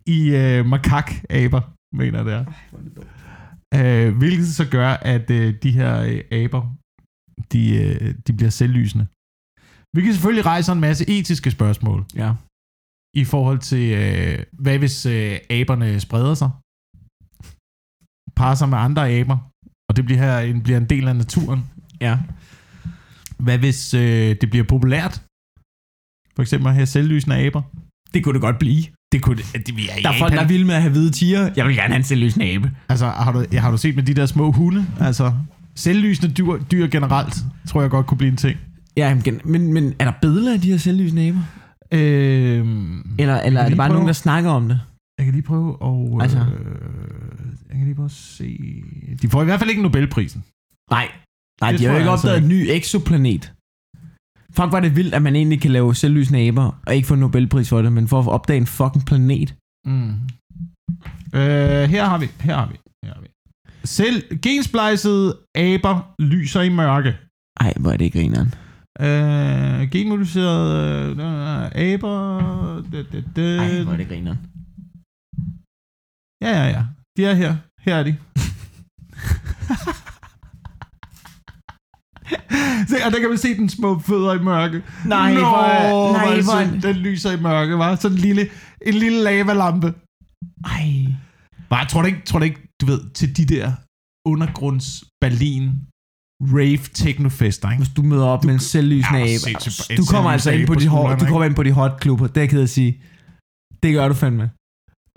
i 0.17 0.21
øh, 0.43 0.67
makak-aber, 0.67 1.61
mener 1.97 2.23
det 2.23 2.33
er. 2.35 2.45
Øh, 3.75 4.17
hvilket 4.17 4.47
så 4.49 4.65
gør, 4.71 4.89
at 4.89 5.31
øh, 5.31 5.55
de 5.63 5.71
her 5.71 5.93
øh, 6.03 6.41
aber, 6.43 6.63
de, 7.53 7.63
øh, 7.83 8.15
de 8.27 8.33
bliver 8.33 8.51
selvlysende. 8.51 9.07
Hvilket 9.93 10.15
selvfølgelig 10.15 10.47
rejser 10.47 10.73
en 10.73 10.81
masse 10.81 11.05
etiske 11.09 11.51
spørgsmål 11.51 12.05
Ja. 12.15 12.35
i 13.17 13.25
forhold 13.25 13.59
til, 13.59 13.87
øh, 14.03 14.45
hvad 14.53 14.79
hvis 14.79 15.07
øh, 15.07 15.39
aberne 15.51 16.01
spreder 16.01 16.35
sig? 16.35 16.51
Parer 18.37 18.55
sig 18.55 18.69
med 18.69 18.79
andre 18.79 19.03
aber, 19.21 19.52
og 19.93 19.97
det 19.97 20.05
bliver, 20.05 20.19
her 20.19 20.39
en, 20.39 20.63
bliver 20.63 20.79
en 20.79 20.85
del 20.85 21.09
af 21.09 21.17
naturen. 21.17 21.65
Ja. 22.01 22.19
Hvad 23.39 23.59
hvis 23.59 23.95
øh, 23.95 24.37
det 24.41 24.51
bliver 24.51 24.65
populært? 24.65 25.23
For 26.37 26.43
eksempel 26.43 26.73
have 26.73 26.87
selvlysende 26.87 27.37
aber. 27.37 27.63
Det 28.15 28.25
kunne 28.25 28.33
det 28.33 28.41
godt 28.41 28.59
blive. 28.59 28.85
Det 29.13 29.23
kunne 29.23 29.37
det, 29.37 29.67
det 29.67 29.77
vi 29.77 29.89
er 29.89 30.03
Der 30.03 30.09
er 30.09 30.19
folk, 30.19 30.33
der 30.33 30.41
er 30.41 30.47
vilde 30.47 30.65
med 30.65 30.75
at 30.75 30.83
have 30.83 30.93
hvide 30.93 31.11
tiger. 31.11 31.51
Jeg 31.57 31.67
vil 31.67 31.75
gerne 31.77 31.89
have 31.89 31.97
en 31.97 32.05
selvlysende 32.05 32.47
abe. 32.47 32.71
Altså, 32.89 33.07
har 33.07 33.33
du, 33.33 33.45
har 33.53 33.71
du 33.71 33.77
set 33.77 33.97
med 33.97 34.03
de 34.03 34.15
der 34.15 34.27
små 34.27 34.53
hunde? 34.53 34.87
Altså, 35.01 35.33
selvlysende 35.75 36.35
dyr, 36.35 36.59
dyr 36.73 36.87
generelt, 36.87 37.37
tror 37.69 37.81
jeg 37.81 37.91
godt 37.91 38.07
kunne 38.07 38.19
blive 38.19 38.31
en 38.31 38.37
ting. 38.37 38.59
Ja, 38.97 39.19
men, 39.45 39.73
men 39.73 39.95
er 39.99 40.05
der 40.05 40.13
billeder 40.23 40.53
af 40.53 40.61
de 40.61 40.71
her 40.71 40.79
selvlysende 40.79 41.29
aber? 41.29 41.39
Øhm, 41.93 43.01
Eller, 43.19 43.41
eller 43.41 43.61
er 43.61 43.69
det 43.69 43.77
bare 43.77 43.89
prøve. 43.89 43.95
nogen, 43.95 44.07
der 44.07 44.13
snakker 44.13 44.51
om 44.51 44.69
det? 44.69 44.81
jeg 45.19 45.25
kan 45.25 45.35
lige 45.35 45.43
prøve 45.43 45.77
at... 45.85 46.23
Altså. 46.23 46.39
Øh, 46.39 47.22
jeg 47.73 47.79
kan 47.79 47.87
lige 47.89 48.05
at 48.05 48.11
se... 48.11 48.49
De 49.23 49.29
får 49.29 49.43
i 49.43 49.45
hvert 49.45 49.59
fald 49.61 49.71
ikke 49.71 49.83
Nobelprisen. 49.83 50.45
Nej. 50.91 51.07
Nej, 51.61 51.71
Det 51.71 51.81
de 51.81 51.85
har 51.85 51.93
jo 51.93 51.99
ikke 51.99 52.11
altså 52.11 52.29
opdaget 52.29 52.43
en 52.43 52.49
ny 52.49 52.61
eksoplanet. 52.79 53.45
Fuck, 54.57 54.73
var 54.73 54.81
det 54.81 54.97
vildt, 54.97 55.15
at 55.15 55.23
man 55.23 55.37
egentlig 55.37 55.61
kan 55.61 55.73
lave 55.73 55.95
selvlysende 55.95 56.41
aber, 56.49 56.81
og 56.87 56.95
ikke 56.97 57.09
få 57.09 57.15
Nobelpris 57.15 57.69
for 57.69 57.83
det, 57.83 57.93
men 57.93 58.09
for 58.09 58.21
at 58.21 58.29
opdage 58.29 58.57
en 58.57 58.67
fucking 58.67 59.05
planet. 59.07 59.55
Mm. 59.87 60.13
Øh, 61.39 61.85
her 61.95 62.05
har 62.11 62.19
vi, 62.19 62.27
her 62.27 62.57
har 62.57 62.69
vi, 62.73 62.77
her 63.05 63.15
har 63.15 63.21
vi. 63.21 63.29
Selv 63.85 64.39
gensplejsede 64.43 65.39
aber 65.55 66.15
lyser 66.33 66.63
i 66.63 66.69
mørke. 66.69 67.13
Ej, 67.61 67.73
hvor 67.81 67.91
er 67.93 67.97
det 67.97 68.13
grineren. 68.13 68.51
Øh, 69.07 69.91
genmodificerede 69.91 71.11
øh, 71.11 71.93
aber... 71.93 72.17
Det, 72.93 73.13
det, 73.13 73.25
det. 73.37 73.59
Ej, 73.59 73.83
hvor 73.83 73.93
er 73.93 73.97
det 73.97 74.09
grineren. 74.09 74.39
Ja, 76.45 76.51
ja, 76.61 76.67
ja. 76.77 76.83
De 77.17 77.25
er 77.25 77.35
her. 77.35 77.57
Her 77.81 77.95
er 77.97 78.03
de. 78.03 78.17
Se, 82.89 82.97
og 83.07 83.13
der 83.13 83.21
kan 83.21 83.29
man 83.29 83.39
se 83.39 83.57
den 83.57 83.69
små 83.69 83.99
fødder 83.99 84.35
i 84.35 84.43
mørke. 84.43 84.83
Nej, 85.07 85.35
Nå, 85.35 85.41
hvor 85.41 86.13
nej, 86.13 86.41
hvor. 86.41 86.81
Den 86.89 86.97
lyser 86.97 87.33
i 87.33 87.41
mørke, 87.41 87.79
var 87.79 87.97
Sådan 87.97 88.17
en 88.17 88.23
lille, 88.23 88.49
en 88.87 88.95
lille 88.95 89.23
lavalampe. 89.23 89.95
Ej. 90.65 91.07
Bare, 91.71 91.87
tror 91.87 92.01
du 92.01 92.07
ikke, 92.07 92.23
tror 92.27 92.39
du 92.39 92.45
ikke, 92.45 92.69
du 92.81 92.87
ved, 92.87 93.11
til 93.15 93.37
de 93.37 93.45
der 93.47 93.73
undergrunds 94.27 95.05
Berlin 95.21 95.71
rave 96.43 96.85
technofester, 96.95 97.71
ikke? 97.71 97.83
Hvis 97.83 97.95
du 97.95 98.03
møder 98.03 98.25
op 98.25 98.45
med 98.45 98.55
en 98.55 98.61
selvlysende 98.61 99.19
Ja, 99.19 99.25
abe. 99.25 99.97
Du 99.97 100.05
kommer 100.11 100.31
altså 100.31 100.51
ind 100.51 100.67
på 100.67 100.73
abe 100.73 100.83
de 100.83 100.89
på 100.89 100.97
hot, 100.97 101.21
du 101.21 101.25
kommer 101.25 101.45
ind 101.45 101.55
på 101.55 101.63
de 101.63 101.73
hot 101.73 102.01
klubber. 102.01 102.27
Det 102.27 102.53
er 102.53 102.59
jeg 102.59 102.69
sige. 102.69 103.03
Det 103.83 103.95
gør 103.95 104.09
du 104.09 104.15
fandme. 104.15 104.51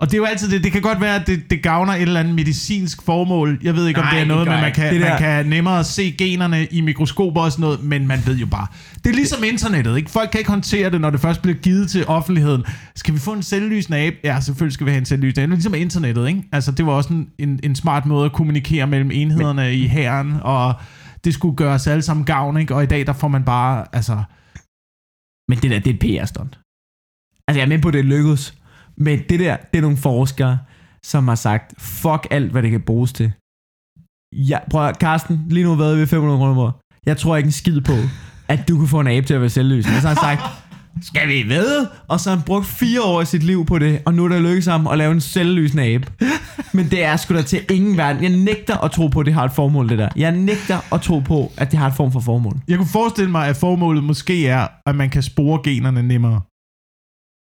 Og 0.00 0.06
det 0.06 0.14
er 0.14 0.18
jo 0.18 0.24
altid 0.24 0.50
det. 0.50 0.64
Det 0.64 0.72
kan 0.72 0.82
godt 0.82 1.00
være, 1.00 1.14
at 1.14 1.26
det, 1.26 1.50
det 1.50 1.62
gavner 1.62 1.92
et 1.92 2.02
eller 2.02 2.20
andet 2.20 2.34
medicinsk 2.34 3.02
formål. 3.02 3.58
Jeg 3.62 3.74
ved 3.74 3.86
ikke, 3.88 4.00
om 4.00 4.04
Nej, 4.04 4.10
det 4.10 4.16
er 4.16 4.24
det 4.24 4.28
noget 4.28 4.48
med, 4.48 4.60
man 4.60 4.72
kan, 4.72 4.92
Det 4.92 5.00
man 5.00 5.18
kan 5.18 5.46
nemmere 5.46 5.84
se 5.84 6.14
generne 6.18 6.66
i 6.66 6.80
mikroskoper 6.80 7.40
og 7.40 7.52
sådan 7.52 7.62
noget, 7.62 7.82
men 7.82 8.06
man 8.06 8.18
ved 8.26 8.36
jo 8.36 8.46
bare. 8.46 8.66
Det 9.04 9.10
er 9.10 9.14
ligesom 9.14 9.44
internettet, 9.44 9.96
ikke? 9.96 10.10
Folk 10.10 10.30
kan 10.30 10.38
ikke 10.40 10.50
håndtere 10.50 10.90
det, 10.90 11.00
når 11.00 11.10
det 11.10 11.20
først 11.20 11.42
bliver 11.42 11.56
givet 11.56 11.90
til 11.90 12.06
offentligheden. 12.06 12.64
Skal 12.96 13.14
vi 13.14 13.18
få 13.18 13.32
en 13.32 13.42
selvlysende 13.42 13.98
abe? 13.98 14.16
Ja, 14.24 14.40
selvfølgelig 14.40 14.74
skal 14.74 14.86
vi 14.86 14.90
have 14.90 14.98
en 14.98 15.04
selvlysende 15.04 15.42
abe. 15.42 15.54
Ligesom 15.54 15.74
internettet, 15.74 16.28
ikke? 16.28 16.42
Altså, 16.52 16.72
det 16.72 16.86
var 16.86 16.92
også 16.92 17.12
en, 17.12 17.30
en, 17.38 17.60
en 17.62 17.74
smart 17.74 18.06
måde 18.06 18.24
at 18.24 18.32
kommunikere 18.32 18.86
mellem 18.86 19.10
enhederne 19.10 19.62
men, 19.62 19.72
i 19.72 19.86
hæren, 19.86 20.36
og 20.42 20.74
det 21.24 21.34
skulle 21.34 21.56
gøre 21.56 21.74
os 21.74 21.86
alle 21.86 22.02
sammen 22.02 22.24
gavn, 22.24 22.56
ikke? 22.56 22.74
Og 22.74 22.82
i 22.82 22.86
dag, 22.86 23.06
der 23.06 23.12
får 23.12 23.28
man 23.28 23.44
bare, 23.44 23.84
altså... 23.92 24.22
Men 25.48 25.58
det 25.58 25.70
der, 25.70 25.78
det 25.78 25.90
er 25.90 25.94
et 25.94 26.22
PR-stunt. 26.22 26.58
Altså, 27.48 27.58
jeg 27.58 27.64
er 27.64 27.68
med 27.68 27.78
på, 27.78 27.90
det 27.90 28.04
lykkedes. 28.04 28.54
Men 28.98 29.18
det 29.28 29.40
der, 29.40 29.56
det 29.56 29.78
er 29.78 29.82
nogle 29.82 29.96
forskere, 29.96 30.58
som 31.02 31.28
har 31.28 31.34
sagt, 31.34 31.74
fuck 31.78 32.26
alt, 32.30 32.52
hvad 32.52 32.62
det 32.62 32.70
kan 32.70 32.80
bruges 32.80 33.12
til. 33.12 33.32
Ja, 34.32 34.58
prøv 34.70 34.86
at, 34.86 34.96
Carsten, 34.96 35.44
lige 35.48 35.64
nu 35.64 35.74
har 35.74 35.94
vi 35.94 36.06
500 36.06 36.38
kroner 36.38 36.62
om 36.62 36.72
Jeg 37.06 37.16
tror 37.16 37.36
ikke 37.36 37.46
en 37.46 37.52
skid 37.52 37.80
på, 37.80 37.92
at 38.48 38.68
du 38.68 38.78
kan 38.78 38.88
få 38.88 39.00
en 39.00 39.06
abe 39.06 39.26
til 39.26 39.34
at 39.34 39.40
være 39.40 39.50
selvlysende. 39.50 39.96
Og 39.96 40.02
så 40.02 40.08
har 40.08 40.14
han 40.14 40.38
sagt, 40.38 40.66
skal 41.02 41.28
vi 41.28 41.48
ved? 41.48 41.86
Og 42.08 42.20
så 42.20 42.30
har 42.30 42.36
han 42.36 42.44
brugt 42.44 42.66
fire 42.66 43.02
år 43.02 43.20
af 43.20 43.26
sit 43.26 43.42
liv 43.42 43.66
på 43.66 43.78
det, 43.78 44.02
og 44.04 44.14
nu 44.14 44.24
er 44.24 44.28
det 44.28 44.42
lykkedes 44.42 44.66
ham 44.66 44.86
at 44.86 44.98
lave 44.98 45.12
en 45.12 45.20
selvlysende 45.20 45.84
abe. 45.84 46.06
Men 46.72 46.90
det 46.90 47.04
er 47.04 47.16
sgu 47.16 47.34
da 47.34 47.42
til 47.42 47.60
ingen 47.70 47.96
verden. 47.96 48.22
Jeg 48.22 48.30
nægter 48.30 48.84
at 48.84 48.90
tro 48.90 49.06
på, 49.06 49.20
at 49.20 49.26
det 49.26 49.34
har 49.34 49.44
et 49.44 49.52
formål, 49.52 49.88
det 49.88 49.98
der. 49.98 50.08
Jeg 50.16 50.32
nægter 50.32 50.94
at 50.94 51.00
tro 51.00 51.18
på, 51.18 51.52
at 51.56 51.70
det 51.70 51.78
har 51.78 51.86
et 51.86 51.94
form 51.94 52.12
for 52.12 52.20
formål. 52.20 52.56
Jeg 52.68 52.78
kunne 52.78 52.88
forestille 52.88 53.30
mig, 53.30 53.48
at 53.48 53.56
formålet 53.56 54.04
måske 54.04 54.48
er, 54.48 54.66
at 54.86 54.96
man 54.96 55.10
kan 55.10 55.22
spore 55.22 55.60
generne 55.64 56.02
nemmere 56.02 56.40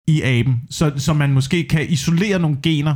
i 0.08 0.22
aben, 0.22 0.62
så, 0.70 0.93
så 0.97 1.14
man 1.14 1.34
måske 1.34 1.68
kan 1.68 1.89
isolere 1.89 2.39
nogle 2.39 2.58
gener 2.64 2.95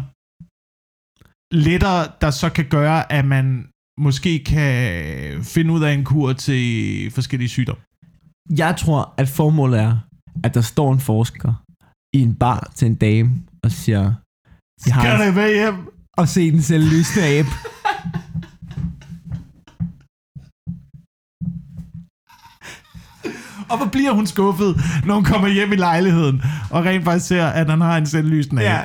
lettere, 1.52 2.08
der 2.22 2.32
så 2.32 2.50
kan 2.50 2.66
gøre, 2.70 3.12
at 3.12 3.26
man 3.26 3.68
måske 4.00 4.44
kan 4.44 5.44
finde 5.44 5.74
ud 5.74 5.84
af 5.84 5.92
en 5.94 6.04
kur 6.04 6.34
til 6.34 7.12
forskellige 7.12 7.50
sygdomme. 7.50 7.84
Jeg 8.58 8.76
tror, 8.78 9.14
at 9.18 9.30
formålet 9.30 9.80
er, 9.80 9.98
at 10.44 10.54
der 10.54 10.62
står 10.62 10.94
en 10.94 11.00
forsker 11.00 11.54
i 12.14 12.20
en 12.22 12.36
bar 12.36 12.72
til 12.76 12.86
en 12.86 12.96
dame 12.96 13.32
og 13.64 13.72
siger, 13.72 14.14
jeg 14.86 14.94
har 14.96 15.02
Skal 15.02 15.28
det 15.28 15.36
med 15.36 15.54
hjem? 15.54 15.76
og 16.18 16.28
se 16.28 16.52
den 16.52 16.62
selvlysende 16.62 17.26
abe. 17.28 17.50
Og 23.70 23.78
hvor 23.78 23.86
bliver 23.86 24.12
hun 24.12 24.28
skuffet, 24.28 24.82
når 25.06 25.14
hun 25.14 25.24
kommer 25.24 25.48
hjem 25.48 25.72
i 25.72 25.76
lejligheden, 25.76 26.42
og 26.72 26.86
rent 26.86 27.04
faktisk 27.04 27.28
ser, 27.28 27.46
at 27.46 27.70
han 27.70 27.82
har 27.82 27.98
en 27.98 28.06
selvlysende 28.06 28.62
Ja. 28.62 28.84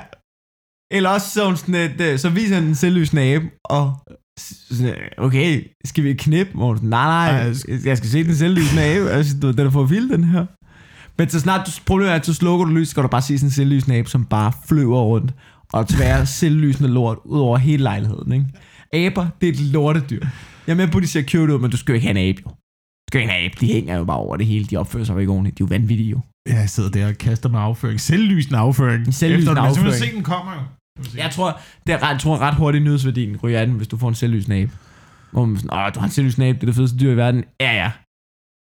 Eller 0.90 1.10
også 1.10 1.30
så, 1.30 1.46
hun 1.46 1.56
sådan 1.56 1.74
et, 1.74 2.00
øh, 2.00 2.18
så 2.18 2.28
viser 2.28 2.54
han 2.54 2.64
en 2.64 2.74
selvlysende 2.74 3.22
abe, 3.22 3.44
og 3.64 3.96
sådan, 4.38 4.94
okay, 5.18 5.64
skal 5.84 6.04
vi 6.04 6.14
knip? 6.14 6.46
Sådan, 6.46 6.78
nej, 6.82 7.06
nej, 7.06 7.40
Ej, 7.40 7.54
jeg, 7.84 7.96
skal 7.96 8.10
se 8.10 8.24
den 8.24 8.36
selvlysende 8.36 8.82
abe. 8.84 9.10
Altså, 9.10 9.36
du, 9.42 9.50
den 9.50 9.66
er 9.66 9.70
for 9.70 9.82
vild, 9.82 10.10
den 10.10 10.24
her. 10.24 10.46
Men 11.18 11.28
så 11.28 11.40
snart 11.40 11.66
du, 11.66 11.72
problemet 11.86 12.12
er, 12.12 12.16
at 12.16 12.26
så 12.26 12.34
slukker 12.34 12.66
du 12.66 12.72
lys, 12.72 12.88
skal 12.88 13.02
du 13.02 13.08
bare 13.08 13.22
se 13.22 13.38
sådan 13.38 13.46
en 13.46 13.52
selvlysende 13.52 13.96
abe, 13.96 14.08
som 14.08 14.24
bare 14.24 14.52
flyver 14.68 15.00
rundt 15.00 15.34
og 15.72 15.88
tværer 15.88 16.24
selvlysende 16.40 16.90
lort 16.90 17.18
ud 17.24 17.40
over 17.40 17.58
hele 17.58 17.82
lejligheden. 17.82 18.32
Ikke? 18.32 19.06
Aber, 19.06 19.26
det 19.40 19.48
er 19.48 19.52
et 19.52 19.60
lortedyr. 19.60 20.20
Jeg 20.66 20.72
er 20.72 20.76
med 20.76 20.88
på, 20.88 20.98
at 20.98 21.02
de 21.02 21.08
ser 21.08 21.22
cute 21.22 21.54
ud, 21.54 21.58
men 21.58 21.70
du 21.70 21.76
skal 21.76 21.92
jo 21.92 21.94
ikke 21.94 22.06
have 22.06 22.18
en 22.18 22.28
abe, 22.30 22.42
jo. 22.46 22.50
Skal 23.10 23.22
en 23.22 23.30
abe. 23.30 23.54
De 23.60 23.66
hænger 23.66 23.96
jo 23.98 24.04
bare 24.04 24.16
over 24.16 24.36
det 24.36 24.46
hele. 24.46 24.64
De 24.64 24.76
opfører 24.76 25.04
sig 25.04 25.14
jo 25.14 25.18
ikke 25.18 25.32
ordentligt. 25.32 25.58
De 25.58 25.62
er 25.62 25.66
jo 25.66 25.68
vanvittige, 25.68 26.10
jo. 26.10 26.20
Ja, 26.48 26.54
jeg 26.60 26.70
sidder 26.70 26.90
der 26.90 27.06
og 27.08 27.18
kaster 27.18 27.48
med 27.48 27.58
afføring. 27.60 28.00
Selvlysende 28.00 28.58
afføring. 28.58 29.14
Selvlysende 29.14 29.50
Efter, 29.52 29.62
afføring. 29.62 29.84
Men 29.84 29.92
så 29.92 29.98
kan 29.98 30.06
du 30.06 30.10
se, 30.10 30.16
den 30.16 30.22
kommer 30.24 30.52
jo. 30.54 30.60
Jeg 31.18 31.30
tror, 31.30 31.60
det 31.86 31.92
er 31.94 32.02
ret, 32.02 32.20
tror 32.20 32.38
ret 32.38 32.54
hurtigt 32.54 32.84
nyhedsværdien 32.84 33.36
ryger 33.36 33.60
af 33.60 33.66
den, 33.66 33.76
hvis 33.76 33.88
du 33.88 33.96
får 33.96 34.08
en 34.08 34.14
selvlysende 34.14 34.56
abe. 34.56 34.72
Hvor 35.32 35.44
man 35.44 35.56
sådan, 35.56 35.78
åh, 35.78 35.90
du 35.94 35.98
har 36.00 36.06
en 36.06 36.12
selvlysende 36.12 36.46
abe, 36.48 36.56
det 36.56 36.62
er 36.62 36.66
det 36.66 36.74
fedeste 36.74 36.98
dyr 36.98 37.12
i 37.12 37.16
verden. 37.16 37.44
Ja, 37.60 37.72
ja. 37.72 37.90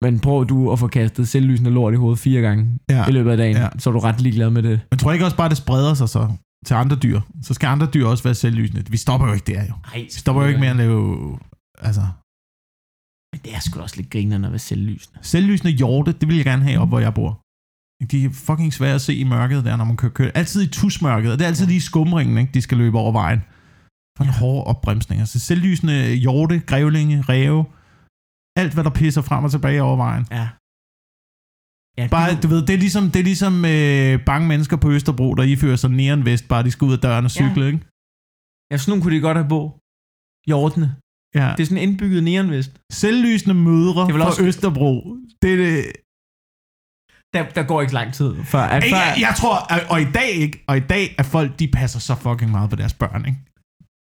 Men 0.01 0.19
prøv 0.19 0.45
du 0.49 0.71
at 0.71 0.79
få 0.79 0.87
kastet 0.87 1.27
selvlysende 1.27 1.71
lort 1.71 1.93
i 1.93 1.97
hovedet 1.97 2.19
fire 2.19 2.41
gange 2.41 2.79
Ja. 2.89 3.07
i 3.07 3.11
løbet 3.11 3.31
af 3.31 3.37
dagen, 3.37 3.55
Ja. 3.57 3.67
så 3.77 3.89
er 3.89 3.91
du 3.93 3.99
ret 3.99 4.21
ligeglad 4.21 4.49
med 4.49 4.63
det. 4.63 4.79
Men 4.91 4.97
tror 4.99 5.11
jeg 5.11 5.15
ikke 5.15 5.25
også 5.25 5.37
bare, 5.37 5.49
det 5.49 5.57
spreder 5.57 5.93
sig 5.93 6.09
så 6.09 6.29
til 6.65 6.73
andre 6.73 6.95
dyr? 6.95 7.21
Så 7.43 7.53
skal 7.53 7.67
andre 7.67 7.87
dyr 7.93 8.05
også 8.05 8.23
være 8.23 8.35
selvlysende. 8.35 8.83
Vi 8.89 8.97
stopper 8.97 9.27
jo 9.27 9.33
ikke 9.33 9.53
der 9.53 9.61
jo. 9.65 9.73
Nej, 9.93 10.03
Vi 10.03 10.07
stopper 10.11 10.41
jo 10.41 10.47
ikke 10.47 10.59
med 10.59 10.67
at 10.67 10.75
lave... 10.75 11.37
Altså, 11.81 12.01
Men 13.31 13.39
det 13.43 13.55
er 13.55 13.59
sgu 13.59 13.79
også 13.79 13.97
lidt 13.97 14.09
grinerende 14.09 14.47
at 14.47 14.51
være 14.51 14.59
selvlysende. 14.59 15.19
selvlysende 15.21 15.73
hjorte, 15.73 16.11
det 16.11 16.27
vil 16.27 16.35
jeg 16.35 16.45
gerne 16.45 16.63
have 16.63 16.79
op, 16.79 16.87
hvor 16.87 16.99
jeg 16.99 17.13
bor. 17.13 17.31
De 18.11 18.25
er 18.25 18.29
fucking 18.47 18.73
svære 18.73 18.95
at 18.95 19.01
se 19.01 19.13
i 19.15 19.23
mørket 19.23 19.65
der, 19.65 19.75
når 19.75 19.85
man 19.85 19.97
kører, 19.97 20.11
kører. 20.11 20.31
Altid 20.31 20.61
i 20.63 20.67
tusmørket, 20.67 21.31
og 21.31 21.37
det 21.37 21.43
er 21.45 21.47
altid 21.47 21.67
lige 21.67 21.81
skumringen, 21.81 22.37
ikke? 22.37 22.53
de 22.53 22.61
skal 22.61 22.77
løbe 22.77 22.97
over 22.97 23.11
vejen. 23.11 23.41
For 24.17 24.23
en 24.23 24.29
hård 24.29 24.67
opbremsning. 24.67 25.21
Altså 25.21 25.39
selvlysende 25.39 26.15
hjorte, 26.15 26.59
grævlinge, 26.59 27.21
ræve, 27.21 27.65
alt 28.61 28.73
hvad 28.73 28.83
der 28.83 28.89
pisser 29.01 29.21
frem 29.21 29.43
og 29.43 29.51
tilbage 29.51 29.83
over 29.83 29.97
vejen. 30.05 30.25
Ja. 30.31 30.47
Ja, 31.99 32.07
Bare, 32.15 32.29
det, 32.31 32.43
du 32.43 32.47
ved, 32.53 32.61
det 32.67 32.73
er 32.77 32.81
ligesom, 32.85 33.03
det 33.13 33.19
er 33.19 33.27
ligesom 33.31 33.53
øh, 33.75 34.25
bange 34.29 34.47
mennesker 34.47 34.77
på 34.83 34.89
Østerbro, 34.95 35.27
der 35.35 35.43
ifører 35.43 35.75
sig 35.75 35.89
neonvest, 36.01 36.47
bare 36.47 36.63
de 36.63 36.71
skal 36.71 36.85
ud 36.85 36.93
af 36.93 36.99
døren 36.99 37.25
og 37.25 37.31
cykle, 37.31 37.63
ja. 37.65 37.71
ikke? 37.71 37.79
ja, 38.69 38.77
sådan 38.77 38.89
nogle 38.91 39.03
kunne 39.03 39.15
de 39.15 39.21
godt 39.27 39.37
have 39.41 39.49
på. 39.55 39.61
Hjortene. 40.49 40.87
Ja. 41.35 41.51
Det 41.57 41.59
er 41.59 41.65
sådan 41.65 41.77
en 41.77 41.89
indbygget 41.89 42.23
neonvest. 42.23 42.71
Selvlysende 42.91 43.53
mødre 43.55 44.01
Det 44.01 44.09
er 44.09 44.13
vel 44.13 44.21
fra 44.21 44.27
også- 44.29 44.43
Østerbro. 44.43 45.15
Det 45.41 45.53
er 45.53 45.57
det. 45.57 45.85
Der, 47.33 47.45
der 47.55 47.63
går 47.63 47.81
ikke 47.81 47.93
lang 47.93 48.13
tid, 48.13 48.35
før... 48.43 48.59
At 48.59 48.83
før 48.83 48.89
jeg, 48.97 49.15
jeg 49.19 49.33
tror, 49.37 49.55
og- 49.55 49.81
og 49.89 50.01
i 50.01 50.05
dag 50.13 50.29
ikke, 50.29 50.63
og 50.67 50.77
i 50.77 50.79
dag 50.79 51.15
er 51.17 51.23
folk, 51.23 51.59
de 51.59 51.67
passer 51.67 51.99
så 51.99 52.15
fucking 52.15 52.51
meget 52.51 52.69
på 52.69 52.75
deres 52.75 52.93
børn, 52.93 53.25
ikke? 53.25 53.37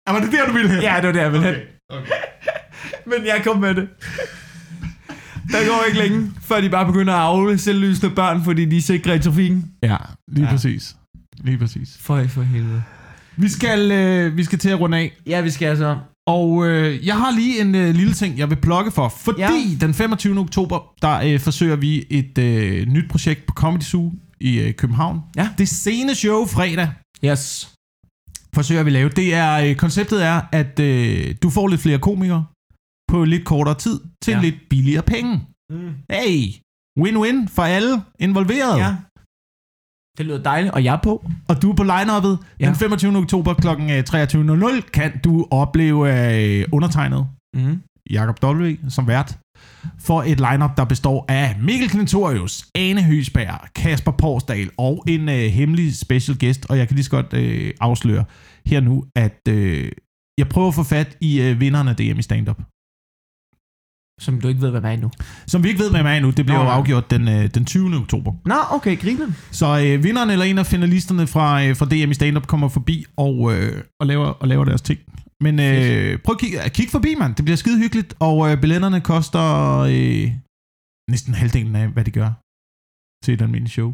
Ja, 0.07 0.11
var 0.14 0.20
det 0.20 0.32
der, 0.32 0.45
du 0.47 0.53
ville 0.53 0.70
hen? 0.72 0.82
ja, 0.82 0.95
det 0.97 1.05
var 1.07 1.11
der, 1.14 1.22
jeg 1.22 1.32
ville 1.32 1.45
hen. 1.45 1.55
okay. 1.89 1.99
okay. 2.01 2.11
Men 3.18 3.26
jeg 3.26 3.41
kom 3.43 3.57
med 3.57 3.76
det. 3.76 3.89
Der 5.51 5.68
går 5.68 5.84
ikke 5.88 5.97
længe, 5.99 6.32
før 6.41 6.61
de 6.61 6.70
bare 6.70 6.86
begynder 6.86 7.14
at 7.14 7.20
afle 7.20 7.57
selvlysende 7.57 8.16
børn, 8.16 8.43
fordi 8.43 8.66
de 8.66 8.78
er 8.78 8.82
sikre 8.82 9.16
i 9.16 9.20
trafikken. 9.20 9.72
Ja, 9.84 9.97
lige 10.28 10.45
ja. 10.45 10.51
Præcis. 10.51 10.95
Lige 11.38 11.57
præcis. 11.57 11.97
For, 12.01 12.24
for 12.28 12.41
helvede. 12.41 12.84
Vi 13.38 13.49
skal, 13.49 13.91
øh, 13.91 14.38
vi 14.38 14.43
skal 14.43 14.59
til 14.59 14.70
at 14.70 14.80
runde 14.80 14.97
af. 14.97 15.14
Ja, 15.28 15.41
vi 15.41 15.49
skal 15.49 15.68
altså... 15.68 15.97
Og 16.28 16.67
øh, 16.67 17.05
jeg 17.07 17.17
har 17.17 17.32
lige 17.32 17.61
en 17.61 17.76
øh, 17.76 17.95
lille 17.95 18.13
ting, 18.13 18.38
jeg 18.38 18.49
vil 18.49 18.55
plukke 18.55 18.91
for, 18.91 19.09
fordi 19.09 19.41
ja. 19.41 19.51
Den 19.82 19.93
25. 19.93 20.39
oktober, 20.39 20.93
der 21.01 21.19
øh, 21.19 21.39
forsøger 21.39 21.76
vi 21.76 22.05
et 22.09 22.38
øh, 22.38 22.88
nyt 22.88 23.09
projekt 23.09 23.45
på 23.45 23.53
Comedy 23.53 23.82
Zoo 23.82 24.11
i 24.39 24.59
øh, 24.59 24.74
København. 24.74 25.21
Ja. 25.36 25.49
Det 25.57 25.69
scene 25.69 26.15
show 26.15 26.45
fredag 26.45 26.89
Yes. 27.26 27.74
forsøger 28.55 28.84
vi 28.84 28.88
at 28.89 28.93
lave. 28.93 29.09
Det 29.09 29.34
er, 29.34 29.53
øh, 29.53 29.76
konceptet 29.76 30.24
er, 30.26 30.41
at 30.51 30.80
øh, 30.80 31.36
du 31.43 31.49
får 31.49 31.67
lidt 31.67 31.82
flere 31.82 31.99
komikere 31.99 32.45
på 33.11 33.24
lidt 33.24 33.45
kortere 33.45 33.76
tid 33.76 33.99
til. 34.24 34.32
Ja. 34.32 34.41
lidt 34.41 34.55
billigere 34.69 35.03
penge. 35.03 35.41
Mm. 35.69 35.91
Hey, 36.11 36.39
win-win 36.99 37.47
for 37.55 37.63
alle 37.63 38.01
involverede. 38.19 38.78
Ja. 38.78 38.95
Det 40.18 40.26
lyder 40.26 40.43
dejligt, 40.43 40.74
og 40.74 40.84
jeg 40.84 40.93
er 40.93 40.99
på. 41.03 41.26
Og 41.47 41.61
du 41.61 41.72
er 41.72 41.76
på 41.76 41.84
line-uppet. 41.84 42.38
Ja. 42.59 42.66
Den 42.68 42.76
25. 42.76 43.18
oktober 43.18 43.53
kl. 43.53 43.68
23.00 43.68 44.89
kan 44.91 45.20
du 45.24 45.47
opleve 45.51 45.99
øh, 46.59 46.66
undertegnet 46.72 47.28
Mm. 47.55 47.82
Jakob 48.11 48.43
W. 48.43 48.72
som 48.89 49.07
vært 49.07 49.38
for 49.99 50.22
et 50.22 50.38
lineup 50.51 50.78
der 50.78 50.86
består 50.86 51.26
af 51.30 51.55
Mikkel 51.61 51.89
Klintorius, 51.89 52.66
Ane 52.76 53.03
Høsberg, 53.03 53.59
Kasper 53.76 54.11
Porsdal 54.11 54.70
og 54.78 55.03
en 55.07 55.30
øh, 55.30 55.36
hemmelig 55.36 55.95
special 55.97 56.38
guest. 56.39 56.66
Og 56.70 56.78
jeg 56.78 56.88
kan 56.88 56.95
lige 56.95 57.03
så 57.03 57.09
godt 57.09 57.34
øh, 57.34 57.74
afsløre 57.82 58.26
her 58.66 58.80
nu, 58.82 59.05
at 59.16 59.39
øh, 59.49 59.91
jeg 60.38 60.49
prøver 60.49 60.68
at 60.68 60.74
få 60.74 60.84
fat 60.84 61.18
i 61.22 61.41
øh, 61.41 61.59
vinderne 61.59 61.89
af 61.89 61.95
DM 61.95 62.20
i 62.20 62.22
stand-up. 62.22 62.61
Som 64.22 64.41
du 64.41 64.47
ikke 64.47 64.61
ved, 64.61 64.72
hvad 64.72 64.84
er 64.84 64.89
endnu. 64.89 65.11
Som 65.47 65.64
vi 65.64 65.68
ikke 65.70 65.80
ved, 65.80 65.91
hvem 65.91 66.05
er 66.05 66.14
endnu. 66.14 66.30
Det 66.32 66.45
bliver 66.45 66.57
Nå, 66.57 66.64
jo 66.64 66.70
afgjort 66.70 67.11
den, 67.11 67.28
øh, 67.28 67.47
den 67.53 67.66
20. 67.66 67.95
oktober. 67.95 68.34
Nå, 68.45 68.55
okay, 68.72 68.99
griner. 68.99 69.28
Så 69.51 69.66
øh, 69.86 70.03
vinderen 70.03 70.30
eller 70.30 70.45
en 70.45 70.57
af 70.57 70.66
finalisterne 70.66 71.28
fra, 71.28 71.64
øh, 71.64 71.76
fra 71.76 71.86
DM 71.86 72.11
i 72.11 72.14
stand-up 72.14 72.47
kommer 72.47 72.68
forbi 72.68 73.05
og, 73.18 73.53
øh, 73.53 73.84
og, 73.99 74.07
laver, 74.07 74.26
og 74.26 74.47
laver 74.47 74.66
deres 74.66 74.82
ting. 74.82 74.99
Men 75.41 75.59
øh, 75.59 76.20
prøv 76.24 76.34
at 76.34 76.39
kigge, 76.39 76.57
kig 76.70 76.89
forbi, 76.89 77.16
mand. 77.16 77.36
Det 77.36 77.45
bliver 77.45 77.57
skide 77.57 77.80
hyggeligt. 77.80 78.14
Og 78.20 78.51
øh, 78.51 78.61
billetterne 78.61 79.01
koster 79.01 79.45
øh, 79.80 80.32
næsten 81.11 81.34
halvdelen 81.34 81.76
af, 81.76 81.88
hvad 81.88 82.05
de 82.05 82.11
gør 82.11 82.30
til 83.26 83.34
et 83.34 83.41
almindeligt 83.41 83.74
show. 83.74 83.93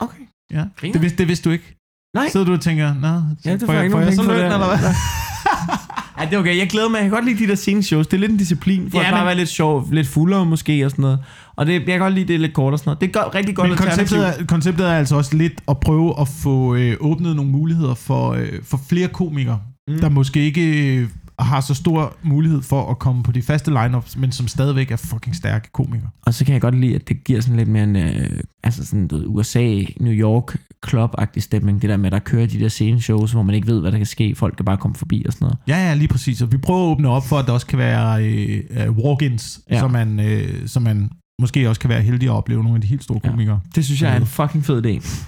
Okay. 0.00 0.24
Ja. 0.52 0.64
Griner. 0.76 0.92
Det, 0.92 1.02
vidste, 1.02 1.18
det 1.18 1.28
vidste 1.28 1.48
du 1.48 1.52
ikke. 1.52 1.76
Nej. 2.14 2.28
Så 2.28 2.44
du 2.44 2.52
og 2.52 2.60
tænker, 2.60 2.94
nå, 2.94 3.14
Ja, 3.44 3.56
får 3.66 3.72
jeg 3.72 3.90
får 3.90 4.00
jeg 4.00 4.14
så 4.14 4.22
løn, 4.22 4.52
eller 4.52 4.66
hvad? 4.66 4.94
Ej, 6.18 6.24
det 6.24 6.34
er 6.34 6.38
okay. 6.38 6.58
Jeg 6.58 6.68
glæder 6.68 6.88
mig. 6.88 6.96
Jeg 6.96 7.04
kan 7.04 7.10
godt 7.12 7.24
lide 7.24 7.38
de 7.44 7.48
der 7.48 7.54
sceneshows. 7.54 8.06
Det 8.06 8.16
er 8.16 8.20
lidt 8.20 8.32
en 8.32 8.36
disciplin, 8.38 8.90
for 8.90 8.98
Ja, 8.98 9.02
ja, 9.02 9.08
at 9.08 9.12
bare 9.12 9.20
men- 9.20 9.26
være 9.26 9.36
lidt 9.36 9.48
sjov, 9.48 9.88
lidt 9.92 10.06
fuldere 10.08 10.46
måske 10.46 10.84
og 10.84 10.90
sådan 10.90 11.02
noget. 11.02 11.18
Og 11.56 11.66
det, 11.66 11.72
jeg 11.72 11.82
kan 11.86 11.98
godt 11.98 12.14
lide, 12.14 12.28
det 12.28 12.34
er 12.34 12.38
lidt 12.38 12.52
kort 12.54 12.72
og 12.72 12.78
sådan 12.78 12.88
noget. 12.88 13.00
Det 13.00 13.16
er 13.16 13.22
godt, 13.22 13.34
rigtig 13.34 13.56
godt 13.56 13.68
Men 13.68 13.78
konceptet 13.78 14.26
er, 14.28 14.44
konceptet 14.48 14.86
er 14.86 14.92
altså 14.92 15.16
også 15.16 15.36
lidt 15.36 15.52
at 15.68 15.80
prøve 15.80 16.20
at 16.20 16.28
få 16.28 16.74
øh, 16.74 16.96
åbnet 17.00 17.36
nogle 17.36 17.50
muligheder 17.50 17.94
for, 17.94 18.30
øh, 18.32 18.48
for 18.64 18.80
flere 18.88 19.08
komikere, 19.08 19.60
mm. 19.88 19.94
Mm. 19.94 20.00
der 20.00 20.08
måske 20.08 20.40
ikke 20.44 21.08
øh, 21.40 21.46
har 21.46 21.60
så 21.60 21.74
stor 21.74 22.16
mulighed 22.22 22.62
for 22.62 22.90
at 22.90 22.98
komme 22.98 23.22
på 23.22 23.32
de 23.32 23.42
faste 23.42 23.70
lineups, 23.70 24.16
men 24.16 24.32
som 24.32 24.48
stadigvæk 24.48 24.90
er 24.90 24.96
fucking 24.96 25.36
stærke 25.36 25.68
komikere. 25.72 26.08
Og 26.26 26.34
så 26.34 26.44
kan 26.44 26.52
jeg 26.52 26.60
godt 26.60 26.80
lide, 26.80 26.94
at 26.94 27.08
det 27.08 27.24
giver 27.24 27.40
sådan 27.40 27.56
lidt 27.56 27.68
mere 27.68 27.82
en, 27.84 27.96
øh, 27.96 28.40
altså 28.64 28.86
sådan 28.86 29.08
du 29.08 29.16
ved, 29.16 29.24
USA, 29.26 29.82
New 30.00 30.12
York 30.12 30.56
club-agtig 30.86 31.40
stemning. 31.42 31.82
Det 31.82 31.90
der 31.90 31.96
med, 31.96 32.06
at 32.06 32.12
der 32.12 32.18
kører 32.18 32.46
de 32.46 32.60
der 32.60 32.68
sceneshows, 32.68 33.32
hvor 33.32 33.42
man 33.42 33.54
ikke 33.54 33.66
ved, 33.66 33.80
hvad 33.80 33.92
der 33.92 33.96
kan 33.98 34.06
ske. 34.06 34.34
Folk 34.34 34.56
kan 34.56 34.64
bare 34.64 34.76
komme 34.76 34.94
forbi 34.94 35.22
og 35.26 35.32
sådan 35.32 35.44
noget. 35.44 35.58
Ja, 35.68 35.88
ja, 35.88 35.94
lige 35.94 36.08
præcis. 36.08 36.42
Og 36.42 36.52
vi 36.52 36.56
prøver 36.56 36.80
at 36.86 36.90
åbne 36.90 37.08
op 37.08 37.26
for, 37.26 37.38
at 37.38 37.46
der 37.46 37.52
også 37.52 37.66
kan 37.66 37.78
være 37.78 38.24
øh, 38.24 38.60
øh, 38.70 38.90
walk-ins, 38.98 39.60
ja. 39.70 39.74
Ja. 39.74 39.80
så, 39.80 39.88
man, 39.88 40.20
øh, 40.20 40.68
så 40.68 40.80
man 40.80 41.10
måske 41.40 41.68
også 41.68 41.80
kan 41.80 41.90
være 41.90 42.02
heldig 42.02 42.28
at 42.28 42.32
opleve 42.32 42.62
nogle 42.62 42.76
af 42.76 42.80
de 42.80 42.86
helt 42.88 43.02
store 43.04 43.20
Ja. 43.24 43.30
komikere. 43.30 43.60
Det 43.74 43.84
synes 43.84 44.02
jeg 44.02 44.12
er 44.12 44.16
en 44.16 44.26
fucking 44.26 44.64
fed 44.64 44.86
idé. 44.86 45.00
Så, 45.00 45.20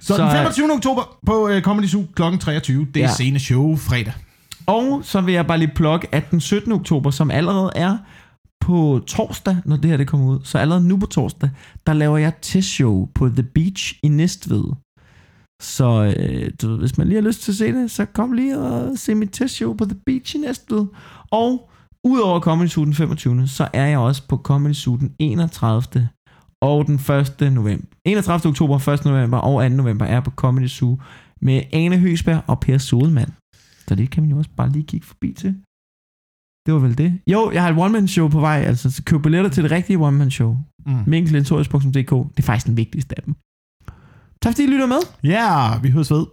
så 0.00 0.22
den 0.22 0.30
Så- 0.30 0.36
25. 0.36 0.72
oktober 0.72 1.02
på 1.26 1.48
øh, 1.48 1.62
Comedy 1.62 1.86
Zoo 1.86 2.04
kl. 2.16 2.22
23, 2.40 2.86
det 2.86 2.96
er 2.96 3.00
ja. 3.00 3.06
Ja. 3.08 3.14
scene 3.14 3.38
show 3.38 3.76
fredag. 3.76 4.12
Og 4.66 5.04
så 5.04 5.20
vil 5.20 5.34
jeg 5.34 5.46
bare 5.46 5.58
lige 5.58 5.72
plukke, 5.74 6.08
at 6.14 6.30
den 6.30 6.40
17. 6.40 6.72
oktober, 6.72 7.10
som 7.10 7.30
allerede 7.30 7.70
er 7.74 7.98
på 8.60 9.00
torsdag, 9.06 9.56
når 9.64 9.76
det 9.76 9.90
her 9.90 9.96
det 9.96 10.08
kommer 10.08 10.26
ud, 10.26 10.40
så 10.44 10.58
allerede 10.58 10.88
nu 10.88 10.96
på 10.96 11.06
torsdag, 11.06 11.50
der 11.86 11.92
laver 11.92 12.18
jeg 12.18 12.32
testshow 12.42 13.08
på 13.14 13.28
The 13.28 13.42
Beach 13.42 13.94
i 14.02 14.08
Næstved. 14.08 14.64
Så 15.62 16.14
øh, 16.18 16.50
du 16.62 16.68
ved, 16.68 16.78
hvis 16.78 16.98
man 16.98 17.06
lige 17.06 17.22
har 17.22 17.28
lyst 17.28 17.42
til 17.42 17.52
at 17.52 17.56
se 17.56 17.72
det, 17.72 17.90
så 17.90 18.04
kom 18.04 18.32
lige 18.32 18.58
og 18.58 18.98
se 18.98 19.14
mit 19.14 19.30
testshow 19.32 19.74
på 19.74 19.84
The 19.84 19.98
Beach 20.06 20.36
i 20.36 20.38
Næstved. 20.38 20.86
Og 21.30 21.70
udover 22.04 22.40
Comedy 22.40 22.68
Zoo 22.68 22.84
den 22.84 22.94
25. 22.94 23.48
så 23.48 23.68
er 23.72 23.86
jeg 23.86 23.98
også 23.98 24.22
på 24.28 24.36
Comedy 24.36 24.72
Zoo 24.72 24.96
den 24.96 25.14
31. 25.18 26.08
og 26.62 26.86
den 26.86 26.94
1. 27.40 27.52
november. 27.52 27.86
31. 28.04 28.50
oktober, 28.50 28.88
1. 28.88 29.04
november 29.04 29.38
og 29.38 29.70
2. 29.70 29.76
november 29.76 30.06
er 30.06 30.12
jeg 30.12 30.24
på 30.24 30.30
Comedy 30.30 30.68
Zoo 30.68 30.98
med 31.40 31.62
Ane 31.72 31.98
Høsberg 31.98 32.42
og 32.46 32.60
Per 32.60 32.78
Sodemann. 32.78 33.32
Så 33.88 33.94
det 33.94 34.10
kan 34.10 34.22
man 34.22 34.30
jo 34.30 34.38
også 34.38 34.50
bare 34.56 34.68
lige 34.68 34.86
kigge 34.86 35.06
forbi 35.06 35.32
til. 35.32 35.50
Det 36.66 36.74
var 36.74 36.80
vel 36.80 36.98
det. 36.98 37.20
Jo, 37.26 37.50
jeg 37.54 37.62
har 37.62 37.70
et 37.70 37.78
one-man-show 37.78 38.28
på 38.28 38.40
vej, 38.40 38.58
altså 38.70 38.90
så 38.90 39.02
køb 39.04 39.22
billetter 39.22 39.50
til 39.50 39.62
det 39.62 39.70
rigtige 39.70 39.98
one-man-show. 39.98 40.56
Mm. 40.86 41.04
Det 41.04 42.38
er 42.38 42.42
faktisk 42.42 42.66
den 42.66 42.76
vigtigste 42.76 43.18
af 43.18 43.22
dem. 43.22 43.34
Tak 44.42 44.52
fordi 44.52 44.62
I 44.62 44.66
lytter 44.66 44.86
med. 44.86 45.02
Ja, 45.22 45.78
vi 45.82 45.90
høres 45.90 46.10
ved. 46.10 46.26